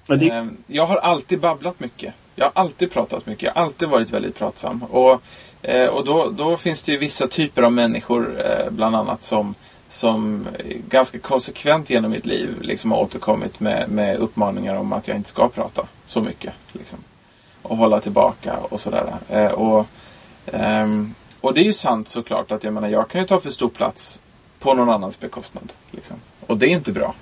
det, 0.06 0.30
ehm, 0.30 0.56
jag 0.66 0.86
har 0.86 0.96
alltid 0.96 1.40
babblat 1.40 1.80
mycket. 1.80 2.14
Jag 2.34 2.44
har 2.44 2.52
alltid 2.54 2.92
pratat 2.92 3.26
mycket. 3.26 3.42
Jag 3.42 3.54
har 3.54 3.62
alltid 3.62 3.88
varit 3.88 4.10
väldigt 4.10 4.38
pratsam. 4.38 4.82
Och, 4.82 5.22
eh, 5.62 5.86
och 5.86 6.04
då, 6.04 6.30
då 6.30 6.56
finns 6.56 6.82
det 6.82 6.92
ju 6.92 6.98
vissa 6.98 7.28
typer 7.28 7.62
av 7.62 7.72
människor, 7.72 8.40
eh, 8.40 8.70
bland 8.70 8.96
annat, 8.96 9.22
som, 9.22 9.54
som 9.88 10.46
ganska 10.88 11.18
konsekvent 11.18 11.90
genom 11.90 12.10
mitt 12.10 12.26
liv 12.26 12.48
liksom 12.60 12.90
har 12.92 12.98
återkommit 12.98 13.60
med, 13.60 13.88
med 13.88 14.16
uppmaningar 14.16 14.76
om 14.76 14.92
att 14.92 15.08
jag 15.08 15.16
inte 15.16 15.28
ska 15.28 15.48
prata 15.48 15.86
så 16.04 16.20
mycket. 16.20 16.52
Liksom. 16.72 16.98
Och 17.62 17.76
hålla 17.76 18.00
tillbaka 18.00 18.56
och 18.56 18.80
sådär. 18.80 19.14
Eh, 19.28 19.52
och, 19.52 19.86
ehm, 20.46 21.14
och 21.40 21.54
det 21.54 21.60
är 21.60 21.64
ju 21.64 21.72
sant 21.72 22.08
såklart 22.08 22.52
att 22.52 22.64
jag 22.64 22.72
menar, 22.72 22.88
jag 22.88 23.08
kan 23.08 23.20
ju 23.20 23.26
ta 23.26 23.40
för 23.40 23.50
stor 23.50 23.68
plats 23.68 24.20
på 24.58 24.74
någon 24.74 24.90
annans 24.90 25.20
bekostnad. 25.20 25.72
Liksom. 25.90 26.16
Och 26.46 26.58
det 26.58 26.66
är 26.66 26.70
inte 26.70 26.92
bra. 26.92 27.14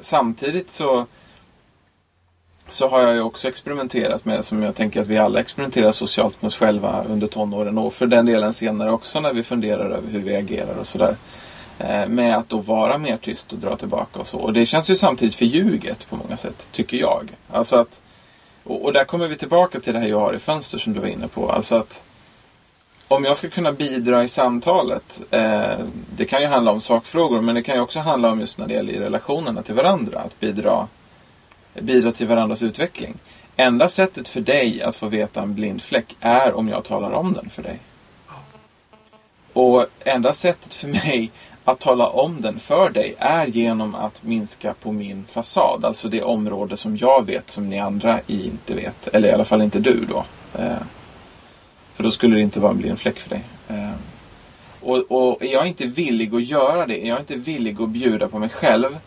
Samtidigt 0.00 0.70
så 0.70 1.06
så 2.68 2.88
har 2.88 3.00
jag 3.00 3.14
ju 3.14 3.20
också 3.20 3.48
experimenterat 3.48 4.24
med, 4.24 4.44
som 4.44 4.62
jag 4.62 4.74
tänker 4.74 5.02
att 5.02 5.06
vi 5.06 5.18
alla 5.18 5.40
experimenterar 5.40 5.92
socialt 5.92 6.42
med 6.42 6.46
oss 6.46 6.56
själva 6.56 7.04
under 7.08 7.26
tonåren 7.26 7.78
och 7.78 7.94
för 7.94 8.06
den 8.06 8.26
delen 8.26 8.52
senare 8.52 8.92
också 8.92 9.20
när 9.20 9.32
vi 9.32 9.42
funderar 9.42 9.90
över 9.90 10.10
hur 10.10 10.20
vi 10.20 10.36
agerar 10.36 10.76
och 10.80 10.86
sådär. 10.86 11.16
Eh, 11.78 12.06
med 12.06 12.36
att 12.36 12.48
då 12.48 12.58
vara 12.58 12.98
mer 12.98 13.16
tyst 13.16 13.52
och 13.52 13.58
dra 13.58 13.76
tillbaka 13.76 14.20
och 14.20 14.26
så. 14.26 14.38
Och 14.38 14.52
det 14.52 14.66
känns 14.66 14.90
ju 14.90 14.96
samtidigt 14.96 15.34
förljuget 15.34 16.08
på 16.08 16.16
många 16.16 16.36
sätt, 16.36 16.68
tycker 16.72 16.96
jag. 16.96 17.28
Alltså 17.50 17.76
att, 17.76 18.00
och, 18.64 18.84
och 18.84 18.92
där 18.92 19.04
kommer 19.04 19.28
vi 19.28 19.36
tillbaka 19.36 19.80
till 19.80 19.94
det 19.94 20.00
här 20.00 20.08
jag 20.08 20.20
har 20.20 20.34
i 20.34 20.38
fönster 20.38 20.78
som 20.78 20.92
du 20.92 21.00
var 21.00 21.08
inne 21.08 21.28
på. 21.28 21.50
Alltså 21.50 21.76
att 21.76 22.02
om 23.08 23.24
jag 23.24 23.36
ska 23.36 23.48
kunna 23.48 23.72
bidra 23.72 24.24
i 24.24 24.28
samtalet, 24.28 25.20
eh, 25.30 25.78
det 26.16 26.24
kan 26.24 26.40
ju 26.40 26.46
handla 26.46 26.70
om 26.70 26.80
sakfrågor 26.80 27.40
men 27.40 27.54
det 27.54 27.62
kan 27.62 27.74
ju 27.74 27.80
också 27.80 28.00
handla 28.00 28.30
om 28.30 28.40
just 28.40 28.58
när 28.58 28.66
det 28.66 28.74
gäller 28.74 28.92
i 28.92 29.00
relationerna 29.00 29.62
till 29.62 29.74
varandra, 29.74 30.18
att 30.18 30.40
bidra 30.40 30.88
bidra 31.80 32.12
till 32.12 32.26
varandras 32.26 32.62
utveckling. 32.62 33.14
Enda 33.56 33.88
sättet 33.88 34.28
för 34.28 34.40
dig 34.40 34.82
att 34.82 34.96
få 34.96 35.06
veta 35.06 35.42
en 35.42 35.54
blind 35.54 35.82
fläck 35.82 36.16
är 36.20 36.54
om 36.54 36.68
jag 36.68 36.84
talar 36.84 37.12
om 37.12 37.32
den 37.32 37.50
för 37.50 37.62
dig. 37.62 37.78
Och 39.52 39.86
enda 40.04 40.32
sättet 40.32 40.74
för 40.74 40.88
mig 40.88 41.30
att 41.64 41.80
tala 41.80 42.08
om 42.08 42.40
den 42.40 42.58
för 42.58 42.90
dig 42.90 43.14
är 43.18 43.46
genom 43.46 43.94
att 43.94 44.22
minska 44.22 44.74
på 44.74 44.92
min 44.92 45.24
fasad. 45.24 45.84
Alltså 45.84 46.08
det 46.08 46.22
område 46.22 46.76
som 46.76 46.96
jag 46.96 47.26
vet 47.26 47.50
som 47.50 47.70
ni 47.70 47.78
andra 47.78 48.20
inte 48.26 48.74
vet. 48.74 49.08
Eller 49.08 49.28
i 49.28 49.32
alla 49.32 49.44
fall 49.44 49.62
inte 49.62 49.78
du 49.78 50.04
då. 50.04 50.24
Eh, 50.58 50.76
för 51.92 52.04
då 52.04 52.10
skulle 52.10 52.36
det 52.36 52.42
inte 52.42 52.60
vara 52.60 52.72
en 52.72 52.78
blind 52.78 52.98
fläck 52.98 53.20
för 53.20 53.30
dig. 53.30 53.42
Eh, 53.68 53.92
och, 54.80 55.04
och 55.10 55.42
är 55.42 55.52
jag 55.52 55.66
inte 55.66 55.86
villig 55.86 56.34
att 56.34 56.44
göra 56.44 56.86
det, 56.86 57.04
är 57.04 57.08
jag 57.08 57.20
inte 57.20 57.36
villig 57.36 57.82
att 57.82 57.88
bjuda 57.88 58.28
på 58.28 58.38
mig 58.38 58.48
själv 58.48 58.98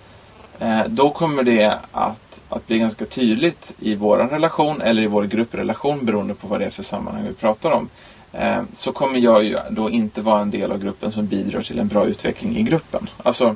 Eh, 0.60 0.82
då 0.88 1.10
kommer 1.10 1.44
det 1.44 1.78
att, 1.92 2.42
att 2.50 2.68
bli 2.68 2.80
ganska 2.80 3.06
tydligt 3.06 3.76
i 3.80 3.96
vår 3.96 4.18
relation 4.18 4.82
eller 4.82 5.02
i 5.02 5.08
vår 5.08 5.24
grupprelation 5.24 6.06
beroende 6.06 6.34
på 6.34 6.48
vad 6.48 6.60
det 6.60 6.66
är 6.66 6.70
för 6.70 6.84
sammanhang 6.84 7.24
vi 7.28 7.34
pratar 7.34 7.72
om. 7.72 7.90
Eh, 8.32 8.62
så 8.74 8.92
kommer 8.92 9.20
jag 9.20 9.44
ju 9.44 9.58
då 9.70 9.90
inte 9.90 10.22
vara 10.22 10.42
en 10.42 10.52
del 10.52 10.72
av 10.72 10.80
gruppen 10.80 11.12
som 11.12 11.28
bidrar 11.28 11.62
till 11.62 11.80
en 11.80 11.88
bra 11.88 12.06
utveckling 12.06 12.58
i 12.58 12.64
gruppen. 12.64 13.10
Alltså, 13.24 13.56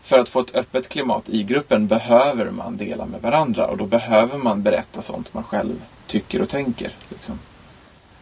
för 0.00 0.18
att 0.18 0.28
få 0.28 0.40
ett 0.40 0.54
öppet 0.54 0.88
klimat 0.88 1.28
i 1.28 1.42
gruppen 1.42 1.86
behöver 1.86 2.50
man 2.50 2.76
dela 2.76 3.06
med 3.06 3.22
varandra 3.22 3.66
och 3.66 3.76
då 3.76 3.86
behöver 3.86 4.38
man 4.38 4.62
berätta 4.62 5.02
sånt 5.02 5.34
man 5.34 5.44
själv 5.44 5.82
tycker 6.06 6.42
och 6.42 6.48
tänker. 6.48 6.92
Liksom. 7.08 7.38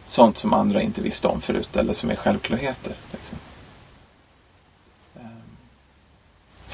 Sånt 0.05 0.37
som 0.37 0.53
andra 0.53 0.81
inte 0.81 1.01
visste 1.01 1.27
om 1.27 1.41
förut 1.41 1.75
eller 1.75 1.93
som 1.93 2.11
är 2.11 2.15
självklarheter. 2.15 2.93
Liksom. 3.11 3.37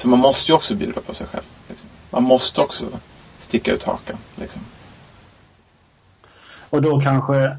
Så 0.00 0.08
man 0.08 0.18
måste 0.18 0.52
ju 0.52 0.56
också 0.56 0.74
bjuda 0.74 1.00
på 1.00 1.14
sig 1.14 1.26
själv. 1.26 1.44
Liksom. 1.68 1.88
Man 2.10 2.22
måste 2.22 2.60
också 2.60 2.86
sticka 3.38 3.72
ut 3.72 3.82
hakan. 3.82 4.16
Liksom. 4.36 4.62
och 6.70 6.82
då 6.82 7.00
kanske 7.00 7.56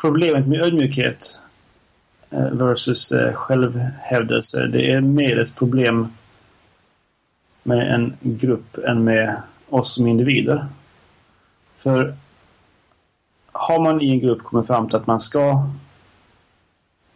problemet 0.00 0.46
med 0.46 0.60
ödmjukhet 0.60 1.40
eh, 2.30 2.50
versus 2.50 3.12
eh, 3.12 3.32
självhävdelse, 3.32 4.66
det 4.66 4.90
är 4.90 5.00
mer 5.00 5.38
ett 5.38 5.54
problem 5.54 6.16
med 7.62 7.94
en 7.94 8.16
grupp 8.20 8.78
än 8.78 9.04
med 9.04 9.42
oss 9.68 9.94
som 9.94 10.06
individer. 10.06 10.66
För 11.76 12.16
har 13.52 13.80
man 13.80 14.02
i 14.02 14.10
en 14.10 14.20
grupp 14.20 14.42
kommit 14.42 14.66
fram 14.66 14.88
till 14.88 14.96
att 14.96 15.06
man 15.06 15.20
ska 15.20 15.68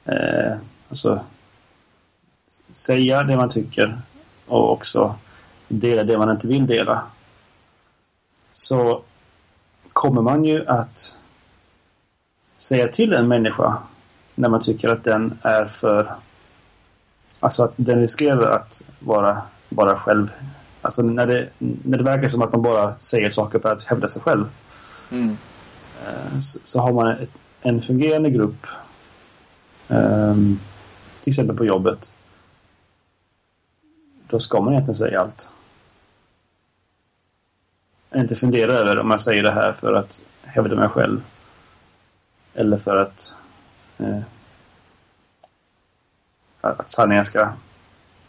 eh, 0.04 0.56
alltså 0.88 1.24
säga 2.70 3.22
det 3.22 3.36
man 3.36 3.48
tycker 3.48 3.98
och 4.46 4.72
också 4.72 5.14
dela 5.68 6.04
det 6.04 6.18
man 6.18 6.30
inte 6.30 6.48
vill 6.48 6.66
dela 6.66 7.02
så 8.52 9.02
kommer 9.92 10.22
man 10.22 10.44
ju 10.44 10.66
att 10.66 11.18
säga 12.58 12.88
till 12.88 13.12
en 13.12 13.28
människa 13.28 13.78
när 14.34 14.48
man 14.48 14.60
tycker 14.60 14.88
att 14.88 15.04
den 15.04 15.38
är 15.42 15.64
för... 15.64 16.14
Alltså 17.40 17.64
att 17.64 17.72
den 17.76 18.00
riskerar 18.00 18.50
att 18.50 18.82
vara 18.98 19.42
bara 19.68 19.96
själv. 19.96 20.32
Alltså 20.82 21.02
när 21.02 21.26
det, 21.26 21.48
när 21.58 21.98
det 21.98 22.04
verkar 22.04 22.28
som 22.28 22.42
att 22.42 22.52
man 22.52 22.62
bara 22.62 22.94
säger 22.98 23.28
saker 23.28 23.58
för 23.58 23.72
att 23.72 23.82
hävda 23.82 24.08
sig 24.08 24.22
själv. 24.22 24.44
Mm. 25.10 25.36
Eh, 26.06 26.38
Så, 26.40 26.58
så 26.64 26.80
har 26.80 26.92
man 26.92 27.16
en 27.60 27.80
fungerande 27.80 28.30
grupp 28.30 28.66
ehm, 29.88 30.58
till 31.20 31.30
exempel 31.30 31.56
på 31.56 31.64
jobbet 31.64 32.12
då 34.34 34.38
ska 34.40 34.60
man 34.60 34.72
egentligen 34.72 34.96
säga 34.96 35.20
allt. 35.20 35.50
Inte 38.14 38.34
fundera 38.34 38.72
över 38.72 38.98
om 38.98 39.10
jag 39.10 39.20
säger 39.20 39.42
det 39.42 39.52
här 39.52 39.72
för 39.72 39.92
att 39.92 40.20
hävda 40.42 40.76
mig 40.76 40.88
själv. 40.88 41.24
Eller 42.54 42.76
för 42.76 42.96
att 42.96 43.36
eh, 43.98 44.20
att 46.60 46.90
sanningen 46.90 47.24
ska 47.24 47.48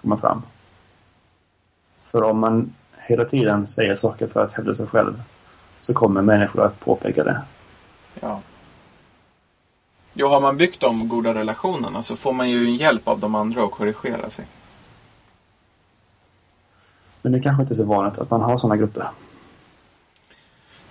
komma 0.02 0.18
fram. 0.18 0.42
För 2.04 2.24
om 2.24 2.40
man 2.40 2.74
hela 2.98 3.26
tiden 3.26 3.68
säger 3.68 3.96
saker 3.96 4.28
för 4.28 4.44
att 4.44 4.54
hävda 4.54 4.74
sig 4.74 4.88
själv 4.88 5.24
så 5.78 5.94
kommer 5.94 6.22
människor 6.22 6.66
att 6.66 6.80
påpeka 6.80 7.24
det. 7.24 7.42
Ja. 8.20 8.42
Jo, 10.14 10.28
har 10.28 10.42
man 10.42 10.58
byggt 10.58 10.82
de 10.82 11.08
goda 11.08 11.34
relationerna 11.34 12.02
så 12.02 12.16
får 12.16 12.34
man 12.34 12.50
ju 12.50 12.76
hjälp 12.76 13.08
av 13.08 13.20
de 13.20 13.36
andra 13.36 13.64
att 13.64 13.72
korrigera 13.72 14.30
sig. 14.30 14.46
Men 17.26 17.32
det 17.32 17.40
kanske 17.40 17.62
inte 17.62 17.74
är 17.74 17.76
så 17.76 17.84
vanligt 17.84 18.18
att 18.18 18.30
man 18.30 18.42
har 18.42 18.58
sådana 18.58 18.78
grupper. 18.78 19.08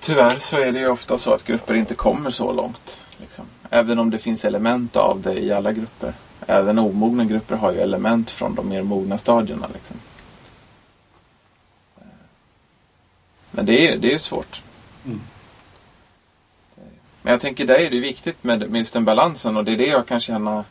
Tyvärr 0.01 0.39
så 0.39 0.59
är 0.59 0.73
det 0.73 0.79
ju 0.79 0.89
ofta 0.89 1.19
så 1.19 1.33
att 1.33 1.45
grupper 1.45 1.75
inte 1.75 1.95
kommer 1.95 2.31
så 2.31 2.53
långt. 2.53 3.01
Liksom. 3.17 3.45
Även 3.71 3.99
om 3.99 4.11
det 4.11 4.19
finns 4.19 4.45
element 4.45 4.97
av 4.97 5.21
det 5.21 5.39
i 5.39 5.53
alla 5.53 5.73
grupper. 5.73 6.15
Även 6.47 6.79
omogna 6.79 7.25
grupper 7.25 7.57
har 7.57 7.73
ju 7.73 7.81
element 7.81 8.31
från 8.31 8.55
de 8.55 8.69
mer 8.69 8.83
mogna 8.83 9.19
stadierna. 9.19 9.69
Liksom. 9.73 9.97
Men 13.51 13.67
det 13.67 13.89
är, 13.89 13.99
det 13.99 14.09
är 14.09 14.13
ju 14.13 14.19
svårt. 14.19 14.63
Mm. 15.07 15.21
Men 17.23 17.31
jag 17.31 17.41
tänker 17.41 17.67
där 17.67 17.79
är 17.79 17.91
det 17.91 18.01
viktigt 18.01 18.45
med, 18.45 18.71
med 18.71 18.79
just 18.79 18.93
den 18.93 19.05
balansen 19.05 19.57
och 19.57 19.65
det 19.65 19.73
är 19.73 19.77
det 19.77 19.87
jag 19.87 20.07
kan 20.07 20.21
känna 20.21 20.65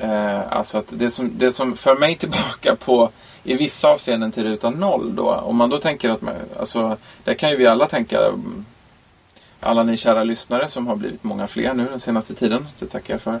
Eh, 0.00 0.52
alltså 0.52 0.78
att 0.78 0.86
det 0.88 1.10
som, 1.10 1.38
det 1.38 1.52
som 1.52 1.76
för 1.76 1.94
mig 1.94 2.16
tillbaka 2.16 2.76
på 2.76 3.10
i 3.46 3.54
vissa 3.54 3.88
avseenden 3.88 4.32
till 4.32 4.44
ruta 4.44 4.70
noll 4.70 5.14
då. 5.14 5.34
Om 5.34 5.56
man 5.56 5.70
då 5.70 5.78
tänker 5.78 6.10
att 6.10 6.22
man, 6.22 6.34
alltså, 6.58 6.96
där 7.24 7.34
kan 7.34 7.50
ju 7.50 7.56
vi 7.56 7.66
alla 7.66 7.86
tänka 7.86 8.18
mm, 8.18 8.64
alla 9.60 9.82
ni 9.82 9.96
kära 9.96 10.24
lyssnare 10.24 10.68
som 10.68 10.86
har 10.86 10.96
blivit 10.96 11.24
många 11.24 11.46
fler 11.46 11.74
nu 11.74 11.84
den 11.90 12.00
senaste 12.00 12.34
tiden. 12.34 12.66
Det 12.78 12.86
tackar 12.86 13.14
jag 13.14 13.20
för. 13.20 13.40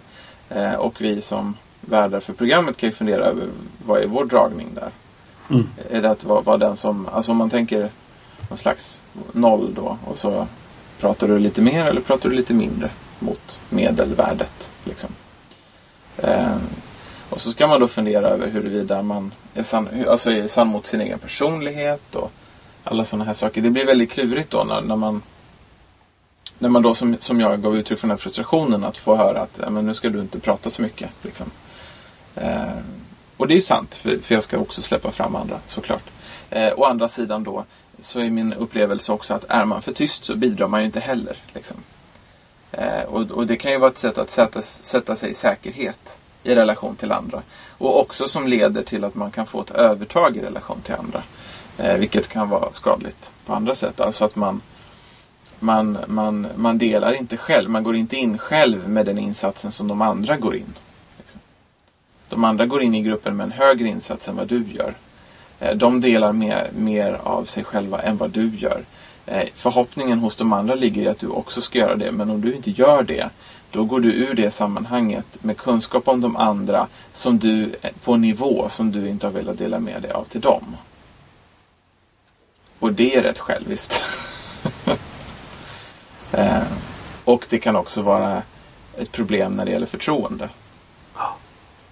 Eh, 0.50 0.74
och 0.74 1.00
vi 1.00 1.20
som 1.20 1.54
värdar 1.80 2.20
för 2.20 2.32
programmet 2.32 2.76
kan 2.76 2.88
ju 2.88 2.94
fundera 2.94 3.24
över 3.24 3.46
vad 3.86 4.02
är 4.02 4.06
vår 4.06 4.24
dragning 4.24 4.68
där? 4.74 4.90
Mm. 5.50 5.68
Är 5.90 6.02
det 6.02 6.10
att 6.10 6.24
vara, 6.24 6.40
vara 6.40 6.56
den 6.56 6.76
som, 6.76 7.08
alltså 7.12 7.32
om 7.32 7.38
man 7.38 7.50
tänker 7.50 7.90
någon 8.48 8.58
slags 8.58 9.00
noll 9.32 9.74
då 9.74 9.98
och 10.04 10.18
så 10.18 10.46
pratar 11.00 11.28
du 11.28 11.38
lite 11.38 11.62
mer 11.62 11.84
eller 11.84 12.00
pratar 12.00 12.28
du 12.28 12.36
lite 12.36 12.54
mindre 12.54 12.90
mot 13.18 13.60
medelvärdet. 13.68 14.70
Liksom. 14.84 15.10
Eh, 16.18 16.56
och 17.36 17.42
så 17.42 17.52
ska 17.52 17.66
man 17.66 17.80
då 17.80 17.88
fundera 17.88 18.28
över 18.28 18.48
huruvida 18.48 19.02
man 19.02 19.32
är 19.54 19.62
sann, 19.62 19.88
alltså 20.08 20.30
är 20.30 20.48
sann 20.48 20.66
mot 20.66 20.86
sin 20.86 21.00
egen 21.00 21.18
personlighet 21.18 22.14
och 22.14 22.32
alla 22.84 23.04
sådana 23.04 23.24
här 23.24 23.34
saker. 23.34 23.62
Det 23.62 23.70
blir 23.70 23.86
väldigt 23.86 24.10
klurigt 24.10 24.50
då 24.50 24.64
när, 24.64 24.80
när 24.80 24.96
man 24.96 25.22
när 26.58 26.68
man 26.68 26.82
då 26.82 26.94
som, 26.94 27.16
som 27.20 27.40
jag 27.40 27.62
gav 27.62 27.76
uttryck 27.76 27.98
för 27.98 28.06
den 28.06 28.10
här 28.10 28.18
frustrationen 28.18 28.84
att 28.84 28.98
få 28.98 29.16
höra 29.16 29.40
att 29.40 29.72
men 29.72 29.86
nu 29.86 29.94
ska 29.94 30.08
du 30.08 30.20
inte 30.20 30.40
prata 30.40 30.70
så 30.70 30.82
mycket. 30.82 31.10
Liksom. 31.22 31.46
Eh, 32.34 32.78
och 33.36 33.48
det 33.48 33.54
är 33.54 33.56
ju 33.56 33.62
sant, 33.62 33.94
för, 33.94 34.18
för 34.18 34.34
jag 34.34 34.44
ska 34.44 34.58
också 34.58 34.82
släppa 34.82 35.10
fram 35.10 35.36
andra 35.36 35.60
såklart. 35.66 36.10
Eh, 36.50 36.72
å 36.76 36.84
andra 36.84 37.08
sidan 37.08 37.44
då 37.44 37.64
så 38.00 38.20
är 38.20 38.30
min 38.30 38.52
upplevelse 38.52 39.12
också 39.12 39.34
att 39.34 39.44
är 39.48 39.64
man 39.64 39.82
för 39.82 39.92
tyst 39.92 40.24
så 40.24 40.36
bidrar 40.36 40.68
man 40.68 40.80
ju 40.80 40.86
inte 40.86 41.00
heller. 41.00 41.36
Liksom. 41.54 41.76
Eh, 42.72 43.02
och, 43.02 43.30
och, 43.30 43.46
det 43.46 43.56
kan 43.56 43.72
ju 43.72 43.78
vara 43.78 43.90
ett 43.90 43.98
sätt 43.98 44.18
att 44.18 44.30
sätta, 44.30 44.62
sätta 44.62 45.16
sig 45.16 45.30
i 45.30 45.34
säkerhet 45.34 46.18
i 46.46 46.54
relation 46.54 46.96
till 46.96 47.12
andra. 47.12 47.42
Och 47.78 48.00
också 48.00 48.28
som 48.28 48.48
leder 48.48 48.82
till 48.82 49.04
att 49.04 49.14
man 49.14 49.30
kan 49.30 49.46
få 49.46 49.60
ett 49.60 49.70
övertag 49.70 50.36
i 50.36 50.40
relation 50.40 50.80
till 50.80 50.94
andra. 50.94 51.22
Eh, 51.78 51.96
vilket 51.96 52.28
kan 52.28 52.48
vara 52.48 52.72
skadligt 52.72 53.32
på 53.46 53.54
andra 53.54 53.74
sätt. 53.74 54.00
Alltså 54.00 54.24
att 54.24 54.36
man, 54.36 54.60
man, 55.58 55.98
man, 56.06 56.46
man 56.56 56.78
delar 56.78 57.12
inte 57.12 57.36
själv. 57.36 57.70
Man 57.70 57.82
går 57.82 57.96
inte 57.96 58.16
in 58.16 58.38
själv 58.38 58.88
med 58.88 59.06
den 59.06 59.18
insatsen 59.18 59.72
som 59.72 59.88
de 59.88 60.02
andra 60.02 60.36
går 60.36 60.56
in. 60.56 60.74
Liksom. 61.18 61.40
De 62.28 62.44
andra 62.44 62.66
går 62.66 62.82
in 62.82 62.94
i 62.94 63.02
gruppen 63.02 63.36
med 63.36 63.44
en 63.44 63.52
högre 63.52 63.88
insats 63.88 64.28
än 64.28 64.36
vad 64.36 64.48
du 64.48 64.64
gör. 64.72 64.94
Eh, 65.60 65.76
de 65.76 66.00
delar 66.00 66.32
mer, 66.32 66.70
mer 66.76 67.20
av 67.22 67.44
sig 67.44 67.64
själva 67.64 68.02
än 68.02 68.16
vad 68.16 68.30
du 68.30 68.50
gör. 68.56 68.82
Eh, 69.26 69.48
förhoppningen 69.54 70.18
hos 70.18 70.36
de 70.36 70.52
andra 70.52 70.74
ligger 70.74 71.02
i 71.02 71.08
att 71.08 71.18
du 71.18 71.28
också 71.28 71.60
ska 71.60 71.78
göra 71.78 71.96
det. 71.96 72.12
Men 72.12 72.30
om 72.30 72.40
du 72.40 72.54
inte 72.54 72.70
gör 72.70 73.02
det, 73.02 73.30
då 73.76 73.84
går 73.84 74.00
du 74.00 74.12
ur 74.12 74.34
det 74.34 74.50
sammanhanget 74.50 75.44
med 75.44 75.56
kunskap 75.56 76.08
om 76.08 76.20
de 76.20 76.36
andra 76.36 76.86
som 77.12 77.38
du, 77.38 77.74
på 78.04 78.12
en 78.12 78.20
nivå 78.20 78.68
som 78.68 78.92
du 78.92 79.08
inte 79.08 79.26
har 79.26 79.32
velat 79.32 79.58
dela 79.58 79.78
med 79.78 80.02
dig 80.02 80.10
av 80.10 80.24
till 80.24 80.40
dem. 80.40 80.76
Och 82.78 82.92
det 82.92 83.16
är 83.16 83.22
rätt 83.22 83.38
själviskt. 83.38 84.02
eh, 86.32 86.62
och 87.24 87.46
det 87.50 87.58
kan 87.58 87.76
också 87.76 88.02
vara 88.02 88.42
ett 88.96 89.12
problem 89.12 89.52
när 89.52 89.64
det 89.64 89.70
gäller 89.70 89.86
förtroende. 89.86 90.48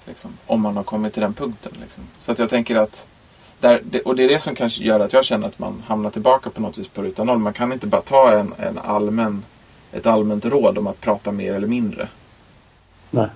Liksom, 0.06 0.38
om 0.46 0.60
man 0.60 0.76
har 0.76 0.84
kommit 0.84 1.12
till 1.12 1.22
den 1.22 1.34
punkten. 1.34 1.72
Liksom. 1.80 2.04
Så 2.20 2.32
att 2.32 2.38
jag 2.38 2.50
tänker 2.50 2.76
att 2.76 3.06
där, 3.60 3.82
och 4.04 4.16
det 4.16 4.24
är 4.24 4.28
det 4.28 4.40
som 4.40 4.54
kanske 4.54 4.84
gör 4.84 5.00
att 5.00 5.12
jag 5.12 5.24
känner 5.24 5.46
att 5.46 5.58
man 5.58 5.82
hamnar 5.86 6.10
tillbaka 6.10 6.50
på 6.50 6.60
något 6.60 6.78
vis 6.78 6.88
på 6.88 7.02
ruta 7.02 7.24
noll. 7.24 7.38
Man 7.38 7.52
kan 7.52 7.72
inte 7.72 7.86
bara 7.86 8.00
ta 8.00 8.32
en, 8.32 8.54
en 8.58 8.78
allmän, 8.78 9.42
ett 9.94 10.06
allmänt 10.06 10.44
råd 10.44 10.78
om 10.78 10.86
att 10.86 11.00
prata 11.00 11.32
mer 11.32 11.54
eller 11.54 11.66
mindre. 11.66 12.08
Nej. 13.10 13.28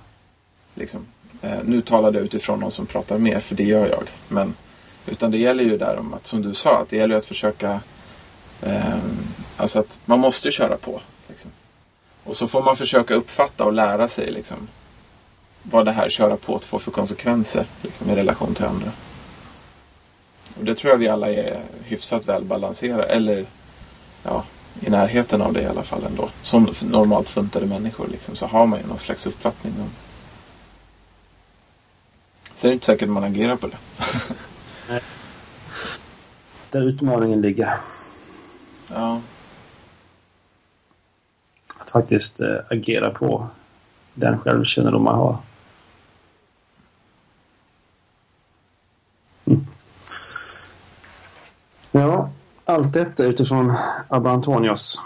Liksom. 0.75 1.05
Eh, 1.41 1.59
nu 1.65 1.81
talar 1.81 2.13
jag 2.13 2.23
utifrån 2.23 2.59
någon 2.59 2.71
som 2.71 2.85
pratar 2.85 3.17
mer, 3.17 3.39
för 3.39 3.55
det 3.55 3.63
gör 3.63 3.87
jag. 3.87 4.03
Men, 4.27 4.53
utan 5.05 5.31
det 5.31 5.37
gäller 5.37 5.63
ju 5.63 5.77
där 5.77 5.97
om 5.99 6.13
att, 6.13 6.27
som 6.27 6.41
du 6.41 6.53
sa, 6.53 6.77
att 6.77 6.89
det 6.89 6.97
gäller 6.97 7.15
att 7.15 7.25
försöka... 7.25 7.79
Eh, 8.61 8.97
alltså 9.57 9.79
att 9.79 9.99
man 10.05 10.19
måste 10.19 10.51
köra 10.51 10.77
på. 10.77 11.01
Liksom. 11.27 11.51
Och 12.23 12.35
så 12.35 12.47
får 12.47 12.63
man 12.63 12.77
försöka 12.77 13.13
uppfatta 13.13 13.65
och 13.65 13.73
lära 13.73 14.07
sig 14.07 14.31
liksom, 14.31 14.67
vad 15.63 15.85
det 15.85 15.91
här 15.91 16.09
köra 16.09 16.37
på 16.37 16.59
får 16.59 16.79
för 16.79 16.91
konsekvenser 16.91 17.65
liksom, 17.81 18.09
i 18.09 18.15
relation 18.15 18.55
till 18.55 18.65
andra. 18.65 18.91
Och 20.59 20.65
det 20.65 20.75
tror 20.75 20.91
jag 20.91 20.97
vi 20.97 21.07
alla 21.07 21.29
är 21.29 21.61
hyfsat 21.83 22.25
väl 22.27 22.43
balanserade. 22.43 23.03
Eller 23.03 23.45
ja, 24.23 24.43
i 24.81 24.89
närheten 24.89 25.41
av 25.41 25.53
det 25.53 25.61
i 25.61 25.65
alla 25.65 25.83
fall 25.83 26.03
ändå. 26.03 26.29
Som 26.43 26.73
normalt 26.81 27.29
funtade 27.29 27.65
människor 27.65 28.07
liksom, 28.07 28.35
så 28.35 28.45
har 28.45 28.65
man 28.65 28.79
ju 28.79 28.87
någon 28.87 28.99
slags 28.99 29.27
uppfattning 29.27 29.73
om. 29.79 29.89
Sen 32.53 32.67
är 32.67 32.71
det 32.71 32.73
inte 32.73 32.85
säkert 32.85 33.03
att 33.03 33.13
man 33.13 33.23
agerar 33.23 33.55
på 33.55 33.67
det. 33.67 33.77
Där 36.69 36.81
utmaningen 36.81 37.41
ligger. 37.41 37.73
Ja. 38.87 39.21
Att 41.77 41.91
faktiskt 41.91 42.39
äh, 42.39 42.55
agera 42.69 43.09
på 43.09 43.47
den 44.13 44.39
självkännedom 44.39 45.03
man 45.03 45.15
har. 45.15 45.37
Mm. 49.45 49.67
Ja, 51.91 52.29
allt 52.69 52.93
detta 52.93 53.23
utifrån 53.23 53.73
Abba 54.09 54.31
Antonios. 54.31 55.01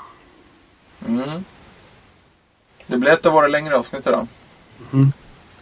Mm. 1.07 1.45
Det 2.87 2.97
blir 2.97 3.11
ett 3.11 3.25
av 3.25 3.33
våra 3.33 3.47
längre 3.47 3.77
avsnitt 3.77 4.07
idag. 4.07 4.27
Mm. 4.93 5.13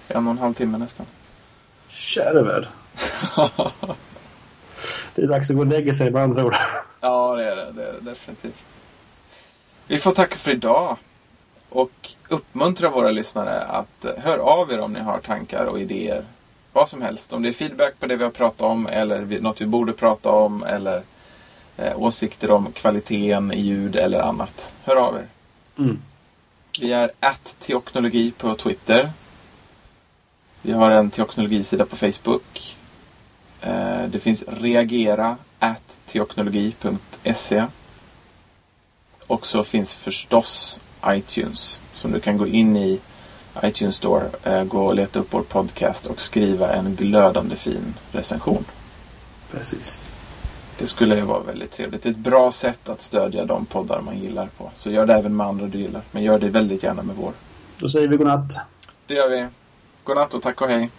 En 0.08 0.28
och 0.28 0.32
en 0.32 0.38
halv 0.38 0.54
timme 0.54 0.78
nästan. 0.78 1.06
Käre 1.88 2.42
värld. 2.42 2.68
det 5.16 5.22
är 5.22 5.28
dags 5.28 5.50
att 5.50 5.56
gå 5.56 5.62
och 5.62 5.68
lägga 5.68 5.94
sig 5.94 6.12
med 6.12 6.24
andra 6.24 6.46
ord. 6.46 6.56
Ja, 7.02 7.36
det 7.36 7.52
är 7.52 7.56
det. 7.56 7.72
Det 7.72 7.88
är 7.88 7.94
det 7.94 8.00
definitivt. 8.00 8.66
Vi 9.88 9.98
får 9.98 10.12
tacka 10.12 10.36
för 10.36 10.52
idag. 10.52 10.98
Och 11.70 12.10
uppmuntra 12.28 12.90
våra 12.90 13.12
lyssnare 13.12 13.62
att 13.62 14.06
eh, 14.06 14.12
hör 14.18 14.38
av 14.38 14.72
er 14.72 14.80
om 14.80 14.94
ni 14.94 15.00
har 15.00 15.20
tankar 15.20 15.66
och 15.66 15.80
idéer. 15.80 16.26
Vad 16.74 16.90
som 16.90 17.02
helst. 17.02 17.34
Om 17.34 17.42
det 17.42 17.50
är 17.50 17.54
feedback 17.54 18.00
på 18.00 18.06
det 18.06 18.16
vi 18.16 18.24
har 18.24 18.32
pratat 18.32 18.62
om 18.62 18.88
eller 18.88 19.42
något 19.42 19.62
vi 19.62 19.66
borde 19.66 19.94
prata 19.94 20.30
om 20.30 20.64
eller 20.64 21.04
åsikter 21.96 22.52
om 22.52 22.72
kvaliteten 22.72 23.52
i 23.52 23.60
ljud 23.62 23.96
eller 23.96 24.20
annat. 24.20 24.74
Hör 24.84 24.96
av 24.96 25.16
er. 25.16 25.28
Mm. 25.78 26.02
Vi 26.80 26.94
är 26.94 27.12
att 27.20 27.56
teoknologi 27.60 28.32
på 28.32 28.56
Twitter. 28.56 29.12
Vi 30.62 30.72
har 30.72 30.92
en 30.92 31.12
teoknologisida 31.12 31.86
på 31.86 31.96
Facebook. 31.96 32.78
Eh, 33.62 34.04
det 34.08 34.20
finns 34.20 34.44
reagera 34.48 35.38
at 35.60 36.00
teoknologi.se. 36.06 37.66
Och 39.28 39.48
så 39.48 39.64
finns 39.64 39.94
förstås 39.94 40.80
iTunes 41.08 41.82
som 41.94 42.12
du 42.12 42.20
kan 42.20 42.38
gå 42.38 42.48
in 42.48 42.78
i 42.78 43.00
iTunes 43.64 43.96
Store, 43.96 44.30
eh, 44.44 44.64
gå 44.64 44.86
och 44.86 44.96
leta 44.96 45.20
upp 45.20 45.28
vår 45.34 45.42
podcast 45.42 46.06
och 46.06 46.22
skriva 46.22 46.74
en 46.74 46.96
glödande 46.96 47.56
fin 47.56 47.94
recension. 48.12 48.66
Precis. 49.52 50.02
Det 50.82 50.88
skulle 50.88 51.16
ju 51.16 51.22
vara 51.22 51.40
väldigt 51.40 51.72
trevligt. 51.72 52.04
Det 52.04 52.10
är 52.10 52.12
ett 52.12 52.18
bra 52.18 52.52
sätt 52.52 52.90
att 52.90 53.02
stödja 53.02 53.46
de 53.46 53.66
poddar 53.66 54.02
man 54.02 54.20
gillar 54.20 54.50
på. 54.58 54.72
Så 54.76 54.92
gör 54.92 55.06
det 55.06 55.14
även 55.14 55.36
med 55.36 55.48
andra 55.48 55.68
du 55.68 55.78
gillar. 55.78 56.02
Men 56.12 56.24
gör 56.24 56.40
det 56.40 56.50
väldigt 56.50 56.84
gärna 56.84 57.04
med 57.04 57.16
vår. 57.16 57.34
Då 57.78 57.90
säger 57.90 58.08
vi 58.08 58.18
godnatt. 58.18 58.52
Det 59.08 59.14
gör 59.14 59.30
vi. 59.30 59.48
Godnatt 60.04 60.34
och 60.34 60.42
tack 60.42 60.62
och 60.62 60.68
hej. 60.68 60.90